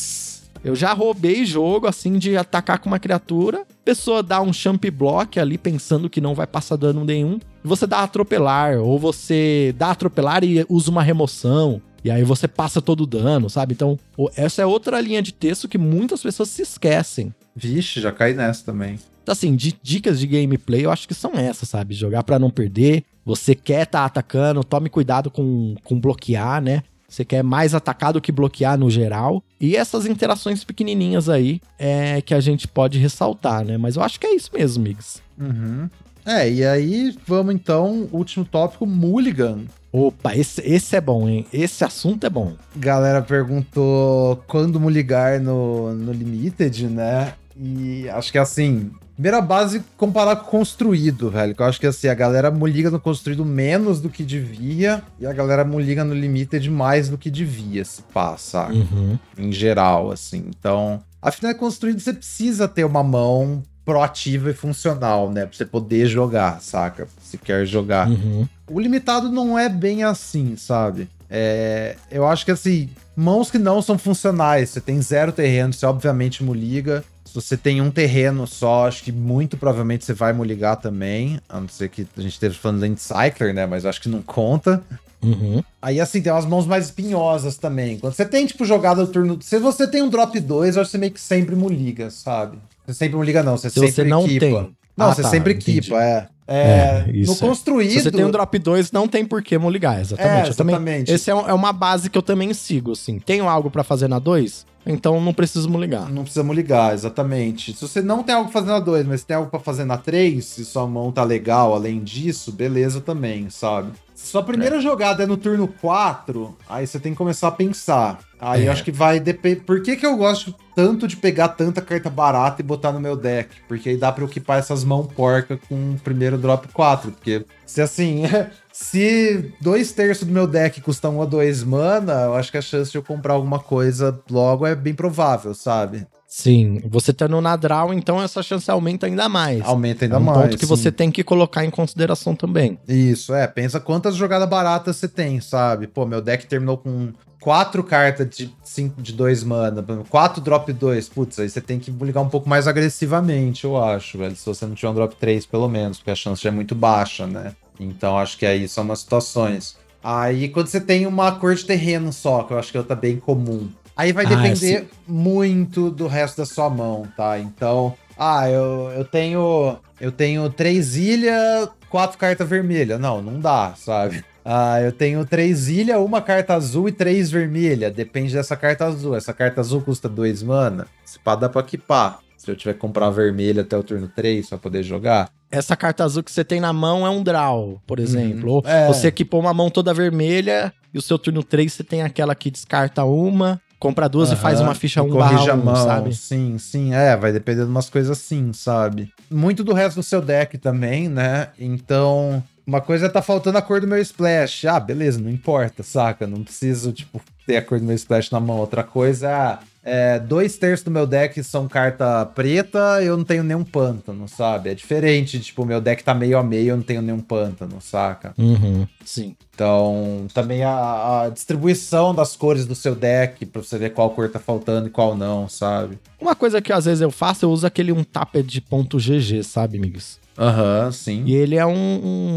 eu 0.64 0.74
já 0.74 0.92
roubei 0.92 1.44
jogo 1.44 1.86
assim 1.86 2.18
de 2.18 2.36
atacar 2.36 2.78
com 2.78 2.88
uma 2.88 2.98
criatura, 2.98 3.64
pessoa 3.84 4.22
dá 4.22 4.40
um 4.40 4.52
champ 4.52 4.82
block 4.90 5.38
ali 5.38 5.58
pensando 5.58 6.08
que 6.08 6.20
não 6.20 6.34
vai 6.34 6.46
passar 6.46 6.76
dano 6.76 7.04
nenhum, 7.04 7.38
e 7.62 7.68
você 7.68 7.86
dá 7.86 8.02
atropelar, 8.02 8.78
ou 8.78 8.98
você 8.98 9.74
dá 9.76 9.90
atropelar 9.90 10.42
e 10.42 10.64
usa 10.68 10.90
uma 10.90 11.02
remoção. 11.02 11.82
E 12.02 12.10
aí 12.10 12.22
você 12.22 12.46
passa 12.46 12.82
todo 12.82 13.04
o 13.04 13.06
dano, 13.06 13.48
sabe? 13.48 13.72
Então, 13.72 13.98
essa 14.36 14.60
é 14.60 14.66
outra 14.66 15.00
linha 15.00 15.22
de 15.22 15.32
texto 15.32 15.66
que 15.66 15.78
muitas 15.78 16.22
pessoas 16.22 16.50
se 16.50 16.60
esquecem. 16.60 17.34
Vixe, 17.56 17.98
já 17.98 18.12
caí 18.12 18.34
nessa 18.34 18.62
também. 18.62 18.98
Então, 19.24 19.32
assim, 19.32 19.56
de 19.56 19.74
dicas 19.82 20.20
de 20.20 20.26
gameplay, 20.26 20.84
eu 20.84 20.90
acho 20.90 21.08
que 21.08 21.14
são 21.14 21.32
essas, 21.32 21.66
sabe? 21.66 21.94
Jogar 21.94 22.22
pra 22.22 22.38
não 22.38 22.50
perder. 22.50 23.04
Você 23.24 23.54
quer 23.54 23.86
tá 23.86 24.04
atacando, 24.04 24.62
tome 24.62 24.90
cuidado 24.90 25.30
com, 25.30 25.74
com 25.82 25.98
bloquear, 25.98 26.60
né? 26.60 26.82
Você 27.08 27.24
quer 27.24 27.42
mais 27.42 27.74
atacar 27.74 28.12
do 28.12 28.20
que 28.20 28.30
bloquear 28.30 28.76
no 28.76 28.90
geral. 28.90 29.42
E 29.58 29.76
essas 29.76 30.04
interações 30.04 30.62
pequenininhas 30.62 31.30
aí 31.30 31.58
é 31.78 32.20
que 32.20 32.34
a 32.34 32.40
gente 32.40 32.68
pode 32.68 32.98
ressaltar, 32.98 33.64
né? 33.64 33.78
Mas 33.78 33.96
eu 33.96 34.02
acho 34.02 34.20
que 34.20 34.26
é 34.26 34.34
isso 34.34 34.50
mesmo, 34.52 34.84
Migs. 34.84 35.22
Uhum. 35.40 35.88
É, 36.26 36.50
e 36.50 36.62
aí 36.62 37.16
vamos 37.26 37.54
então, 37.54 38.06
último 38.12 38.44
tópico, 38.44 38.84
Mulligan. 38.84 39.60
Opa, 39.90 40.36
esse, 40.36 40.60
esse 40.60 40.96
é 40.96 41.00
bom, 41.00 41.26
hein? 41.26 41.46
Esse 41.50 41.82
assunto 41.82 42.26
é 42.26 42.30
bom. 42.30 42.52
Galera 42.76 43.22
perguntou 43.22 44.42
quando 44.46 44.78
mulligar 44.78 45.40
no, 45.40 45.94
no 45.94 46.12
Limited, 46.12 46.88
né? 46.88 47.32
E 47.56 48.08
acho 48.08 48.32
que 48.32 48.38
assim, 48.38 48.90
primeira 49.14 49.40
base 49.40 49.82
comparar 49.96 50.36
com 50.36 50.54
construído, 50.58 51.30
velho. 51.30 51.54
Que 51.54 51.62
eu 51.62 51.66
acho 51.66 51.80
que 51.80 51.86
assim, 51.86 52.08
a 52.08 52.14
galera 52.14 52.50
mulliga 52.50 52.90
no 52.90 53.00
construído 53.00 53.44
menos 53.44 54.00
do 54.00 54.08
que 54.08 54.22
devia, 54.24 55.02
e 55.20 55.26
a 55.26 55.32
galera 55.32 55.64
mulliga 55.64 56.04
no 56.04 56.14
Limited 56.14 56.70
mais 56.70 57.08
do 57.08 57.18
que 57.18 57.30
devia, 57.30 57.84
se 57.84 58.02
passa, 58.02 58.68
Uhum. 58.68 59.18
em 59.36 59.52
geral, 59.52 60.10
assim. 60.10 60.44
Então, 60.48 61.02
afinal, 61.20 61.52
é 61.52 61.54
construído, 61.54 62.00
você 62.00 62.12
precisa 62.12 62.66
ter 62.68 62.84
uma 62.84 63.02
mão 63.02 63.62
proativa 63.84 64.50
e 64.50 64.54
funcional, 64.54 65.30
né? 65.30 65.44
Pra 65.44 65.56
você 65.56 65.64
poder 65.66 66.06
jogar, 66.06 66.60
saca? 66.62 67.06
Se 67.22 67.36
quer 67.36 67.66
jogar. 67.66 68.08
Uhum. 68.08 68.48
O 68.70 68.80
limitado 68.80 69.30
não 69.30 69.58
é 69.58 69.68
bem 69.68 70.02
assim, 70.02 70.56
sabe? 70.56 71.06
É, 71.28 71.96
eu 72.10 72.26
acho 72.26 72.44
que 72.44 72.50
assim, 72.50 72.88
mãos 73.16 73.50
que 73.50 73.58
não 73.58 73.80
são 73.82 73.98
funcionais, 73.98 74.70
você 74.70 74.80
tem 74.80 75.00
zero 75.00 75.32
terreno, 75.32 75.72
você 75.72 75.86
obviamente 75.86 76.42
muliga. 76.44 77.04
Se 77.24 77.34
você 77.34 77.56
tem 77.56 77.80
um 77.80 77.90
terreno 77.90 78.46
só, 78.46 78.86
acho 78.86 79.02
que 79.02 79.10
muito 79.10 79.56
provavelmente 79.56 80.04
você 80.04 80.12
vai 80.12 80.32
muligar 80.32 80.76
também. 80.76 81.40
A 81.48 81.60
não 81.60 81.68
ser 81.68 81.88
que 81.88 82.06
a 82.16 82.20
gente 82.20 82.34
esteja 82.34 82.56
falando 82.58 82.88
de 82.88 83.00
Cycler, 83.00 83.52
né? 83.54 83.66
Mas 83.66 83.84
acho 83.84 84.00
que 84.00 84.08
não 84.08 84.22
conta. 84.22 84.82
Uhum. 85.22 85.62
Aí, 85.80 86.00
assim, 86.00 86.20
tem 86.20 86.30
umas 86.30 86.44
mãos 86.44 86.66
mais 86.66 86.84
espinhosas 86.84 87.56
também. 87.56 87.98
Quando 87.98 88.12
você 88.12 88.26
tem, 88.26 88.44
tipo, 88.46 88.64
jogada 88.64 89.04
do 89.06 89.10
turno. 89.10 89.38
Se 89.40 89.58
você 89.58 89.86
tem 89.86 90.02
um 90.02 90.08
drop 90.10 90.38
2, 90.38 90.76
eu 90.76 90.82
acho 90.82 90.88
que 90.88 90.92
você 90.92 90.98
meio 90.98 91.12
que 91.12 91.20
sempre 91.20 91.56
muliga, 91.56 92.10
sabe? 92.10 92.58
Você 92.86 92.94
sempre 92.94 93.16
muliga, 93.16 93.42
não. 93.42 93.56
Você 93.56 93.70
Se 93.70 93.80
sempre 93.80 93.92
você 93.92 94.04
não 94.04 94.24
equipa. 94.26 94.40
tem. 94.46 94.52
Não, 94.96 95.06
Ah, 95.06 95.14
você 95.14 95.22
tá, 95.22 95.30
sempre 95.30 95.52
equipa, 95.54 96.00
é. 96.02 96.28
É, 96.46 97.04
É, 97.06 97.06
no 97.06 97.14
isso 97.16 97.44
é. 97.44 97.48
construído. 97.48 97.90
Se 97.90 98.02
você 98.02 98.10
tem 98.10 98.24
um 98.24 98.30
drop 98.30 98.58
2, 98.58 98.92
não 98.92 99.08
tem 99.08 99.24
por 99.24 99.42
que 99.42 99.56
moligar, 99.56 100.00
exatamente. 100.00 100.48
É, 100.48 100.50
Eu 100.50 100.54
também- 100.54 100.74
exatamente. 100.74 101.12
esse 101.12 101.30
é, 101.30 101.34
um- 101.34 101.48
é 101.48 101.54
uma 101.54 101.72
base 101.72 102.10
que 102.10 102.18
eu 102.18 102.22
também 102.22 102.52
sigo, 102.52 102.92
assim. 102.92 103.18
Tenho 103.18 103.48
algo 103.48 103.70
pra 103.70 103.82
fazer 103.82 104.08
na 104.08 104.18
2? 104.18 104.66
Então 104.86 105.18
não 105.18 105.32
preciso 105.32 105.70
moligar. 105.70 106.10
Não 106.12 106.24
precisamos 106.24 106.54
ligar, 106.54 106.92
exatamente. 106.92 107.72
Se 107.72 107.80
você 107.88 108.02
não 108.02 108.22
tem 108.22 108.34
algo 108.34 108.50
pra 108.50 108.60
fazer 108.60 108.72
na 108.72 108.80
2, 108.80 109.06
mas 109.06 109.24
tem 109.24 109.34
algo 109.34 109.48
pra 109.48 109.58
fazer 109.58 109.86
na 109.86 109.96
3, 109.96 110.44
se 110.44 110.62
sua 110.66 110.86
mão 110.86 111.10
tá 111.10 111.24
legal 111.24 111.72
além 111.72 112.04
disso, 112.04 112.52
beleza 112.52 113.00
também, 113.00 113.48
sabe? 113.48 113.92
sua 114.14 114.42
primeira 114.42 114.76
é. 114.76 114.80
jogada 114.80 115.22
é 115.22 115.26
no 115.26 115.36
turno 115.36 115.68
4, 115.68 116.56
aí 116.68 116.86
você 116.86 116.98
tem 116.98 117.12
que 117.12 117.18
começar 117.18 117.48
a 117.48 117.52
pensar. 117.52 118.20
Aí 118.40 118.62
é. 118.64 118.68
eu 118.68 118.72
acho 118.72 118.82
que 118.84 118.92
vai 118.92 119.18
depender. 119.20 119.60
Por 119.62 119.82
que, 119.82 119.96
que 119.96 120.04
eu 120.06 120.16
gosto 120.16 120.54
tanto 120.74 121.06
de 121.06 121.16
pegar 121.16 121.48
tanta 121.48 121.80
carta 121.80 122.10
barata 122.10 122.60
e 122.60 122.64
botar 122.64 122.92
no 122.92 123.00
meu 123.00 123.16
deck? 123.16 123.50
Porque 123.68 123.90
aí 123.90 123.96
dá 123.96 124.10
pra 124.10 124.24
equipar 124.24 124.58
essas 124.58 124.84
mãos 124.84 125.06
porca 125.14 125.58
com 125.68 125.92
o 125.92 125.98
primeiro 126.00 126.36
drop 126.36 126.68
4. 126.68 127.12
Porque 127.12 127.44
se 127.66 127.80
assim, 127.80 128.22
se 128.72 129.52
dois 129.60 129.92
terços 129.92 130.26
do 130.26 130.32
meu 130.32 130.46
deck 130.46 130.80
custam 130.80 131.18
1 131.18 131.22
a 131.22 131.26
2 131.26 131.64
mana, 131.64 132.12
eu 132.24 132.34
acho 132.34 132.50
que 132.50 132.58
a 132.58 132.62
chance 132.62 132.90
de 132.90 132.98
eu 132.98 133.02
comprar 133.02 133.34
alguma 133.34 133.58
coisa 133.58 134.18
logo 134.30 134.66
é 134.66 134.74
bem 134.74 134.94
provável, 134.94 135.54
sabe? 135.54 136.06
Sim, 136.36 136.82
você 136.88 137.12
tá 137.12 137.28
no 137.28 137.40
Nadral, 137.40 137.94
então 137.94 138.20
essa 138.20 138.42
chance 138.42 138.68
aumenta 138.68 139.06
ainda 139.06 139.28
mais. 139.28 139.64
Aumenta 139.64 140.04
ainda 140.04 140.16
é 140.16 140.18
um 140.18 140.22
mais. 140.22 140.38
ponto 140.38 140.58
que 140.58 140.66
sim. 140.66 140.68
você 140.68 140.90
tem 140.90 141.08
que 141.08 141.22
colocar 141.22 141.64
em 141.64 141.70
consideração 141.70 142.34
também. 142.34 142.76
Isso, 142.88 143.32
é. 143.32 143.46
Pensa 143.46 143.78
quantas 143.78 144.16
jogadas 144.16 144.48
baratas 144.48 144.96
você 144.96 145.06
tem, 145.06 145.40
sabe? 145.40 145.86
Pô, 145.86 146.04
meu 146.04 146.20
deck 146.20 146.44
terminou 146.46 146.76
com 146.76 147.12
quatro 147.44 147.84
cartas 147.84 148.26
de 148.30 148.50
cinco 148.64 149.02
de 149.02 149.12
dois 149.12 149.44
mana, 149.44 149.84
quatro 150.08 150.40
drop 150.40 150.72
2. 150.72 151.10
Putz, 151.10 151.38
aí 151.38 151.50
você 151.50 151.60
tem 151.60 151.78
que 151.78 151.90
ligar 151.90 152.22
um 152.22 152.28
pouco 152.30 152.48
mais 152.48 152.66
agressivamente, 152.66 153.64
eu 153.64 153.76
acho, 153.76 154.16
velho. 154.16 154.34
Se 154.34 154.46
você 154.46 154.64
não 154.64 154.74
tiver 154.74 154.88
um 154.88 154.94
drop 154.94 155.14
3, 155.16 155.44
pelo 155.44 155.68
menos, 155.68 155.98
porque 155.98 156.10
a 156.10 156.14
chance 156.14 156.42
já 156.42 156.48
é 156.48 156.52
muito 156.52 156.74
baixa, 156.74 157.26
né? 157.26 157.54
Então 157.78 158.16
acho 158.16 158.38
que 158.38 158.46
aí 158.46 158.66
são 158.66 158.82
umas 158.82 159.00
situações. 159.00 159.76
Aí 160.02 160.48
quando 160.48 160.68
você 160.68 160.80
tem 160.80 161.06
uma 161.06 161.32
cor 161.32 161.54
de 161.54 161.66
terreno 161.66 162.14
só, 162.14 162.44
que 162.44 162.54
eu 162.54 162.58
acho 162.58 162.70
que 162.70 162.78
é 162.78 162.80
outra 162.80 162.96
bem 162.96 163.18
comum. 163.18 163.68
Aí 163.94 164.10
vai 164.10 164.24
ah, 164.24 164.28
depender 164.28 164.88
ah, 164.90 164.96
muito 165.06 165.90
do 165.90 166.06
resto 166.06 166.38
da 166.38 166.46
sua 166.46 166.70
mão, 166.70 167.06
tá? 167.14 167.38
Então, 167.38 167.94
ah, 168.18 168.48
eu, 168.48 168.90
eu 168.96 169.04
tenho 169.04 169.76
eu 170.00 170.10
tenho 170.10 170.48
três 170.48 170.96
ilhas, 170.96 171.68
quatro 171.90 172.16
cartas 172.16 172.48
vermelhas. 172.48 172.98
Não, 172.98 173.20
não 173.20 173.38
dá, 173.38 173.74
sabe? 173.76 174.24
Ah, 174.44 174.80
eu 174.80 174.92
tenho 174.92 175.24
três 175.24 175.68
ilhas, 175.68 175.98
uma 175.98 176.20
carta 176.20 176.54
azul 176.54 176.88
e 176.88 176.92
três 176.92 177.30
vermelha. 177.30 177.90
Depende 177.90 178.34
dessa 178.34 178.56
carta 178.56 178.84
azul. 178.84 179.16
Essa 179.16 179.32
carta 179.32 179.60
azul 179.60 179.80
custa 179.80 180.08
dois 180.08 180.42
mana. 180.42 180.86
Se 181.04 181.18
pá, 181.18 181.34
dá 181.34 181.48
pra 181.48 181.62
equipar. 181.62 182.18
Se 182.36 182.50
eu 182.50 182.56
tiver 182.56 182.74
que 182.74 182.78
comprar 182.78 183.08
vermelha 183.08 183.62
até 183.62 183.74
o 183.74 183.82
turno 183.82 184.06
3 184.06 184.46
pra 184.50 184.58
poder 184.58 184.82
jogar. 184.82 185.30
Essa 185.50 185.74
carta 185.74 186.04
azul 186.04 186.22
que 186.22 186.30
você 186.30 186.44
tem 186.44 186.60
na 186.60 186.74
mão 186.74 187.06
é 187.06 187.08
um 187.08 187.22
draw, 187.22 187.80
por 187.86 187.98
uhum. 187.98 188.04
exemplo. 188.04 188.50
Ou 188.52 188.62
é. 188.66 188.86
você 188.86 189.06
equipou 189.06 189.40
uma 189.40 189.54
mão 189.54 189.70
toda 189.70 189.94
vermelha 189.94 190.70
e 190.92 190.98
o 190.98 191.02
seu 191.02 191.18
turno 191.18 191.42
3 191.42 191.72
você 191.72 191.82
tem 191.82 192.02
aquela 192.02 192.34
que 192.34 192.50
descarta 192.50 193.02
uma 193.04 193.58
compra 193.78 194.08
duas 194.08 194.30
uhum. 194.30 194.34
e 194.34 194.38
faz 194.38 194.60
uma 194.60 194.74
ficha 194.74 195.02
1 195.02 195.06
um 195.06 195.14
barra 195.14 195.54
1, 195.54 195.76
sabe? 195.76 196.14
Sim, 196.14 196.56
sim, 196.58 196.94
é, 196.94 197.14
vai 197.16 197.32
depender 197.32 197.64
de 197.64 197.70
umas 197.70 197.90
coisas 197.90 198.10
assim, 198.18 198.50
sabe? 198.54 199.12
Muito 199.30 199.62
do 199.62 199.74
resto 199.74 199.96
do 199.96 200.02
seu 200.02 200.22
deck 200.22 200.56
também, 200.56 201.06
né? 201.06 201.48
Então, 201.58 202.42
uma 202.66 202.80
coisa 202.80 203.06
é 203.06 203.08
tá 203.08 203.20
faltando 203.20 203.58
a 203.58 203.62
cor 203.62 203.80
do 203.80 203.86
meu 203.86 203.98
splash. 203.98 204.64
Ah, 204.66 204.80
beleza, 204.80 205.20
não 205.20 205.30
importa, 205.30 205.82
saca? 205.82 206.26
Não 206.26 206.42
preciso, 206.42 206.92
tipo, 206.92 207.20
ter 207.46 207.56
a 207.56 207.62
cor 207.62 207.78
do 207.78 207.84
meu 207.84 207.94
splash 207.94 208.30
na 208.30 208.40
mão. 208.40 208.58
Outra 208.58 208.82
coisa 208.82 209.28
é, 209.28 209.58
é, 209.84 210.18
dois 210.18 210.56
terços 210.56 210.82
do 210.82 210.90
meu 210.90 211.06
deck 211.06 211.42
são 211.44 211.68
carta 211.68 212.24
preta, 212.24 213.02
eu 213.02 213.18
não 213.18 213.24
tenho 213.24 213.44
nenhum 213.44 213.62
pântano, 213.62 214.26
sabe? 214.26 214.70
É 214.70 214.74
diferente, 214.74 215.38
tipo, 215.40 215.64
meu 215.66 215.78
deck 215.78 216.02
tá 216.02 216.14
meio 216.14 216.38
a 216.38 216.42
meio, 216.42 216.70
eu 216.70 216.76
não 216.76 216.82
tenho 216.82 217.02
nenhum 217.02 217.20
pântano, 217.20 217.80
saca? 217.82 218.32
Uhum, 218.38 218.86
sim. 219.04 219.36
Então, 219.54 220.26
também 220.32 220.64
a, 220.64 221.24
a, 221.24 221.28
distribuição 221.28 222.14
das 222.14 222.34
cores 222.34 222.64
do 222.64 222.74
seu 222.74 222.94
deck, 222.94 223.44
pra 223.44 223.62
você 223.62 223.76
ver 223.76 223.90
qual 223.90 224.10
cor 224.10 224.30
tá 224.30 224.40
faltando 224.40 224.86
e 224.86 224.90
qual 224.90 225.14
não, 225.14 225.48
sabe? 225.50 225.98
Uma 226.18 226.34
coisa 226.34 226.62
que 226.62 226.72
às 226.72 226.86
vezes 226.86 227.02
eu 227.02 227.10
faço, 227.10 227.44
eu 227.44 227.50
uso 227.50 227.66
aquele 227.66 227.92
um 227.92 228.02
tapper 228.02 228.42
de 228.42 228.62
ponto 228.62 228.96
GG, 228.96 229.42
sabe, 229.44 229.76
amigos? 229.76 230.18
Aham, 230.38 230.86
uhum, 230.86 230.92
sim. 230.92 231.24
E 231.26 231.34
ele 231.34 231.56
é 231.56 231.64
um, 231.64 231.72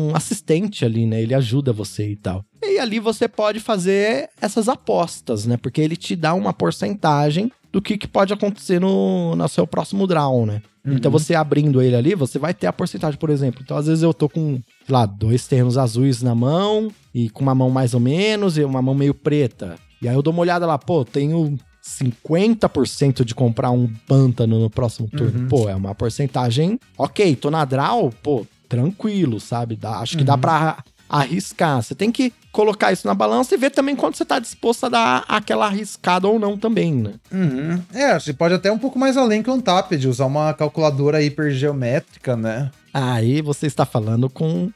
um, 0.09 0.15
assistente 0.15 0.85
ali, 0.85 1.05
né? 1.05 1.21
Ele 1.21 1.33
ajuda 1.33 1.73
você 1.73 2.11
e 2.11 2.15
tal. 2.15 2.43
E 2.63 2.79
ali 2.79 2.99
você 2.99 3.27
pode 3.27 3.59
fazer 3.59 4.29
essas 4.39 4.69
apostas, 4.69 5.45
né? 5.45 5.57
Porque 5.57 5.81
ele 5.81 5.95
te 5.95 6.15
dá 6.15 6.33
uma 6.33 6.53
porcentagem 6.53 7.51
do 7.71 7.81
que, 7.81 7.97
que 7.97 8.07
pode 8.07 8.33
acontecer 8.33 8.79
no, 8.79 9.35
no 9.35 9.47
seu 9.47 9.65
próximo 9.65 10.05
draw, 10.07 10.45
né? 10.45 10.61
Uhum. 10.85 10.93
Então 10.93 11.11
você 11.11 11.35
abrindo 11.35 11.81
ele 11.81 11.95
ali, 11.95 12.15
você 12.15 12.39
vai 12.39 12.53
ter 12.53 12.67
a 12.67 12.73
porcentagem, 12.73 13.19
por 13.19 13.29
exemplo. 13.29 13.61
Então 13.63 13.77
às 13.77 13.87
vezes 13.87 14.03
eu 14.03 14.13
tô 14.13 14.29
com, 14.29 14.61
sei 14.85 14.93
lá, 14.93 15.05
dois 15.05 15.47
terrenos 15.47 15.77
azuis 15.77 16.21
na 16.21 16.33
mão 16.33 16.91
e 17.13 17.29
com 17.29 17.43
uma 17.43 17.55
mão 17.55 17.69
mais 17.69 17.93
ou 17.93 17.99
menos 17.99 18.57
e 18.57 18.63
uma 18.63 18.81
mão 18.81 18.95
meio 18.95 19.13
preta. 19.13 19.75
E 20.01 20.07
aí 20.07 20.15
eu 20.15 20.21
dou 20.21 20.31
uma 20.31 20.41
olhada 20.41 20.65
lá, 20.65 20.77
pô, 20.77 21.03
tenho 21.03 21.57
50% 21.87 23.23
de 23.23 23.33
comprar 23.33 23.71
um 23.71 23.87
pântano 24.07 24.59
no 24.59 24.69
próximo 24.69 25.07
turno. 25.07 25.41
Uhum. 25.41 25.47
Pô, 25.47 25.69
é 25.69 25.75
uma 25.75 25.95
porcentagem. 25.95 26.79
Ok, 26.97 27.35
tô 27.37 27.49
na 27.49 27.63
draw, 27.63 28.11
pô, 28.21 28.45
tranquilo, 28.67 29.39
sabe? 29.39 29.75
Dá, 29.75 29.99
acho 29.99 30.17
que 30.17 30.23
dá 30.23 30.35
uhum. 30.35 30.41
pra 30.41 30.83
arriscar. 31.09 31.81
Você 31.81 31.95
tem 31.95 32.11
que 32.11 32.33
colocar 32.51 32.91
isso 32.91 33.07
na 33.07 33.13
balança 33.13 33.55
e 33.55 33.57
ver 33.57 33.69
também 33.69 33.95
quanto 33.95 34.17
você 34.17 34.25
tá 34.25 34.39
disposto 34.39 34.85
a 34.85 34.89
dar 34.89 35.25
aquela 35.27 35.67
arriscada 35.67 36.27
ou 36.27 36.37
não 36.37 36.57
também, 36.57 36.93
né? 36.93 37.13
Uhum. 37.31 37.81
É, 37.93 38.19
você 38.19 38.33
pode 38.33 38.53
até 38.53 38.71
um 38.71 38.77
pouco 38.77 38.99
mais 38.99 39.15
além 39.15 39.41
que 39.41 39.49
um 39.49 39.61
TAP, 39.61 39.93
de 39.93 40.07
usar 40.07 40.25
uma 40.25 40.53
calculadora 40.53 41.21
hipergeométrica, 41.21 42.35
né? 42.35 42.69
Aí 42.93 43.41
você 43.41 43.67
está 43.67 43.85
falando 43.85 44.29
com 44.29 44.71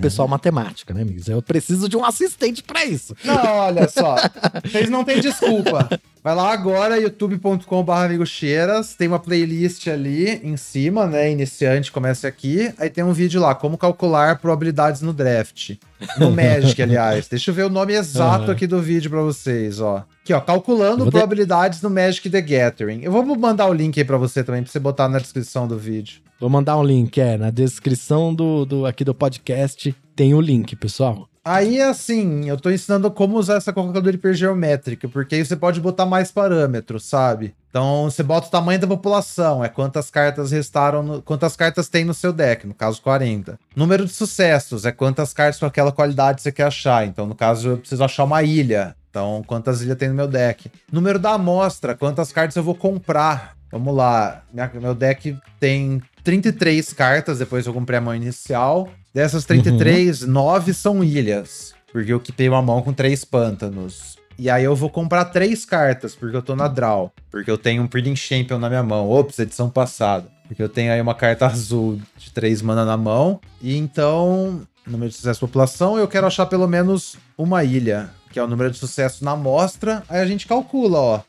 pessoal 0.00 0.26
matemática, 0.26 0.92
né, 0.92 1.02
amigos? 1.02 1.28
Eu 1.28 1.40
preciso 1.40 1.88
de 1.88 1.96
um 1.96 2.04
assistente 2.04 2.62
para 2.62 2.84
isso. 2.84 3.14
Não, 3.24 3.58
olha 3.58 3.88
só. 3.88 4.16
Vocês 4.64 4.90
não 4.90 5.04
têm 5.04 5.20
desculpa. 5.20 5.88
Vai 6.24 6.34
lá 6.34 6.54
agora, 6.54 6.98
youtube.com.br 6.98 8.24
Cheiras, 8.24 8.94
tem 8.94 9.06
uma 9.06 9.18
playlist 9.18 9.88
ali 9.88 10.40
em 10.42 10.56
cima, 10.56 11.06
né? 11.06 11.30
Iniciante, 11.30 11.92
começa 11.92 12.26
aqui. 12.26 12.72
Aí 12.78 12.88
tem 12.88 13.04
um 13.04 13.12
vídeo 13.12 13.38
lá, 13.42 13.54
como 13.54 13.76
calcular 13.76 14.38
probabilidades 14.38 15.02
no 15.02 15.12
draft. 15.12 15.72
No 16.18 16.30
Magic, 16.32 16.80
aliás. 16.80 17.28
Deixa 17.28 17.50
eu 17.50 17.54
ver 17.54 17.66
o 17.66 17.68
nome 17.68 17.92
exato 17.92 18.46
uhum. 18.46 18.52
aqui 18.52 18.66
do 18.66 18.80
vídeo 18.80 19.10
para 19.10 19.20
vocês, 19.20 19.82
ó. 19.82 20.02
Aqui, 20.22 20.32
ó, 20.32 20.40
calculando 20.40 21.10
probabilidades 21.10 21.80
de... 21.80 21.84
no 21.84 21.90
Magic 21.90 22.30
The 22.30 22.40
Gathering. 22.40 23.02
Eu 23.02 23.12
vou 23.12 23.22
mandar 23.36 23.66
o 23.66 23.74
link 23.74 24.00
aí 24.00 24.04
pra 24.06 24.16
você 24.16 24.42
também, 24.42 24.62
pra 24.62 24.72
você 24.72 24.80
botar 24.80 25.10
na 25.10 25.18
descrição 25.18 25.68
do 25.68 25.76
vídeo. 25.76 26.22
Vou 26.40 26.48
mandar 26.48 26.78
um 26.78 26.82
link, 26.82 27.20
é, 27.20 27.36
na 27.36 27.50
descrição 27.50 28.34
do, 28.34 28.64
do 28.64 28.86
aqui 28.86 29.04
do 29.04 29.14
podcast 29.14 29.94
tem 30.16 30.32
o 30.32 30.40
link, 30.40 30.74
pessoal. 30.74 31.28
Aí, 31.44 31.78
assim, 31.78 32.48
eu 32.48 32.56
tô 32.56 32.70
ensinando 32.70 33.10
como 33.10 33.36
usar 33.36 33.56
essa 33.56 33.70
calculadora 33.70 34.16
hipergeométrica, 34.16 35.06
porque 35.08 35.34
aí 35.34 35.44
você 35.44 35.54
pode 35.54 35.78
botar 35.78 36.06
mais 36.06 36.32
parâmetros, 36.32 37.04
sabe? 37.04 37.54
Então, 37.68 38.04
você 38.04 38.22
bota 38.22 38.46
o 38.46 38.50
tamanho 38.50 38.80
da 38.80 38.86
população, 38.86 39.62
é 39.62 39.68
quantas 39.68 40.10
cartas 40.10 40.52
restaram, 40.52 41.02
no, 41.02 41.20
quantas 41.20 41.54
cartas 41.54 41.86
tem 41.86 42.02
no 42.02 42.14
seu 42.14 42.32
deck, 42.32 42.66
no 42.66 42.72
caso 42.72 43.02
40. 43.02 43.58
Número 43.76 44.06
de 44.06 44.12
sucessos, 44.12 44.86
é 44.86 44.92
quantas 44.92 45.34
cartas 45.34 45.60
com 45.60 45.66
aquela 45.66 45.92
qualidade 45.92 46.40
você 46.40 46.50
quer 46.50 46.64
achar. 46.64 47.06
Então, 47.06 47.26
no 47.26 47.34
caso, 47.34 47.68
eu 47.68 47.76
preciso 47.78 48.02
achar 48.02 48.24
uma 48.24 48.42
ilha. 48.42 48.96
Então, 49.10 49.44
quantas 49.46 49.82
ilhas 49.82 49.98
tem 49.98 50.08
no 50.08 50.14
meu 50.14 50.26
deck? 50.26 50.70
Número 50.90 51.18
da 51.18 51.32
amostra, 51.34 51.94
quantas 51.94 52.32
cartas 52.32 52.56
eu 52.56 52.62
vou 52.62 52.74
comprar. 52.74 53.54
Vamos 53.70 53.94
lá, 53.94 54.42
minha, 54.52 54.70
meu 54.80 54.94
deck 54.94 55.36
tem 55.60 56.00
33 56.24 56.92
cartas, 56.94 57.38
depois 57.38 57.66
eu 57.66 57.72
comprei 57.74 57.98
a 57.98 58.00
mão 58.00 58.14
inicial. 58.14 58.88
Dessas 59.12 59.44
33, 59.44 60.22
uhum. 60.22 60.30
9 60.30 60.74
são 60.74 61.04
ilhas. 61.04 61.74
Porque 61.92 62.12
eu 62.12 62.18
quitei 62.18 62.48
uma 62.48 62.62
mão 62.62 62.82
com 62.82 62.92
três 62.92 63.24
pântanos. 63.24 64.16
E 64.36 64.50
aí 64.50 64.64
eu 64.64 64.74
vou 64.74 64.90
comprar 64.90 65.26
três 65.26 65.64
cartas, 65.64 66.16
porque 66.16 66.36
eu 66.36 66.42
tô 66.42 66.56
na 66.56 66.66
draw. 66.66 67.12
Porque 67.30 67.48
eu 67.48 67.56
tenho 67.56 67.82
um 67.82 67.86
Breeding 67.86 68.16
Champion 68.16 68.58
na 68.58 68.68
minha 68.68 68.82
mão. 68.82 69.08
Ops, 69.08 69.38
edição 69.38 69.70
passada. 69.70 70.26
Porque 70.48 70.62
eu 70.62 70.68
tenho 70.68 70.92
aí 70.92 71.00
uma 71.00 71.14
carta 71.14 71.46
azul 71.46 72.00
de 72.16 72.32
três 72.32 72.60
mana 72.60 72.84
na 72.84 72.96
mão. 72.96 73.40
E 73.62 73.76
então, 73.76 74.62
número 74.86 75.10
de 75.10 75.16
sucesso 75.16 75.40
população, 75.40 75.96
eu 75.98 76.08
quero 76.08 76.26
achar 76.26 76.46
pelo 76.46 76.66
menos 76.66 77.16
uma 77.38 77.62
ilha 77.62 78.10
que 78.34 78.40
é 78.40 78.42
o 78.42 78.48
número 78.48 78.68
de 78.68 78.78
sucesso 78.78 79.24
na 79.24 79.30
amostra, 79.30 80.02
aí 80.08 80.20
a 80.20 80.26
gente 80.26 80.44
calcula, 80.44 80.98
ó. 80.98 81.20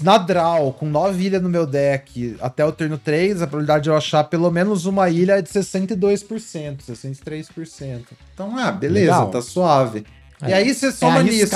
Na 0.00 0.18
draw, 0.18 0.72
com 0.72 0.84
9 0.84 1.22
ilhas 1.22 1.40
no 1.40 1.48
meu 1.48 1.64
deck 1.64 2.36
até 2.40 2.64
o 2.64 2.72
turno 2.72 2.98
3, 2.98 3.42
a 3.42 3.46
probabilidade 3.46 3.84
de 3.84 3.90
eu 3.90 3.96
achar 3.96 4.24
pelo 4.24 4.50
menos 4.50 4.86
uma 4.86 5.08
ilha 5.08 5.38
é 5.38 5.42
de 5.42 5.48
62%, 5.48 6.78
63%. 6.78 8.02
Então, 8.34 8.58
ah, 8.58 8.72
beleza, 8.72 9.12
Legal. 9.12 9.30
tá 9.30 9.40
suave. 9.40 10.04
É. 10.42 10.48
E 10.48 10.52
aí 10.52 10.74
você 10.74 10.90
soma 10.90 11.20
é 11.20 11.22
nisso. 11.22 11.54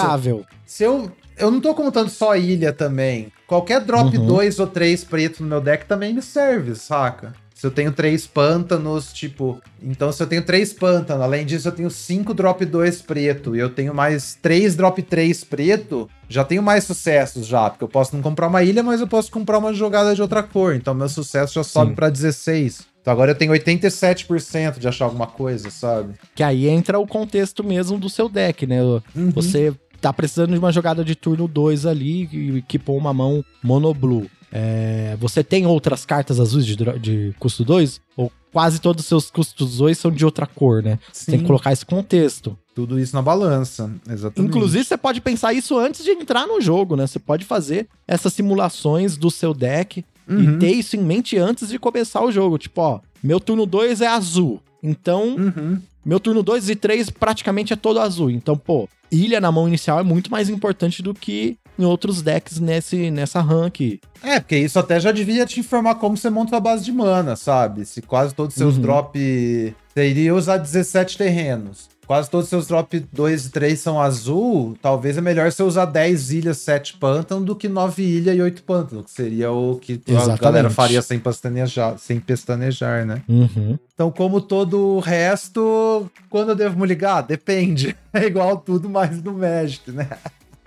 Se 0.65 0.85
eu, 0.85 1.11
eu 1.37 1.51
não 1.51 1.61
tô 1.61 1.75
contando 1.75 2.09
só 2.09 2.37
ilha 2.37 2.73
também. 2.73 3.33
Qualquer 3.49 3.81
drop 3.81 4.17
2 4.17 4.59
uhum. 4.61 4.65
ou 4.67 4.71
3 4.71 5.03
preto 5.03 5.43
no 5.43 5.49
meu 5.49 5.61
deck 5.61 5.85
também 5.87 6.15
me 6.15 6.23
serve, 6.23 6.77
saca? 6.77 7.35
Se 7.55 7.65
eu 7.65 7.71
tenho 7.71 7.93
três 7.93 8.27
pântanos, 8.27 9.13
tipo. 9.13 9.61
Então, 9.81 10.11
se 10.11 10.21
eu 10.21 10.27
tenho 10.27 10.45
três 10.45 10.73
pântanos, 10.73 11.23
além 11.23 11.47
disso, 11.47 11.69
eu 11.69 11.73
tenho 11.73 11.89
cinco 11.91 12.35
drop 12.35 12.65
2 12.65 13.01
preto. 13.03 13.55
E 13.55 13.61
eu 13.61 13.71
tenho 13.71 13.95
mais 13.95 14.37
três 14.43 14.75
drop 14.75 15.01
3 15.01 15.45
preto. 15.45 16.11
Já 16.29 16.45
tenho 16.45 16.63
mais 16.63 16.83
sucessos 16.83 17.47
já. 17.47 17.71
Porque 17.71 17.85
eu 17.85 17.89
posso 17.89 18.15
não 18.15 18.23
comprar 18.23 18.49
uma 18.49 18.65
ilha, 18.65 18.83
mas 18.83 19.01
eu 19.01 19.07
posso 19.07 19.31
comprar 19.31 19.59
uma 19.59 19.73
jogada 19.73 20.15
de 20.15 20.21
outra 20.21 20.43
cor. 20.43 20.75
Então, 20.75 20.93
meu 20.93 21.09
sucesso 21.09 21.55
já 21.55 21.63
sobe 21.63 21.95
para 21.95 22.11
16. 22.11 22.93
Então 23.05 23.13
agora 23.13 23.33
eu 23.33 23.35
tenho 23.35 23.53
87% 23.53 24.79
de 24.79 24.89
achar 24.89 25.05
alguma 25.05 25.27
coisa, 25.27 25.69
sabe? 25.71 26.15
Que 26.35 26.43
aí 26.43 26.67
entra 26.67 26.99
o 26.99 27.07
contexto 27.07 27.63
mesmo 27.63 27.99
do 27.99 28.09
seu 28.09 28.31
deck, 28.31 28.67
né? 28.67 28.83
Uhum. 28.83 29.31
Você 29.35 29.75
tá 30.01 30.11
precisando 30.11 30.53
de 30.53 30.59
uma 30.59 30.73
jogada 30.73 31.05
de 31.05 31.15
turno 31.15 31.47
2 31.47 31.85
ali 31.85 32.27
e 32.33 32.59
equipou 32.59 32.97
uma 32.97 33.13
mão 33.13 33.45
mono 33.63 33.93
blue. 33.93 34.27
É, 34.57 35.17
você 35.19 35.43
tem 35.43 35.67
outras 35.67 36.07
cartas 36.07 36.39
azuis 36.39 36.65
de, 36.65 36.77
de 37.01 37.35
custo 37.41 37.65
2? 37.65 38.01
Ou 38.17 38.31
quase 38.53 38.81
todos 38.81 39.03
os 39.03 39.09
seus 39.09 39.29
custos 39.29 39.81
hoje 39.81 39.97
são 39.97 40.13
de 40.13 40.25
outra 40.25 40.47
cor, 40.47 40.81
né? 40.81 41.01
Sim. 41.13 41.33
Tem 41.33 41.41
que 41.41 41.47
colocar 41.47 41.73
esse 41.73 41.85
contexto. 41.85 42.57
Tudo 42.73 43.01
isso 43.01 43.17
na 43.17 43.21
balança, 43.21 43.91
exatamente. 44.09 44.49
Inclusive, 44.49 44.85
você 44.85 44.97
pode 44.97 45.21
pensar 45.21 45.53
isso 45.53 45.77
antes 45.77 46.05
de 46.05 46.13
entrar 46.13 46.47
no 46.47 46.61
jogo, 46.61 46.95
né? 46.95 47.05
Você 47.05 47.19
pode 47.19 47.45
fazer 47.45 47.89
essas 48.07 48.33
simulações 48.33 49.17
do 49.17 49.29
seu 49.29 49.53
deck 49.53 50.05
uhum. 50.29 50.55
e 50.55 50.59
ter 50.59 50.71
isso 50.71 50.95
em 50.95 51.01
mente 51.01 51.37
antes 51.37 51.69
de 51.69 51.79
começar 51.79 52.23
o 52.23 52.31
jogo. 52.31 52.57
Tipo, 52.57 52.81
ó, 52.81 53.01
meu 53.21 53.41
turno 53.41 53.67
2 53.67 54.03
é 54.03 54.07
azul. 54.07 54.63
Então, 54.81 55.35
uhum. 55.35 55.81
meu 56.05 56.21
turno 56.21 56.45
2 56.45 56.69
e 56.69 56.77
3 56.77 57.11
praticamente 57.11 57.73
é 57.73 57.77
todo 57.77 57.99
azul. 57.99 58.31
Então, 58.31 58.57
pô, 58.57 58.89
ilha 59.11 59.41
na 59.41 59.51
mão 59.51 59.67
inicial 59.67 59.99
é 59.99 60.05
muito 60.05 60.31
mais 60.31 60.49
importante 60.49 61.03
do 61.03 61.13
que 61.13 61.59
em 61.79 61.85
outros 61.85 62.23
decks 62.23 62.59
nesse, 62.61 63.11
nessa 63.11 63.41
rank. 63.41 64.01
É, 64.23 64.41
porque 64.41 64.57
isso 64.57 64.79
até 64.79 64.99
já 64.99 65.13
devia 65.13 65.45
te 65.47 65.61
informar 65.61 65.97
como 65.97 66.17
você 66.17 66.31
monta 66.31 66.57
a 66.57 66.61
base 66.61 66.85
de 66.85 66.93
mana, 66.93 67.37
sabe? 67.37 67.85
Se 67.85 68.01
quase 68.03 68.35
todos 68.35 68.55
os 68.55 68.59
seus 68.59 68.77
uhum. 68.77 68.83
drop. 68.83 69.75
Você 69.95 70.09
iria 70.09 70.35
usar 70.35 70.57
17 70.57 71.17
terrenos 71.17 71.95
quase 72.07 72.31
todos 72.31 72.47
os 72.47 72.51
seus 72.51 72.67
drop 72.67 72.99
2 73.13 73.47
e 73.47 73.51
3 73.51 73.81
são 73.81 74.01
azul, 74.01 74.77
talvez 74.81 75.17
é 75.17 75.21
melhor 75.21 75.51
você 75.51 75.63
usar 75.63 75.87
10 75.87 76.31
ilhas, 76.31 76.59
7 76.59 76.97
pântano 76.99 77.45
do 77.45 77.57
que 77.57 77.69
9 77.69 78.03
ilhas 78.03 78.37
e 78.37 78.43
8 78.43 78.63
pântano, 78.63 79.03
que 79.03 79.11
seria 79.11 79.51
o 79.51 79.77
que 79.77 80.01
Exatamente. 80.07 80.41
a 80.41 80.43
galera 80.43 80.71
faria 80.71 81.03
sem 81.03 81.19
pestanejar, 81.19 81.99
sem 81.99 82.21
pestanejar 82.21 83.05
né? 83.05 83.23
Uhum. 83.29 83.79
Então, 83.95 84.11
como 84.11 84.41
todo 84.41 84.79
o 84.79 85.01
resto, 85.01 86.11
quando 86.29 86.51
eu 86.51 86.55
devo 86.55 86.79
me 86.79 86.87
ligar? 86.87 87.23
Depende. 87.23 87.97
É 88.15 88.27
igual 88.27 88.59
tudo 88.59 88.89
mais 88.89 89.21
do 89.21 89.33
Magic, 89.33 89.91
né? 89.91 90.09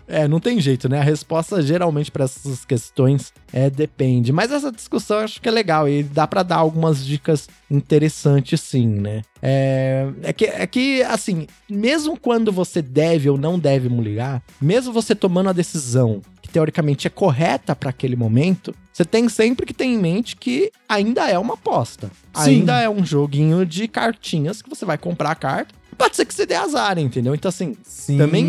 É, 0.08 0.28
não 0.28 0.40
tem 0.40 0.60
jeito, 0.62 0.88
né? 0.88 1.00
A 1.00 1.04
resposta 1.04 1.62
geralmente 1.62 2.10
para 2.10 2.24
essas 2.24 2.64
questões 2.64 3.34
é 3.52 3.70
depende. 3.70 4.32
Mas 4.32 4.52
essa 4.52 4.72
discussão 4.72 5.18
eu 5.18 5.24
acho 5.26 5.42
que 5.42 5.50
é 5.50 5.52
legal 5.52 5.88
e 5.88 6.02
dá 6.02 6.26
para 6.26 6.44
dar 6.44 6.58
algumas 6.58 7.06
dicas 7.06 7.50
interessantes, 7.70 8.62
sim, 8.62 8.88
né? 8.88 9.22
É, 9.42 10.08
é, 10.24 10.34
que, 10.34 10.46
é 10.46 10.66
que, 10.66 11.04
assim, 11.04 11.46
mesmo 11.70 12.18
quando 12.18 12.52
você 12.52 12.82
deve 12.82 13.30
ou 13.30 13.38
não 13.38 13.60
deve 13.60 13.90
ligar, 13.90 14.42
mesmo 14.62 14.94
você 14.94 15.14
tomando 15.14 15.50
a 15.50 15.54
decisão 15.54 16.22
que 16.42 16.50
teoricamente 16.50 17.08
é 17.08 17.10
correta 17.10 17.76
para 17.76 17.90
aquele 17.90 18.16
momento, 18.16 18.74
você 18.94 19.04
tem 19.04 19.28
sempre 19.28 19.66
que 19.66 19.74
ter 19.74 19.86
em 19.86 19.98
mente 19.98 20.38
que 20.38 20.72
ainda 20.88 21.30
é 21.30 21.38
uma 21.38 21.56
aposta. 21.56 22.10
Sim. 22.34 22.50
Ainda 22.50 22.80
é 22.80 22.90
um 22.90 23.06
joguinho 23.06 23.66
de 23.66 23.88
cartinhas 23.88 24.62
que 24.62 24.70
você 24.70 24.86
vai 24.86 24.98
comprar 24.98 25.32
a 25.32 25.36
carta 25.36 25.77
pode 25.98 26.16
ser 26.16 26.26
que 26.26 26.34
você 26.34 26.46
dê 26.46 26.56
azar, 26.56 26.98
entendeu? 27.00 27.34
Então, 27.34 27.50
assim, 27.50 27.76
Sim. 27.84 28.18
também 28.18 28.46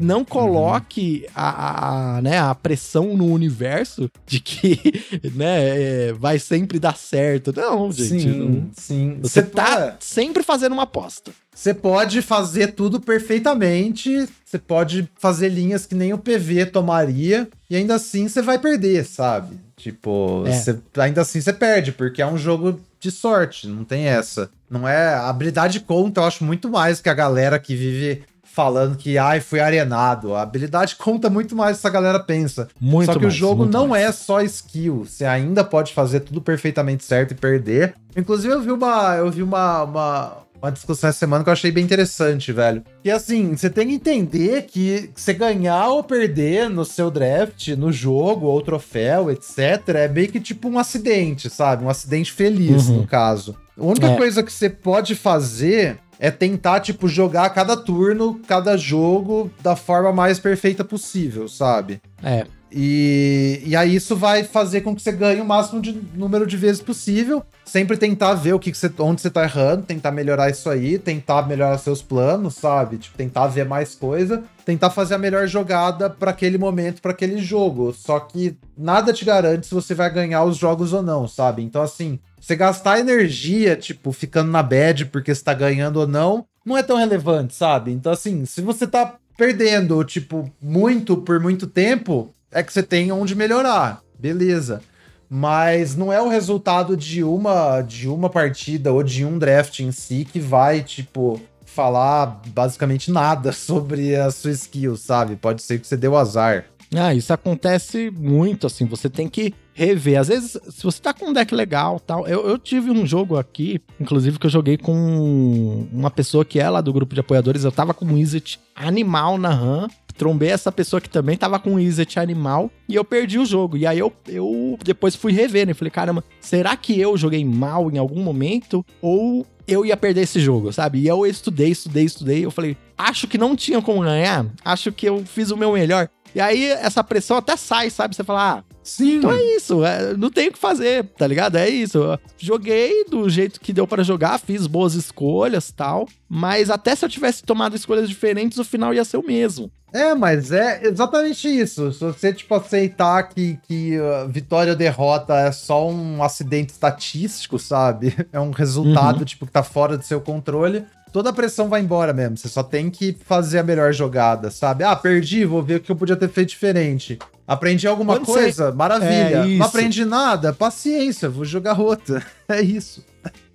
não 0.00 0.24
coloque 0.24 1.24
uhum. 1.24 1.32
a, 1.34 2.16
a, 2.16 2.22
né, 2.22 2.38
a 2.38 2.54
pressão 2.54 3.16
no 3.16 3.26
universo 3.26 4.10
de 4.26 4.40
que 4.40 4.78
né, 5.34 6.08
é, 6.08 6.12
vai 6.12 6.38
sempre 6.38 6.78
dar 6.78 6.96
certo. 6.96 7.52
Não, 7.54 7.90
gente. 7.90 8.22
Sim, 8.22 8.38
não. 8.38 8.70
sim. 8.76 9.18
Você, 9.22 9.40
você 9.40 9.42
tá 9.42 9.76
pode... 9.76 10.04
sempre 10.04 10.42
fazendo 10.42 10.72
uma 10.72 10.82
aposta. 10.82 11.32
Você 11.54 11.72
pode 11.72 12.20
fazer 12.20 12.74
tudo 12.74 13.00
perfeitamente, 13.00 14.28
você 14.44 14.58
pode 14.58 15.08
fazer 15.18 15.48
linhas 15.48 15.86
que 15.86 15.94
nem 15.94 16.12
o 16.12 16.18
PV 16.18 16.66
tomaria, 16.66 17.48
e 17.70 17.74
ainda 17.74 17.94
assim 17.94 18.28
você 18.28 18.42
vai 18.42 18.58
perder, 18.58 19.06
sabe? 19.06 19.56
Tipo, 19.74 20.44
é. 20.46 20.52
você, 20.52 20.78
ainda 20.98 21.22
assim 21.22 21.40
você 21.40 21.54
perde, 21.54 21.92
porque 21.92 22.20
é 22.20 22.26
um 22.26 22.36
jogo 22.36 22.78
de 23.00 23.10
sorte, 23.10 23.66
não 23.66 23.84
tem 23.84 24.06
essa. 24.06 24.50
Não 24.70 24.88
é. 24.88 25.14
A 25.14 25.28
habilidade 25.28 25.80
conta, 25.80 26.20
eu 26.20 26.24
acho 26.24 26.44
muito 26.44 26.68
mais 26.68 27.00
que 27.00 27.08
a 27.08 27.14
galera 27.14 27.58
que 27.58 27.74
vive 27.74 28.22
falando 28.56 28.96
que, 28.96 29.18
ai, 29.18 29.38
fui 29.38 29.60
arenado. 29.60 30.34
A 30.34 30.40
habilidade 30.40 30.96
conta 30.96 31.28
muito 31.28 31.54
mais 31.54 31.76
do 31.76 31.80
que 31.80 31.86
essa 31.86 31.92
galera 31.92 32.18
pensa. 32.18 32.68
Muito 32.80 33.06
Só 33.06 33.12
que 33.12 33.24
mais, 33.24 33.34
o 33.34 33.36
jogo 33.36 33.66
não 33.66 33.88
mais. 33.88 34.04
é 34.04 34.12
só 34.12 34.40
skill. 34.40 35.04
Você 35.04 35.26
ainda 35.26 35.62
pode 35.62 35.92
fazer 35.92 36.20
tudo 36.20 36.40
perfeitamente 36.40 37.04
certo 37.04 37.32
e 37.32 37.34
perder. 37.34 37.94
Inclusive, 38.16 38.54
eu 38.54 38.62
vi 38.62 38.72
uma. 38.72 39.14
Eu 39.16 39.30
vi 39.30 39.42
uma, 39.42 39.82
uma 39.82 40.36
uma 40.60 40.72
discussão 40.72 41.10
essa 41.10 41.18
semana 41.18 41.44
que 41.44 41.50
eu 41.50 41.52
achei 41.52 41.70
bem 41.70 41.84
interessante, 41.84 42.52
velho. 42.52 42.82
E 43.04 43.10
assim, 43.10 43.56
você 43.56 43.70
tem 43.70 43.88
que 43.88 43.94
entender 43.94 44.62
que 44.62 45.10
você 45.14 45.32
ganhar 45.32 45.88
ou 45.88 46.02
perder 46.02 46.68
no 46.68 46.84
seu 46.84 47.10
draft, 47.10 47.68
no 47.68 47.92
jogo, 47.92 48.46
ou 48.46 48.62
troféu, 48.62 49.30
etc., 49.30 49.88
é 49.94 50.08
meio 50.08 50.28
que 50.28 50.40
tipo 50.40 50.68
um 50.68 50.78
acidente, 50.78 51.48
sabe? 51.50 51.84
Um 51.84 51.88
acidente 51.88 52.32
feliz, 52.32 52.88
uhum. 52.88 52.98
no 52.98 53.06
caso. 53.06 53.56
A 53.78 53.84
única 53.84 54.08
é. 54.08 54.16
coisa 54.16 54.42
que 54.42 54.52
você 54.52 54.70
pode 54.70 55.14
fazer 55.14 55.98
é 56.18 56.30
tentar, 56.30 56.80
tipo, 56.80 57.08
jogar 57.08 57.50
cada 57.50 57.76
turno, 57.76 58.40
cada 58.48 58.76
jogo 58.76 59.50
da 59.62 59.76
forma 59.76 60.12
mais 60.12 60.38
perfeita 60.38 60.82
possível, 60.82 61.48
sabe? 61.48 62.00
É. 62.22 62.46
E, 62.78 63.62
e 63.64 63.74
aí 63.74 63.94
isso 63.94 64.14
vai 64.14 64.44
fazer 64.44 64.82
com 64.82 64.94
que 64.94 65.00
você 65.00 65.10
ganhe 65.10 65.40
o 65.40 65.46
máximo 65.46 65.80
de 65.80 65.98
número 66.14 66.46
de 66.46 66.58
vezes 66.58 66.82
possível. 66.82 67.42
Sempre 67.64 67.96
tentar 67.96 68.34
ver 68.34 68.52
o 68.52 68.58
que, 68.58 68.70
que 68.70 68.76
você, 68.76 68.92
onde 68.98 69.22
você 69.22 69.30
tá 69.30 69.44
errando, 69.44 69.84
tentar 69.84 70.10
melhorar 70.10 70.50
isso 70.50 70.68
aí, 70.68 70.98
tentar 70.98 71.48
melhorar 71.48 71.78
seus 71.78 72.02
planos, 72.02 72.54
sabe? 72.56 72.98
Tipo, 72.98 73.16
tentar 73.16 73.46
ver 73.46 73.64
mais 73.64 73.94
coisa, 73.94 74.44
tentar 74.66 74.90
fazer 74.90 75.14
a 75.14 75.18
melhor 75.18 75.46
jogada 75.46 76.10
para 76.10 76.32
aquele 76.32 76.58
momento, 76.58 77.00
para 77.00 77.12
aquele 77.12 77.38
jogo. 77.38 77.94
Só 77.94 78.20
que 78.20 78.58
nada 78.76 79.10
te 79.10 79.24
garante 79.24 79.66
se 79.66 79.74
você 79.74 79.94
vai 79.94 80.12
ganhar 80.12 80.44
os 80.44 80.58
jogos 80.58 80.92
ou 80.92 81.02
não, 81.02 81.26
sabe? 81.26 81.62
Então, 81.62 81.80
assim, 81.80 82.18
você 82.38 82.54
gastar 82.54 83.00
energia, 83.00 83.74
tipo, 83.74 84.12
ficando 84.12 84.50
na 84.50 84.62
bad 84.62 85.06
porque 85.06 85.34
você 85.34 85.42
tá 85.42 85.54
ganhando 85.54 85.96
ou 85.96 86.06
não, 86.06 86.44
não 86.62 86.76
é 86.76 86.82
tão 86.82 86.98
relevante, 86.98 87.54
sabe? 87.54 87.90
Então, 87.90 88.12
assim, 88.12 88.44
se 88.44 88.60
você 88.60 88.86
tá 88.86 89.16
perdendo, 89.34 90.04
tipo, 90.04 90.50
muito 90.60 91.16
por 91.16 91.40
muito 91.40 91.66
tempo, 91.66 92.34
é 92.56 92.62
que 92.62 92.72
você 92.72 92.82
tem 92.82 93.12
onde 93.12 93.34
melhorar. 93.34 94.00
Beleza. 94.18 94.80
Mas 95.28 95.94
não 95.94 96.12
é 96.12 96.22
o 96.22 96.28
resultado 96.28 96.96
de 96.96 97.22
uma 97.22 97.82
de 97.82 98.08
uma 98.08 98.30
partida 98.30 98.92
ou 98.92 99.02
de 99.02 99.24
um 99.24 99.38
draft 99.38 99.80
em 99.80 99.92
si 99.92 100.24
que 100.24 100.40
vai, 100.40 100.82
tipo, 100.82 101.40
falar 101.64 102.40
basicamente 102.48 103.10
nada 103.10 103.52
sobre 103.52 104.16
a 104.16 104.30
sua 104.30 104.52
skill, 104.52 104.96
sabe? 104.96 105.36
Pode 105.36 105.62
ser 105.62 105.78
que 105.78 105.86
você 105.86 105.96
deu 105.96 106.16
azar. 106.16 106.64
Ah, 106.94 107.12
isso 107.12 107.32
acontece 107.32 108.12
muito, 108.16 108.66
assim, 108.66 108.86
você 108.86 109.10
tem 109.10 109.28
que 109.28 109.52
rever. 109.74 110.20
Às 110.20 110.28
vezes, 110.28 110.56
se 110.70 110.84
você 110.84 111.02
tá 111.02 111.12
com 111.12 111.26
um 111.26 111.32
deck 111.32 111.52
legal 111.52 111.98
tal. 111.98 112.26
Eu, 112.28 112.48
eu 112.48 112.56
tive 112.56 112.90
um 112.92 113.04
jogo 113.04 113.36
aqui, 113.36 113.82
inclusive, 114.00 114.38
que 114.38 114.46
eu 114.46 114.50
joguei 114.50 114.78
com 114.78 115.88
uma 115.92 116.10
pessoa 116.10 116.44
que 116.44 116.60
é 116.60 116.70
lá 116.70 116.80
do 116.80 116.92
grupo 116.92 117.12
de 117.12 117.20
apoiadores. 117.20 117.64
Eu 117.64 117.72
tava 117.72 117.92
com 117.92 118.06
um 118.06 118.16
Izzet 118.16 118.60
animal 118.74 119.36
na 119.36 119.50
RAM 119.50 119.88
trombei 120.16 120.50
essa 120.50 120.72
pessoa 120.72 121.00
que 121.00 121.08
também 121.08 121.36
tava 121.36 121.58
com 121.58 121.74
o 121.74 121.80
Izzet 121.80 122.18
animal 122.18 122.70
e 122.88 122.94
eu 122.94 123.04
perdi 123.04 123.38
o 123.38 123.44
jogo. 123.44 123.76
E 123.76 123.86
aí 123.86 123.98
eu, 123.98 124.12
eu 124.28 124.78
depois 124.84 125.14
fui 125.14 125.32
rever, 125.32 125.66
né? 125.66 125.74
Falei, 125.74 125.90
caramba, 125.90 126.24
será 126.40 126.76
que 126.76 126.98
eu 126.98 127.16
joguei 127.16 127.44
mal 127.44 127.90
em 127.90 127.98
algum 127.98 128.22
momento? 128.22 128.84
Ou 129.00 129.46
eu 129.66 129.84
ia 129.84 129.96
perder 129.96 130.22
esse 130.22 130.40
jogo, 130.40 130.72
sabe? 130.72 131.00
E 131.00 131.08
eu 131.08 131.26
estudei, 131.26 131.70
estudei, 131.70 132.04
estudei. 132.04 132.44
Eu 132.44 132.50
falei, 132.50 132.76
acho 132.96 133.26
que 133.26 133.36
não 133.36 133.56
tinha 133.56 133.82
como 133.82 134.02
ganhar. 134.02 134.46
Acho 134.64 134.92
que 134.92 135.06
eu 135.06 135.24
fiz 135.24 135.50
o 135.50 135.56
meu 135.56 135.72
melhor. 135.72 136.08
E 136.34 136.40
aí 136.40 136.66
essa 136.66 137.02
pressão 137.02 137.36
até 137.36 137.56
sai, 137.56 137.90
sabe? 137.90 138.14
Você 138.14 138.22
fala, 138.22 138.58
ah, 138.58 138.75
Sim. 138.86 139.16
Então 139.16 139.32
é 139.32 139.42
isso, 139.56 139.84
é, 139.84 140.16
não 140.16 140.30
tem 140.30 140.48
o 140.48 140.52
que 140.52 140.58
fazer, 140.58 141.04
tá 141.18 141.26
ligado? 141.26 141.56
É 141.56 141.68
isso. 141.68 141.98
Eu 141.98 142.18
joguei 142.38 143.04
do 143.04 143.28
jeito 143.28 143.60
que 143.60 143.72
deu 143.72 143.86
para 143.86 144.04
jogar, 144.04 144.38
fiz 144.38 144.68
boas 144.68 144.94
escolhas 144.94 145.72
tal, 145.72 146.08
mas 146.28 146.70
até 146.70 146.94
se 146.94 147.04
eu 147.04 147.08
tivesse 147.08 147.42
tomado 147.42 147.74
escolhas 147.74 148.08
diferentes, 148.08 148.58
o 148.58 148.64
final 148.64 148.94
ia 148.94 149.04
ser 149.04 149.16
o 149.16 149.26
mesmo. 149.26 149.70
É, 149.92 150.14
mas 150.14 150.52
é 150.52 150.86
exatamente 150.86 151.48
isso. 151.48 151.92
Se 151.92 152.00
você, 152.00 152.32
tipo, 152.32 152.54
aceitar 152.54 153.24
que, 153.24 153.58
que 153.66 153.98
uh, 153.98 154.28
vitória 154.28 154.72
ou 154.72 154.78
derrota 154.78 155.34
é 155.34 155.50
só 155.50 155.88
um 155.88 156.22
acidente 156.22 156.72
estatístico, 156.72 157.58
sabe? 157.58 158.14
É 158.32 158.38
um 158.38 158.50
resultado, 158.50 159.20
uhum. 159.20 159.24
tipo, 159.24 159.46
que 159.46 159.52
tá 159.52 159.62
fora 159.62 159.96
do 159.96 160.04
seu 160.04 160.20
controle 160.20 160.84
toda 161.16 161.30
a 161.30 161.32
pressão 161.32 161.70
vai 161.70 161.80
embora 161.80 162.12
mesmo. 162.12 162.36
Você 162.36 162.46
só 162.46 162.62
tem 162.62 162.90
que 162.90 163.16
fazer 163.24 163.58
a 163.58 163.62
melhor 163.62 163.90
jogada, 163.90 164.50
sabe? 164.50 164.84
Ah, 164.84 164.94
perdi, 164.94 165.46
vou 165.46 165.62
ver 165.62 165.76
o 165.76 165.80
que 165.80 165.90
eu 165.90 165.96
podia 165.96 166.14
ter 166.14 166.28
feito 166.28 166.50
diferente. 166.50 167.18
Aprendi 167.48 167.88
alguma 167.88 168.20
coisa? 168.20 168.70
Maravilha. 168.70 169.46
É 169.46 169.46
Não 169.46 169.64
aprendi 169.64 170.04
nada? 170.04 170.52
Paciência, 170.52 171.30
vou 171.30 171.46
jogar 171.46 171.80
outra. 171.80 172.22
É 172.48 172.60
isso. 172.60 173.04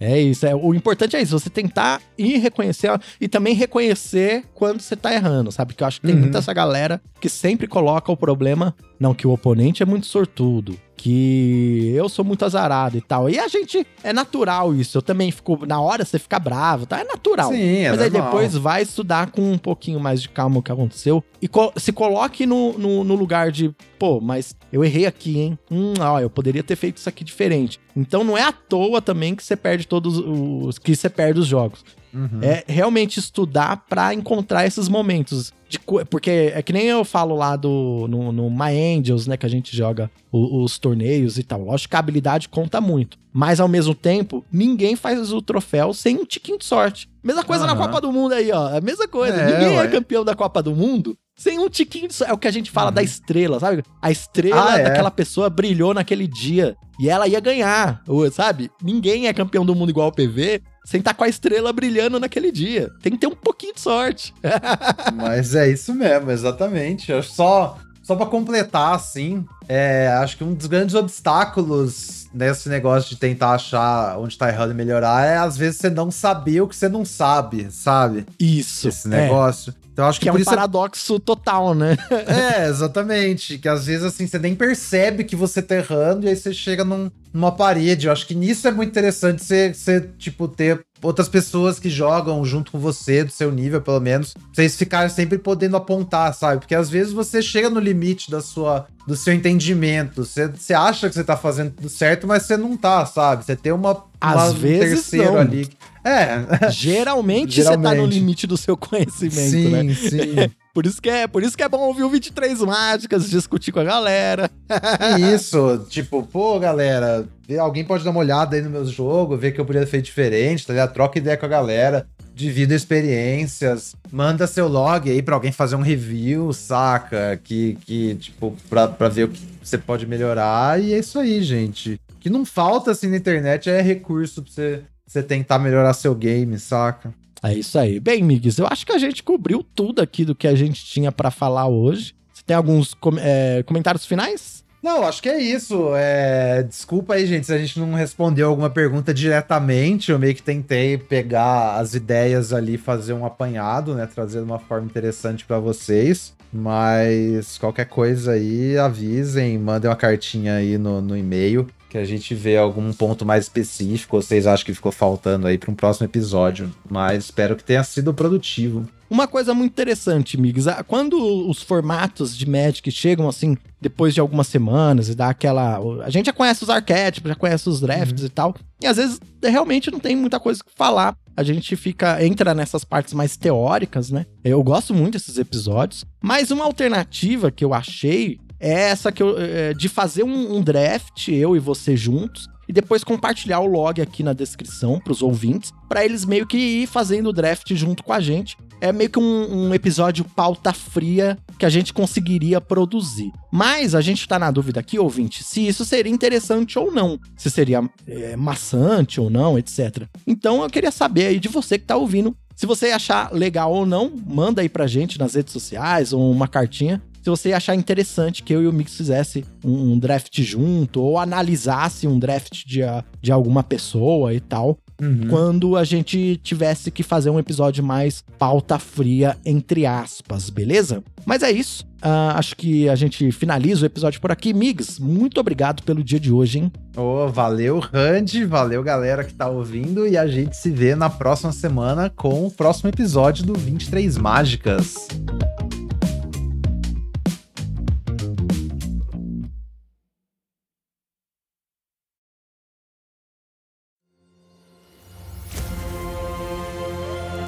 É 0.01 0.19
isso. 0.19 0.45
É, 0.45 0.53
o 0.53 0.73
importante 0.73 1.15
é 1.15 1.21
isso, 1.21 1.39
você 1.39 1.49
tentar 1.49 2.01
ir 2.17 2.39
reconhecer 2.39 2.91
e 3.21 3.27
também 3.29 3.53
reconhecer 3.53 4.43
quando 4.53 4.81
você 4.81 4.97
tá 4.97 5.13
errando, 5.13 5.49
sabe? 5.49 5.73
Que 5.73 5.81
eu 5.81 5.87
acho 5.87 6.01
que 6.01 6.07
tem 6.07 6.15
uhum. 6.15 6.23
muita 6.23 6.39
essa 6.39 6.51
galera 6.51 7.01
que 7.21 7.29
sempre 7.29 7.67
coloca 7.67 8.11
o 8.11 8.17
problema, 8.17 8.75
não, 8.99 9.13
que 9.13 9.25
o 9.25 9.31
oponente 9.31 9.81
é 9.81 9.85
muito 9.85 10.07
sortudo, 10.07 10.77
que 11.01 11.91
eu 11.95 12.07
sou 12.07 12.23
muito 12.23 12.45
azarado 12.45 12.95
e 12.95 13.01
tal. 13.01 13.27
E 13.27 13.39
a 13.39 13.47
gente, 13.47 13.85
é 14.03 14.13
natural 14.13 14.75
isso. 14.75 14.99
Eu 14.99 15.01
também 15.01 15.31
fico, 15.31 15.65
na 15.65 15.81
hora 15.81 16.05
você 16.05 16.19
fica 16.19 16.37
bravo, 16.37 16.85
tá? 16.85 16.99
É 16.99 17.03
natural. 17.03 17.49
Sim, 17.49 17.79
é 17.79 17.89
Mas 17.89 17.99
normal. 17.99 18.03
aí 18.03 18.09
depois 18.11 18.55
vai 18.55 18.83
estudar 18.83 19.31
com 19.31 19.41
um 19.51 19.57
pouquinho 19.57 19.99
mais 19.99 20.21
de 20.21 20.29
calma 20.29 20.59
o 20.59 20.61
que 20.61 20.71
aconteceu 20.71 21.23
e 21.41 21.47
co 21.47 21.73
se 21.75 21.91
coloque 21.91 22.45
no, 22.45 22.77
no, 22.77 23.03
no, 23.03 23.15
lugar 23.15 23.51
de, 23.51 23.73
pô, 23.97 24.21
mas 24.21 24.55
eu 24.71 24.83
errei 24.83 25.07
aqui, 25.07 25.39
hein? 25.39 25.59
Hum, 25.71 25.93
ó, 25.99 26.19
eu 26.19 26.29
poderia 26.29 26.61
ter 26.61 26.75
feito 26.75 26.97
isso 26.97 27.09
aqui 27.09 27.23
diferente. 27.23 27.79
Então 27.95 28.23
não 28.23 28.37
é 28.37 28.43
à 28.43 28.51
toa 28.51 29.01
também 29.01 29.33
que 29.33 29.43
você 29.43 29.55
perde 29.55 29.87
todos 29.87 30.19
os. 30.19 30.77
que 30.77 30.95
você 30.95 31.09
perde 31.09 31.39
os 31.39 31.47
jogos. 31.47 31.83
Uhum. 32.13 32.39
É 32.41 32.63
realmente 32.67 33.19
estudar 33.19 33.85
para 33.89 34.13
encontrar 34.13 34.65
esses 34.65 34.87
momentos. 34.87 35.53
De, 35.69 35.79
porque 36.09 36.51
é 36.53 36.61
que 36.61 36.73
nem 36.73 36.87
eu 36.87 37.05
falo 37.05 37.35
lá 37.35 37.55
do, 37.55 38.05
no, 38.09 38.31
no 38.31 38.49
My 38.49 38.97
Angels, 38.97 39.25
né, 39.25 39.37
que 39.37 39.45
a 39.45 39.49
gente 39.49 39.75
joga 39.75 40.11
os, 40.31 40.71
os 40.73 40.79
torneios 40.79 41.37
e 41.37 41.43
tal. 41.43 41.63
Lógico 41.63 41.91
que 41.91 41.95
a 41.95 41.99
habilidade 41.99 42.49
conta 42.49 42.81
muito. 42.81 43.17
Mas 43.33 43.61
ao 43.61 43.67
mesmo 43.67 43.95
tempo, 43.95 44.43
ninguém 44.51 44.95
faz 44.95 45.31
o 45.31 45.41
troféu 45.41 45.93
sem 45.93 46.17
um 46.17 46.25
tiquinho 46.25 46.57
de 46.57 46.65
sorte. 46.65 47.09
Mesma 47.23 47.43
coisa 47.43 47.63
uhum. 47.63 47.71
na 47.71 47.77
Copa 47.77 48.01
do 48.01 48.11
Mundo 48.11 48.33
aí, 48.33 48.51
ó. 48.51 48.77
A 48.77 48.81
mesma 48.81 49.07
coisa. 49.07 49.37
É, 49.37 49.45
ninguém 49.45 49.75
é 49.75 49.79
ué. 49.79 49.85
é 49.85 49.87
campeão 49.87 50.25
da 50.25 50.35
Copa 50.35 50.61
do 50.61 50.75
Mundo 50.75 51.17
sem 51.37 51.57
um 51.57 51.69
tiquinho 51.69 52.09
de 52.09 52.13
sorte. 52.13 52.31
É 52.31 52.33
o 52.33 52.37
que 52.37 52.47
a 52.47 52.51
gente 52.51 52.69
fala 52.69 52.89
uhum. 52.89 52.95
da 52.95 53.03
estrela, 53.03 53.59
sabe? 53.59 53.83
A 54.01 54.11
estrela 54.11 54.73
ah, 54.73 54.79
é? 54.79 54.83
daquela 54.83 55.09
pessoa 55.09 55.49
brilhou 55.49 55.93
naquele 55.93 56.27
dia. 56.27 56.75
E 56.99 57.09
ela 57.09 57.27
ia 57.27 57.39
ganhar, 57.39 58.03
sabe? 58.31 58.69
Ninguém 58.83 59.27
é 59.27 59.33
campeão 59.33 59.65
do 59.65 59.73
mundo 59.73 59.89
igual 59.89 60.09
o 60.09 60.11
PV 60.11 60.61
sem 60.83 60.99
estar 60.99 61.13
com 61.13 61.23
a 61.23 61.29
estrela 61.29 61.71
brilhando 61.71 62.19
naquele 62.19 62.51
dia. 62.51 62.91
Tem 63.01 63.11
que 63.11 63.17
ter 63.19 63.27
um 63.27 63.35
pouquinho 63.35 63.73
de 63.73 63.81
sorte. 63.81 64.33
Mas 65.13 65.55
é 65.55 65.69
isso 65.69 65.93
mesmo, 65.93 66.31
exatamente. 66.31 67.11
Eu 67.11 67.21
só 67.21 67.77
só 68.03 68.15
para 68.15 68.25
completar, 68.25 68.95
assim, 68.95 69.45
é, 69.67 70.07
acho 70.21 70.37
que 70.37 70.43
um 70.43 70.53
dos 70.53 70.67
grandes 70.67 70.95
obstáculos 70.95 72.27
nesse 72.33 72.69
negócio 72.69 73.09
de 73.09 73.17
tentar 73.17 73.51
achar 73.51 74.17
onde 74.17 74.37
tá 74.37 74.49
errando 74.49 74.71
e 74.71 74.75
melhorar 74.75 75.25
é 75.25 75.37
às 75.37 75.57
vezes 75.57 75.77
você 75.77 75.89
não 75.89 76.09
saber 76.09 76.61
o 76.61 76.67
que 76.67 76.75
você 76.75 76.87
não 76.87 77.03
sabe, 77.03 77.69
sabe? 77.71 78.25
Isso. 78.39 78.87
Esse 78.87 79.07
negócio. 79.07 79.73
É. 79.77 79.81
Então 79.93 80.05
acho 80.05 80.19
que, 80.19 80.25
que 80.25 80.29
é 80.29 80.33
um 80.33 80.43
paradoxo 80.43 81.15
é... 81.15 81.19
total, 81.19 81.75
né? 81.75 81.97
é, 82.09 82.67
exatamente. 82.67 83.57
Que 83.57 83.67
às 83.67 83.85
vezes 83.85 84.05
assim 84.05 84.25
você 84.25 84.39
nem 84.39 84.55
percebe 84.55 85.23
que 85.23 85.35
você 85.35 85.61
tá 85.61 85.75
errando 85.75 86.25
e 86.25 86.29
aí 86.29 86.35
você 86.35 86.53
chega 86.53 86.85
num, 86.85 87.11
numa 87.33 87.51
parede. 87.51 88.07
Eu 88.07 88.13
acho 88.13 88.25
que 88.25 88.33
nisso 88.33 88.67
é 88.67 88.71
muito 88.71 88.89
interessante 88.89 89.43
você, 89.43 89.73
você 89.73 90.01
tipo, 90.17 90.47
ter 90.47 90.83
outras 91.01 91.27
pessoas 91.27 91.79
que 91.79 91.89
jogam 91.89 92.43
junto 92.45 92.71
com 92.71 92.79
você, 92.79 93.23
do 93.23 93.31
seu 93.31 93.51
nível, 93.51 93.81
pelo 93.81 93.99
menos, 93.99 94.33
vocês 94.53 94.77
ficarem 94.77 95.09
sempre 95.09 95.37
podendo 95.37 95.75
apontar, 95.75 96.33
sabe? 96.33 96.59
Porque 96.59 96.75
às 96.75 96.89
vezes 96.89 97.11
você 97.11 97.41
chega 97.41 97.69
no 97.69 97.79
limite 97.79 98.29
da 98.29 98.39
sua, 98.39 98.87
do 99.07 99.15
seu 99.15 99.33
entendimento. 99.33 100.23
Você, 100.23 100.73
acha 100.73 101.09
que 101.09 101.15
você 101.15 101.23
tá 101.23 101.35
fazendo 101.35 101.71
tudo 101.71 101.89
certo, 101.89 102.27
mas 102.27 102.43
você 102.43 102.57
não 102.57 102.77
tá, 102.77 103.05
sabe? 103.05 103.45
Você 103.45 103.55
tem 103.55 103.71
uma, 103.71 104.03
às 104.19 104.35
uma, 104.35 104.53
vezes 104.53 104.91
um 104.91 104.95
terceiro 104.95 105.33
não. 105.33 105.39
ali. 105.39 105.69
É. 106.03 106.71
Geralmente, 106.71 107.51
Geralmente, 107.55 107.63
você 107.63 107.77
tá 107.77 107.95
no 107.95 108.05
limite 108.05 108.47
do 108.47 108.57
seu 108.57 108.75
conhecimento, 108.75 109.33
sim, 109.33 109.69
né? 109.69 109.93
Sim, 109.93 110.09
sim. 110.09 110.51
Por 110.73 110.85
isso 110.85 111.01
que 111.01 111.09
é, 111.09 111.27
por 111.27 111.43
isso 111.43 111.57
que 111.57 111.63
é 111.63 111.67
bom 111.67 111.79
ouvir 111.79 112.03
o 112.03 112.09
23 112.09 112.61
Mágicas, 112.61 113.29
discutir 113.29 113.73
com 113.73 113.81
a 113.81 113.83
galera. 113.83 114.49
Isso, 115.35 115.85
tipo, 115.89 116.23
pô, 116.23 116.57
galera, 116.61 117.27
alguém 117.59 117.83
pode 117.83 118.05
dar 118.05 118.11
uma 118.11 118.21
olhada 118.21 118.55
aí 118.55 118.61
no 118.61 118.69
meu 118.69 118.85
jogo, 118.85 119.35
ver 119.35 119.51
que 119.51 119.59
eu 119.59 119.65
poderia 119.65 119.85
ter 119.85 119.91
feito 119.91 120.05
diferente, 120.05 120.65
tá 120.65 120.71
ligado? 120.71 120.93
Troca 120.93 121.19
ideia 121.19 121.35
com 121.35 121.45
a 121.45 121.49
galera, 121.49 122.07
divida 122.33 122.73
experiências, 122.73 123.95
manda 124.11 124.47
seu 124.47 124.67
log 124.67 125.09
aí 125.09 125.21
pra 125.21 125.35
alguém 125.35 125.51
fazer 125.51 125.75
um 125.75 125.81
review, 125.81 126.51
saca? 126.53 127.39
Que, 127.43 127.77
que 127.85 128.15
tipo, 128.15 128.55
pra, 128.69 128.87
pra 128.87 129.09
ver 129.09 129.25
o 129.25 129.29
que 129.29 129.41
você 129.61 129.77
pode 129.77 130.05
melhorar. 130.05 130.81
E 130.81 130.93
é 130.93 130.99
isso 130.99 131.19
aí, 131.19 131.43
gente. 131.43 131.99
O 132.13 132.19
que 132.19 132.29
não 132.29 132.45
falta, 132.45 132.91
assim, 132.91 133.07
na 133.07 133.17
internet 133.17 133.69
é 133.69 133.81
recurso 133.81 134.41
pra 134.41 134.51
você, 134.51 134.81
você 135.05 135.23
tentar 135.23 135.59
melhorar 135.59 135.93
seu 135.93 136.15
game, 136.15 136.57
saca? 136.59 137.13
É 137.43 137.53
isso 137.53 137.77
aí. 137.77 137.99
Bem, 137.99 138.23
Migues, 138.23 138.57
eu 138.57 138.67
acho 138.67 138.85
que 138.85 138.91
a 138.91 138.99
gente 138.99 139.23
cobriu 139.23 139.63
tudo 139.75 140.01
aqui 140.01 140.23
do 140.23 140.35
que 140.35 140.47
a 140.47 140.55
gente 140.55 140.85
tinha 140.85 141.11
para 141.11 141.31
falar 141.31 141.67
hoje. 141.67 142.13
Você 142.31 142.43
tem 142.45 142.55
alguns 142.55 142.93
com 142.93 143.11
é, 143.17 143.63
comentários 143.63 144.05
finais? 144.05 144.60
Não, 144.81 145.03
acho 145.03 145.21
que 145.21 145.29
é 145.29 145.39
isso. 145.39 145.91
É... 145.95 146.63
Desculpa 146.63 147.13
aí, 147.13 147.25
gente, 147.25 147.45
se 147.45 147.53
a 147.53 147.57
gente 147.57 147.79
não 147.79 147.93
respondeu 147.93 148.49
alguma 148.49 148.69
pergunta 148.69 149.13
diretamente. 149.13 150.11
Eu 150.11 150.17
meio 150.17 150.33
que 150.33 150.41
tentei 150.41 150.97
pegar 150.97 151.75
as 151.75 151.93
ideias 151.93 152.51
ali, 152.51 152.77
fazer 152.77 153.13
um 153.13 153.25
apanhado, 153.25 153.93
né? 153.93 154.07
Trazer 154.07 154.39
de 154.39 154.45
uma 154.45 154.59
forma 154.59 154.87
interessante 154.87 155.45
para 155.45 155.59
vocês. 155.59 156.33
Mas 156.51 157.57
qualquer 157.57 157.85
coisa 157.85 158.33
aí, 158.33 158.77
avisem, 158.77 159.57
mandem 159.57 159.89
uma 159.89 159.95
cartinha 159.95 160.55
aí 160.55 160.77
no, 160.77 160.99
no 161.01 161.15
e-mail 161.15 161.67
que 161.91 161.97
a 161.97 162.05
gente 162.05 162.33
vê 162.33 162.55
algum 162.55 162.93
ponto 162.93 163.25
mais 163.25 163.43
específico, 163.43 164.15
ou 164.15 164.21
vocês 164.21 164.47
acham 164.47 164.65
que 164.65 164.73
ficou 164.73 164.93
faltando 164.93 165.45
aí 165.45 165.57
para 165.57 165.69
um 165.69 165.75
próximo 165.75 166.07
episódio. 166.07 166.73
Mas 166.89 167.25
espero 167.25 167.53
que 167.53 167.65
tenha 167.65 167.83
sido 167.83 168.13
produtivo. 168.13 168.87
Uma 169.09 169.27
coisa 169.27 169.53
muito 169.53 169.73
interessante, 169.73 170.39
Migs, 170.39 170.67
quando 170.87 171.17
os 171.49 171.61
formatos 171.61 172.37
de 172.37 172.49
Magic 172.49 172.89
chegam 172.91 173.27
assim, 173.27 173.57
depois 173.81 174.13
de 174.13 174.21
algumas 174.21 174.47
semanas 174.47 175.09
e 175.09 175.15
dá 175.15 175.27
aquela. 175.27 175.81
A 176.05 176.09
gente 176.09 176.27
já 176.27 176.33
conhece 176.33 176.63
os 176.63 176.69
arquétipos, 176.69 177.27
já 177.27 177.35
conhece 177.35 177.67
os 177.67 177.81
drafts 177.81 178.21
uhum. 178.21 178.27
e 178.27 178.29
tal. 178.29 178.55
E 178.81 178.87
às 178.87 178.95
vezes 178.95 179.19
realmente 179.43 179.91
não 179.91 179.99
tem 179.99 180.15
muita 180.15 180.39
coisa 180.39 180.63
que 180.63 180.71
falar. 180.73 181.13
A 181.35 181.43
gente 181.43 181.75
fica. 181.75 182.23
entra 182.23 182.55
nessas 182.55 182.85
partes 182.85 183.13
mais 183.13 183.35
teóricas, 183.35 184.09
né? 184.11 184.25
Eu 184.45 184.63
gosto 184.63 184.93
muito 184.93 185.13
desses 185.13 185.37
episódios. 185.37 186.05
Mas 186.23 186.49
uma 186.49 186.63
alternativa 186.63 187.51
que 187.51 187.65
eu 187.65 187.73
achei 187.73 188.39
é 188.61 188.89
essa 188.89 189.11
que 189.11 189.23
eu, 189.23 189.35
é, 189.37 189.73
de 189.73 189.89
fazer 189.89 190.23
um, 190.23 190.55
um 190.55 190.61
draft, 190.61 191.27
eu 191.29 191.55
e 191.55 191.59
você 191.59 191.97
juntos, 191.97 192.47
e 192.69 192.73
depois 192.73 193.03
compartilhar 193.03 193.59
o 193.59 193.65
log 193.65 193.99
aqui 194.01 194.23
na 194.23 194.31
descrição 194.31 194.99
para 194.99 195.11
os 195.11 195.21
ouvintes, 195.21 195.73
para 195.89 196.05
eles 196.05 196.23
meio 196.23 196.45
que 196.45 196.57
ir 196.57 196.87
fazendo 196.87 197.27
o 197.27 197.33
draft 197.33 197.73
junto 197.73 198.03
com 198.03 198.13
a 198.13 198.21
gente. 198.21 198.55
É 198.79 198.91
meio 198.93 199.09
que 199.09 199.19
um, 199.19 199.67
um, 199.67 199.75
episódio 199.75 200.23
pauta 200.23 200.71
fria 200.71 201.37
que 201.57 201.65
a 201.65 201.69
gente 201.69 201.93
conseguiria 201.93 202.61
produzir. 202.61 203.31
Mas 203.51 203.93
a 203.93 203.99
gente 203.99 204.27
tá 204.27 204.39
na 204.39 204.49
dúvida 204.49 204.79
aqui, 204.79 204.97
ouvinte, 204.97 205.43
se 205.43 205.67
isso 205.67 205.83
seria 205.83 206.11
interessante 206.11 206.79
ou 206.79 206.91
não. 206.91 207.19
Se 207.35 207.49
seria 207.49 207.83
é, 208.07 208.35
maçante 208.35 209.19
ou 209.19 209.29
não, 209.29 209.59
etc. 209.59 210.07
Então 210.25 210.63
eu 210.63 210.69
queria 210.69 210.91
saber 210.91 211.27
aí 211.27 211.39
de 211.39 211.49
você 211.49 211.77
que 211.77 211.85
tá 211.85 211.97
ouvindo. 211.97 212.35
Se 212.55 212.65
você 212.65 212.87
achar 212.91 213.33
legal 213.33 213.73
ou 213.73 213.85
não, 213.85 214.11
manda 214.27 214.61
aí 214.61 214.69
pra 214.69 214.87
gente 214.87 215.19
nas 215.19 215.33
redes 215.33 215.51
sociais 215.51 216.13
ou 216.13 216.31
uma 216.31 216.47
cartinha 216.47 217.01
se 217.21 217.29
você 217.29 217.53
achar 217.53 217.75
interessante 217.75 218.41
que 218.41 218.53
eu 218.53 218.63
e 218.63 218.67
o 218.67 218.73
Mix 218.73 218.95
fizesse 218.95 219.45
um, 219.63 219.93
um 219.93 219.99
draft 219.99 220.41
junto 220.41 221.01
ou 221.01 221.19
analisasse 221.19 222.07
um 222.07 222.17
draft 222.17 222.65
de, 222.65 222.81
de 223.21 223.31
alguma 223.31 223.63
pessoa 223.63 224.33
e 224.33 224.39
tal. 224.39 224.77
Uhum. 225.01 225.27
Quando 225.29 225.75
a 225.75 225.83
gente 225.83 226.39
tivesse 226.43 226.91
que 226.91 227.01
fazer 227.01 227.31
um 227.31 227.39
episódio 227.39 227.83
mais 227.83 228.23
pauta 228.37 228.77
fria, 228.77 229.35
entre 229.43 229.85
aspas, 229.85 230.49
beleza? 230.49 231.03
Mas 231.25 231.41
é 231.41 231.51
isso. 231.51 231.83
Uh, 232.03 232.33
acho 232.35 232.55
que 232.55 232.87
a 232.89 232.95
gente 232.95 233.31
finaliza 233.31 233.83
o 233.83 233.85
episódio 233.85 234.21
por 234.21 234.31
aqui. 234.31 234.53
Migs, 234.53 234.99
muito 234.99 235.39
obrigado 235.39 235.81
pelo 235.83 236.03
dia 236.03 236.19
de 236.19 236.31
hoje, 236.31 236.59
hein? 236.59 236.71
Oh, 236.95 237.27
valeu, 237.29 237.79
Randy. 237.79 238.45
Valeu, 238.45 238.83
galera 238.83 239.23
que 239.23 239.33
tá 239.33 239.47
ouvindo. 239.47 240.07
E 240.07 240.17
a 240.17 240.27
gente 240.27 240.55
se 240.55 240.69
vê 240.69 240.95
na 240.95 241.09
próxima 241.09 241.51
semana 241.51 242.09
com 242.09 242.45
o 242.45 242.51
próximo 242.51 242.89
episódio 242.89 243.43
do 243.43 243.53
23 243.53 244.17
Mágicas. 244.17 245.07